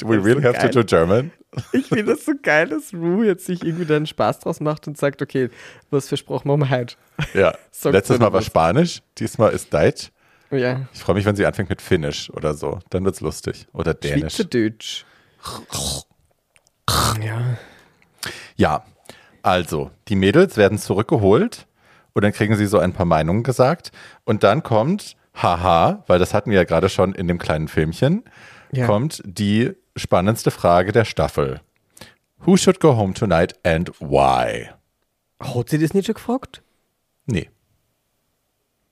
Do 0.00 0.08
we 0.08 0.16
really 0.16 0.42
so 0.42 0.48
have 0.48 0.58
to 0.58 0.66
geil. 0.66 0.70
do 0.70 0.84
German? 0.84 1.30
Ich 1.72 1.86
finde 1.88 2.04
das 2.14 2.24
so 2.24 2.32
geil, 2.40 2.68
dass 2.68 2.92
Ru 2.94 3.22
jetzt 3.24 3.44
sich 3.46 3.64
irgendwie 3.64 3.84
dann 3.84 4.06
Spaß 4.06 4.38
draus 4.40 4.60
macht 4.60 4.86
und 4.86 4.96
sagt, 4.96 5.20
okay, 5.20 5.50
was 5.90 6.08
versprochen 6.08 6.48
machen 6.48 6.60
wir 6.60 6.70
heute. 6.70 6.94
Ja. 7.34 7.52
Letztes 7.84 7.84
Mal 7.84 8.00
dann 8.02 8.20
war 8.20 8.32
was. 8.32 8.44
Spanisch, 8.46 9.02
diesmal 9.18 9.52
ist 9.52 9.72
Deutsch. 9.74 10.10
Ja. 10.52 10.82
Ich 10.92 11.00
freue 11.00 11.14
mich, 11.16 11.24
wenn 11.24 11.36
sie 11.36 11.46
anfängt 11.46 11.68
mit 11.70 11.80
Finnisch 11.82 12.30
oder 12.30 12.54
so. 12.54 12.78
Dann 12.90 13.04
wird's 13.04 13.20
lustig. 13.20 13.66
Oder 13.72 13.94
Dänisch. 13.94 14.34
Schweizerdeutsch. 14.34 15.04
Ja. 17.22 17.56
Ja, 18.56 18.84
also, 19.42 19.90
die 20.08 20.16
Mädels 20.16 20.56
werden 20.56 20.78
zurückgeholt 20.78 21.66
und 22.12 22.22
dann 22.22 22.32
kriegen 22.32 22.56
sie 22.56 22.66
so 22.66 22.78
ein 22.78 22.92
paar 22.92 23.06
Meinungen 23.06 23.42
gesagt. 23.42 23.90
Und 24.24 24.42
dann 24.42 24.62
kommt, 24.62 25.16
haha, 25.34 26.04
weil 26.06 26.18
das 26.18 26.34
hatten 26.34 26.50
wir 26.50 26.58
ja 26.58 26.64
gerade 26.64 26.88
schon 26.88 27.14
in 27.14 27.26
dem 27.28 27.38
kleinen 27.38 27.68
Filmchen, 27.68 28.24
Ja. 28.72 28.86
kommt 28.86 29.22
die 29.24 29.72
spannendste 29.96 30.50
Frage 30.50 30.92
der 30.92 31.04
Staffel. 31.04 31.60
Who 32.44 32.56
should 32.56 32.80
go 32.80 32.96
home 32.96 33.14
tonight 33.14 33.54
and 33.64 33.90
why? 34.00 34.70
Hat 35.40 35.68
sie 35.68 35.78
das 35.78 35.94
nicht 35.94 36.06
schon 36.06 36.14
gefragt? 36.14 36.62
Nee. 37.26 37.48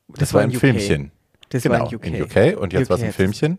Das, 0.08 0.34
war 0.34 0.42
in 0.42 0.50
ein. 0.50 0.56
Filmchen. 0.56 1.12
Das 1.50 1.62
genau, 1.62 1.80
war 1.80 1.92
in 1.92 1.96
UK. 1.96 2.06
in 2.06 2.22
UK. 2.22 2.60
Und 2.60 2.72
jetzt 2.72 2.90
war 2.90 2.96
es 2.96 3.02
ein 3.02 3.12
Filmchen. 3.12 3.58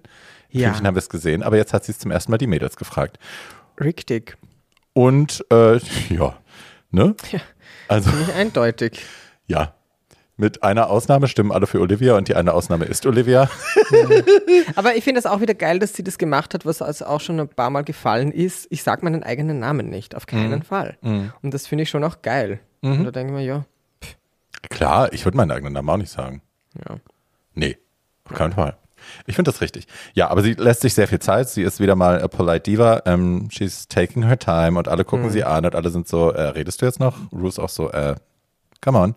Im 0.49 0.59
Ja. 0.59 0.67
Filmchen 0.69 0.87
haben 0.87 0.95
wir 0.95 0.99
es 0.99 1.09
gesehen, 1.09 1.43
aber 1.43 1.57
jetzt 1.57 1.73
hat 1.73 1.83
sie 1.85 1.91
es 1.91 1.99
zum 1.99 2.11
ersten 2.11 2.31
Mal 2.31 2.37
die 2.37 2.47
Mädels 2.47 2.75
gefragt. 2.75 3.19
Richtig. 3.79 4.37
Und 4.93 5.45
äh, 5.51 5.77
ja, 6.09 6.37
ne? 6.91 7.15
Ja. 7.31 7.39
Also 7.87 8.11
Nicht 8.11 8.33
eindeutig. 8.33 9.01
ja. 9.47 9.75
Mit 10.39 10.63
einer 10.63 10.89
Ausnahme 10.89 11.27
stimmen 11.27 11.51
alle 11.51 11.67
für 11.67 11.81
Olivia 11.81 12.15
und 12.15 12.29
die 12.29 12.35
eine 12.35 12.53
Ausnahme 12.53 12.85
ist 12.85 13.05
Olivia. 13.05 13.49
Aber 14.75 14.95
ich 14.95 15.03
finde 15.03 15.19
es 15.19 15.25
auch 15.25 15.41
wieder 15.41 15.53
geil, 15.53 15.79
dass 15.79 15.93
sie 15.93 16.01
das 16.03 16.17
gemacht 16.17 16.53
hat, 16.53 16.65
was 16.65 16.81
also 16.81 17.05
auch 17.07 17.19
schon 17.19 17.41
ein 17.41 17.49
paar 17.49 17.69
Mal 17.69 17.83
gefallen 17.83 18.31
ist. 18.31 18.65
Ich 18.69 18.81
sage 18.83 19.03
meinen 19.03 19.21
eigenen 19.23 19.59
Namen 19.59 19.89
nicht, 19.89 20.15
auf 20.15 20.27
keinen 20.27 20.63
Fall. 20.63 20.97
Und 21.01 21.53
das 21.53 21.67
finde 21.67 21.83
ich 21.83 21.89
schon 21.89 22.05
auch 22.05 22.21
geil. 22.21 22.61
Und 22.81 23.03
da 23.03 23.11
denke 23.11 23.33
ich 23.33 23.37
mir, 23.39 23.45
ja, 23.45 23.65
Klar, 24.69 25.11
ich 25.11 25.25
würde 25.25 25.35
meinen 25.37 25.51
eigenen 25.51 25.73
Namen 25.73 25.89
auch 25.89 25.97
nicht 25.97 26.11
sagen. 26.11 26.41
ja. 26.87 26.97
Nee, 27.53 27.77
auf 28.23 28.33
keinen 28.37 28.53
Fall. 28.53 28.77
Ich 29.25 29.35
finde 29.35 29.51
das 29.51 29.59
richtig. 29.59 29.87
Ja, 30.13 30.29
aber 30.29 30.41
sie 30.41 30.53
lässt 30.53 30.81
sich 30.81 30.93
sehr 30.93 31.07
viel 31.09 31.19
Zeit. 31.19 31.49
Sie 31.49 31.63
ist 31.63 31.79
wieder 31.81 31.95
mal 31.95 32.21
a 32.21 32.27
polite 32.29 32.61
diva. 32.61 33.01
Ähm, 33.05 33.49
she's 33.51 33.87
taking 33.89 34.23
her 34.23 34.39
time 34.39 34.77
und 34.77 34.87
alle 34.87 35.03
gucken 35.03 35.29
sie 35.31 35.43
an 35.43 35.65
und 35.65 35.75
alle 35.75 35.89
sind 35.89 36.07
so, 36.07 36.31
äh, 36.31 36.41
redest 36.49 36.81
du 36.81 36.85
jetzt 36.85 36.99
noch? 36.99 37.17
Ruth 37.33 37.59
auch 37.59 37.69
so, 37.69 37.91
äh, 37.91 38.15
come 38.81 38.97
on. 38.97 39.15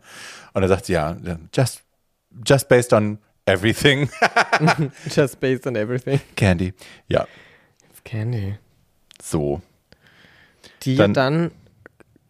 Und 0.55 0.63
dann 0.63 0.69
sagt 0.69 0.87
sie, 0.87 0.93
ja, 0.95 1.17
just, 1.55 1.83
just 2.47 2.69
based 2.69 2.93
on 2.93 3.19
everything. 3.47 4.09
Just 5.15 5.41
based 5.41 5.67
on 5.67 5.75
everything. 5.77 6.21
Candy. 6.37 6.73
Ja, 7.09 7.27
It's 7.91 8.03
Candy. 8.05 8.57
so. 9.21 9.61
Die 10.83 10.97
Dann- 10.97 11.15
dann, 11.15 11.51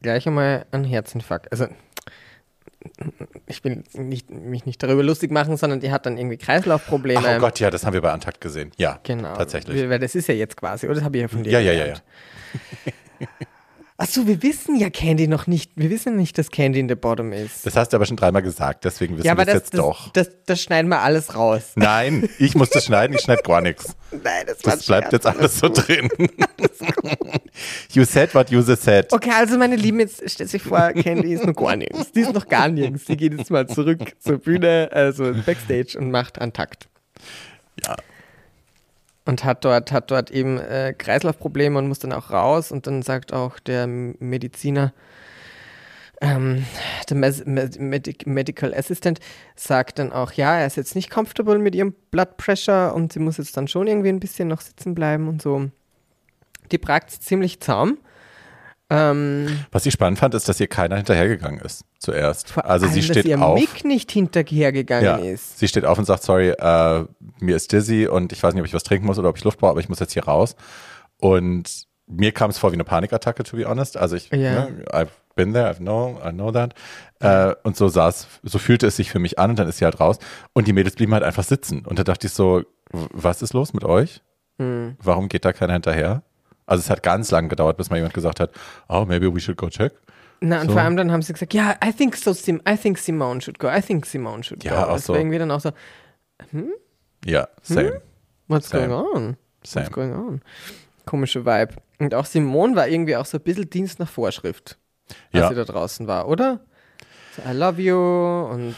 gleich 0.03 0.26
einmal 0.26 0.64
einen 0.72 0.85
Herzinfarkt. 0.85 1.51
Also, 1.53 1.66
ich 3.47 3.62
will 3.62 3.85
nicht, 3.95 4.30
mich 4.30 4.66
nicht 4.66 4.83
darüber 4.83 5.03
lustig 5.03 5.30
machen, 5.30 5.57
sondern 5.57 5.80
die 5.80 5.91
hat 5.93 6.05
dann 6.07 6.16
irgendwie 6.18 6.37
Kreislaufprobleme. 6.39 7.20
Ach, 7.24 7.37
oh 7.37 7.41
Gott, 7.41 7.61
ja, 7.61 7.70
das 7.70 7.85
haben 7.87 7.93
wir 7.95 8.01
bei 8.01 8.11
Antakt 8.11 8.41
gesehen. 8.41 8.72
Ja, 8.76 8.99
Genau. 9.05 9.35
tatsächlich. 9.37 9.89
Weil 9.89 9.99
das 9.99 10.14
ist 10.14 10.26
ja 10.28 10.35
jetzt 10.35 10.57
quasi, 10.57 10.87
oder? 10.87 10.97
Das 10.97 11.05
habe 11.05 11.16
ich 11.18 11.22
ja 11.22 11.28
von 11.28 11.43
dir 11.45 11.53
Ja, 11.53 11.61
ja, 11.61 11.72
ja, 11.72 11.78
gelernt. 11.85 12.03
Achso, 14.03 14.26
wir 14.26 14.42
wissen 14.42 14.74
ja 14.74 14.90
Candy 14.90 15.28
noch 15.28 15.46
nicht. 15.46 15.70
Wir 15.76 15.88
wissen 15.88 16.16
nicht, 16.16 16.36
dass 16.36 16.50
Candy 16.50 16.80
in 16.80 16.88
the 16.88 16.96
Bottom 16.96 17.32
ist. 17.32 17.64
Das 17.64 17.76
hast 17.76 17.92
du 17.92 17.96
aber 17.96 18.05
schon 18.05 18.16
dreimal 18.16 18.42
gesagt, 18.42 18.84
deswegen 18.84 19.16
wissen 19.16 19.28
ja, 19.28 19.36
wir 19.36 19.42
es 19.42 19.46
das, 19.46 19.55
jetzt 19.55 19.74
das, 19.74 19.80
doch. 19.80 20.09
Das, 20.09 20.28
das 20.44 20.61
schneiden 20.61 20.88
wir 20.88 21.03
alles 21.03 21.36
raus. 21.36 21.70
Nein, 21.76 22.28
ich 22.40 22.57
muss 22.57 22.70
das 22.70 22.84
schneiden, 22.84 23.14
ich 23.14 23.22
schneide 23.22 23.42
gar 23.42 23.61
nichts. 23.61 23.94
Nein, 24.11 24.46
das, 24.48 24.64
war 24.64 24.74
Das 24.74 24.86
bleibt 24.86 25.12
jetzt 25.12 25.24
alles 25.24 25.57
so 25.57 25.68
drin. 25.68 26.09
you 27.92 28.05
said 28.05 28.34
what 28.34 28.50
you 28.50 28.61
said. 28.62 29.12
Okay, 29.12 29.30
also 29.30 29.57
meine 29.57 29.76
Lieben, 29.76 30.00
jetzt 30.00 30.28
stellt 30.28 30.50
sich 30.50 30.64
vor, 30.64 30.92
Candy 30.94 31.34
ist 31.34 31.46
noch 31.46 31.55
gar 31.55 31.76
nirgends. 31.76 32.11
Die 32.11 32.22
ist 32.22 32.32
noch 32.32 32.48
gar 32.48 32.66
nirgends. 32.66 33.05
Die 33.05 33.16
geht 33.16 33.38
jetzt 33.38 33.53
mal 33.53 33.68
zurück 33.68 34.00
zur 34.18 34.38
Bühne, 34.38 34.88
also 34.90 35.32
Backstage 35.46 35.96
und 35.96 36.11
macht 36.11 36.40
Antakt. 36.40 36.88
Ja. 37.86 37.94
Und 39.24 39.44
hat 39.44 39.64
dort, 39.64 39.92
hat 39.92 40.10
dort 40.10 40.30
eben 40.32 40.58
äh, 40.58 40.94
Kreislaufprobleme 40.96 41.78
und 41.78 41.86
muss 41.86 42.00
dann 42.00 42.12
auch 42.12 42.30
raus. 42.30 42.72
Und 42.72 42.86
dann 42.86 43.02
sagt 43.02 43.32
auch 43.32 43.60
der 43.60 43.86
Mediziner, 43.86 44.92
ähm, 46.20 46.64
der 47.08 47.16
Med 47.16 47.80
Medic 47.80 48.26
Medical 48.26 48.72
Assistant, 48.74 49.20
sagt 49.56 49.98
dann 49.98 50.12
auch, 50.12 50.32
ja, 50.32 50.56
er 50.56 50.66
ist 50.66 50.76
jetzt 50.76 50.94
nicht 50.94 51.10
comfortable 51.10 51.58
mit 51.58 51.74
ihrem 51.74 51.94
Blood 52.10 52.36
Pressure 52.36 52.94
und 52.94 53.12
sie 53.12 53.18
muss 53.18 53.38
jetzt 53.38 53.56
dann 53.56 53.68
schon 53.68 53.86
irgendwie 53.86 54.08
ein 54.08 54.20
bisschen 54.20 54.48
noch 54.48 54.60
sitzen 54.60 54.94
bleiben 54.94 55.28
und 55.28 55.42
so. 55.42 55.70
Die 56.70 56.78
pragt 56.78 57.10
ziemlich 57.10 57.60
zahm. 57.60 57.98
Ähm, 58.95 59.47
Was 59.70 59.86
ich 59.86 59.95
spannend 59.95 60.18
fand, 60.18 60.34
ist, 60.34 60.49
dass 60.49 60.59
hier 60.59 60.66
keiner 60.66 60.97
hinterhergegangen 60.97 61.61
ist 61.61 61.84
zuerst. 61.99 62.51
vor 62.51 62.66
also 62.66 62.84
allem, 62.84 62.95
sie 62.95 63.03
steht 63.03 63.16
dass 63.18 63.24
ihr 63.24 63.40
auf. 63.40 63.59
Mick 63.59 63.84
nicht 63.84 64.12
hinterhergegangen 64.12 65.05
Ja, 65.05 65.16
ist. 65.16 65.59
sie 65.59 65.66
steht 65.68 65.84
auf 65.86 65.99
und 65.99 66.05
sagt, 66.05 66.22
sorry, 66.24 66.51
äh, 66.51 67.05
mir 67.40 67.57
ist 67.57 67.72
dizzy 67.72 68.07
und 68.07 68.32
ich 68.32 68.43
weiß 68.43 68.53
nicht, 68.53 68.61
ob 68.61 68.66
ich 68.66 68.74
was 68.74 68.82
trinken 68.82 69.07
muss 69.07 69.18
oder 69.18 69.30
ob 69.30 69.36
ich 69.38 69.45
Luft 69.45 69.59
brauche, 69.59 69.70
aber 69.70 69.80
ich 69.80 69.88
muss 69.88 69.99
jetzt 70.01 70.12
hier 70.12 70.24
raus. 70.24 70.57
Und 71.18 71.86
mir 72.07 72.32
kam 72.32 72.51
es 72.51 72.59
vor 72.59 72.70
wie 72.72 72.74
eine 72.74 72.84
Panikattacke, 72.84 73.45
to 73.45 73.57
be 73.57 73.64
honest. 73.66 73.97
Also 73.97 74.16
ich, 74.16 74.28
Ja. 74.30 74.66
ne, 74.66 74.84
I've 74.90 75.09
been 75.36 75.55
there, 75.55 75.72
I 75.72 75.76
know, 75.76 76.20
I 76.22 76.30
know 76.30 76.51
that. 76.53 76.74
Äh, 77.20 77.55
und 77.62 77.76
so 77.76 77.88
saß, 77.88 78.26
so 78.43 78.59
fühlte 78.59 78.86
es 78.88 78.97
sich 78.97 79.11
für 79.11 79.20
mich 79.20 79.38
an 79.38 79.51
und 79.51 79.59
dann 79.59 79.68
ist 79.68 79.78
sie 79.78 79.84
halt 79.86 80.01
raus. 80.01 80.18
Und 80.53 80.66
die 80.68 80.72
Mädels 80.74 80.97
blieben 80.97 81.14
halt 81.14 81.22
einfach 81.22 81.45
sitzen. 81.45 81.86
Und 81.86 81.99
da 81.99 82.05
dachte 82.05 82.26
ich 82.26 82.32
so, 82.34 82.62
was 82.90 83.40
ist 83.40 83.55
los 83.55 83.72
mit 83.72 83.84
euch? 83.84 84.20
Hm. 84.59 84.97
Warum 85.03 85.28
geht 85.28 85.45
da 85.47 85.53
keiner 85.55 85.72
hinterher? 85.72 86.22
Also 86.66 86.80
es 86.82 86.90
hat 86.90 87.02
ganz 87.02 87.30
lange 87.30 87.48
gedauert, 87.48 87.76
bis 87.76 87.90
mal 87.90 87.96
jemand 87.96 88.14
gesagt 88.14 88.40
hat, 88.40 88.50
oh, 88.88 89.04
maybe 89.06 89.32
we 89.34 89.40
should 89.40 89.56
go 89.58 89.68
check. 89.68 89.92
Na, 90.40 90.60
und 90.60 90.66
So. 90.68 90.72
vor 90.72 90.82
allem 90.82 90.96
dann 90.96 91.12
haben 91.12 91.22
sie 91.22 91.32
gesagt, 91.32 91.54
ja, 91.54 91.76
I 91.84 91.92
think 91.92 92.16
so, 92.16 92.32
Sim 92.32 92.60
I 92.68 92.76
think 92.76 92.98
Simone 92.98 93.40
should 93.40 93.58
go, 93.58 93.68
I 93.68 93.80
think 93.80 94.06
Simone 94.06 94.42
should 94.42 94.64
Ja, 94.64 94.84
go. 94.86 94.90
auch 94.92 94.98
so. 94.98 95.12
war 95.12 95.20
irgendwie 95.20 95.38
dann 95.38 95.50
auch 95.50 95.60
so, 95.60 95.70
Ja, 97.24 97.48
same, 97.62 98.02
what's 98.48 98.68
Same. 98.68 98.88
going 98.88 99.06
on? 99.06 99.36
same. 99.62 99.84
What's 99.86 99.94
going 99.94 100.12
on? 100.12 100.42
Komische 101.06 101.44
Vibe. 101.46 101.74
Und 101.98 102.14
auch 102.14 102.24
Simone 102.26 102.74
war 102.74 102.88
irgendwie 102.88 103.16
auch 103.16 103.26
so 103.26 103.38
ein 103.38 103.44
bisschen 103.44 103.70
Dienst 103.70 103.98
nach 104.00 104.08
Vorschrift, 104.08 104.78
als 105.32 105.42
Ja. 105.42 105.48
sie 105.48 105.54
da 105.54 105.64
draußen 105.64 106.06
war, 106.08 106.26
oder? 106.28 106.60
So, 107.36 107.42
I 107.48 107.54
love 107.54 107.80
you 107.80 107.96
und 107.96 108.74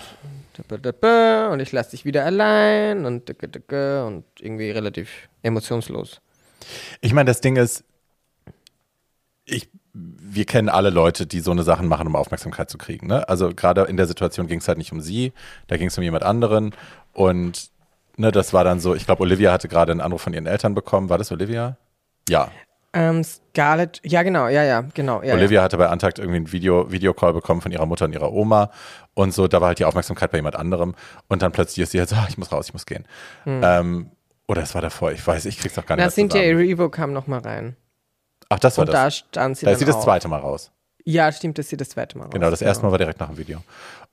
und 1.51 1.61
ich 1.61 1.73
lasse 1.73 1.91
dich 1.93 2.05
wieder 2.05 2.25
allein 2.25 3.05
und 3.07 3.29
und 3.29 4.25
irgendwie 4.39 4.71
relativ 4.71 5.29
emotionslos. 5.43 6.21
Ich 7.01 7.13
meine, 7.13 7.29
das 7.29 7.41
Ding 7.41 7.57
ist, 7.57 7.85
ich, 9.45 9.69
wir 9.93 10.45
kennen 10.45 10.69
alle 10.69 10.91
Leute, 10.91 11.27
die 11.27 11.41
so 11.41 11.51
eine 11.51 11.63
Sachen 11.63 11.87
machen, 11.87 12.07
um 12.07 12.17
Aufmerksamkeit 12.17 12.71
zu 12.71 12.79
kriegen. 12.79 13.07
Ne? 13.07 13.29
Also 13.29 13.55
gerade 13.55 13.83
in 13.83 13.97
der 13.97 14.07
Situation 14.07 14.47
ging 14.47 14.59
es 14.59 14.69
halt 14.69 14.79
nicht 14.79 14.93
um 14.93 15.01
sie, 15.01 15.33
da 15.67 15.77
ging 15.77 15.89
es 15.89 15.99
um 15.99 16.05
jemand 16.05 16.25
anderen. 16.25 16.75
Und 17.13 17.71
ne, 18.17 18.33
das 18.33 18.53
war 18.53 18.65
dann 18.65 18.81
so, 18.81 18.95
ich 18.95 19.07
glaube, 19.07 19.23
Olivia 19.23 19.53
hatte 19.53 19.69
gerade 19.69 19.93
einen 19.93 20.01
Anruf 20.01 20.23
von 20.23 20.33
ihren 20.33 20.47
Eltern 20.47 20.75
bekommen. 20.75 21.09
War 21.09 21.19
das 21.19 21.31
Olivia? 21.31 21.77
Ja. 22.29 22.51
Ähm, 22.93 23.25
Scarlett, 23.25 24.01
ja 24.05 24.23
genau, 24.23 24.47
ja, 24.47 24.63
ja, 24.63 24.85
genau. 24.95 25.21
Ja, 25.23 25.35
Olivia 25.35 25.63
hatte 25.63 25.77
bei 25.77 25.89
Antakt 25.89 26.21
irgendwie 26.21 26.37
einen 26.37 26.53
Video, 26.53 26.93
Videocall 26.93 27.33
bekommen 27.33 27.61
von 27.61 27.73
ihrer 27.73 27.87
Mutter 27.87 28.05
und 28.05 28.13
ihrer 28.13 28.33
Oma. 28.33 28.71
Und 29.15 29.35
so, 29.35 29.49
da 29.49 29.61
war 29.61 29.69
halt 29.69 29.81
die 29.81 29.85
Aufmerksamkeit 29.85 30.31
bei 30.31 30.39
jemand 30.39 30.55
anderem. 30.55 30.95
Und 31.29 31.43
dann 31.43 31.51
plötzlich 31.51 31.83
ist 31.83 31.91
sie 31.91 31.99
halt 31.99 32.09
so, 32.09 32.15
ah, 32.15 32.27
ich 32.29 32.39
muss 32.39 32.53
raus, 32.53 32.67
ich 32.69 32.73
muss 32.73 32.87
gehen. 32.87 33.05
Ähm, 33.47 34.11
oder 34.47 34.63
es 34.63 34.75
war 34.75 34.83
davor, 34.83 35.13
ich 35.13 35.27
weiß, 35.27 35.45
ich 35.47 35.59
krieg's 35.59 35.79
auch 35.79 35.87
gar 35.87 35.97
nicht 35.97 36.03
Na, 36.03 36.05
mehr 36.05 36.11
Cynthia. 36.11 36.43
Erivo 36.43 36.89
kam 36.91 37.13
noch 37.13 37.27
mal 37.27 37.41
rein. 37.41 37.77
Ach, 38.49 38.59
das 38.59 38.77
war 38.79 38.83
Und 38.87 38.93
da 38.93 39.05
das. 39.05 39.17
stand 39.17 39.57
sie 39.57 39.67
Da 39.67 39.73
ist 39.73 39.79
sie 39.79 39.85
das 39.87 40.01
zweite 40.03 40.29
Mal 40.29 40.41
raus. 40.41 40.71
Ja, 41.07 41.31
stimmt, 41.33 41.59
dass 41.59 41.69
sie 41.69 41.77
das 41.77 41.91
zweite 41.91 42.17
Mal 42.17 42.25
raus. 42.25 42.33
Genau, 42.33 42.51
das 42.51 42.63
erste 42.63 42.85
Mal 42.85 42.91
war 42.93 42.99
direkt 42.99 43.21
nach 43.21 43.29
dem 43.29 43.37
Video. 43.39 43.63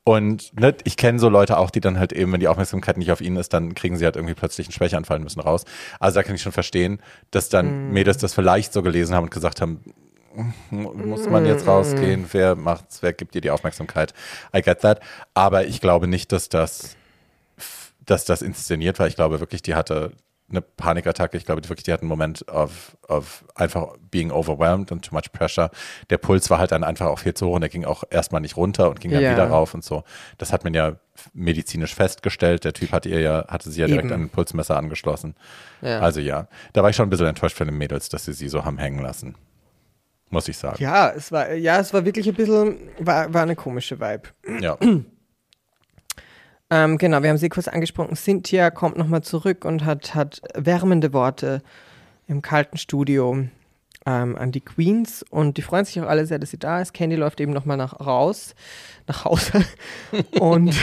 Und 0.03 0.59
ne, 0.59 0.75
ich 0.83 0.97
kenne 0.97 1.19
so 1.19 1.29
Leute 1.29 1.57
auch, 1.57 1.69
die 1.69 1.79
dann 1.79 1.99
halt 1.99 2.11
eben, 2.11 2.31
wenn 2.33 2.39
die 2.39 2.47
Aufmerksamkeit 2.47 2.97
nicht 2.97 3.11
auf 3.11 3.21
ihnen 3.21 3.37
ist, 3.37 3.53
dann 3.53 3.75
kriegen 3.75 3.97
sie 3.97 4.05
halt 4.05 4.15
irgendwie 4.15 4.33
plötzlich 4.33 4.67
einen 4.67 4.73
Schwächeanfall 4.73 5.17
und 5.17 5.23
müssen 5.23 5.39
raus. 5.41 5.63
Also 5.99 6.15
da 6.19 6.23
kann 6.23 6.35
ich 6.35 6.41
schon 6.41 6.51
verstehen, 6.51 7.01
dass 7.29 7.49
dann 7.49 7.77
Mm. 7.83 7.91
Mädels 7.93 8.17
das 8.17 8.33
vielleicht 8.33 8.73
so 8.73 8.81
gelesen 8.81 9.15
haben 9.15 9.25
und 9.25 9.31
gesagt 9.31 9.61
haben, 9.61 9.81
muss 10.69 11.29
man 11.29 11.43
Mm, 11.43 11.45
jetzt 11.45 11.67
rausgehen, 11.67 12.25
wer 12.31 12.55
macht's, 12.55 13.01
wer 13.03 13.13
gibt 13.13 13.35
dir 13.35 13.41
die 13.41 13.51
Aufmerksamkeit? 13.51 14.13
I 14.55 14.61
get 14.61 14.79
that. 14.81 15.01
Aber 15.33 15.65
ich 15.65 15.81
glaube 15.81 16.07
nicht, 16.07 16.31
dass 16.31 16.49
das, 16.49 16.97
dass 18.05 18.25
das 18.25 18.41
inszeniert 18.41 18.99
war. 18.99 19.07
Ich 19.07 19.15
glaube 19.15 19.39
wirklich, 19.39 19.61
die 19.61 19.75
hatte 19.75 20.11
eine 20.49 20.61
Panikattacke. 20.61 21.37
Ich 21.37 21.45
glaube 21.45 21.63
wirklich, 21.69 21.83
die 21.83 21.93
hat 21.93 22.01
einen 22.01 22.09
Moment 22.09 22.45
of, 22.49 22.97
of 23.07 23.45
einfach 23.55 23.95
being 24.09 24.31
overwhelmed 24.31 24.91
und 24.91 25.05
too 25.05 25.15
much 25.15 25.31
pressure. 25.31 25.71
Der 26.09 26.17
Puls 26.17 26.49
war 26.49 26.57
halt 26.59 26.73
dann 26.73 26.83
einfach 26.83 27.05
auch 27.07 27.19
viel 27.19 27.33
zu 27.33 27.47
hoch 27.47 27.55
und 27.55 27.61
der 27.61 27.69
ging 27.69 27.85
auch 27.85 28.03
erstmal 28.09 28.41
nicht 28.41 28.57
runter 28.57 28.89
und 28.89 28.99
ging 28.99 29.11
dann 29.11 29.21
Ja. 29.23 29.31
wieder 29.31 29.47
rauf 29.47 29.73
und 29.73 29.83
so. 29.85 30.03
Das 30.37 30.51
hat 30.51 30.65
man 30.65 30.73
ja 30.73 30.97
medizinisch 31.33 31.95
festgestellt. 31.95 32.65
Der 32.65 32.73
Typ 32.73 32.91
hat 32.91 33.05
ihr 33.05 33.21
ja, 33.21 33.45
hatte 33.47 33.71
sie 33.71 33.79
ja 33.79 33.87
direkt 33.87 34.05
Eben. 34.07 34.13
an 34.13 34.21
ein 34.23 34.29
Pulsmesser 34.29 34.75
angeschlossen. 34.75 35.35
Ja. 35.81 35.99
Also 36.01 36.19
ja, 36.19 36.47
da 36.73 36.83
war 36.83 36.89
ich 36.89 36.97
schon 36.97 37.07
ein 37.07 37.11
bisschen 37.11 37.27
enttäuscht 37.27 37.55
von 37.55 37.67
den 37.67 37.77
Mädels, 37.77 38.09
dass 38.09 38.25
sie 38.25 38.33
sie 38.33 38.49
so 38.49 38.65
haben 38.65 38.77
hängen 38.77 38.99
lassen. 38.99 39.35
Muss 40.31 40.47
ich 40.47 40.57
sagen. 40.57 40.81
Ja, 40.81 41.11
es 41.11 41.31
war, 41.31 41.53
ja, 41.53 41.79
es 41.79 41.93
war 41.93 42.03
wirklich 42.05 42.27
ein 42.27 42.35
bisschen, 42.35 42.77
war, 42.99 43.33
war 43.33 43.43
eine 43.43 43.55
komische 43.55 43.99
Vibe. 44.01 44.29
Ja. 44.59 44.77
Ähm, 46.71 46.97
genau, 46.97 47.21
wir 47.21 47.29
haben 47.29 47.37
sie 47.37 47.49
kurz 47.49 47.67
angesprochen. 47.67 48.15
Cynthia 48.15 48.71
kommt 48.71 48.97
nochmal 48.97 49.21
zurück 49.21 49.65
und 49.65 49.83
hat, 49.83 50.15
hat 50.15 50.41
wärmende 50.55 51.11
Worte 51.11 51.61
im 52.27 52.41
kalten 52.41 52.77
Studio 52.77 53.43
ähm, 54.05 54.37
an 54.37 54.53
die 54.53 54.61
Queens 54.61 55.23
und 55.29 55.57
die 55.57 55.63
freuen 55.63 55.83
sich 55.83 55.99
auch 55.99 56.07
alle 56.07 56.25
sehr, 56.25 56.39
dass 56.39 56.51
sie 56.51 56.57
da 56.57 56.79
ist. 56.81 56.93
Candy 56.93 57.17
läuft 57.17 57.41
eben 57.41 57.51
nochmal 57.51 57.75
nach 57.75 57.99
raus, 57.99 58.55
nach 59.05 59.25
Hause 59.25 59.65
und 60.39 60.73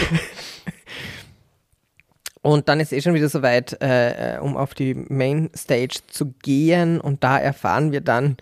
und 2.42 2.68
dann 2.68 2.80
ist 2.80 2.92
eh 2.92 3.00
schon 3.00 3.14
wieder 3.14 3.30
soweit, 3.30 3.80
äh, 3.82 4.36
äh, 4.36 4.38
um 4.40 4.58
auf 4.58 4.74
die 4.74 4.94
Main 4.94 5.50
Stage 5.56 6.00
zu 6.08 6.34
gehen 6.42 7.00
und 7.00 7.24
da 7.24 7.38
erfahren 7.38 7.92
wir 7.92 8.02
dann, 8.02 8.36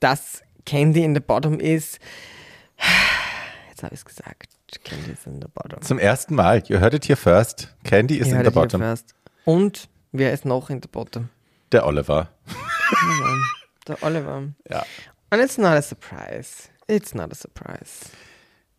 dass 0.00 0.42
Candy 0.66 1.02
in 1.02 1.14
the 1.14 1.20
Bottom 1.20 1.58
ist. 1.60 1.98
Jetzt 3.70 3.82
habe 3.82 3.94
ich 3.94 4.00
es 4.00 4.04
gesagt. 4.04 4.53
Candy 4.82 5.12
is 5.12 5.26
in 5.26 5.40
the 5.40 5.48
Bottom. 5.52 5.80
Zum 5.82 5.98
ersten 5.98 6.34
Mal, 6.34 6.62
you 6.66 6.80
heard 6.80 6.94
it 6.94 7.06
here 7.06 7.16
first. 7.16 7.74
Candy 7.84 8.18
is 8.18 8.28
Ja, 8.28 8.38
in 8.38 8.44
the 8.44 8.50
bottom. 8.50 8.82
Und 9.44 9.88
wer 10.12 10.32
ist 10.32 10.44
noch 10.44 10.70
in 10.70 10.80
the 10.82 10.88
bottom? 10.88 11.28
Der 11.72 11.86
Oliver. 11.86 12.28
Der 13.86 14.02
Oliver. 14.02 14.42
Ja. 14.68 14.84
And 15.30 15.42
it's 15.42 15.58
not 15.58 15.72
a 15.72 15.82
surprise. 15.82 16.68
It's 16.86 17.14
not 17.14 17.32
a 17.32 17.34
surprise. 17.34 18.10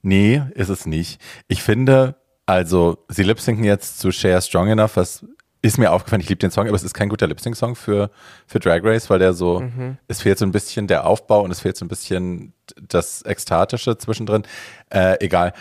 Nee, 0.01 0.41
ist 0.53 0.69
es 0.69 0.85
nicht. 0.85 1.19
Ich 1.47 1.63
finde, 1.63 2.15
also, 2.45 3.03
sie 3.09 3.23
lip-sinken 3.23 3.63
jetzt 3.63 3.99
zu 3.99 4.11
Share 4.11 4.41
Strong 4.41 4.69
Enough, 4.69 4.97
was 4.97 5.25
ist 5.65 5.79
mir 5.79 5.91
aufgefallen, 5.91 6.21
ich 6.21 6.29
liebe 6.29 6.37
den 6.37 6.51
Song, 6.51 6.67
aber 6.67 6.75
es 6.75 6.83
ist 6.83 6.93
kein 6.93 7.09
guter 7.09 7.25
Lip-Sync-Song 7.25 7.75
für, 7.75 8.11
für 8.45 8.59
Drag 8.59 8.83
Race, 8.83 9.09
weil 9.09 9.17
der 9.17 9.33
so, 9.33 9.63
es 10.07 10.21
fehlt 10.21 10.37
so 10.37 10.45
ein 10.45 10.51
bisschen 10.51 10.85
der 10.85 11.07
Aufbau 11.07 11.41
und 11.41 11.49
es 11.49 11.59
fehlt 11.59 11.75
so 11.75 11.83
ein 11.83 11.87
bisschen 11.87 12.53
das 12.79 13.23
Ekstatische 13.23 13.97
zwischendrin. 13.97 14.43
Äh, 14.91 15.17
egal. 15.25 15.53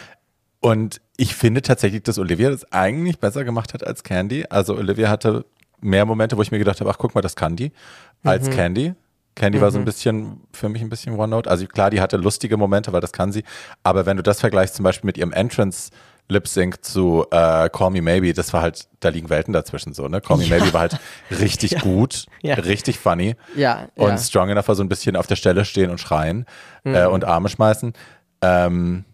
Und 0.65 1.01
ich 1.19 1.35
finde 1.35 1.61
tatsächlich, 1.61 2.03
dass 2.05 2.19
Olivia 2.19 2.49
das 2.51 2.71
eigentlich 2.73 3.19
besser 3.19 3.45
gemacht 3.45 3.75
hat 3.75 3.87
als 3.87 4.03
Candy. 4.03 4.47
Also 4.49 4.75
Olivia 4.77 5.11
hatte 5.11 5.45
mehr 5.83 6.07
Momente, 6.07 6.39
wo 6.39 6.43
ich 6.43 6.51
mir 6.51 6.59
gedacht 6.59 6.81
habe, 6.81 6.89
ach 6.91 6.97
guck 6.97 7.15
mal, 7.15 7.21
das 7.21 7.37
kann 7.37 7.55
die, 7.55 7.71
als 8.23 8.49
Candy. 8.49 8.95
Candy 9.35 9.61
war 9.61 9.71
so 9.71 9.79
ein 9.79 9.85
bisschen, 9.85 10.41
für 10.53 10.71
mich 10.71 10.81
ein 10.81 10.89
bisschen 10.89 11.19
One-Note. 11.19 11.51
Also 11.51 11.67
klar, 11.67 11.91
die 11.91 12.01
hatte 12.01 12.17
lustige 12.17 12.57
Momente, 12.57 12.95
weil 12.95 13.03
das 13.03 13.13
kann 13.13 13.31
sie. 13.31 13.45
Aber 13.83 14.07
wenn 14.07 14.17
du 14.17 14.23
das 14.23 14.41
vergleichst 14.41 14.77
zum 14.77 14.85
Beispiel 14.85 15.07
mit 15.07 15.19
ihrem 15.19 15.33
Entrance 15.33 15.91
Lip 16.31 16.49
Sync 16.49 16.83
zu 16.83 17.27
äh, 17.31 17.69
Call 17.69 17.91
Me 17.91 18.01
Maybe, 18.01 18.33
das 18.33 18.55
war 18.55 18.63
halt, 18.63 18.89
da 19.01 19.11
liegen 19.11 19.29
Welten 19.29 19.53
dazwischen 19.53 19.93
so, 19.93 20.09
ne? 20.09 20.23
Call 20.23 20.39
Me 20.39 20.47
Maybe 20.47 20.73
war 20.73 20.81
halt 20.83 20.99
richtig 21.31 21.79
gut, 21.83 22.25
Ja. 22.41 22.55
richtig 22.55 22.99
funny. 22.99 23.37
Ja, 23.55 23.89
Und 23.97 24.09
ja. 24.09 24.17
Strong 24.17 24.49
Enough 24.49 24.69
war 24.69 24.75
so 24.77 24.83
ein 24.83 24.89
bisschen 24.89 25.15
auf 25.17 25.27
der 25.27 25.37
Stelle 25.37 25.67
stehen 25.67 25.91
und 25.91 25.99
schreien 26.01 26.47
äh, 26.85 27.05
und 27.05 27.27
Arme 27.27 27.51
schmeißen. 27.51 27.93
Ähm, 28.41 29.05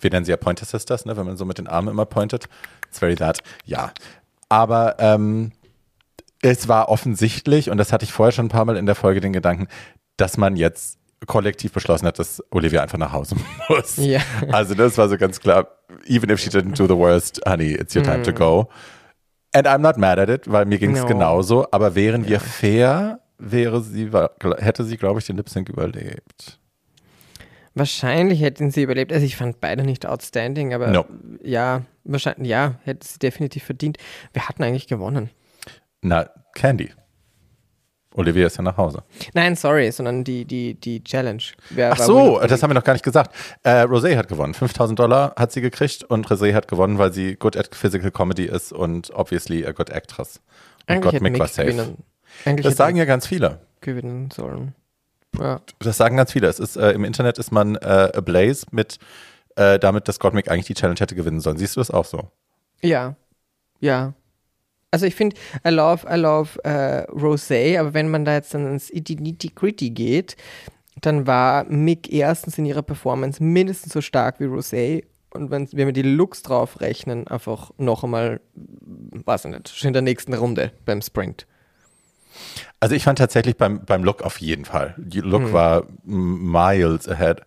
wir 0.00 0.10
nennen 0.10 0.24
sie 0.24 0.30
ja 0.30 0.36
Pointer 0.36 0.64
Sisters, 0.66 1.04
ne? 1.06 1.16
wenn 1.16 1.26
man 1.26 1.36
so 1.36 1.44
mit 1.44 1.58
den 1.58 1.66
Armen 1.66 1.88
immer 1.88 2.06
pointet. 2.06 2.48
It's 2.88 2.98
very 2.98 3.14
that. 3.16 3.40
Ja. 3.64 3.92
Aber 4.48 4.96
ähm, 4.98 5.52
es 6.42 6.68
war 6.68 6.88
offensichtlich, 6.88 7.70
und 7.70 7.78
das 7.78 7.92
hatte 7.92 8.04
ich 8.04 8.12
vorher 8.12 8.32
schon 8.32 8.46
ein 8.46 8.50
paar 8.50 8.64
Mal 8.64 8.76
in 8.76 8.86
der 8.86 8.94
Folge 8.94 9.20
den 9.20 9.32
Gedanken, 9.32 9.66
dass 10.16 10.36
man 10.36 10.56
jetzt 10.56 10.98
kollektiv 11.26 11.72
beschlossen 11.72 12.06
hat, 12.06 12.18
dass 12.18 12.42
Olivia 12.50 12.82
einfach 12.82 12.98
nach 12.98 13.12
Hause 13.12 13.36
muss. 13.68 13.96
Ja. 13.96 14.20
Also 14.52 14.74
das 14.74 14.96
war 14.98 15.08
so 15.08 15.16
ganz 15.16 15.40
klar, 15.40 15.66
even 16.06 16.30
if 16.30 16.38
she 16.40 16.50
didn't 16.50 16.76
do 16.76 16.86
the 16.86 16.96
worst, 16.96 17.40
honey, 17.48 17.72
it's 17.72 17.96
your 17.96 18.02
time 18.02 18.18
Mm. 18.18 18.24
to 18.24 18.32
go. 18.32 18.68
And 19.52 19.66
I'm 19.66 19.78
not 19.78 19.96
mad 19.96 20.18
at 20.18 20.28
it, 20.28 20.50
weil 20.50 20.66
mir 20.66 20.78
ging 20.78 20.94
es 20.94 21.02
No. 21.02 21.08
genauso. 21.08 21.66
Aber 21.72 21.94
wären 21.94 22.26
wir 22.28 22.38
fair, 22.40 23.20
wäre 23.38 23.80
sie, 23.80 24.10
hätte 24.58 24.84
sie, 24.84 24.98
glaube 24.98 25.20
ich, 25.20 25.26
den 25.26 25.36
Lip 25.38 25.48
Sync 25.48 25.68
überlebt. 25.70 26.58
Wahrscheinlich 27.76 28.40
hätten 28.40 28.70
sie 28.70 28.82
überlebt. 28.82 29.12
Also 29.12 29.24
ich 29.24 29.36
fand 29.36 29.60
beide 29.60 29.84
nicht 29.84 30.06
outstanding, 30.06 30.72
aber 30.74 30.88
No. 30.88 31.04
ja, 31.42 31.82
wahrscheinlich, 32.04 32.48
ja, 32.48 32.80
hätte 32.84 33.06
sie 33.06 33.18
definitiv 33.18 33.64
verdient. 33.64 33.98
Wir 34.32 34.48
hatten 34.48 34.62
eigentlich 34.64 34.86
gewonnen. 34.88 35.30
Na, 36.00 36.28
Candy. 36.54 36.90
Olivia 38.14 38.46
ist 38.46 38.56
ja 38.56 38.62
nach 38.62 38.78
Hause. 38.78 39.02
Nein, 39.34 39.56
sorry, 39.56 39.92
sondern 39.92 40.24
die, 40.24 40.46
die, 40.46 40.72
die 40.72 41.04
Challenge. 41.04 41.42
Wer 41.68 41.92
Ach 41.92 41.98
so, 41.98 42.40
das 42.40 42.62
haben 42.62 42.70
wir 42.70 42.74
noch 42.74 42.82
gar 42.84 42.94
nicht 42.94 43.04
gesagt. 43.04 43.34
Äh, 43.62 43.82
Rosé 43.82 44.16
hat 44.16 44.28
gewonnen. 44.28 44.54
5000 44.54 44.98
Dollar 44.98 45.34
hat 45.36 45.52
sie 45.52 45.60
gekriegt 45.60 46.02
und 46.02 46.26
Rosé 46.28 46.54
hat 46.54 46.66
gewonnen, 46.66 46.96
weil 46.96 47.12
sie 47.12 47.36
good 47.36 47.58
at 47.58 47.74
physical 47.74 48.10
comedy 48.10 48.46
ist 48.46 48.72
und 48.72 49.10
obviously 49.14 49.66
a 49.66 49.72
good 49.72 49.90
actress. 49.90 50.40
Und 50.88 50.94
Eigentlich 50.94 51.02
Gott, 51.02 51.12
hätte 51.12 51.22
Mick 51.24 51.38
war 51.38 51.46
safe. 51.48 51.68
gewinnen. 51.68 51.98
Eigentlich 52.46 52.64
Das 52.64 52.76
sagen 52.76 52.96
ja 52.96 53.04
ganz 53.04 53.26
viele. 53.26 53.60
Gewinnen 53.82 54.30
sollen. 54.30 54.74
Ja. 55.38 55.60
Das 55.78 55.96
sagen 55.96 56.16
ganz 56.16 56.32
viele. 56.32 56.48
Es 56.48 56.58
ist, 56.58 56.76
äh, 56.76 56.92
Im 56.92 57.04
Internet 57.04 57.38
ist 57.38 57.52
man 57.52 57.76
äh, 57.76 58.10
ablaze 58.14 58.66
mit 58.70 58.98
äh, 59.56 59.78
damit, 59.78 60.08
dass 60.08 60.20
Gottmik 60.20 60.50
eigentlich 60.50 60.66
die 60.66 60.74
Challenge 60.74 60.98
hätte 60.98 61.14
gewinnen 61.14 61.40
sollen. 61.40 61.58
Siehst 61.58 61.76
du 61.76 61.80
das 61.80 61.90
auch 61.90 62.04
so? 62.04 62.30
Ja, 62.82 63.16
ja. 63.80 64.14
Also 64.90 65.06
ich 65.06 65.14
finde, 65.14 65.36
I 65.66 65.70
love, 65.70 66.06
I 66.10 66.16
love 66.16 66.62
äh, 66.64 67.04
Rosé, 67.10 67.78
aber 67.78 67.92
wenn 67.94 68.08
man 68.08 68.24
da 68.24 68.34
jetzt 68.34 68.54
dann 68.54 68.66
ins 68.66 68.90
Nitty-Gritty 68.90 69.90
geht, 69.90 70.36
dann 71.00 71.26
war 71.26 71.64
Mick 71.64 72.12
erstens 72.12 72.56
in 72.56 72.64
ihrer 72.64 72.82
Performance 72.82 73.42
mindestens 73.42 73.92
so 73.92 74.00
stark 74.00 74.40
wie 74.40 74.44
Rosé 74.44 75.04
und 75.36 75.50
wenn, 75.50 75.68
wenn 75.72 75.86
wir 75.86 75.92
die 75.92 76.02
Looks 76.02 76.42
drauf 76.42 76.80
rechnen, 76.80 77.26
einfach 77.28 77.70
noch 77.78 78.04
einmal, 78.04 78.40
weiß 78.54 79.44
ich 79.44 79.50
nicht, 79.52 79.68
schon 79.68 79.88
in 79.88 79.92
der 79.92 80.02
nächsten 80.02 80.34
Runde 80.34 80.72
beim 80.84 81.02
Sprint. 81.02 81.46
Also 82.80 82.94
ich 82.94 83.04
fand 83.04 83.18
tatsächlich 83.18 83.56
beim, 83.56 83.84
beim 83.84 84.04
Look 84.04 84.22
auf 84.22 84.40
jeden 84.40 84.64
Fall. 84.64 84.94
Die 84.98 85.20
Look 85.20 85.52
war 85.52 85.84
miles 86.04 87.08
ahead 87.08 87.42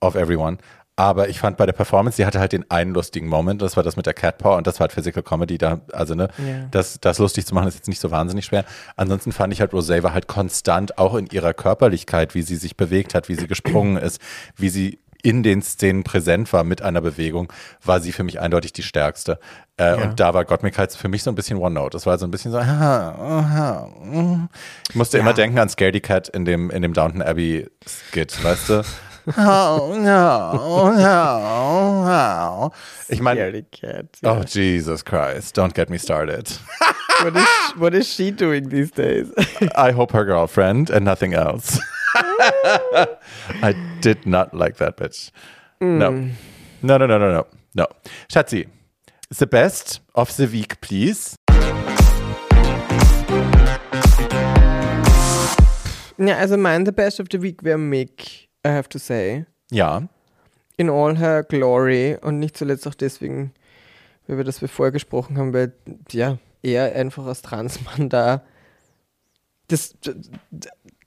of 0.00 0.14
everyone. 0.14 0.58
Aber 0.96 1.28
ich 1.28 1.40
fand 1.40 1.56
bei 1.56 1.66
der 1.66 1.72
Performance, 1.72 2.16
sie 2.16 2.24
hatte 2.24 2.38
halt 2.38 2.52
den 2.52 2.70
einen 2.70 2.94
lustigen 2.94 3.26
Moment, 3.26 3.60
das 3.60 3.76
war 3.76 3.82
das 3.82 3.96
mit 3.96 4.06
der 4.06 4.14
Cat 4.14 4.38
Paw 4.38 4.56
und 4.56 4.68
das 4.68 4.76
war 4.78 4.84
halt 4.84 4.92
Physical 4.92 5.24
Comedy 5.24 5.58
da, 5.58 5.80
also 5.92 6.14
ne, 6.14 6.28
Ja. 6.38 6.68
das, 6.70 7.00
das 7.00 7.18
lustig 7.18 7.46
zu 7.46 7.54
machen 7.54 7.66
ist 7.66 7.74
jetzt 7.74 7.88
nicht 7.88 7.98
so 8.00 8.12
wahnsinnig 8.12 8.44
schwer. 8.44 8.64
Ansonsten 8.96 9.32
fand 9.32 9.52
ich 9.52 9.60
halt, 9.60 9.72
Rosé 9.72 10.04
war 10.04 10.14
halt 10.14 10.28
konstant 10.28 10.96
auch 10.96 11.16
in 11.16 11.26
ihrer 11.26 11.52
Körperlichkeit, 11.52 12.36
wie 12.36 12.42
sie 12.42 12.54
sich 12.54 12.76
bewegt 12.76 13.12
hat, 13.14 13.28
wie 13.28 13.34
sie 13.34 13.48
gesprungen 13.48 13.96
ist, 13.96 14.20
wie 14.56 14.68
sie 14.68 15.00
in 15.24 15.42
den 15.42 15.62
Szenen 15.62 16.04
präsent 16.04 16.52
war 16.52 16.64
mit 16.64 16.82
einer 16.82 17.00
Bewegung, 17.00 17.50
war 17.82 17.98
sie 18.00 18.12
für 18.12 18.22
mich 18.24 18.40
eindeutig 18.40 18.72
die 18.74 18.82
stärkste. 18.82 19.38
Äh, 19.78 19.84
Ja. 19.84 19.94
Und 20.04 20.20
da 20.20 20.34
war 20.34 20.44
Gottmik 20.44 20.76
halt 20.78 20.92
für 20.92 21.08
mich 21.08 21.22
so 21.22 21.30
ein 21.30 21.34
bisschen 21.34 21.56
One-Note. 21.58 21.90
Das 21.90 22.04
war 22.06 22.18
so 22.18 22.26
ein 22.26 22.30
bisschen 22.30 22.52
so, 22.52 22.60
ha, 22.60 22.66
ha, 22.66 23.88
mm. 24.04 24.48
ich 24.90 24.94
musste 24.94 25.18
immer 25.18 25.30
Ja. 25.30 25.36
denken 25.36 25.58
an 25.58 25.68
Scaredy 25.70 26.00
Cat 26.00 26.28
in 26.28 26.44
dem, 26.44 26.70
in 26.70 26.82
dem 26.82 26.92
Downton 26.92 27.22
Abbey 27.22 27.66
Skit, 27.86 28.44
weißt 28.44 28.68
du? 28.68 28.82
Oh, 29.38 29.94
no, 29.96 30.92
no, 30.92 32.04
no. 32.04 32.72
Ich 33.08 33.22
meine, 33.22 33.64
oh 34.22 34.42
Jesus 34.46 35.02
Christ, 35.02 35.58
don't 35.58 35.72
get 35.74 35.88
me 35.88 35.98
started. 35.98 36.50
What, 37.22 37.36
is, 37.36 37.46
what 37.76 37.94
is 37.94 38.12
she 38.12 38.30
doing 38.32 38.68
these 38.68 38.90
days? 38.90 39.28
I 39.76 39.92
hope 39.92 40.12
her 40.12 40.26
girlfriend 40.26 40.90
and 40.90 41.06
nothing 41.06 41.32
else. 41.32 41.80
I 43.62 43.74
did 44.00 44.26
not 44.26 44.54
like 44.54 44.76
that 44.78 44.96
bitch. 44.96 45.30
No. 45.80 46.10
No, 46.82 46.98
no, 46.98 47.06
no, 47.06 47.18
no, 47.18 47.32
no. 47.32 47.46
No. 47.74 47.86
Schatzi, 48.28 48.68
the 49.36 49.46
best 49.46 50.00
of 50.14 50.36
the 50.36 50.46
week, 50.46 50.80
please. 50.80 51.36
ja, 56.18 56.38
also 56.38 56.56
mein 56.56 56.86
The 56.86 56.92
Best 56.92 57.20
of 57.20 57.26
the 57.30 57.42
Week 57.42 57.62
wäre 57.64 57.78
Mick, 57.78 58.48
I 58.64 58.70
have 58.70 58.88
to 58.90 58.98
say. 58.98 59.46
Ja. 59.70 60.08
In 60.76 60.90
all 60.90 61.18
her 61.18 61.42
glory 61.42 62.16
und 62.20 62.38
nicht 62.38 62.56
zuletzt 62.56 62.86
auch 62.86 62.94
deswegen, 62.94 63.52
weil 64.26 64.38
wir 64.38 64.44
das 64.44 64.60
bevor 64.60 64.90
gesprochen 64.90 65.38
haben, 65.38 65.52
weil 65.52 65.72
ja, 66.10 66.38
er 66.62 66.94
einfach 66.94 67.26
als 67.26 67.42
Transmann 67.42 68.08
da 68.08 68.42
das, 69.68 69.94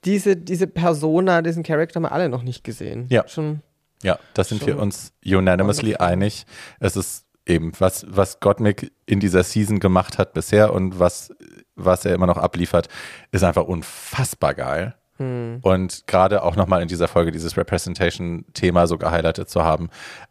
diese, 0.08 0.38
diese 0.38 0.68
Persona, 0.68 1.42
diesen 1.42 1.64
Charakter 1.64 1.96
haben 1.98 2.04
wir 2.04 2.12
alle 2.14 2.30
noch 2.30 2.44
nicht 2.44 2.64
gesehen. 2.64 3.06
Ja. 3.10 3.28
Schon. 3.28 3.62
Ja, 4.04 4.18
da 4.34 4.44
sind 4.44 4.66
wir 4.66 4.80
uns 4.80 5.12
unanimously 5.26 5.94
wonderful. 5.94 6.08
einig. 6.08 6.46
Es 6.80 6.96
ist 6.96 7.26
eben, 7.46 7.74
was, 7.80 8.06
was 8.08 8.40
Gottmik 8.40 8.92
in 9.06 9.20
dieser 9.20 9.44
Season 9.44 9.80
gemacht 9.80 10.18
hat 10.18 10.34
bisher 10.34 10.74
und 10.74 10.98
was, 11.00 11.34
was 11.76 12.06
er 12.06 12.16
immer 12.16 12.28
noch 12.28 12.38
abliefert, 12.38 12.88
ist 13.32 13.44
einfach 13.44 13.66
unfassbar 13.66 14.54
geil. 14.54 14.96
Hm. 15.18 15.60
Und 15.62 16.06
gerade 16.08 16.44
auch 16.44 16.56
nochmal 16.56 16.82
in 16.82 16.88
dieser 16.88 17.08
Folge 17.08 17.32
dieses 17.32 17.58
Representation-Thema 17.58 18.88
so 18.88 18.98
gehighlightet 18.98 19.50
zu 19.50 19.64
haben, 19.64 19.90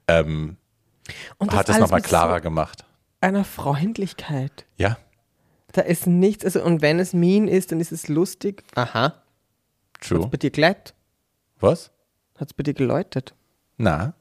ähm, 0.09 0.57
hat 1.49 1.69
es 1.69 1.79
nochmal 1.79 2.03
klarer 2.03 2.37
so 2.37 2.43
gemacht. 2.43 2.85
einer 3.21 3.45
Freundlichkeit. 3.45 4.65
Ja, 4.77 4.97
Da 5.73 5.83
ist 5.83 6.07
nichts, 6.07 6.45
also 6.45 6.63
und 6.63 6.81
wenn 6.83 6.99
es 7.01 7.13
mean 7.13 7.49
ist, 7.49 7.73
dann 7.73 7.81
ist 7.81 7.93
es 7.93 8.09
lustig. 8.09 8.63
Aha. 8.75 9.15
True. 10.01 10.27
Bei 10.29 10.37
dir 10.37 10.51
gleitet. 10.51 10.95
Was? 11.61 11.91
Hat 12.39 12.49
es 12.49 12.55
bei 12.55 12.63
dir 12.63 12.75
geläutet? 12.75 13.35
Na? 13.77 14.15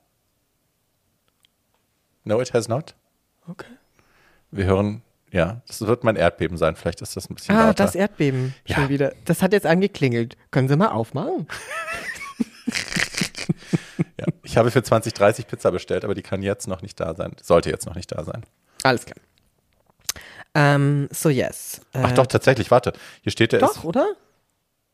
No, 2.23 2.41
it 2.41 2.53
has 2.53 2.67
not. 2.67 2.95
Okay. 3.47 3.65
Wir 4.51 4.65
hören, 4.65 5.01
ja, 5.31 5.61
das 5.67 5.81
wird 5.81 6.03
mein 6.03 6.15
Erdbeben 6.15 6.57
sein. 6.57 6.75
Vielleicht 6.75 7.01
ist 7.01 7.15
das 7.15 7.29
ein 7.29 7.35
bisschen 7.35 7.55
Ah, 7.55 7.67
lauter. 7.67 7.83
das 7.83 7.95
Erdbeben. 7.95 8.55
Schon 8.65 8.83
Ja. 8.83 8.89
wieder. 8.89 9.13
Das 9.25 9.41
hat 9.41 9.53
jetzt 9.53 9.65
angeklingelt. 9.65 10.37
Können 10.51 10.67
Sie 10.67 10.75
mal 10.75 10.89
aufmachen? 10.89 11.47
Ja. 14.17 14.25
Ich 14.43 14.57
habe 14.57 14.71
für 14.71 14.81
2030 14.81 15.47
Pizza 15.47 15.71
bestellt, 15.71 16.03
aber 16.03 16.15
die 16.15 16.21
kann 16.21 16.41
jetzt 16.41 16.67
noch 16.67 16.81
nicht 16.81 16.99
da 16.99 17.13
sein. 17.15 17.33
Sollte 17.41 17.69
jetzt 17.69 17.85
noch 17.85 17.95
nicht 17.95 18.11
da 18.11 18.23
sein. 18.23 18.43
Alles 18.83 19.05
klar. 19.05 19.17
Ähm, 20.53 21.07
so 21.11 21.29
yes. 21.29 21.81
Ach 21.93 22.11
Äh, 22.11 22.13
doch, 22.13 22.25
tatsächlich, 22.27 22.71
warte. 22.71 22.93
Hier 23.21 23.31
steht 23.31 23.51
der 23.51 23.59
Doch, 23.59 23.77
ist. 23.77 23.83
oder? 23.85 24.15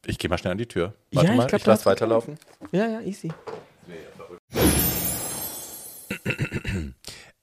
Ich 0.06 0.18
gehe 0.18 0.30
mal 0.30 0.38
schnell 0.38 0.52
an 0.52 0.58
die 0.58 0.68
Tür. 0.68 0.94
Ja, 1.12 1.18
Warte 1.18 1.32
ich 1.32 1.38
mal, 1.38 1.48
glaub, 1.48 1.60
ich 1.60 1.64
du 1.64 1.70
lass 1.70 1.80
hast 1.80 1.86
weiterlaufen. 1.86 2.38
Ja, 2.72 2.88
ja, 2.88 3.02
easy. 3.02 3.32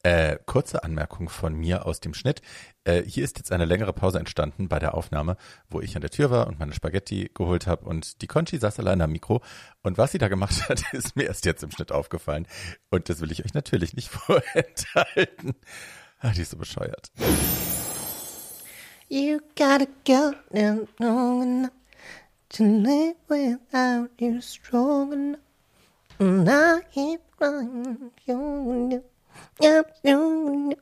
Äh, 0.05 0.39
kurze 0.47 0.85
Anmerkung 0.85 1.28
von 1.28 1.55
mir 1.55 1.85
aus 1.85 2.01
dem 2.01 2.14
Schnitt. 2.14 2.40
Äh, 2.85 3.02
hier 3.02 3.24
ist 3.24 3.36
jetzt 3.39 3.51
eine 3.52 3.64
längere 3.64 3.93
Pause 3.93 4.18
entstanden 4.18 4.68
bei 4.68 4.78
der 4.78 4.94
Aufnahme, 4.94 5.36
wo 5.68 5.80
ich 5.80 5.97
an 5.97 6.01
der 6.01 6.10
Tür 6.10 6.30
war 6.30 6.47
und 6.47 6.59
meine 6.59 6.72
Spaghetti 6.72 7.30
geholt 7.35 7.66
habe 7.66 7.85
und 7.85 8.22
die 8.22 8.28
Conchi 8.28 8.59
saß 8.59 8.78
allein 8.78 9.01
am 9.01 9.10
Mikro. 9.10 9.43
Und 9.82 9.98
was 9.98 10.12
sie 10.12 10.18
da 10.18 10.28
gemacht 10.28 10.68
hat, 10.68 10.82
ist 10.93 11.16
mir 11.16 11.24
erst 11.24 11.44
jetzt 11.47 11.62
im 11.62 11.70
Schnitt 11.72 11.93
aufgefallen. 11.93 12.47
Und 12.90 13.09
das 13.09 13.20
will 13.20 13.32
ich 13.32 13.44
euch 13.44 13.55
natürlich 13.55 13.94
nicht 13.94 14.09
vorenthalten. 14.10 15.56
Ah, 16.20 16.30
die 16.30 16.43
ist 16.43 16.52
so 16.52 16.56
bescheuert. 16.56 17.10
You 19.09 19.39
gotta 19.56 19.86
go 20.06 20.32
to 22.50 22.64
live 22.64 23.16
without 23.28 24.10
you 24.18 24.40
strong 24.40 25.12
enough. 25.12 25.40
And 26.18 26.48
I 26.48 26.80
keep 26.92 27.20
I'm 27.40 28.10
young 28.26 28.92
enough 28.92 30.74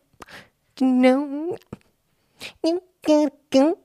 to 0.77 0.85
know. 0.85 1.59
You 2.65 2.81
gotta 3.03 3.33
go. 3.51 3.79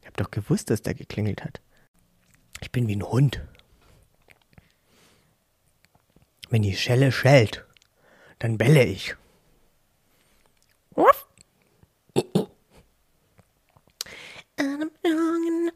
Ich 0.00 0.06
hab 0.06 0.16
doch 0.16 0.30
gewusst, 0.30 0.70
dass 0.70 0.82
der 0.82 0.94
geklingelt 0.94 1.44
hat. 1.44 1.60
Ich 2.60 2.70
bin 2.72 2.88
wie 2.88 2.96
ein 2.96 3.02
Hund. 3.02 3.40
Wenn 6.50 6.62
die 6.62 6.76
Schelle 6.76 7.12
schellt, 7.12 7.64
dann 8.38 8.58
belle 8.58 8.84
ich. 8.84 9.14
Ruff. 10.96 11.28
And 14.56 14.82
I'm 14.82 14.90
young 15.04 15.46
enough. 15.46 15.74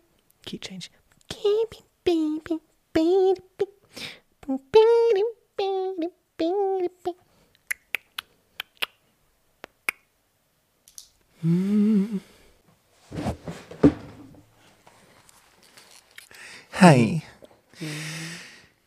Key 0.55 0.59
change. 0.61 0.91
Baby, 1.29 1.83
baby, 2.05 2.61
baby, 2.93 3.41
baby, 4.41 5.23
baby, 5.57 6.09
baby, 6.39 6.89
baby. 7.03 7.13
Hi. 16.75 17.23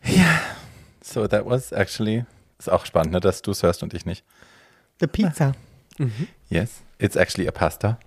Ja. 0.03 0.39
So, 1.01 1.27
that 1.27 1.45
was 1.45 1.73
actually, 1.73 2.23
ist 2.59 2.69
auch 2.69 2.85
spannend, 2.85 3.11
ne, 3.11 3.19
dass 3.19 3.41
du 3.41 3.51
es 3.51 3.61
hörst 3.61 3.83
und 3.83 3.93
ich 3.93 4.05
nicht. 4.05 4.23
The 5.01 5.07
Pizza. 5.07 5.51
Yes, 6.49 6.81
it's 6.97 7.17
actually 7.17 7.47
a 7.47 7.51
pasta. 7.51 7.99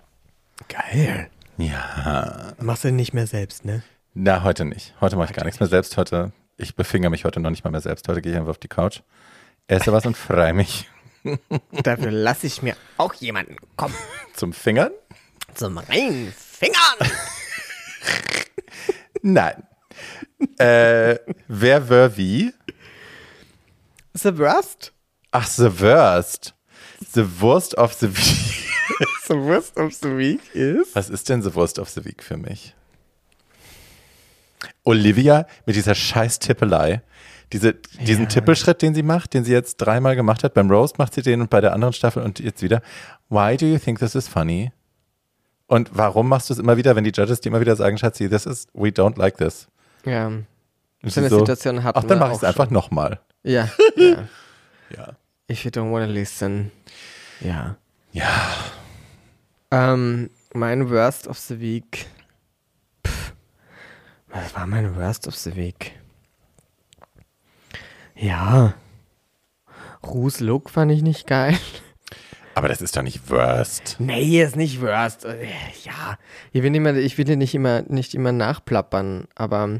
Geil. 0.67 1.29
Ja. 1.61 2.53
Machst 2.59 2.83
du 2.83 2.91
nicht 2.91 3.13
mehr 3.13 3.27
selbst, 3.27 3.65
ne? 3.65 3.83
Na, 4.13 4.43
heute 4.43 4.65
nicht. 4.65 4.93
Heute 4.99 5.15
mache 5.15 5.31
ich 5.31 5.35
gar 5.35 5.45
nichts 5.45 5.59
mehr 5.59 5.69
selbst. 5.69 5.95
Heute, 5.97 6.31
ich 6.57 6.75
befinger 6.75 7.09
mich 7.09 7.25
heute 7.25 7.39
noch 7.39 7.49
nicht 7.49 7.63
mal 7.63 7.71
mehr 7.71 7.81
selbst. 7.81 8.07
Heute 8.07 8.21
gehe 8.21 8.31
ich 8.31 8.37
einfach 8.37 8.51
auf 8.51 8.57
die 8.57 8.67
Couch, 8.67 9.01
esse 9.67 9.91
was 9.93 10.05
und 10.05 10.17
freue 10.17 10.53
mich 10.53 10.89
Dafür 11.83 12.11
lasse 12.11 12.47
ich 12.47 12.61
mir 12.63 12.75
auch 12.97 13.13
jemanden 13.13 13.55
kommen. 13.75 13.93
zum 14.33 14.53
Fingern. 14.53 14.91
Zum 15.53 15.77
Reinfingern. 15.77 16.97
Nein. 19.21 19.63
äh, 20.57 21.17
wer 21.47 21.89
wär 21.89 22.17
wie? 22.17 22.53
The 24.13 24.37
worst? 24.37 24.93
Ach, 25.31 25.47
the 25.47 25.79
worst. 25.79 26.53
The 27.13 27.41
worst 27.41 27.77
of 27.77 27.93
the 27.93 28.09
week. 28.17 28.60
The 29.27 29.35
worst 29.35 29.77
of 29.77 29.93
the 29.93 30.17
week 30.17 30.41
is? 30.53 30.95
Was 30.95 31.09
ist 31.09 31.29
denn 31.29 31.41
the 31.41 31.53
worst 31.55 31.79
of 31.79 31.89
the 31.89 32.03
week 32.05 32.23
für 32.23 32.37
mich? 32.37 32.75
Olivia 34.83 35.45
mit 35.65 35.75
dieser 35.75 35.95
scheiß 35.95 36.39
Tippelei. 36.39 37.01
Diese, 37.53 37.73
diesen 38.05 38.23
Ja. 38.23 38.29
Tippelschritt, 38.29 38.81
den 38.81 38.95
sie 38.95 39.03
macht, 39.03 39.33
den 39.33 39.43
sie 39.43 39.51
jetzt 39.51 39.77
dreimal 39.77 40.15
gemacht 40.15 40.43
hat. 40.43 40.53
Beim 40.53 40.71
Roast 40.71 40.97
macht 40.97 41.13
sie 41.13 41.21
den 41.21 41.41
und 41.41 41.49
bei 41.49 41.59
der 41.59 41.73
anderen 41.73 41.93
Staffel 41.93 42.23
und 42.23 42.39
jetzt 42.39 42.61
wieder. 42.61 42.81
Why 43.29 43.57
do 43.57 43.65
you 43.65 43.77
think 43.77 43.99
this 43.99 44.15
is 44.15 44.27
funny? 44.27 44.71
Und 45.67 45.89
warum 45.93 46.29
machst 46.29 46.49
du 46.49 46.53
es 46.53 46.59
immer 46.59 46.77
wieder, 46.77 46.95
wenn 46.95 47.03
die 47.03 47.11
Judges 47.11 47.41
dir 47.41 47.49
immer 47.49 47.61
wieder 47.61 47.75
sagen, 47.75 47.97
Schatzi, 47.97 48.29
this 48.29 48.45
is, 48.45 48.67
we 48.73 48.89
don't 48.89 49.17
like 49.17 49.37
this? 49.37 49.67
Ja. 50.05 50.27
Und 50.27 50.45
So 51.05 51.19
eine 51.21 51.29
Situation 51.29 51.83
hatten 51.83 51.99
Ach, 51.99 52.03
dann 52.03 52.19
mach 52.19 52.29
ich 52.31 52.37
es 52.37 52.43
einfach 52.43 52.69
nochmal. 52.69 53.19
Ja. 53.43 53.69
ja. 53.95 54.27
Ja. 54.95 55.09
If 55.49 55.63
you 55.65 55.71
don't 55.71 55.91
wanna 55.91 56.05
listen. 56.05 56.71
Ja. 57.41 57.75
Ja. 58.13 58.27
Ähm, 59.71 60.29
mein 60.53 60.89
Worst 60.89 61.27
of 61.27 61.37
the 61.39 61.59
Week. 61.59 62.07
Pff, 63.05 63.33
was 64.29 64.53
war 64.55 64.67
mein 64.67 64.95
Worst 64.95 65.27
of 65.27 65.35
the 65.35 65.55
Week? 65.55 65.93
Ja. 68.15 68.73
Ru's 70.03 70.39
Look 70.39 70.69
fand 70.69 70.91
ich 70.91 71.01
nicht 71.01 71.27
geil. 71.27 71.57
Aber 72.53 72.67
das 72.67 72.81
ist 72.81 72.97
doch 72.97 73.01
nicht 73.01 73.29
Worst. 73.29 73.95
Nee, 73.99 74.41
ist 74.43 74.57
nicht 74.57 74.81
worst. 74.81 75.23
Äh, 75.23 75.47
Ja, 75.83 76.17
ich 76.51 76.61
will, 76.61 76.75
immer, 76.75 76.93
ich 76.95 77.17
will 77.17 77.25
dir 77.25 77.37
nicht 77.37 77.55
immer, 77.55 77.83
nicht 77.83 78.13
immer 78.13 78.33
nachplappern, 78.33 79.27
aber 79.35 79.79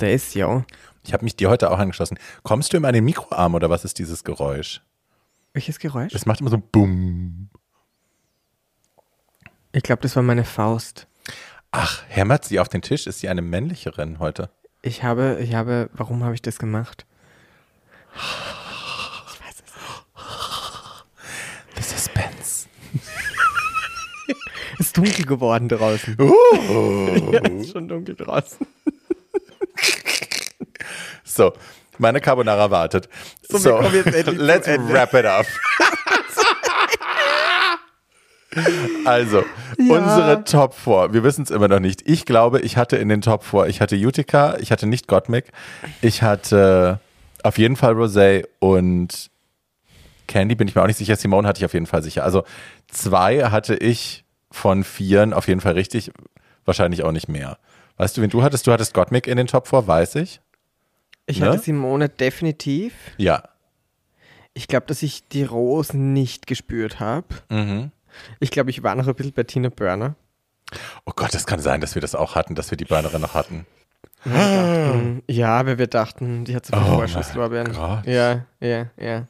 der 0.00 0.12
ist 0.12 0.34
ja. 0.34 0.64
Ich 1.04 1.12
habe 1.12 1.22
mich 1.24 1.36
dir 1.36 1.50
heute 1.50 1.70
auch 1.70 1.78
angeschlossen. 1.78 2.18
Kommst 2.42 2.72
du 2.72 2.78
immer 2.78 2.88
an 2.88 2.94
den 2.94 3.04
Mikroarm 3.04 3.54
oder 3.54 3.70
was 3.70 3.84
ist 3.84 3.98
dieses 3.98 4.24
Geräusch? 4.24 4.82
Welches 5.52 5.78
Geräusch? 5.78 6.12
Es 6.14 6.26
macht 6.26 6.40
immer 6.40 6.50
so 6.50 6.58
Bumm. 6.58 7.48
Ich 9.74 9.82
glaube, 9.82 10.02
das 10.02 10.14
war 10.14 10.22
meine 10.22 10.44
Faust. 10.44 11.08
Ach, 11.72 12.04
hämmert 12.06 12.44
sie 12.44 12.60
auf 12.60 12.68
den 12.68 12.80
Tisch? 12.80 13.08
Ist 13.08 13.18
sie 13.18 13.28
eine 13.28 13.42
männlichere 13.42 14.08
heute? 14.20 14.48
Ich 14.82 15.02
habe, 15.02 15.38
ich 15.40 15.54
habe, 15.54 15.90
warum 15.92 16.22
habe 16.22 16.32
ich 16.34 16.42
das 16.42 16.60
gemacht? 16.60 17.06
Ich 18.14 18.20
weiß 19.40 19.56
es 19.56 19.74
nicht. 19.74 20.04
The 21.74 21.82
Suspense. 21.82 22.68
Es 24.78 24.86
ist 24.86 24.96
dunkel 24.96 25.24
geworden 25.24 25.68
draußen. 25.68 26.16
Uh. 26.20 27.32
ja, 27.32 27.40
es 27.40 27.66
ist 27.66 27.72
schon 27.72 27.88
dunkel 27.88 28.14
draußen. 28.14 28.64
So, 31.24 31.52
meine 31.98 32.20
Carbonara 32.20 32.70
wartet. 32.70 33.08
So, 33.48 33.58
zum 33.58 34.38
let's 34.38 34.68
wrap 34.68 35.12
it 35.14 35.26
up. 35.26 35.46
Also, 39.04 39.44
unsere 39.78 40.44
Top 40.44 40.74
4, 40.74 41.12
wir 41.12 41.22
wissen 41.24 41.42
es 41.42 41.50
immer 41.50 41.68
noch 41.68 41.80
nicht. 41.80 42.08
Ich 42.08 42.24
glaube, 42.24 42.60
ich 42.60 42.76
hatte 42.76 42.96
in 42.96 43.08
den 43.08 43.20
Top 43.20 43.44
4, 43.44 43.66
ich 43.66 43.80
hatte 43.80 43.96
Utica, 43.96 44.56
ich 44.58 44.70
hatte 44.72 44.86
nicht 44.86 45.08
Gottmik, 45.08 45.46
ich 46.00 46.22
hatte 46.22 47.00
auf 47.42 47.58
jeden 47.58 47.76
Fall 47.76 47.94
Rosé 47.94 48.46
und 48.60 49.30
Candy, 50.26 50.54
bin 50.54 50.68
ich 50.68 50.74
mir 50.74 50.82
auch 50.82 50.86
nicht 50.86 50.96
sicher. 50.96 51.16
Simone 51.16 51.46
hatte 51.46 51.58
ich 51.60 51.64
auf 51.64 51.74
jeden 51.74 51.86
Fall 51.86 52.02
sicher. 52.02 52.24
Also 52.24 52.44
zwei 52.88 53.44
hatte 53.50 53.74
ich 53.76 54.24
von 54.50 54.84
vieren 54.84 55.32
auf 55.34 55.48
jeden 55.48 55.60
Fall 55.60 55.72
richtig, 55.74 56.10
wahrscheinlich 56.64 57.02
auch 57.02 57.12
nicht 57.12 57.28
mehr. 57.28 57.58
Weißt 57.96 58.16
du, 58.16 58.22
wen 58.22 58.30
du 58.30 58.42
hattest? 58.42 58.66
Du 58.66 58.72
hattest 58.72 58.94
Gottmik 58.94 59.26
in 59.26 59.36
den 59.36 59.46
Top 59.46 59.68
4, 59.68 59.86
weiß 59.86 60.14
ich. 60.16 60.40
Ich 61.26 61.40
Ne? 61.40 61.46
hatte 61.48 61.58
Simone 61.58 62.08
definitiv. 62.08 62.94
Ja. 63.18 63.42
Ich 64.54 64.68
glaube, 64.68 64.86
dass 64.86 65.02
ich 65.02 65.28
die 65.28 65.42
Rose 65.44 65.96
nicht 65.96 66.46
gespürt 66.46 67.00
habe. 67.00 67.26
Mhm. 67.50 67.90
Ich 68.40 68.50
glaube, 68.50 68.70
ich 68.70 68.82
war 68.82 68.94
noch 68.94 69.06
ein 69.06 69.14
bisschen 69.14 69.32
bei 69.32 69.42
Tina 69.44 69.68
Burner. 69.68 70.14
Oh 71.04 71.12
Gott, 71.14 71.34
das 71.34 71.46
kann 71.46 71.60
sein, 71.60 71.80
dass 71.80 71.94
wir 71.94 72.02
das 72.02 72.14
auch 72.14 72.34
hatten, 72.34 72.54
dass 72.54 72.70
wir 72.70 72.76
die 72.78 72.84
Burnerin 72.84 73.20
noch 73.20 73.34
hatten. 73.34 73.66
Hm, 74.22 75.22
Ja, 75.28 75.66
weil 75.66 75.78
wir 75.78 75.86
dachten, 75.86 76.44
die 76.44 76.56
hat 76.56 76.66
so 76.66 76.74
viel 76.76 76.82
Oh 76.86 76.94
Vorschusslorbeeren. 76.96 77.74
Ja, 78.06 78.46
ja, 78.60 78.86
ja. 78.96 79.26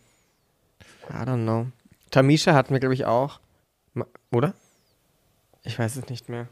I 1.11 1.15
don't 1.27 1.43
know. 1.43 1.67
Tamisha 2.11 2.55
hatten 2.55 2.73
wir, 2.73 2.81
glaube 2.81 2.95
ich, 2.95 3.05
auch. 3.05 3.41
Oder? 4.31 4.55
Ich 5.65 5.79
weiß 5.79 5.97
es 5.97 6.09
nicht 6.09 6.29
mehr. 6.29 6.47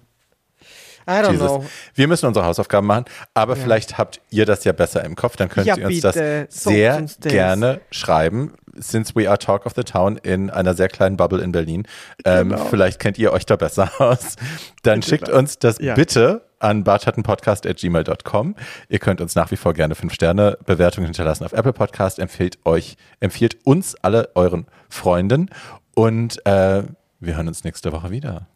I 1.07 1.11
don't 1.11 1.33
Jesus. 1.33 1.47
know. 1.49 1.65
Wir 1.95 2.07
müssen 2.09 2.27
unsere 2.27 2.45
Hausaufgaben 2.47 2.87
machen, 2.87 3.05
aber 3.35 3.57
vielleicht 3.57 3.99
habt 3.99 4.21
ihr 4.31 4.47
das 4.47 4.63
ja 4.65 4.73
besser 4.73 5.05
im 5.05 5.17
Kopf, 5.17 5.37
dann 5.37 5.49
könnt 5.49 5.67
Ja, 5.67 5.77
ihr 5.77 5.87
uns 5.87 5.97
bitte. 5.97 6.47
das 6.49 6.63
Sagt 6.63 6.75
sehr 6.75 6.97
uns 6.97 7.19
gerne 7.21 7.81
schreiben. 7.91 8.55
Since 8.75 9.15
we 9.15 9.29
are 9.29 9.39
Talk 9.39 9.67
of 9.67 9.73
the 9.77 9.83
Town 9.85 10.17
in 10.19 10.51
einer 10.51 10.75
sehr 10.75 10.89
kleinen 10.89 11.17
Bubble 11.17 11.43
in 11.43 11.53
Berlin. 11.53 11.85
Ähm, 12.25 12.51
Genau. 12.51 12.65
Vielleicht 12.67 12.99
kennt 12.99 13.19
ihr 13.19 13.33
euch 13.33 13.47
da 13.47 13.57
besser 13.57 13.91
aus. 14.01 14.37
Dann 14.83 15.03
schickt 15.03 15.29
uns 15.29 15.59
das 15.59 15.79
Ja. 15.79 15.95
bitte 15.95 16.43
an 16.59 16.85
bartschattenpodcast.gmail.com. 16.85 18.55
Ihr 18.89 18.99
könnt 18.99 19.21
uns 19.21 19.35
nach 19.35 19.51
wie 19.51 19.57
vor 19.57 19.75
gerne 19.75 19.95
5-Sterne-Bewertungen 19.95 21.07
hinterlassen 21.07 21.45
auf 21.45 21.53
Apple 21.53 21.73
Podcast. 21.73 22.19
Empfehlt 22.19 22.59
euch, 22.65 22.97
empfiehlt 23.21 23.59
uns 23.65 23.95
alle 23.97 24.31
euren 24.35 24.67
Freunden 24.89 25.51
und 25.95 26.45
äh, 26.47 26.83
wir 27.21 27.37
hören 27.37 27.49
uns 27.49 27.65
nächste 27.65 27.93
Woche 27.93 28.11
wieder. 28.11 28.47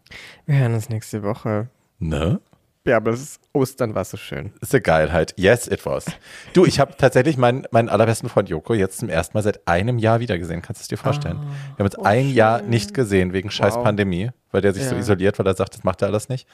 Wir 0.47 0.59
hören 0.59 0.75
uns 0.75 0.89
nächste 0.89 1.23
Woche. 1.23 1.69
Ne? 1.99 2.41
Ja, 2.87 2.97
aber 2.99 3.11
es 3.11 3.21
ist, 3.21 3.41
Ostern 3.53 3.95
war 3.95 4.05
so 4.05 4.17
schön. 4.17 4.53
ist 4.61 4.73
eine 4.73 4.81
Geilheit. 4.81 5.35
Yes, 5.37 5.67
it 5.67 5.85
was. 5.85 6.07
Du, 6.53 6.65
ich 6.65 6.79
habe 6.81 6.95
tatsächlich 6.97 7.37
meinen, 7.37 7.67
meinen 7.73 7.89
allerbesten 7.89 8.29
Freund 8.29 8.49
Joko 8.49 8.75
jetzt 8.75 8.99
zum 8.99 9.09
ersten 9.09 9.37
Mal 9.37 9.43
seit 9.43 9.67
einem 9.67 9.99
Jahr 9.99 10.21
wiedergesehen. 10.21 10.63
Kannst 10.63 10.81
du 10.81 10.83
es 10.83 10.89
dir 10.89 10.97
vorstellen? 10.97 11.39
Wir 11.41 11.85
haben 11.85 11.87
uns 11.87 11.97
ein 11.97 12.31
Jahr 12.31 12.63
nicht 12.63 12.95
gesehen 12.95 13.33
wegen 13.33 13.51
scheiß 13.51 13.75
Wow. 13.75 13.83
Pandemie, 13.85 14.31
weil 14.53 14.61
der 14.63 14.73
sich 14.73 14.85
so 14.85 14.95
Ja. 14.95 15.01
isoliert, 15.01 15.39
weil 15.39 15.47
er 15.47 15.57
sagt, 15.57 15.75
das 15.75 15.85
macht 15.85 16.01
er 16.03 16.09
alles 16.09 16.29
nicht. 16.29 16.47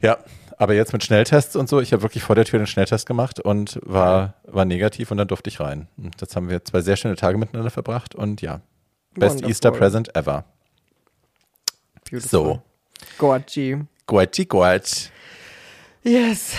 Ja, 0.00 0.18
aber 0.58 0.74
jetzt 0.74 0.92
mit 0.92 1.04
Schnelltests 1.04 1.54
und 1.56 1.68
so. 1.68 1.80
Ich 1.80 1.92
habe 1.92 2.02
wirklich 2.02 2.22
vor 2.22 2.34
der 2.34 2.44
Tür 2.44 2.58
den 2.58 2.66
Schnelltest 2.66 3.06
gemacht 3.06 3.38
und 3.40 3.78
war, 3.82 4.34
war 4.44 4.64
negativ 4.64 5.10
und 5.10 5.18
dann 5.18 5.28
durfte 5.28 5.48
ich 5.48 5.60
rein. 5.60 5.86
Und 5.96 6.20
jetzt 6.20 6.34
haben 6.34 6.48
wir 6.50 6.64
zwei 6.64 6.80
sehr 6.80 6.96
schöne 6.96 7.14
Tage 7.16 7.38
miteinander 7.38 7.70
verbracht 7.70 8.14
und 8.14 8.42
ja, 8.42 8.60
best 9.14 9.34
Wonderful. 9.36 9.48
Easter 9.50 9.70
Present 9.70 10.16
ever. 10.16 10.44
Beautiful. 12.10 12.28
So, 12.28 12.62
Gorgi. 13.18 13.78
Guachi 14.06 14.46
Guach. 14.46 15.10
Yes, 16.04 16.52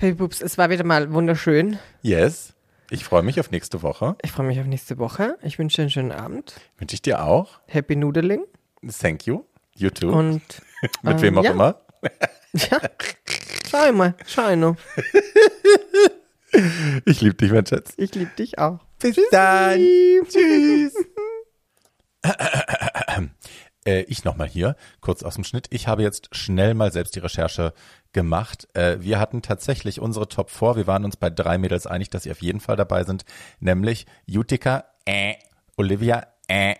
Baby 0.00 0.14
Boobs, 0.14 0.40
es 0.40 0.56
war 0.56 0.70
wieder 0.70 0.84
mal 0.84 1.12
wunderschön. 1.12 1.78
Yes. 2.00 2.54
Ich 2.88 3.04
freue 3.04 3.22
mich 3.22 3.38
auf 3.40 3.50
nächste 3.50 3.82
Woche. 3.82 4.16
Ich 4.22 4.32
freue 4.32 4.46
mich 4.46 4.58
auf 4.58 4.66
nächste 4.66 4.96
Woche. 4.96 5.36
Ich 5.42 5.58
wünsche 5.58 5.76
dir 5.76 5.82
einen 5.82 5.90
schönen 5.90 6.12
Abend. 6.12 6.54
Wünsche 6.78 6.94
ich 6.94 7.02
dir 7.02 7.22
auch. 7.22 7.60
Happy 7.66 7.96
Noodling. 7.96 8.44
Thank 9.00 9.26
you. 9.26 9.44
You 9.74 9.90
too. 9.90 10.10
Und 10.10 10.42
Mit 11.02 11.16
ähm, 11.16 11.22
wem 11.22 11.38
auch 11.38 11.44
ja. 11.44 11.50
immer. 11.50 11.80
ja, 12.52 12.80
schau 13.68 13.92
mal, 13.92 14.14
schau 14.26 14.56
noch. 14.56 14.76
Ich 17.04 17.20
liebe 17.20 17.34
dich, 17.34 17.50
mein 17.50 17.66
Schatz. 17.66 17.94
Ich 17.96 18.14
liebe 18.14 18.30
dich 18.38 18.60
auch. 18.60 18.78
Bis 19.00 19.18
dann. 19.32 19.76
Tschüss. 20.28 20.94
Äh, 23.86 24.02
ich 24.02 24.24
nochmal 24.24 24.48
hier, 24.48 24.76
kurz 25.00 25.22
aus 25.22 25.34
dem 25.34 25.44
Schnitt. 25.44 25.66
Ich 25.70 25.88
habe 25.88 26.02
jetzt 26.02 26.34
schnell 26.34 26.74
mal 26.74 26.92
selbst 26.92 27.14
die 27.14 27.20
Recherche 27.20 27.72
gemacht. 28.12 28.68
Äh, 28.74 28.98
wir 29.00 29.18
hatten 29.18 29.42
tatsächlich 29.42 30.00
unsere 30.00 30.28
Top 30.28 30.50
4. 30.50 30.76
Wir 30.76 30.86
waren 30.86 31.04
uns 31.04 31.16
bei 31.16 31.30
drei 31.30 31.58
Mädels 31.58 31.86
einig, 31.86 32.10
dass 32.10 32.22
sie 32.22 32.30
auf 32.30 32.42
jeden 32.42 32.60
Fall 32.60 32.76
dabei 32.76 33.04
sind. 33.04 33.24
Nämlich 33.60 34.06
Utica, 34.28 34.84
äh, 35.04 35.34
Olivia, 35.76 36.26
äh, 36.48 36.76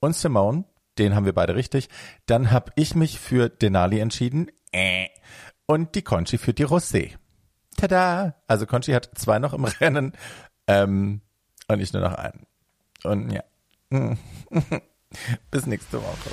und 0.00 0.14
Simone. 0.14 0.64
Den 0.98 1.14
haben 1.14 1.26
wir 1.26 1.34
beide 1.34 1.54
richtig. 1.54 1.88
Dann 2.26 2.50
habe 2.50 2.72
ich 2.74 2.94
mich 2.94 3.20
für 3.20 3.48
Denali 3.48 4.00
entschieden. 4.00 4.50
Äh, 4.72 5.06
und 5.66 5.94
die 5.94 6.02
Conchi 6.02 6.38
für 6.38 6.54
die 6.54 6.66
Rosé. 6.66 7.12
Tada! 7.76 8.34
Also 8.46 8.66
Conchi 8.66 8.92
hat 8.92 9.10
zwei 9.14 9.38
noch 9.38 9.52
im 9.52 9.64
Rennen 9.80 10.12
ähm, 10.66 11.20
und 11.68 11.80
ich 11.80 11.92
nur 11.92 12.02
noch 12.02 12.14
einen. 12.14 12.46
Und 13.04 13.30
ja. 13.30 13.44
Bis 15.50 15.66
nächste 15.66 16.02
Woche. 16.02 16.30